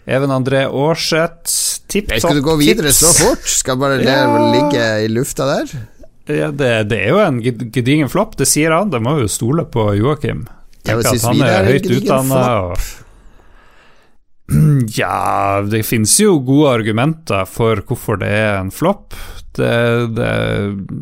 Even 0.08 0.32
André 0.32 0.64
Aarseth, 0.66 1.84
tipp 1.92 2.08
Nei, 2.10 2.20
Skal 2.24 2.40
du 2.40 2.42
gå 2.46 2.56
videre 2.60 2.94
så 2.96 3.10
fort? 3.14 3.44
Skal 3.46 3.78
bare 3.78 3.98
det 4.00 4.08
Ja. 4.08 4.24
ligge 4.54 4.86
i 5.04 5.08
lufta 5.12 5.46
der? 5.46 5.74
Ja, 6.28 6.50
det, 6.52 6.90
det 6.90 6.98
er 7.06 7.10
jo 7.14 7.20
en 7.24 7.42
gedigen 7.44 8.10
flopp, 8.12 8.36
det 8.40 8.48
sier 8.48 8.72
han. 8.76 8.90
Det 8.90 9.00
må 9.04 9.18
jo 9.22 9.28
stole 9.32 9.64
på 9.72 9.90
Joakim. 10.00 10.46
Tenker 10.84 11.12
at 11.14 11.22
han 11.28 11.42
er 11.44 11.54
er 11.62 11.70
høyt 11.74 11.92
utdanna 11.92 12.42
og 12.72 12.78
Ja, 14.98 15.62
det 15.68 15.84
finnes 15.86 16.14
jo 16.22 16.38
gode 16.40 16.72
argumenter 16.80 17.44
for 17.50 17.82
hvorfor 17.84 18.20
det 18.22 18.30
er 18.32 18.60
en 18.62 18.72
flopp. 18.72 19.14
Det, 19.58 19.72
det, 20.16 20.32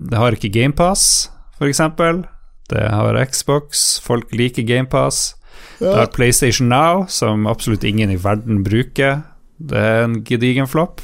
det 0.10 0.18
har 0.18 0.34
ikke 0.38 0.50
GamePass, 0.56 1.30
f.eks. 1.60 1.82
Det 2.70 2.86
har 2.90 3.26
Xbox. 3.26 4.00
Folk 4.04 4.32
liker 4.34 4.66
GamePass. 4.66 5.36
Det 5.80 5.92
har 5.92 6.08
PlayStation 6.16 6.70
Now, 6.70 7.06
som 7.08 7.48
absolutt 7.48 7.84
ingen 7.84 8.12
i 8.12 8.16
verden 8.22 8.64
bruker. 8.64 9.22
Det 9.58 9.78
er 9.78 10.04
en 10.06 10.22
gedigen 10.26 10.68
flopp. 10.68 11.02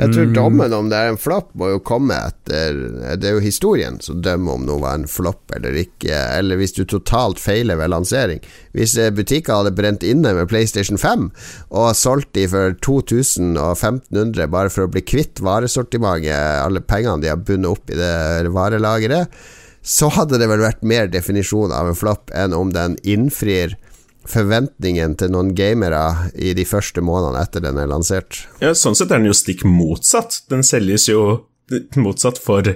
Jeg 0.00 0.14
tror 0.14 0.24
Mm. 0.24 0.34
dommen 0.34 0.72
om 0.72 0.88
det 0.88 0.96
er 0.98 1.08
en 1.10 1.18
flopp, 1.20 1.50
må 1.54 1.68
jo 1.68 1.78
komme 1.78 2.14
etter 2.16 2.72
Det 3.20 3.28
er 3.28 3.34
jo 3.36 3.40
historien 3.44 4.00
som 4.00 4.22
dømmer 4.22 4.54
om 4.54 4.64
noe 4.66 4.80
var 4.80 4.94
en 4.94 5.06
flopp 5.06 5.52
eller 5.54 5.76
ikke, 5.76 6.16
eller 6.38 6.56
hvis 6.56 6.72
du 6.72 6.84
totalt 6.84 7.38
feiler 7.38 7.76
ved 7.76 7.90
lansering. 7.90 8.40
Hvis 8.72 8.96
eh, 8.98 9.10
butikker 9.10 9.54
hadde 9.60 9.76
brent 9.76 10.02
inne 10.02 10.32
med 10.34 10.48
PlayStation 10.48 10.96
5 10.98 11.30
og 11.70 11.94
solgt 11.94 12.32
de 12.32 12.48
for 12.48 12.72
2000 12.80 13.58
og 13.60 13.76
1500 13.76 14.48
bare 14.50 14.70
for 14.70 14.86
å 14.86 14.90
bli 14.90 15.02
kvitt 15.02 15.38
varesortimentet, 15.44 16.64
alle 16.64 16.80
pengene 16.80 17.20
de 17.22 17.28
har 17.28 17.36
bundet 17.36 17.70
opp 17.70 17.90
i 17.90 17.94
det 17.94 18.50
varelageret, 18.50 19.28
så 19.82 20.08
hadde 20.14 20.38
det 20.38 20.46
vel 20.50 20.62
vært 20.62 20.84
mer 20.86 21.08
definisjon 21.10 21.74
av 21.74 21.90
en 21.90 21.98
flopp 21.98 22.30
enn 22.38 22.54
om 22.54 22.70
den 22.74 22.94
innfrir 23.02 23.76
forventningen 24.28 25.16
til 25.18 25.32
noen 25.34 25.50
gamere 25.58 26.30
i 26.38 26.52
de 26.54 26.64
første 26.68 27.02
månedene 27.02 27.42
etter 27.42 27.64
den 27.64 27.80
er 27.82 27.90
lansert. 27.90 28.44
Ja, 28.62 28.70
Sånn 28.78 28.94
sett 28.98 29.10
er 29.10 29.18
den 29.18 29.30
jo 29.32 29.36
stikk 29.36 29.64
motsatt. 29.66 30.44
Den 30.52 30.62
selges 30.66 31.08
jo 31.10 31.48
motsatt 31.98 32.38
for 32.42 32.66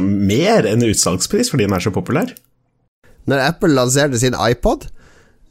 mer 0.00 0.68
enn 0.68 0.86
utsalgspris 0.86 1.52
fordi 1.52 1.66
den 1.68 1.76
er 1.76 1.84
så 1.84 1.92
populær. 1.94 2.32
Når 3.30 3.44
Apple 3.44 3.76
lanserte 3.76 4.18
sin 4.18 4.34
iPod 4.34 4.86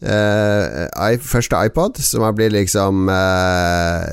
eh, 0.02 1.20
Første 1.22 1.60
iPod 1.68 2.00
Som 2.02 2.24
har 2.26 2.34
blitt 2.34 2.56
liksom 2.56 3.12
eh, 3.14 4.08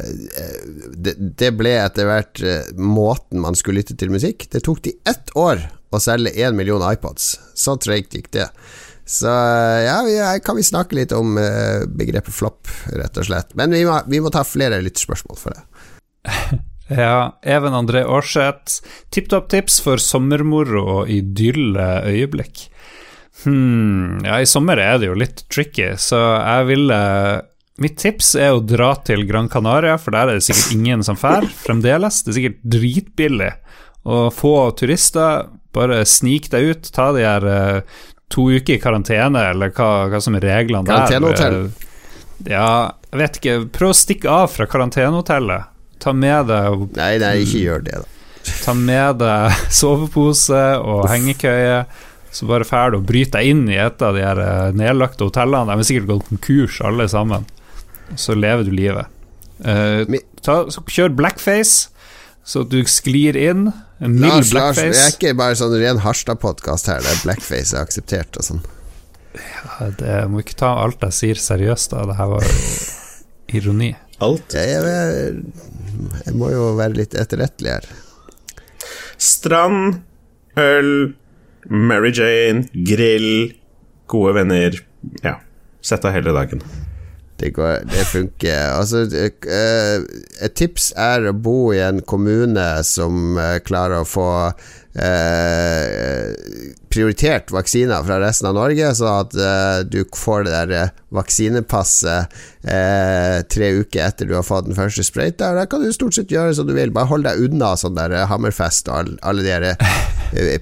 det, 0.92 1.14
det 1.40 1.48
ble 1.56 1.72
etter 1.80 2.06
hvert 2.06 2.42
eh, 2.44 2.68
måten 2.76 3.40
man 3.42 3.56
skulle 3.58 3.80
lytte 3.80 3.96
til 3.98 4.12
musikk. 4.12 4.46
Det 4.52 4.62
tok 4.66 4.84
de 4.84 4.92
ett 5.08 5.32
år 5.34 5.64
å 5.94 6.02
selge 6.02 6.34
én 6.34 6.56
million 6.58 6.82
iPods. 6.82 7.34
Så 7.54 7.76
treigt 7.82 8.14
gikk 8.16 8.30
det. 8.34 8.48
Så 9.06 9.30
eh, 9.30 9.84
ja, 9.86 10.00
vi, 10.06 10.16
kan 10.44 10.58
vi 10.58 10.66
snakke 10.66 10.98
litt 10.98 11.14
om 11.14 11.38
eh, 11.38 11.86
begrepet 11.86 12.34
flopp, 12.34 12.70
rett 12.90 13.20
og 13.20 13.28
slett. 13.28 13.54
Men 13.58 13.74
vi 13.74 13.84
må, 13.86 14.00
vi 14.10 14.22
må 14.22 14.32
ta 14.34 14.42
flere 14.46 14.82
lyttspørsmål 14.84 15.42
for 15.42 15.56
det. 15.56 15.66
Ja, 16.86 17.40
Even 17.42 17.74
André 17.74 18.04
Aarseth. 18.06 18.76
Tipp 19.10 19.26
topp 19.32 19.48
tips 19.50 19.80
for 19.82 19.98
sommermoro 19.98 20.84
og 21.00 21.08
idylle 21.10 22.04
øyeblikk. 22.06 22.68
Hm, 23.42 24.22
ja, 24.22 24.38
i 24.38 24.46
sommer 24.46 24.78
er 24.78 25.00
det 25.02 25.10
jo 25.10 25.16
litt 25.18 25.42
tricky, 25.52 25.96
så 25.98 26.20
jeg 26.38 26.68
ville 26.70 27.00
Mitt 27.82 27.98
tips 28.00 28.30
er 28.40 28.54
å 28.56 28.62
dra 28.64 28.94
til 29.04 29.26
Gran 29.28 29.50
Canaria, 29.52 29.98
for 30.00 30.14
der 30.16 30.30
er 30.30 30.38
det 30.38 30.46
sikkert 30.46 30.78
ingen 30.78 31.02
som 31.04 31.18
fær 31.20 31.44
fremdeles. 31.66 32.22
Det 32.24 32.30
er 32.30 32.36
sikkert 32.38 32.62
dritbillig. 32.72 33.50
Og 34.08 34.30
få 34.32 34.52
turister, 34.78 35.50
bare 35.76 36.02
snik 36.08 36.50
deg 36.52 36.72
ut, 36.72 36.90
ta 36.96 37.10
de 37.14 37.24
her 37.26 37.46
uh, 37.46 38.02
to 38.32 38.48
uker 38.56 38.76
i 38.76 38.82
karantene, 38.82 39.44
eller 39.52 39.72
hva, 39.76 40.08
hva 40.10 40.20
som 40.22 40.36
er 40.38 40.48
reglene 40.48 40.88
der. 40.88 41.06
Karantenehotell. 41.06 41.60
Ja, 42.44 42.96
jeg 43.12 43.20
vet 43.22 43.38
ikke. 43.40 43.56
Prøv 43.72 43.94
å 43.94 43.96
stikke 43.96 44.32
av 44.32 44.50
fra 44.52 44.66
karantenehotellet. 44.68 45.72
Ta 46.02 46.12
med 46.12 46.50
deg 46.50 46.82
Nei, 46.98 47.14
nei, 47.22 47.32
ikke 47.46 47.62
gjør 47.62 47.86
det, 47.86 48.02
da. 48.02 48.12
Ta 48.62 48.74
med 48.78 49.22
deg 49.22 49.56
sovepose 49.80 50.62
og 50.82 51.06
hengekøye, 51.10 51.80
så 52.36 52.48
bare 52.50 52.66
drar 52.68 52.92
du 52.92 53.00
og 53.00 53.06
bryter 53.08 53.40
deg 53.40 53.54
inn 53.54 53.64
i 53.72 53.78
et 53.80 54.02
av 54.04 54.16
de 54.16 54.22
her 54.22 54.40
eh, 54.42 54.76
nedlagte 54.76 55.24
hotellene. 55.24 55.72
De 55.72 55.82
er 55.82 55.88
sikkert 55.88 56.10
gått 56.10 56.28
konkurs, 56.28 56.80
alle 56.84 57.08
sammen. 57.08 57.46
Så 58.20 58.36
lever 58.36 58.66
du 58.66 58.74
livet. 58.76 59.12
Uh, 59.64 60.04
ta, 60.44 60.66
så 60.70 60.82
kjør 60.84 61.14
blackface, 61.16 61.88
så 62.46 62.62
du 62.68 62.82
sklir 62.86 63.38
inn. 63.40 63.70
En 63.98 64.12
mild 64.12 64.26
Lars, 64.28 64.52
Lars, 64.52 64.76
det 64.76 64.92
er 64.92 65.12
ikke 65.14 65.32
bare 65.38 65.56
sånn 65.56 65.72
ren 65.80 66.00
Harstad-podkast 66.04 66.90
her, 66.90 67.00
det 67.00 67.12
er 67.14 67.22
blackface 67.24 67.76
er 67.76 67.86
akseptert 67.86 68.36
og 68.36 68.44
sånn. 68.44 68.64
Ja, 69.36 69.88
det 70.00 70.16
må 70.32 70.42
ikke 70.42 70.56
ta 70.60 70.74
alt 70.82 71.04
jeg 71.06 71.16
sier 71.16 71.40
seriøst, 71.40 71.92
da. 71.92 72.04
Det 72.08 72.16
her 72.18 72.28
var 72.32 72.50
ironi. 73.56 73.90
Alt. 74.24 74.56
Jeg, 74.56 74.80
jeg, 74.84 75.40
jeg 76.24 76.36
må 76.36 76.50
jo 76.52 76.70
være 76.78 76.96
litt 77.00 77.16
etterrettelig 77.16 77.74
her. 77.74 77.88
Strand, 79.20 80.00
øl, 80.60 80.92
Mary 81.68 82.12
Jane, 82.16 82.66
grill, 82.88 83.56
gode 84.12 84.36
venner. 84.38 84.80
Ja. 85.24 85.38
Sett 85.84 86.04
av 86.08 86.16
hele 86.16 86.32
dagen. 86.36 86.64
Det, 87.36 87.50
går, 87.50 87.84
det 87.92 88.04
funker. 88.08 88.70
Altså, 88.72 89.04
eh, 89.12 90.00
et 90.40 90.56
tips 90.56 90.92
er 90.96 91.28
å 91.28 91.36
bo 91.36 91.72
i 91.74 91.82
en 91.84 92.00
kommune 92.00 92.64
som 92.86 93.36
eh, 93.36 93.58
klarer 93.66 94.00
å 94.00 94.08
få 94.08 94.28
eh, 94.96 96.32
prioritert 96.88 97.52
vaksiner 97.52 98.06
fra 98.08 98.16
resten 98.22 98.48
av 98.48 98.56
Norge, 98.56 98.88
så 98.96 99.10
at 99.20 99.36
du 99.92 100.00
får 100.16 100.46
det 100.46 100.54
der 100.56 100.94
vaksinepasset 101.12 102.38
tre 103.52 103.68
uker 103.76 104.00
etter 104.06 104.26
du 104.30 104.32
har 104.38 104.46
fått 104.46 104.70
den 104.70 104.78
første 104.78 105.04
sprøyta. 105.04 105.52
Da 105.58 105.66
kan 105.68 105.84
du 105.84 105.92
stort 105.92 106.16
sett 106.16 106.32
gjøre 106.32 106.56
som 106.56 106.66
du 106.66 106.72
vil. 106.72 106.94
Bare 106.94 107.12
hold 107.12 107.28
deg 107.28 107.44
unna 107.44 107.74
sånn 107.76 108.00
der 108.00 108.16
Hammerfest 108.32 108.88
og 108.88 109.18
alle 109.20 109.44
de 109.44 109.74
eh, 109.74 110.15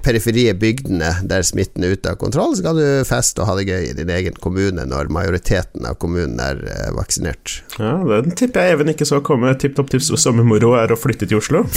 periferie 0.04 0.54
bygdene 0.58 1.10
der 1.28 1.46
smitten 1.46 1.86
er 1.86 1.94
ute 1.96 2.12
av 2.12 2.18
kontroll. 2.20 2.56
Så 2.56 2.64
kan 2.66 2.78
du 2.78 2.84
feste 3.08 3.42
og 3.42 3.50
ha 3.50 3.56
det 3.58 3.68
gøy 3.68 3.90
i 3.90 3.96
din 3.96 4.12
egen 4.12 4.36
kommune 4.42 4.86
når 4.88 5.12
majoriteten 5.14 5.86
av 5.88 5.98
kommunen 6.02 6.40
er 6.42 6.60
eh, 6.68 6.90
vaksinert. 6.96 7.60
Ja, 7.78 7.96
Den 8.04 8.34
tipper 8.36 8.66
jeg 8.66 8.78
Even 8.78 8.90
ikke 8.90 9.06
så 9.08 9.22
komme. 9.24 9.54
Tipp 9.60 9.76
topp 9.78 9.92
tips 9.92 10.10
for 10.12 10.20
sommermoro 10.20 10.74
er 10.80 10.92
å 10.92 10.98
flytte 10.98 11.30
til 11.30 11.42
Oslo. 11.42 11.64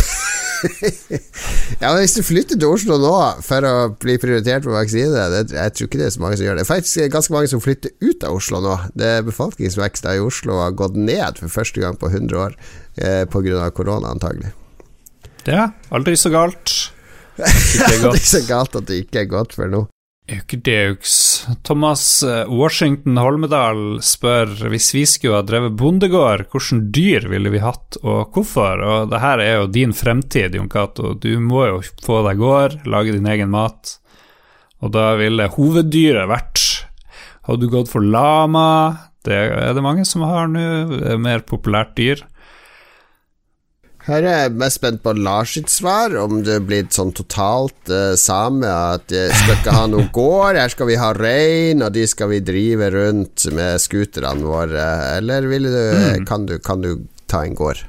Ja, 1.78 1.92
men 1.92 2.00
Hvis 2.02 2.16
du 2.18 2.24
flytter 2.26 2.58
til 2.58 2.72
Oslo 2.74 2.96
nå 2.98 3.12
for 3.46 3.62
å 3.68 3.74
bli 4.02 4.16
prioritert 4.18 4.64
for 4.66 4.74
vaksine 4.74 5.28
det, 5.30 5.52
Jeg 5.54 5.74
tror 5.76 5.86
ikke 5.86 6.00
det 6.00 6.08
er 6.08 6.16
så 6.16 6.24
mange 6.24 6.40
som 6.40 6.48
gjør 6.48 6.58
det. 6.58 6.64
Faktisk 6.66 6.98
er 6.98 7.08
faktisk 7.08 7.14
ganske 7.14 7.34
mange 7.34 7.48
som 7.52 7.62
flytter 7.62 7.92
ut 8.02 8.24
av 8.24 8.36
Oslo 8.38 8.62
nå. 8.62 8.76
Det 8.96 9.26
Befolkningsveksten 9.28 10.16
i 10.16 10.24
Oslo 10.24 10.60
har 10.62 10.72
gått 10.72 10.96
ned 10.96 11.38
for 11.38 11.50
første 11.50 11.82
gang 11.82 11.98
på 11.98 12.10
100 12.10 12.38
år 12.38 12.56
eh, 12.98 13.26
pga. 13.30 13.72
korona, 13.72 14.10
antagelig. 14.12 14.54
Ja, 15.46 15.72
aldri 15.90 16.16
så 16.18 16.30
galt. 16.30 16.92
Det 17.38 17.94
er 17.94 18.10
ikke 18.10 18.34
så 18.34 18.44
galt 18.48 18.76
at 18.80 18.90
det 18.90 19.04
ikke 19.06 19.24
er 19.24 19.32
godt 19.32 19.56
for 19.58 19.70
nå. 19.72 19.86
Eukedeux. 20.28 21.46
Thomas 21.64 22.24
eh, 22.24 22.50
Washington 22.52 23.16
Holmedal 23.22 24.02
spør 24.04 24.52
hvis 24.74 24.90
vi 24.96 25.06
skulle 25.08 25.40
ha 25.40 25.46
drevet 25.48 25.78
bondegård, 25.80 26.50
hvilke 26.52 26.82
dyr 26.92 27.30
ville 27.32 27.54
vi 27.54 27.62
hatt, 27.64 28.00
og 28.04 28.36
hvorfor? 28.36 28.84
Og 28.84 29.14
det 29.14 29.22
her 29.24 29.44
er 29.44 29.54
jo 29.62 29.70
din 29.72 29.96
fremtid, 29.96 30.58
Jon 30.58 30.68
Cato. 30.72 31.14
Du 31.16 31.32
må 31.40 31.64
jo 31.70 31.80
få 32.04 32.20
deg 32.28 32.42
gård, 32.44 32.82
lage 32.90 33.16
din 33.16 33.30
egen 33.32 33.54
mat. 33.54 33.96
Og 34.84 34.92
da 34.94 35.14
ville 35.18 35.50
hoveddyret 35.56 36.30
vært 36.30 36.66
Hadde 37.48 37.64
du 37.64 37.72
gått 37.72 37.88
for 37.88 38.04
lama? 38.04 39.08
Det 39.24 39.38
er 39.56 39.72
det 39.72 39.84
mange 39.84 40.04
som 40.04 40.26
har 40.28 40.50
nå. 40.52 40.60
Er 41.14 41.22
mer 41.22 41.46
populært 41.48 41.94
dyr. 41.96 42.26
Her 44.08 44.24
er 44.24 44.38
jeg 44.46 44.54
mest 44.56 44.80
spent 44.80 45.02
på 45.04 45.12
Lars 45.20 45.58
sitt 45.58 45.68
svar, 45.68 46.14
om 46.16 46.40
det 46.48 46.62
blir 46.64 46.86
sånn 46.96 47.10
totalt 47.16 47.92
uh, 47.92 48.14
same 48.16 48.64
at 48.64 49.12
jeg 49.12 49.34
skal 49.36 49.58
ikke 49.58 49.76
ha 49.76 49.84
noen 49.92 50.08
gård, 50.16 50.56
her 50.56 50.72
skal 50.72 50.88
vi 50.88 50.96
ha 51.02 51.12
rein, 51.18 51.84
og 51.84 51.92
de 51.98 52.06
skal 52.08 52.32
vi 52.32 52.40
drive 52.40 52.88
rundt 52.96 53.50
med 53.52 53.84
scooterne 53.84 54.48
våre, 54.48 54.88
eller 55.18 55.44
du, 55.44 55.60
mm. 55.68 56.24
kan, 56.30 56.48
du, 56.48 56.56
kan, 56.64 56.86
du, 56.86 57.04
ta 57.28 57.44
en 57.44 57.60
gård? 57.60 57.84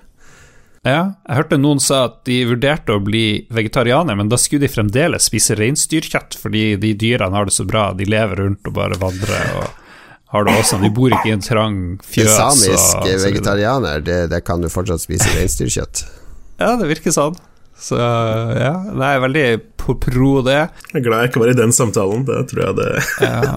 Ja, 0.83 1.15
jeg 1.29 1.39
hørte 1.39 1.61
noen 1.61 1.79
sa 1.83 2.09
at 2.09 2.25
de 2.27 2.41
vurderte 2.49 2.97
å 2.97 3.03
bli 3.05 3.45
vegetarianer, 3.55 4.19
men 4.19 4.31
da 4.33 4.39
skulle 4.41 4.67
de 4.67 4.75
fremdeles 4.75 5.31
spise 5.31 5.55
reinsdyrkjøtt, 5.59 6.35
fordi 6.43 6.73
de 6.83 6.97
dyrene 6.99 7.39
har 7.39 7.47
det 7.47 7.55
så 7.55 7.67
bra, 7.69 7.93
de 7.95 8.11
lever 8.11 8.43
rundt 8.43 8.67
og 8.67 8.75
bare 8.75 8.99
vandrer. 8.99 9.53
og 9.63 9.88
har 10.33 10.45
det 10.45 10.55
også. 10.61 10.79
De 10.83 10.91
bor 10.93 11.13
ikke 11.13 11.31
i 11.31 11.35
en 11.37 11.45
trang 11.45 11.77
fjøs. 12.05 12.31
Samisk 12.37 13.01
og, 13.01 13.11
vegetarianer, 13.25 14.03
det, 14.05 14.19
det, 14.33 14.43
kan 14.45 14.61
du 14.65 14.69
fortsatt 14.73 15.05
spise 15.05 15.31
reinsdyrkjøtt? 15.37 16.07
Ja, 16.59 16.73
det 16.75 16.89
virker 16.91 17.13
sånn. 17.15 17.37
Så 17.79 17.95
ja, 17.95 18.73
det 18.91 19.07
er 19.07 19.21
veldig 19.23 19.43
på 19.79 19.95
pro 20.03 20.41
det. 20.43 20.57
Jeg 20.89 20.97
er 20.99 21.05
glad 21.05 21.21
jeg 21.23 21.31
ikke 21.31 21.43
var 21.45 21.53
i 21.53 21.59
den 21.61 21.75
samtalen, 21.77 22.25
det 22.27 22.41
tror 22.51 22.65
jeg 22.65 22.79
det 22.81 22.89
ja. 23.23 23.53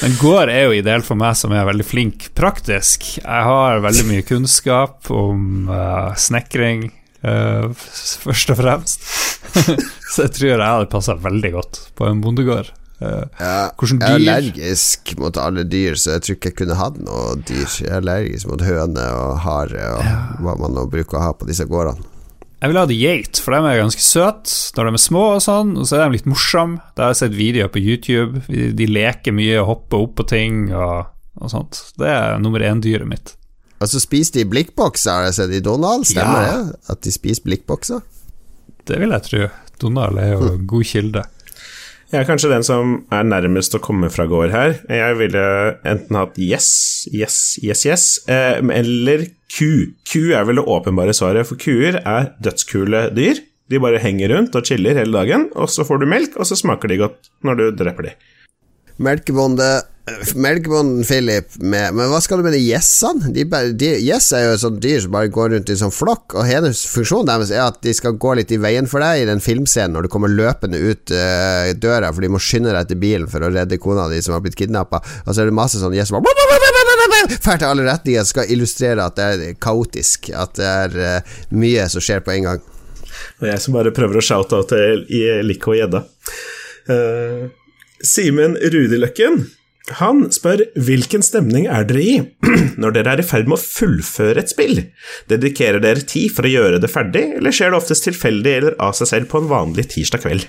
Men 0.00 0.16
gård 0.16 0.48
er 0.48 0.64
jo 0.64 0.78
ideelt 0.78 1.04
for 1.04 1.20
meg 1.20 1.36
som 1.36 1.52
er 1.52 1.68
veldig 1.68 1.84
flink 1.84 2.30
praktisk. 2.32 3.04
Jeg 3.20 3.44
har 3.50 3.84
veldig 3.84 4.06
mye 4.08 4.24
kunnskap 4.24 5.12
om 5.12 5.68
uh, 5.68 6.16
snekring, 6.16 6.88
uh, 7.28 7.68
først 8.24 8.56
og 8.56 8.62
fremst. 8.64 9.04
Så 10.10 10.24
jeg 10.24 10.34
tror 10.40 10.54
jeg 10.54 10.64
hadde 10.64 10.90
passa 10.96 11.20
veldig 11.20 11.52
godt 11.60 11.84
på 12.00 12.08
en 12.08 12.24
bondegård. 12.24 12.72
Uh, 13.00 13.24
ja, 13.40 13.70
jeg 13.72 13.96
er 13.96 14.14
allergisk 14.18 15.14
mot 15.16 15.38
alle 15.40 15.64
dyr, 15.64 15.96
så 15.96 16.18
jeg 16.18 16.24
tror 16.24 16.36
ikke 16.36 16.50
jeg 16.50 16.56
kunne 16.58 16.76
hatt 16.76 16.98
noe 17.00 17.36
dyr. 17.48 17.64
Jeg 17.64 17.88
er 17.88 18.00
allergisk 18.02 18.50
mot 18.50 18.64
høne 18.64 19.06
og 19.16 19.38
hare 19.46 19.86
og 19.96 20.02
ja. 20.04 20.16
hva 20.44 20.56
man 20.60 20.76
nå 20.76 20.84
bruker 20.92 21.16
å 21.16 21.28
ha 21.30 21.30
på 21.36 21.48
disse 21.48 21.64
gårdene. 21.70 22.04
Jeg 22.60 22.68
vil 22.68 22.76
ha 22.76 22.84
det 22.84 22.98
geit, 23.00 23.40
for 23.40 23.56
de 23.56 23.70
er 23.70 23.80
ganske 23.80 24.04
søte 24.04 24.76
når 24.76 24.90
de 24.90 24.98
er 24.98 25.00
små, 25.00 25.22
og 25.38 25.40
sånn 25.40 25.70
Og 25.80 25.86
så 25.88 25.96
er 25.96 26.02
de 26.04 26.18
litt 26.18 26.28
morsomme. 26.28 26.82
Da 26.92 27.06
har 27.06 27.14
jeg 27.14 27.22
sett 27.22 27.38
videoer 27.38 27.72
på 27.72 27.80
YouTube. 27.80 28.42
De 28.48 28.88
leker 28.88 29.32
mye 29.32 29.56
og 29.62 29.68
hopper 29.70 30.04
opp 30.04 30.18
på 30.20 30.26
ting 30.28 30.58
og, 30.68 31.08
og 31.40 31.52
sånt. 31.54 31.80
Det 31.96 32.10
er 32.12 32.36
nummer 32.42 32.60
én-dyret 32.60 33.08
mitt. 33.08 33.32
Og 33.80 33.88
så 33.88 34.02
spiser 34.02 34.42
de 34.42 34.50
blikkbokser, 34.52 35.08
har 35.08 35.30
jeg 35.30 35.38
sett 35.38 35.56
i 35.56 35.62
Donald. 35.64 36.04
Stemmer 36.04 36.44
ja. 36.44 36.52
det? 36.52 36.80
At 36.92 37.00
de 37.06 37.14
spiser 37.16 37.48
blikkbokser? 37.48 38.04
Det 38.84 39.00
vil 39.00 39.16
jeg 39.16 39.28
tro. 39.30 39.46
Donald 39.80 40.20
er 40.20 40.34
jo 40.34 40.50
en 40.50 40.66
god 40.74 40.88
kilde. 40.92 41.24
Jeg 42.10 42.24
er 42.24 42.26
kanskje 42.26 42.48
den 42.50 42.64
som 42.66 42.94
er 43.14 43.22
nærmest 43.22 43.76
å 43.76 43.78
komme 43.82 44.08
fra 44.10 44.24
gård 44.26 44.50
her. 44.50 44.72
Jeg 44.90 45.14
ville 45.20 45.42
enten 45.86 46.16
hatt 46.18 46.40
yes, 46.42 46.70
yes, 47.14 47.36
yes, 47.62 47.84
yes, 47.86 48.06
eh, 48.26 48.58
eller 48.58 49.28
ku. 49.54 49.94
Ku 50.10 50.32
er 50.34 50.48
vel 50.48 50.58
det 50.58 50.64
åpenbare 50.66 51.14
svaret, 51.14 51.46
for 51.46 51.60
kuer 51.62 52.00
er 52.00 52.32
dødskule 52.42 53.04
dyr. 53.14 53.38
De 53.70 53.78
bare 53.78 54.02
henger 54.02 54.34
rundt 54.34 54.58
og 54.58 54.66
chiller 54.66 54.98
hele 54.98 55.14
dagen, 55.14 55.46
og 55.54 55.70
så 55.70 55.86
får 55.86 56.02
du 56.02 56.08
melk, 56.10 56.34
og 56.34 56.50
så 56.50 56.58
smaker 56.58 56.90
de 56.90 56.98
godt 57.04 57.30
når 57.46 57.60
du 57.60 57.64
dreper 57.78 58.08
de. 58.08 58.16
Melkebonde 59.00 59.70
Melkebonden 60.34 61.04
Philip 61.04 61.56
med, 61.56 61.94
Men 61.94 62.08
hva 62.10 62.18
skal 62.22 62.40
du 62.40 62.46
med 62.46 62.54
de 62.56 62.60
gjessene? 62.62 63.30
Gjess 64.00 64.30
er 64.34 64.46
jo 64.46 64.54
et 64.56 64.62
sånt 64.62 64.80
dyr 64.82 65.02
som 65.04 65.14
bare 65.14 65.30
går 65.32 65.52
rundt 65.54 65.70
i 65.70 65.74
en 65.76 65.82
sånn 65.84 65.94
flokk, 65.94 66.34
og 66.34 66.48
hele 66.48 66.72
funksjonen 66.74 67.28
deres 67.30 67.52
er 67.54 67.62
at 67.66 67.78
de 67.84 67.92
skal 67.96 68.18
gå 68.20 68.34
litt 68.38 68.50
i 68.54 68.58
veien 68.60 68.88
for 68.90 69.04
deg 69.04 69.22
i 69.22 69.28
den 69.28 69.42
filmscenen 69.44 69.94
når 69.94 70.06
du 70.06 70.12
kommer 70.12 70.32
løpende 70.32 70.80
ut 70.80 71.12
uh, 71.14 71.70
døra, 71.78 72.10
for 72.10 72.24
de 72.24 72.32
må 72.32 72.40
skynde 72.42 72.74
deg 72.74 72.90
til 72.90 73.00
bilen 73.02 73.30
for 73.30 73.44
å 73.44 73.52
redde 73.52 73.78
kona 73.82 74.08
di 74.10 74.18
som 74.24 74.34
har 74.34 74.42
blitt 74.44 74.58
kidnappa, 74.58 75.02
og 75.24 75.30
så 75.30 75.44
er 75.44 75.50
det 75.50 75.56
masse 75.60 75.80
sånne 75.80 76.00
gjess 76.00 76.12
som 76.12 76.26
Fær 77.44 77.60
til 77.60 77.68
alle 77.68 77.84
retninger, 77.86 78.26
skal 78.26 78.50
illustrere 78.50 79.04
at 79.04 79.18
det 79.18 79.28
er 79.30 79.58
kaotisk, 79.60 80.32
at 80.34 80.56
det 80.58 80.66
er 80.66 80.98
uh, 80.98 81.38
mye 81.54 81.86
som 81.92 82.02
skjer 82.02 82.24
på 82.24 82.34
en 82.34 82.48
gang. 82.48 82.66
Og 83.40 83.48
jeg 83.50 83.62
som 83.62 83.76
bare 83.76 83.94
prøver 83.94 84.18
å 84.18 84.24
shout 84.24 84.56
out 84.56 84.72
til 84.72 85.04
Lico 85.46 85.74
og 85.74 85.78
Gjedda. 85.78 86.04
Uh, 86.90 87.59
Simen 88.06 88.56
Rudiløkken 88.56 89.42
han 89.98 90.26
spør 90.30 90.62
hvilken 90.78 91.24
stemning 91.24 91.66
er 91.70 91.86
dere 91.88 92.02
i 92.04 92.16
når 92.80 92.94
dere 92.94 93.14
er 93.14 93.22
i 93.22 93.26
ferd 93.26 93.48
med 93.50 93.58
å 93.58 93.62
fullføre 93.62 94.42
et 94.42 94.52
spill? 94.52 94.84
Dedikerer 95.30 95.82
dere 95.82 96.04
tid 96.06 96.30
for 96.36 96.46
å 96.46 96.52
gjøre 96.52 96.80
det 96.82 96.90
ferdig, 96.92 97.24
eller 97.40 97.54
skjer 97.54 97.72
det 97.72 97.80
oftest 97.80 98.06
tilfeldig 98.06 98.52
eller 98.60 98.76
av 98.82 98.94
seg 98.98 99.10
selv 99.10 99.30
på 99.32 99.40
en 99.40 99.50
vanlig 99.50 99.88
tirsdag 99.94 100.22
kveld? 100.22 100.46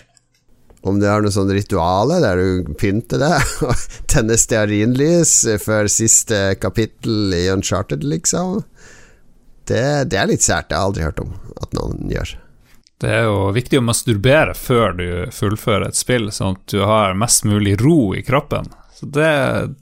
Om 0.86 0.98
det 1.02 1.10
er 1.10 1.24
noe 1.24 1.34
sånn 1.34 1.52
rituale 1.54 2.20
der 2.24 2.42
du 2.42 2.72
pynter 2.78 3.22
deg 3.22 3.56
og 3.70 3.88
tenner 4.12 4.40
stearinlys 4.42 5.36
før 5.64 5.90
siste 5.92 6.44
kapittel 6.62 7.36
i 7.38 7.46
Uncharted, 7.54 8.06
liksom. 8.06 8.62
Det, 9.70 9.84
det 10.12 10.18
er 10.18 10.32
litt 10.32 10.46
sært. 10.46 10.70
Det 10.70 10.78
har 10.78 10.84
jeg 10.84 10.90
aldri 10.90 11.06
hørt 11.06 11.22
om 11.24 11.36
at 11.62 11.78
noen 11.78 12.10
gjør. 12.12 12.34
Det 13.02 13.10
er 13.10 13.26
jo 13.26 13.50
viktig 13.56 13.80
å 13.80 13.86
masturbere 13.86 14.54
før 14.58 14.94
du 14.98 15.08
fullfører 15.34 15.88
et 15.90 15.98
spill, 15.98 16.30
sånn 16.34 16.58
at 16.60 16.64
du 16.70 16.84
har 16.86 17.18
mest 17.18 17.48
mulig 17.50 17.80
ro 17.82 18.14
i 18.14 18.22
kroppen. 18.26 18.70
Så 18.94 19.10
det, 19.10 19.32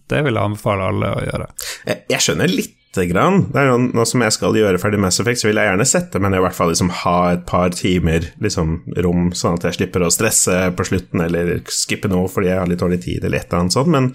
det 0.08 0.22
vil 0.24 0.38
jeg 0.38 0.52
anbefale 0.52 0.91
alle 0.94 1.16
å 1.18 1.24
gjøre. 1.26 1.50
Jeg, 1.90 2.04
jeg 2.14 2.24
skjønner 2.24 2.54
litt 2.54 2.76
grann. 3.10 3.44
Det 3.54 3.62
er 3.62 3.70
noe, 3.70 4.06
som 4.08 4.24
jeg 4.24 4.34
skal 4.34 4.56
gjøre 4.58 4.80
ferdig 4.82 5.00
Mass 5.04 5.20
Effect, 5.22 5.41
så 5.41 5.50
vil 5.50 5.60
jeg 5.60 5.70
gjerne 5.70 5.86
sette 5.88 6.20
meg 6.20 6.34
ned 6.34 6.41
i 6.41 6.46
hvert 6.48 6.58
fall 6.58 6.72
liksom 6.72 6.90
ha 7.04 7.18
et 7.36 7.44
par 7.48 7.70
timer 7.76 8.32
liksom, 8.41 8.80
rom, 9.06 9.30
sånn 9.38 9.60
at 9.60 9.68
jeg 9.68 9.78
slipper 9.78 10.04
å 10.04 10.12
stresse 10.14 10.58
på 10.76 10.88
slutten 10.90 11.22
eller 11.28 11.60
skippe 11.70 12.10
noe 12.12 12.32
fordi 12.32 12.50
jeg 12.50 12.60
har 12.64 12.72
litt 12.72 12.82
dårlig 12.82 13.02
tid 13.06 13.24
eller 13.24 13.44
et 13.44 13.52
eller 13.52 13.62
annet 13.62 13.78
sånt, 13.78 13.94
men 13.94 14.10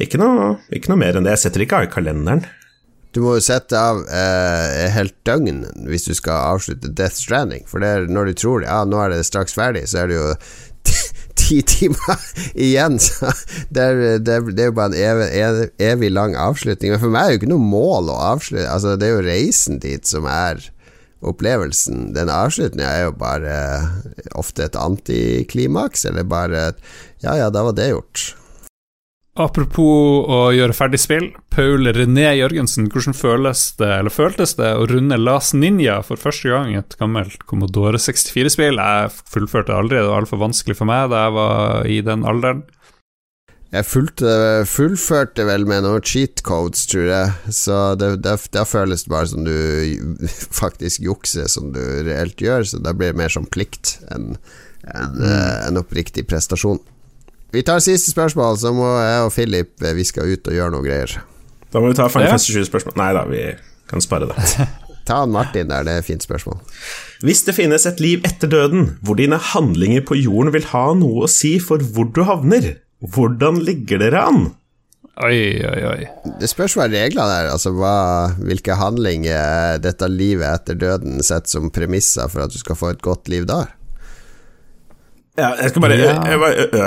ikke 0.00 0.20
noe, 0.22 0.54
ikke 0.70 0.92
noe 0.92 1.02
mer 1.02 1.18
enn 1.18 1.26
det. 1.26 1.34
Jeg 1.36 1.46
setter 1.48 1.66
ikke 1.66 1.80
av 1.80 1.88
i 1.88 1.92
kalenderen. 1.96 2.46
Du 3.10 3.22
må 3.24 3.34
jo 3.36 3.42
sette 3.42 3.74
av 3.74 4.04
eh, 4.06 4.86
helt 4.94 5.16
døgn 5.26 5.64
hvis 5.88 6.06
du 6.06 6.12
skal 6.14 6.54
avslutte 6.54 6.92
Death 6.94 7.18
Stranding. 7.18 7.64
For 7.66 7.82
det 7.82 7.90
er 7.90 8.10
når 8.10 8.30
du 8.30 8.42
tror 8.44 8.66
ja, 8.66 8.82
nå 8.86 9.00
er 9.02 9.14
det 9.14 9.24
straks 9.26 9.56
ferdig, 9.56 9.88
så 9.90 10.04
er 10.04 10.12
det 10.12 10.18
jo 10.18 10.28
ti 11.40 11.60
timer 11.66 12.26
igjen. 12.54 13.00
Så 13.02 13.32
det 13.74 13.82
er, 13.86 14.02
det, 14.22 14.36
er, 14.36 14.50
det 14.50 14.66
er, 14.66 14.70
jo 14.70 14.76
bare 14.78 14.94
en 14.94 15.00
evig, 15.00 15.70
evig, 15.90 16.12
lang 16.14 16.38
avslutning. 16.38 16.94
Men 16.94 17.02
for 17.02 17.14
meg 17.14 17.22
er 17.22 17.32
det 17.32 17.38
jo 17.38 17.42
ikke 17.42 17.54
noe 17.56 17.70
mål 17.72 18.12
å 18.14 18.20
avslutte. 18.34 18.68
Altså, 18.70 18.94
det 18.94 19.08
er 19.08 19.16
jo 19.16 19.26
reisen 19.26 19.82
dit 19.82 20.06
som 20.06 20.28
er 20.30 20.62
opplevelsen. 21.20 22.12
Den 22.16 22.30
avslutninga 22.32 22.90
er 22.94 23.08
jo 23.08 23.16
bare 23.18 23.56
ofte 24.38 24.68
et 24.68 24.78
antiklimaks, 24.78 26.06
eller 26.08 26.28
bare 26.28 26.68
et 26.70 26.84
Ja, 27.20 27.34
ja, 27.36 27.50
da 27.52 27.66
var 27.66 27.74
det 27.76 27.90
gjort. 27.90 28.30
Apropos 29.40 30.26
å 30.28 30.38
gjøre 30.52 30.74
ferdig 30.76 30.98
spill. 31.00 31.30
Paul 31.54 31.88
René 31.96 32.34
Jørgensen, 32.36 32.90
hvordan 32.92 33.16
føles 33.16 33.62
det, 33.78 33.88
eller 33.88 34.12
føltes 34.12 34.52
det 34.58 34.74
å 34.76 34.84
runde 34.90 35.16
Las 35.16 35.54
Ninja 35.56 36.00
for 36.04 36.20
første 36.20 36.50
gang 36.52 36.74
et 36.76 36.96
gammelt 37.00 37.46
Commodore 37.48 38.00
64-spill? 38.02 38.76
Jeg 38.76 39.14
fullførte 39.32 39.76
aldri, 39.76 39.96
det 39.96 40.10
var 40.10 40.26
altfor 40.26 40.42
vanskelig 40.42 40.76
for 40.76 40.90
meg 40.90 41.08
da 41.12 41.24
jeg 41.24 41.36
var 41.38 41.88
i 41.88 41.98
den 42.04 42.26
alderen. 42.28 42.62
Jeg 43.70 43.86
fulgte, 43.86 44.30
fullførte 44.66 45.46
vel 45.46 45.64
med 45.70 45.86
noen 45.86 46.04
cheat 46.04 46.42
codes, 46.44 46.84
tror 46.90 47.06
jeg, 47.06 47.34
så 47.54 47.80
da 47.96 48.64
føles 48.66 49.06
det 49.06 49.12
bare 49.14 49.30
som 49.30 49.46
du 49.46 49.54
faktisk 50.62 51.06
jukser, 51.06 51.48
som 51.48 51.70
du 51.72 51.80
reelt 52.10 52.42
gjør, 52.42 52.66
så 52.66 52.82
da 52.82 52.92
blir 52.92 53.14
det 53.14 53.22
mer 53.22 53.32
som 53.32 53.48
plikt 53.48 54.00
enn 54.10 54.34
en, 54.80 55.12
mm. 55.12 55.68
en 55.68 55.78
oppriktig 55.80 56.24
prestasjon. 56.28 56.80
Vi 57.50 57.62
tar 57.66 57.82
siste 57.82 58.12
spørsmål, 58.12 58.58
så 58.62 58.70
må 58.74 58.86
jeg 58.86 59.24
og 59.24 59.32
Philip 59.34 59.82
eh, 59.82 59.96
Vi 59.98 60.06
skal 60.06 60.30
ut 60.30 60.46
og 60.46 60.54
gjøre 60.54 60.74
noe 60.74 60.86
greier. 60.86 61.16
Da 61.70 61.82
må 61.82 61.90
vi 61.90 61.98
ta 61.98 62.06
Final 62.10 62.32
Fantasy 62.34 62.54
20-spørsmål. 62.54 62.94
Nei 62.98 63.10
da, 63.16 63.24
vi 63.30 63.42
kan 63.90 64.02
spare 64.04 64.30
det. 64.30 64.68
ta 65.08 65.22
han 65.24 65.34
Martin 65.34 65.70
der, 65.70 65.86
det 65.86 65.96
er 65.96 66.04
et 66.04 66.06
fint 66.06 66.22
spørsmål. 66.22 66.60
Hvis 67.26 67.42
det 67.46 67.56
finnes 67.58 67.86
et 67.86 68.00
liv 68.02 68.22
etter 68.26 68.50
døden, 68.50 68.94
hvor 69.02 69.18
dine 69.18 69.38
handlinger 69.50 70.06
på 70.06 70.18
jorden 70.20 70.54
vil 70.54 70.70
ha 70.70 70.86
noe 70.98 71.26
å 71.26 71.30
si 71.30 71.56
for 71.62 71.82
hvor 71.82 72.08
du 72.14 72.22
havner, 72.28 72.72
hvordan 73.02 73.60
ligger 73.66 74.02
dere 74.02 74.24
an? 74.30 74.42
Oi, 75.20 75.60
oi, 75.66 75.80
oi. 75.84 76.30
Det 76.40 76.48
spørs 76.48 76.78
hva 76.78 76.86
reglene 76.88 77.42
er. 77.42 77.50
Altså 77.52 77.74
hva, 77.76 78.30
hvilke 78.40 78.78
handlinger 78.78 79.80
dette 79.82 80.08
livet 80.08 80.48
etter 80.48 80.78
døden 80.80 81.18
setter 81.20 81.58
som 81.58 81.68
premisser 81.74 82.30
for 82.30 82.46
at 82.46 82.54
du 82.54 82.60
skal 82.62 82.78
få 82.78 82.94
et 82.94 83.02
godt 83.04 83.28
liv 83.32 83.44
der. 83.50 83.74
Ja, 85.40 85.50
jeg 85.56 85.72
skal 85.72 85.84
bare, 85.84 85.98
ja. 85.98 86.16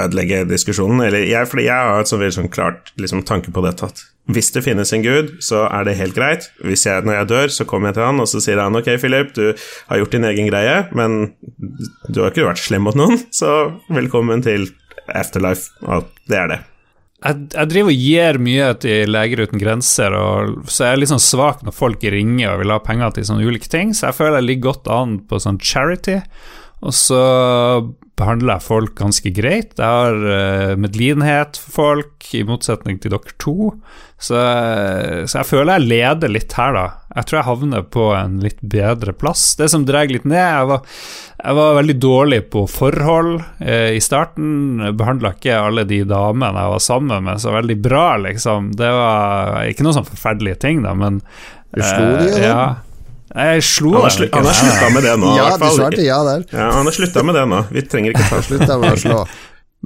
ødelegge 0.05 0.43
diskusjonen. 0.49 1.01
Eller 1.07 1.25
jeg, 1.25 1.49
fordi 1.49 1.67
jeg 1.67 1.91
har 1.91 2.03
et 2.03 2.11
så 2.11 2.19
veldig 2.21 2.37
sånn 2.37 2.51
klart 2.53 2.93
liksom, 3.01 3.23
tanke 3.27 3.53
på 3.53 3.63
dette 3.65 3.89
at 3.89 4.03
hvis 4.31 4.53
det 4.55 4.63
finnes 4.63 4.93
en 4.95 5.03
gud, 5.03 5.33
så 5.43 5.65
er 5.67 5.87
det 5.87 5.97
helt 5.99 6.15
greit. 6.15 6.45
Hvis 6.63 6.85
jeg, 6.87 7.03
når 7.03 7.17
jeg 7.17 7.29
dør, 7.33 7.49
så 7.51 7.65
kommer 7.67 7.91
jeg 7.91 7.97
til 7.97 8.05
han, 8.07 8.21
og 8.23 8.29
så 8.31 8.39
sier 8.43 8.61
han 8.61 8.79
ok, 8.79 8.93
Philip, 9.01 9.33
du 9.35 9.49
har 9.89 9.99
gjort 9.99 10.15
din 10.15 10.27
egen 10.29 10.47
greie, 10.47 10.77
men 10.95 11.33
du 12.07 12.21
har 12.21 12.31
ikke 12.31 12.47
vært 12.47 12.63
slem 12.63 12.87
mot 12.87 12.95
noen, 12.95 13.19
så 13.35 13.73
velkommen 13.91 14.45
til 14.45 14.69
Afterlife, 15.11 15.73
og 15.83 16.07
det 16.31 16.39
er 16.39 16.53
det. 16.53 16.61
Jeg, 17.23 17.43
jeg 17.53 17.71
driver 17.71 17.91
og 17.91 18.01
gir 18.05 18.39
mye 18.43 18.71
til 18.83 19.11
Leger 19.11 19.43
uten 19.45 19.59
grenser, 19.59 20.15
og 20.15 20.71
så 20.71 20.87
er 20.87 20.93
jeg 20.93 21.03
litt 21.03 21.13
sånn 21.13 21.23
svak 21.23 21.63
når 21.63 21.75
folk 21.75 22.03
ringer 22.15 22.53
og 22.53 22.63
vil 22.63 22.73
ha 22.75 22.81
penger 22.83 23.15
til 23.15 23.27
sånne 23.27 23.47
ulike 23.47 23.71
ting, 23.71 23.91
så 23.95 24.09
jeg 24.09 24.19
føler 24.21 24.39
jeg 24.39 24.49
ligger 24.49 24.69
godt 24.71 24.91
an 24.91 25.19
på 25.27 25.39
sånn 25.43 25.59
charity. 25.59 26.21
Og 26.83 26.95
så 26.95 27.19
behandler 28.19 28.57
jeg 28.57 28.67
folk 28.67 28.95
ganske 28.99 29.31
greit. 29.33 29.73
Jeg 29.79 29.87
har 29.87 30.17
uh, 30.19 30.73
medlidenhet 30.79 31.57
for 31.59 31.77
folk, 31.83 32.09
i 32.33 32.43
motsetning 32.47 32.99
til 33.01 33.13
dere 33.13 33.35
to. 33.41 33.71
Så, 34.23 34.37
så, 35.27 35.39
jeg 35.41 35.47
føler 35.49 35.81
jeg 35.81 35.89
leder 35.89 36.31
litt 36.31 36.53
her, 36.55 36.75
da. 36.77 36.83
Jeg 37.17 37.27
tror 37.27 37.37
jeg 37.39 37.47
havner 37.49 37.83
på 37.91 38.05
en 38.15 38.37
litt 38.43 38.61
bedre 38.61 39.11
plass. 39.17 39.43
Det 39.59 39.67
som 39.69 39.83
drar 39.85 40.07
litt 40.09 40.23
ned 40.25 40.39
Jeg 40.39 40.69
var, 40.69 40.85
jeg 41.41 41.57
var 41.59 41.75
veldig 41.79 41.95
dårlig 42.05 42.39
på 42.53 42.63
forhold 42.71 43.33
uh, 43.41 43.89
i 43.91 43.99
starten. 44.03 44.85
Behandla 44.99 45.33
ikke 45.35 45.59
alle 45.59 45.87
de 45.89 46.03
damene 46.07 46.53
jeg 46.53 46.75
var 46.75 46.87
sammen 46.87 47.27
med, 47.27 47.43
så 47.43 47.57
veldig 47.57 47.79
bra, 47.83 48.07
liksom. 48.29 48.71
Det 48.79 48.93
var 48.99 49.59
ikke 49.71 49.87
noen 49.87 49.99
sånn 49.99 50.09
forferdelige 50.13 50.61
ting, 50.67 50.85
da, 50.85 50.95
men 50.97 51.23
Du 51.73 51.81
slo 51.81 52.09
de, 52.21 52.31
uh, 52.37 52.41
ja. 52.43 52.63
Jeg 53.33 53.63
slo 53.65 53.93
Han 53.95 54.05
har, 54.05 54.13
slu, 54.13 54.27
har 54.33 54.53
slutta 54.57 54.89
med 54.93 55.05
det 55.07 55.13
nå. 55.21 55.31
Ja, 55.37 55.47
du 55.57 55.65
svarte 55.73 56.03
ja 56.05 56.19
der. 56.27 56.45
Ja, 56.51 56.69
han 56.75 56.85
har 56.89 56.95
slutta 56.95 57.23
med 57.25 57.37
det 57.39 57.45
nå. 57.49 57.63
Vi 57.73 57.83
trenger 57.89 58.13
ikke 58.13 58.29
ta 58.29 58.41
Slutta 58.49 58.77
med 58.81 58.93
å 58.93 58.99
slå. 58.99 59.19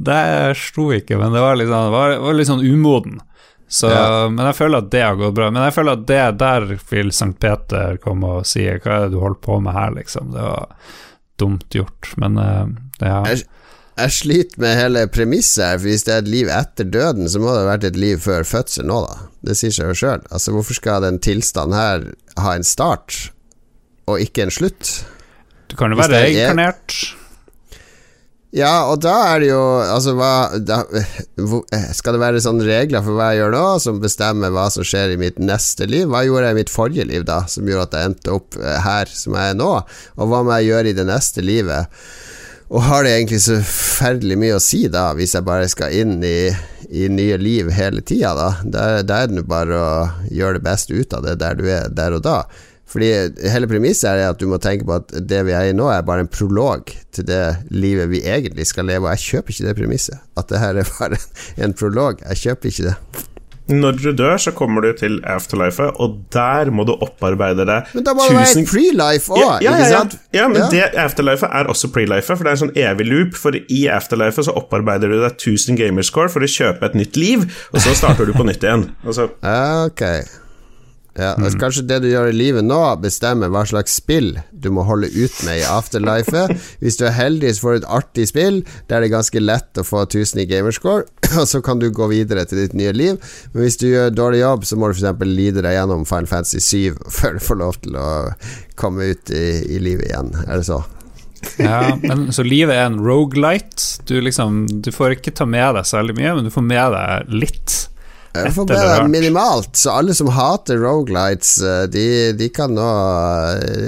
Det 0.08 0.22
slo 0.60 0.92
ikke, 0.94 1.18
men 1.18 1.34
det 1.34 1.42
var 1.42 1.58
litt 1.58 1.72
sånn, 1.72 1.92
var, 1.94 2.18
var 2.22 2.38
litt 2.38 2.50
sånn 2.50 2.66
umoden. 2.66 3.22
Så, 3.68 3.90
ja. 3.92 4.28
Men 4.32 4.46
jeg 4.50 4.58
føler 4.60 4.84
at 4.84 4.92
det 4.94 5.04
har 5.04 5.18
gått 5.20 5.36
bra. 5.38 5.50
Men 5.52 5.66
jeg 5.68 5.76
føler 5.76 5.98
at 5.98 6.06
det 6.08 6.24
der 6.40 6.68
vil 6.92 7.10
Sankt 7.16 7.40
Peter 7.44 7.98
komme 8.04 8.38
og 8.40 8.48
si 8.48 8.64
Hva 8.64 8.94
er 8.94 9.08
det 9.08 9.16
du 9.16 9.20
holder 9.20 9.42
på 9.44 9.60
med 9.64 9.76
her, 9.76 9.92
liksom? 9.98 10.32
Det 10.36 10.44
var 10.46 10.94
dumt 11.38 11.76
gjort, 11.76 12.14
men 12.18 12.40
ja. 12.42 13.20
Jeg, 13.30 13.44
jeg 13.98 14.14
sliter 14.14 14.62
med 14.62 14.78
hele 14.78 15.06
premisset 15.10 15.64
her, 15.66 15.80
for 15.80 15.90
hvis 15.90 16.06
det 16.08 16.14
er 16.14 16.22
et 16.24 16.30
liv 16.32 16.52
etter 16.54 16.90
døden, 16.90 17.30
så 17.30 17.42
må 17.42 17.50
det 17.52 17.64
ha 17.64 17.72
vært 17.72 17.88
et 17.90 17.98
liv 18.00 18.22
før 18.24 18.46
fødsel 18.48 18.88
nå, 18.90 19.02
da. 19.08 19.32
Det 19.48 19.56
sier 19.58 19.74
seg 19.74 19.92
jo 19.92 19.98
sjøl. 19.98 20.28
Altså, 20.30 20.54
hvorfor 20.54 20.78
skal 20.78 21.06
den 21.06 21.18
tilstanden 21.24 21.78
her 21.78 22.08
ha 22.42 22.54
en 22.58 22.68
start? 22.68 23.32
og 24.08 24.24
ikke 24.24 24.48
en 24.48 24.54
slutt. 24.54 24.92
Du 25.68 25.76
kan 25.80 25.92
jo 25.92 26.00
være 26.00 26.28
inkarnert. 26.32 26.96
Ja, 28.56 28.88
og 28.88 29.02
da 29.04 29.14
er 29.34 29.42
det 29.44 29.50
jo 29.50 29.60
Altså, 29.84 30.14
hva 30.16 30.56
da, 30.64 30.78
Skal 31.94 32.16
det 32.16 32.22
være 32.22 32.40
sånne 32.42 32.64
regler 32.64 33.04
for 33.04 33.18
hva 33.18 33.34
jeg 33.34 33.42
gjør 33.42 33.52
nå, 33.54 33.64
som 33.84 34.00
bestemmer 34.02 34.54
hva 34.56 34.70
som 34.72 34.88
skjer 34.88 35.14
i 35.14 35.20
mitt 35.20 35.42
neste 35.44 35.86
liv? 35.90 36.08
Hva 36.08 36.24
gjorde 36.24 36.48
jeg 36.48 36.56
i 36.56 36.60
mitt 36.62 36.72
forrige 36.72 37.08
liv, 37.12 37.26
da, 37.28 37.42
som 37.52 37.68
gjorde 37.68 37.90
at 37.90 37.98
jeg 38.00 38.12
endte 38.14 38.38
opp 38.38 38.58
eh, 38.62 38.80
her 38.86 39.12
som 39.12 39.36
jeg 39.36 39.52
er 39.52 39.60
nå? 39.60 39.70
Og 40.16 40.32
hva 40.32 40.42
må 40.48 40.56
jeg 40.56 40.72
gjøre 40.72 40.94
i 40.94 40.98
det 40.98 41.08
neste 41.12 41.44
livet? 41.44 42.00
Og 42.68 42.82
har 42.84 43.06
det 43.06 43.14
egentlig 43.16 43.40
så 43.46 43.58
forferdelig 43.64 44.38
mye 44.40 44.56
å 44.58 44.64
si, 44.64 44.82
da, 44.92 45.10
hvis 45.16 45.38
jeg 45.38 45.48
bare 45.48 45.70
skal 45.72 45.94
inn 45.96 46.18
i, 46.26 46.50
i 46.92 47.08
nye 47.12 47.38
liv 47.40 47.70
hele 47.72 48.04
tida, 48.04 48.34
da? 48.36 48.50
Da, 48.68 48.88
er 49.22 49.30
det 49.32 49.46
bare 49.48 49.78
å 49.78 49.92
gjøre 50.28 50.60
det 50.60 50.66
beste 50.66 50.98
ut 50.98 51.16
av 51.16 51.24
det 51.24 51.38
der 51.40 51.56
du 51.56 51.64
er 51.72 51.88
der 51.88 52.18
og 52.18 52.26
da. 52.28 52.42
Fordi 52.88 53.08
hele 53.52 53.68
premisset 53.68 54.10
er 54.10 54.30
at 54.30 54.40
du 54.40 54.48
må 54.52 54.60
tenke 54.64 54.88
på 54.88 55.00
at 55.00 55.16
det 55.32 55.42
vi 55.48 55.56
er 55.56 55.72
i 55.72 55.76
nå, 55.76 55.88
er 55.92 56.06
bare 56.08 56.24
en 56.24 56.32
prolog 56.32 56.92
til 57.16 57.28
det 57.28 57.42
livet 57.72 58.12
vi 58.12 58.24
egentlig 58.24 58.68
skal 58.68 58.88
leve, 58.88 59.08
og 59.08 59.16
jeg 59.16 59.26
kjøper 59.32 59.56
ikke 59.56 59.68
det 59.70 59.78
premisset. 59.80 60.28
At 60.40 60.52
det 60.52 60.64
her 60.64 60.84
er 60.84 60.94
bare 61.00 61.20
en 61.64 61.76
prolog. 61.76 62.24
Jeg 62.30 62.44
kjøper 62.44 62.72
ikke 62.72 62.92
det. 62.92 63.28
Når 63.68 63.98
du 64.00 64.12
dør, 64.16 64.38
så 64.40 64.54
kommer 64.56 64.86
du 64.86 64.94
til 64.96 65.20
afterlife, 65.28 65.90
og 66.00 66.22
der 66.34 66.72
må 66.72 66.86
du 66.88 66.94
opparbeide 66.96 67.66
deg 67.68 67.92
Men 67.98 68.06
da 68.08 68.14
må 68.16 68.24
det 68.28 68.38
være 68.38 68.64
prelife 68.70 69.36
òg, 69.36 69.44
ja, 69.44 69.58
ja, 69.66 69.90
ja, 69.92 70.02
ja, 70.36 70.48
men 70.48 70.62
ja. 70.64 70.70
det 70.72 71.04
afterlife 71.04 71.50
er 71.52 71.68
også 71.72 71.92
prelife, 71.92 72.38
for 72.38 72.48
det 72.48 72.54
er 72.54 72.60
en 72.60 72.64
sånn 72.66 72.76
evig 72.80 73.10
loop. 73.12 73.38
For 73.38 73.58
i 73.58 73.84
afterlife 73.92 74.48
så 74.48 74.56
opparbeider 74.58 75.12
du 75.12 75.20
deg 75.20 75.36
1000 75.36 75.80
gamerscore 75.80 76.32
for 76.32 76.46
å 76.46 76.52
kjøpe 76.52 76.88
et 76.88 76.98
nytt 76.98 77.20
liv, 77.20 77.48
og 77.74 77.84
så 77.84 77.96
starter 77.98 78.30
du 78.30 78.36
på 78.38 78.48
nytt 78.48 78.64
igjen. 78.64 78.90
Altså. 79.06 79.32
Ok 79.44 80.04
ja, 81.18 81.34
altså. 81.34 81.58
Kanskje 81.62 81.84
det 81.90 82.00
du 82.04 82.10
gjør 82.12 82.30
i 82.30 82.36
livet 82.36 82.66
nå, 82.66 82.80
bestemmer 83.02 83.50
hva 83.54 83.64
slags 83.68 83.96
spill 83.98 84.36
du 84.52 84.70
må 84.74 84.84
holde 84.86 85.10
ut 85.10 85.40
med 85.48 85.62
i 85.64 85.66
afterlife. 85.66 86.44
Hvis 86.84 87.00
du 87.00 87.08
er 87.10 87.16
heldig, 87.18 87.56
så 87.56 87.64
får 87.64 87.74
du 87.74 87.80
et 87.82 87.90
artig 88.00 88.28
spill 88.30 88.60
der 88.88 89.02
det 89.02 89.10
er 89.10 89.16
ganske 89.16 89.42
lett 89.42 89.82
å 89.82 89.86
få 89.88 90.04
1000 90.06 90.44
i 90.44 90.48
gamerscore, 90.50 91.08
og 91.42 91.48
så 91.50 91.62
kan 91.66 91.82
du 91.82 91.90
gå 91.94 92.10
videre 92.12 92.46
til 92.50 92.62
ditt 92.64 92.78
nye 92.78 92.94
liv. 92.96 93.18
Men 93.54 93.66
hvis 93.66 93.80
du 93.82 93.88
gjør 93.90 94.14
dårlig 94.14 94.44
jobb, 94.44 94.68
så 94.70 94.78
må 94.78 94.92
du 94.92 94.98
f.eks. 95.00 95.26
lide 95.26 95.66
deg 95.66 95.78
gjennom 95.80 96.06
Final 96.10 96.30
Fantasy 96.30 96.62
7 96.62 97.02
før 97.18 97.40
du 97.40 97.48
får 97.50 97.62
lov 97.64 97.82
til 97.82 97.98
å 97.98 98.12
komme 98.78 99.10
ut 99.14 99.34
i, 99.34 99.48
i 99.74 99.82
livet 99.82 100.12
igjen. 100.12 100.32
Er 100.46 100.62
det 100.62 100.70
så? 100.70 100.84
ja, 101.62 101.98
men 102.02 102.32
Så 102.34 102.44
livet 102.46 102.76
er 102.76 102.88
en 102.88 103.02
rogelight. 103.02 104.02
Du, 104.06 104.18
liksom, 104.22 104.66
du 104.82 104.92
får 104.94 105.18
ikke 105.18 105.34
ta 105.38 105.46
med 105.50 105.78
deg 105.78 105.88
særlig 105.88 106.18
mye, 106.18 106.34
men 106.38 106.48
du 106.48 106.54
får 106.54 106.66
med 106.66 106.94
deg 106.94 107.38
litt. 107.46 107.78
Jeg 108.46 108.54
får 108.56 108.70
bare 108.70 109.08
minimalt, 109.12 109.74
så 109.80 109.98
alle 110.00 110.16
som 110.18 110.32
hater 110.34 110.80
rogelights, 110.82 111.58
eh, 111.62 111.84
de, 111.92 112.08
de 112.38 112.50
kan 112.54 112.74
nå 112.76 112.88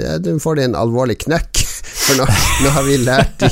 ja, 0.04 0.18
De 0.22 0.36
får 0.42 0.58
de 0.58 0.68
en 0.70 0.78
alvorlig 0.78 1.20
knekk. 1.26 1.64
For 2.10 2.18
nå, 2.18 2.24
nå 2.64 2.70
har 2.74 2.86
vi 2.86 2.96
lært 3.02 3.44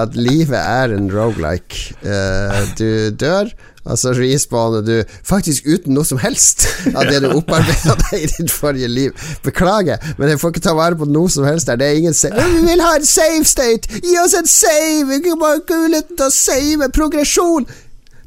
at 0.00 0.16
livet 0.18 0.58
er 0.58 0.92
en 0.96 1.06
rogelike. 1.12 1.94
Eh, 2.04 2.58
du 2.78 3.14
dør, 3.16 3.52
og 3.84 3.98
så 4.00 4.14
respawner 4.16 4.84
du 4.84 4.94
faktisk 5.28 5.66
uten 5.68 5.92
noe 5.96 6.08
som 6.08 6.20
helst 6.22 6.64
av 6.94 7.04
det 7.08 7.20
du 7.20 7.28
opparbeida 7.34 7.96
deg 8.06 8.22
i 8.22 8.30
ditt 8.32 8.52
forrige 8.52 8.88
liv. 8.88 9.26
Beklager, 9.44 10.00
men 10.18 10.32
jeg 10.32 10.40
får 10.40 10.54
ikke 10.54 10.64
ta 10.64 10.76
vare 10.76 10.96
på 10.96 11.08
noe 11.08 11.32
som 11.32 11.44
helst 11.48 11.68
der. 11.68 11.80
Det 11.80 11.90
er 11.90 12.00
ingen 12.00 12.16
save. 12.16 12.46
Vi 12.54 12.64
vil 12.64 12.84
ha 12.84 12.94
en 12.96 13.08
save 13.08 13.44
state! 13.48 14.00
Gi 14.00 14.16
oss 14.22 14.36
en 14.38 14.48
save! 14.48 15.20
Vi 15.20 15.36
bare 15.40 15.60
muligheten 15.68 16.16
til 16.16 16.28
å 16.28 16.32
save! 16.32 16.90
Progresjon! 16.96 17.68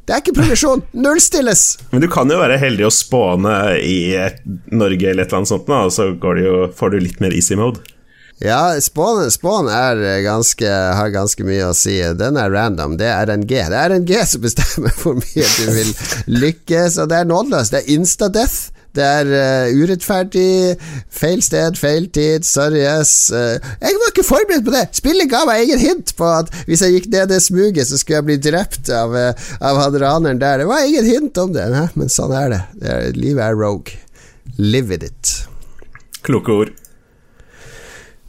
Det 0.07 0.15
er 0.15 0.21
ikke 0.23 0.37
progresjon. 0.37 0.85
Nullstilles. 0.95 1.65
Men 1.91 1.99
du 2.03 2.07
kan 2.11 2.31
jo 2.31 2.39
være 2.39 2.55
heldig 2.61 2.85
å 2.87 2.93
spåne 2.95 3.57
i 3.83 4.15
Norge 4.71 5.09
eller 5.11 5.25
et 5.25 5.27
eller 5.27 5.41
annet 5.41 5.51
sånt, 5.51 5.67
og 5.67 5.91
så 5.91 6.13
jo, 6.15 6.53
får 6.71 6.93
du 6.93 6.99
litt 7.03 7.19
mer 7.23 7.35
easy 7.35 7.57
mode. 7.59 7.83
Ja, 8.39 8.81
spån, 8.81 9.31
spån 9.31 9.67
ganske, 10.23 10.69
har 10.69 11.09
ganske 11.09 11.43
mye 11.43 11.71
å 11.71 11.75
si. 11.75 11.97
Den 12.15 12.37
er 12.37 12.53
random. 12.53 12.95
Det 12.99 13.09
er 13.09 13.27
RNG. 13.27 13.49
Det 13.49 13.79
er 13.81 13.95
RNG 13.97 14.13
som 14.29 14.43
bestemmer 14.45 14.95
hvor 15.01 15.17
mye 15.17 15.47
du 15.57 15.71
vil 15.73 15.93
lykkes, 16.45 16.99
og 17.01 17.09
det 17.11 17.19
er 17.19 17.31
nådeløst. 17.31 17.73
Det 17.73 17.81
er 17.81 17.95
insta-death. 17.97 18.76
Det 18.97 19.05
er 19.05 19.29
uh, 19.29 19.81
urettferdig. 19.81 20.77
Feil 21.13 21.43
sted, 21.45 21.77
feil 21.79 22.07
tid. 22.13 22.45
Sorry, 22.47 22.81
yes. 22.81 23.29
Uh, 23.33 23.57
jeg 23.81 23.99
var 24.01 24.13
ikke 24.13 24.25
forberedt 24.27 24.65
på 24.65 24.73
det! 24.73 24.85
Spillet 24.97 25.29
ga 25.31 25.43
meg 25.49 25.65
ingen 25.67 25.83
hint 25.83 26.15
på 26.17 26.29
at 26.39 26.49
hvis 26.69 26.83
jeg 26.85 26.97
gikk 26.97 27.11
ned 27.13 27.29
det 27.33 27.41
smuget, 27.45 27.85
så 27.89 27.99
skulle 27.99 28.21
jeg 28.21 28.29
bli 28.31 28.39
drept 28.49 28.91
av, 28.93 29.13
uh, 29.13 29.53
av 29.61 29.83
han 29.83 30.01
raneren 30.01 30.41
der. 30.41 30.63
Det 30.63 30.69
var 30.71 30.87
ingen 30.87 31.07
hint 31.07 31.37
om 31.43 31.53
det, 31.55 31.67
Nei, 31.73 31.85
men 31.99 32.11
sånn 32.11 32.33
er 32.35 32.51
det. 32.55 32.63
det 32.81 32.91
er, 32.95 33.13
livet 33.17 33.45
er 33.45 33.61
rogue. 33.61 34.01
Live 34.57 34.89
with 34.89 35.05
it. 35.05 35.37
Kloke 36.25 36.51
ord. 36.63 36.75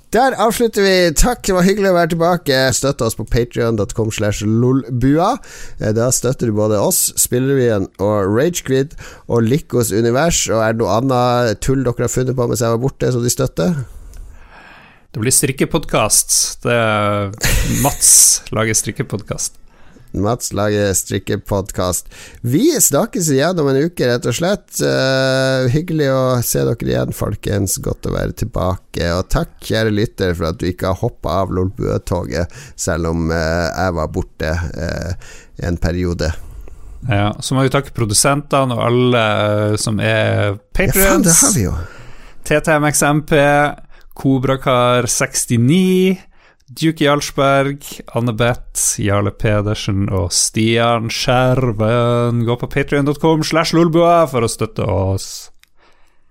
Der 0.09 0.33
avslutter 0.41 0.81
vi. 0.81 0.93
Takk, 1.13 1.43
det 1.45 1.53
var 1.53 1.67
hyggelig 1.67 1.91
å 1.91 1.97
være 1.99 2.11
tilbake. 2.15 2.61
Støtt 2.73 3.03
oss 3.05 3.17
på 3.19 3.27
patrion.com 3.29 4.09
slash 4.17 4.41
lolbua. 4.41 5.35
Eh, 5.83 5.93
da 5.93 6.09
støtter 6.15 6.49
du 6.49 6.57
både 6.57 6.79
oss, 6.81 7.11
Spillerevyen 7.21 7.91
og 8.01 8.33
Ragequid 8.33 8.97
og 9.29 9.45
Likos 9.45 9.93
univers. 9.93 10.47
Og 10.49 10.65
er 10.65 10.73
det 10.73 10.81
noe 10.81 10.97
annet 10.97 11.61
tull 11.61 11.85
dere 11.85 12.07
har 12.07 12.15
funnet 12.15 12.39
på 12.39 12.49
mens 12.49 12.65
jeg 12.65 12.73
var 12.73 12.81
borte, 12.87 13.13
som 13.13 13.25
de 13.25 13.35
støtter? 13.35 13.77
Det 15.13 15.21
blir 15.21 15.35
strikkepodkast. 15.35 16.65
Mats 17.85 18.13
lager 18.57 18.81
strikkepodkast. 18.81 19.61
Mats 20.13 20.53
lager 20.53 20.95
strikkepodkast. 20.95 22.09
Vi 22.41 22.81
snakkes 22.81 23.31
igjen 23.31 23.61
om 23.61 23.69
en 23.69 23.83
uke, 23.89 24.09
rett 24.09 24.27
og 24.29 24.37
slett. 24.37 24.81
Uh, 24.81 25.69
hyggelig 25.73 26.09
å 26.13 26.23
se 26.45 26.65
dere 26.65 26.89
igjen, 26.89 27.15
folkens. 27.17 27.79
Godt 27.85 28.09
å 28.09 28.15
være 28.17 28.37
tilbake. 28.45 29.13
Og 29.19 29.29
takk, 29.33 29.55
kjære 29.69 29.95
lytter, 29.95 30.35
for 30.39 30.53
at 30.53 30.61
du 30.61 30.69
ikke 30.71 30.93
har 30.93 31.03
hoppa 31.03 31.41
av 31.45 31.55
Lolbua-toget, 31.55 32.55
selv 32.79 33.13
om 33.13 33.33
uh, 33.33 33.69
jeg 33.69 33.97
var 34.01 34.13
borte 34.15 34.55
uh, 34.55 35.33
en 35.69 35.81
periode. 35.81 36.33
Ja, 37.07 37.37
så 37.41 37.55
må 37.55 37.63
vi 37.63 37.71
takke 37.73 37.95
produsentene 37.95 38.75
og 38.75 38.83
alle 38.89 39.23
som 39.79 40.01
er 40.03 40.57
patrions. 40.75 41.57
Ja, 41.61 41.77
TTMXMP, 42.49 43.33
Kobrakar69 44.19 46.28
Duke 46.69 47.05
Jarlsberg, 47.05 47.85
Anne-Beth, 48.13 49.01
Jarle 49.01 49.33
Pedersen 49.33 50.09
og 50.13 50.33
Stian 50.37 51.09
Skjerven. 51.09 52.43
Gå 52.45 52.57
på 52.61 52.69
patrion.com 52.69 53.45
slash 53.47 53.73
lolbua 53.77 54.27
for 54.29 54.45
å 54.45 54.51
støtte 54.53 54.85
oss. 54.85 55.49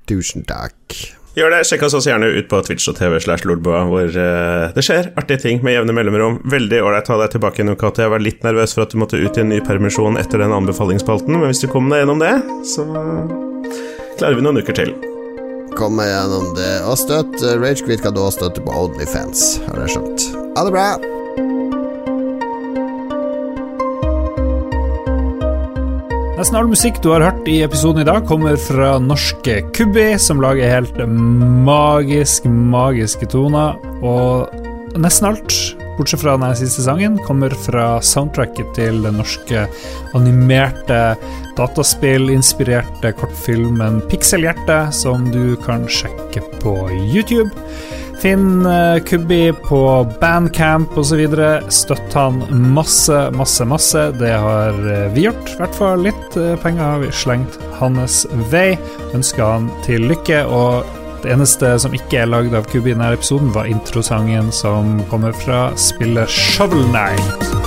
Tusen 0.08 0.46
takk. 0.48 1.00
Gjør 1.38 1.54
det. 1.54 1.64
Sjekk 1.70 1.84
oss 1.86 1.98
også 1.98 2.14
gjerne 2.14 2.30
ut 2.34 2.48
på 2.50 2.62
Twitch 2.66 2.86
og 2.90 2.98
TV 2.98 3.18
slash 3.22 3.46
lolbua, 3.50 3.84
hvor 3.90 4.14
uh, 4.14 4.70
det 4.74 4.86
skjer 4.86 5.12
artige 5.18 5.44
ting 5.44 5.66
med 5.66 5.78
jevne 5.78 5.94
mellomrom. 5.98 6.40
Veldig 6.50 6.82
ålreit 6.86 7.10
å 7.10 7.18
ha 7.18 7.20
deg 7.26 7.36
tilbake 7.36 7.62
igjen, 7.62 7.76
Kate. 7.78 8.06
Jeg 8.06 8.14
var 8.14 8.26
litt 8.26 8.46
nervøs 8.46 8.78
for 8.78 8.86
at 8.86 8.94
du 8.94 9.02
måtte 9.02 9.22
ut 9.22 9.38
i 9.38 9.46
en 9.46 9.54
ny 9.54 9.62
permisjon 9.66 10.22
etter 10.22 10.42
den 10.46 10.54
anbefalingsspalten, 10.54 11.38
men 11.38 11.50
hvis 11.50 11.66
du 11.66 11.70
kom 11.74 11.90
deg 11.94 12.06
gjennom 12.06 12.22
det, 12.22 12.34
så 12.74 12.88
klarer 14.18 14.38
vi 14.38 14.50
noen 14.50 14.62
uker 14.66 14.82
til 14.86 14.98
komme 15.78 16.08
gjennom 16.08 16.52
det. 16.58 16.74
Og 16.90 16.98
støtt 17.00 17.38
eh, 17.44 17.60
Ragequit 17.62 18.02
kan 18.04 18.16
du 18.16 18.24
også 18.24 18.42
støtte 18.42 18.66
på 18.66 18.74
Onlyfans, 18.74 19.46
har 19.68 19.86
jeg 19.86 19.96
skjønt. 19.98 20.28
Ha 20.58 20.66
det 20.66 20.74
bra! 20.76 20.90
Nesten 26.38 26.60
all 26.60 26.70
musikk 26.70 27.00
du 27.02 27.10
har 27.16 27.24
hørt 27.26 27.48
i 27.50 27.64
episoden 27.66 28.04
i 28.04 28.06
dag, 28.06 28.22
kommer 28.30 28.60
fra 28.62 28.98
norske 29.02 29.64
Kubbi, 29.74 30.12
som 30.22 30.42
lager 30.44 30.70
helt 30.70 31.00
magisk, 31.10 32.46
magiske 32.46 33.26
toner. 33.34 33.80
Og 34.06 35.02
nesten 35.02 35.32
alt 35.32 35.58
bortsett 35.98 36.22
fra 36.22 36.38
den 36.38 36.56
siste 36.56 36.86
sangen, 36.86 37.18
kommer 37.28 37.54
fra 37.66 37.98
soundtracket 38.06 38.74
til 38.78 39.02
den 39.06 39.20
norske 39.20 39.66
animerte 40.18 41.02
dataspillinspirerte 41.58 43.14
kortfilmen 43.18 44.02
Pikselhjerte, 44.12 44.88
som 44.94 45.32
du 45.34 45.56
kan 45.66 45.88
sjekke 45.90 46.44
på 46.62 46.76
YouTube. 46.94 47.50
Finn 48.22 48.66
uh, 48.66 49.04
Kubbi 49.06 49.54
på 49.54 50.08
Bandcamp 50.22 50.98
osv. 50.98 51.22
Støtt 51.70 52.14
han 52.18 52.42
masse, 52.50 53.18
masse, 53.32 53.66
masse. 53.66 54.08
Det 54.18 54.32
har 54.34 54.74
uh, 54.74 55.06
vi 55.14 55.28
gjort. 55.28 55.52
I 55.54 55.60
hvert 55.62 55.78
fall 55.78 56.06
litt 56.08 56.38
uh, 56.40 56.56
penger 56.64 56.82
har 56.82 57.04
vi 57.04 57.12
slengt 57.14 57.60
hans 57.78 58.24
vei. 58.50 58.72
Ønsker 59.14 59.46
han 59.46 59.70
til 59.86 60.10
lykke. 60.10 60.42
Og 60.50 60.97
det 61.24 61.34
eneste 61.34 61.74
som 61.82 61.96
ikke 61.96 62.22
er 62.24 62.30
lagd 62.30 62.56
av 62.58 62.68
Kubi 62.72 62.92
i 62.92 62.96
denne 62.96 63.14
episoden, 63.16 63.54
var 63.56 63.70
introsangen 63.72 64.52
som 64.56 65.00
kommer 65.12 65.36
fra 65.46 65.70
spillet 65.78 66.30
Shovel 66.32 66.86
Knight. 66.92 67.67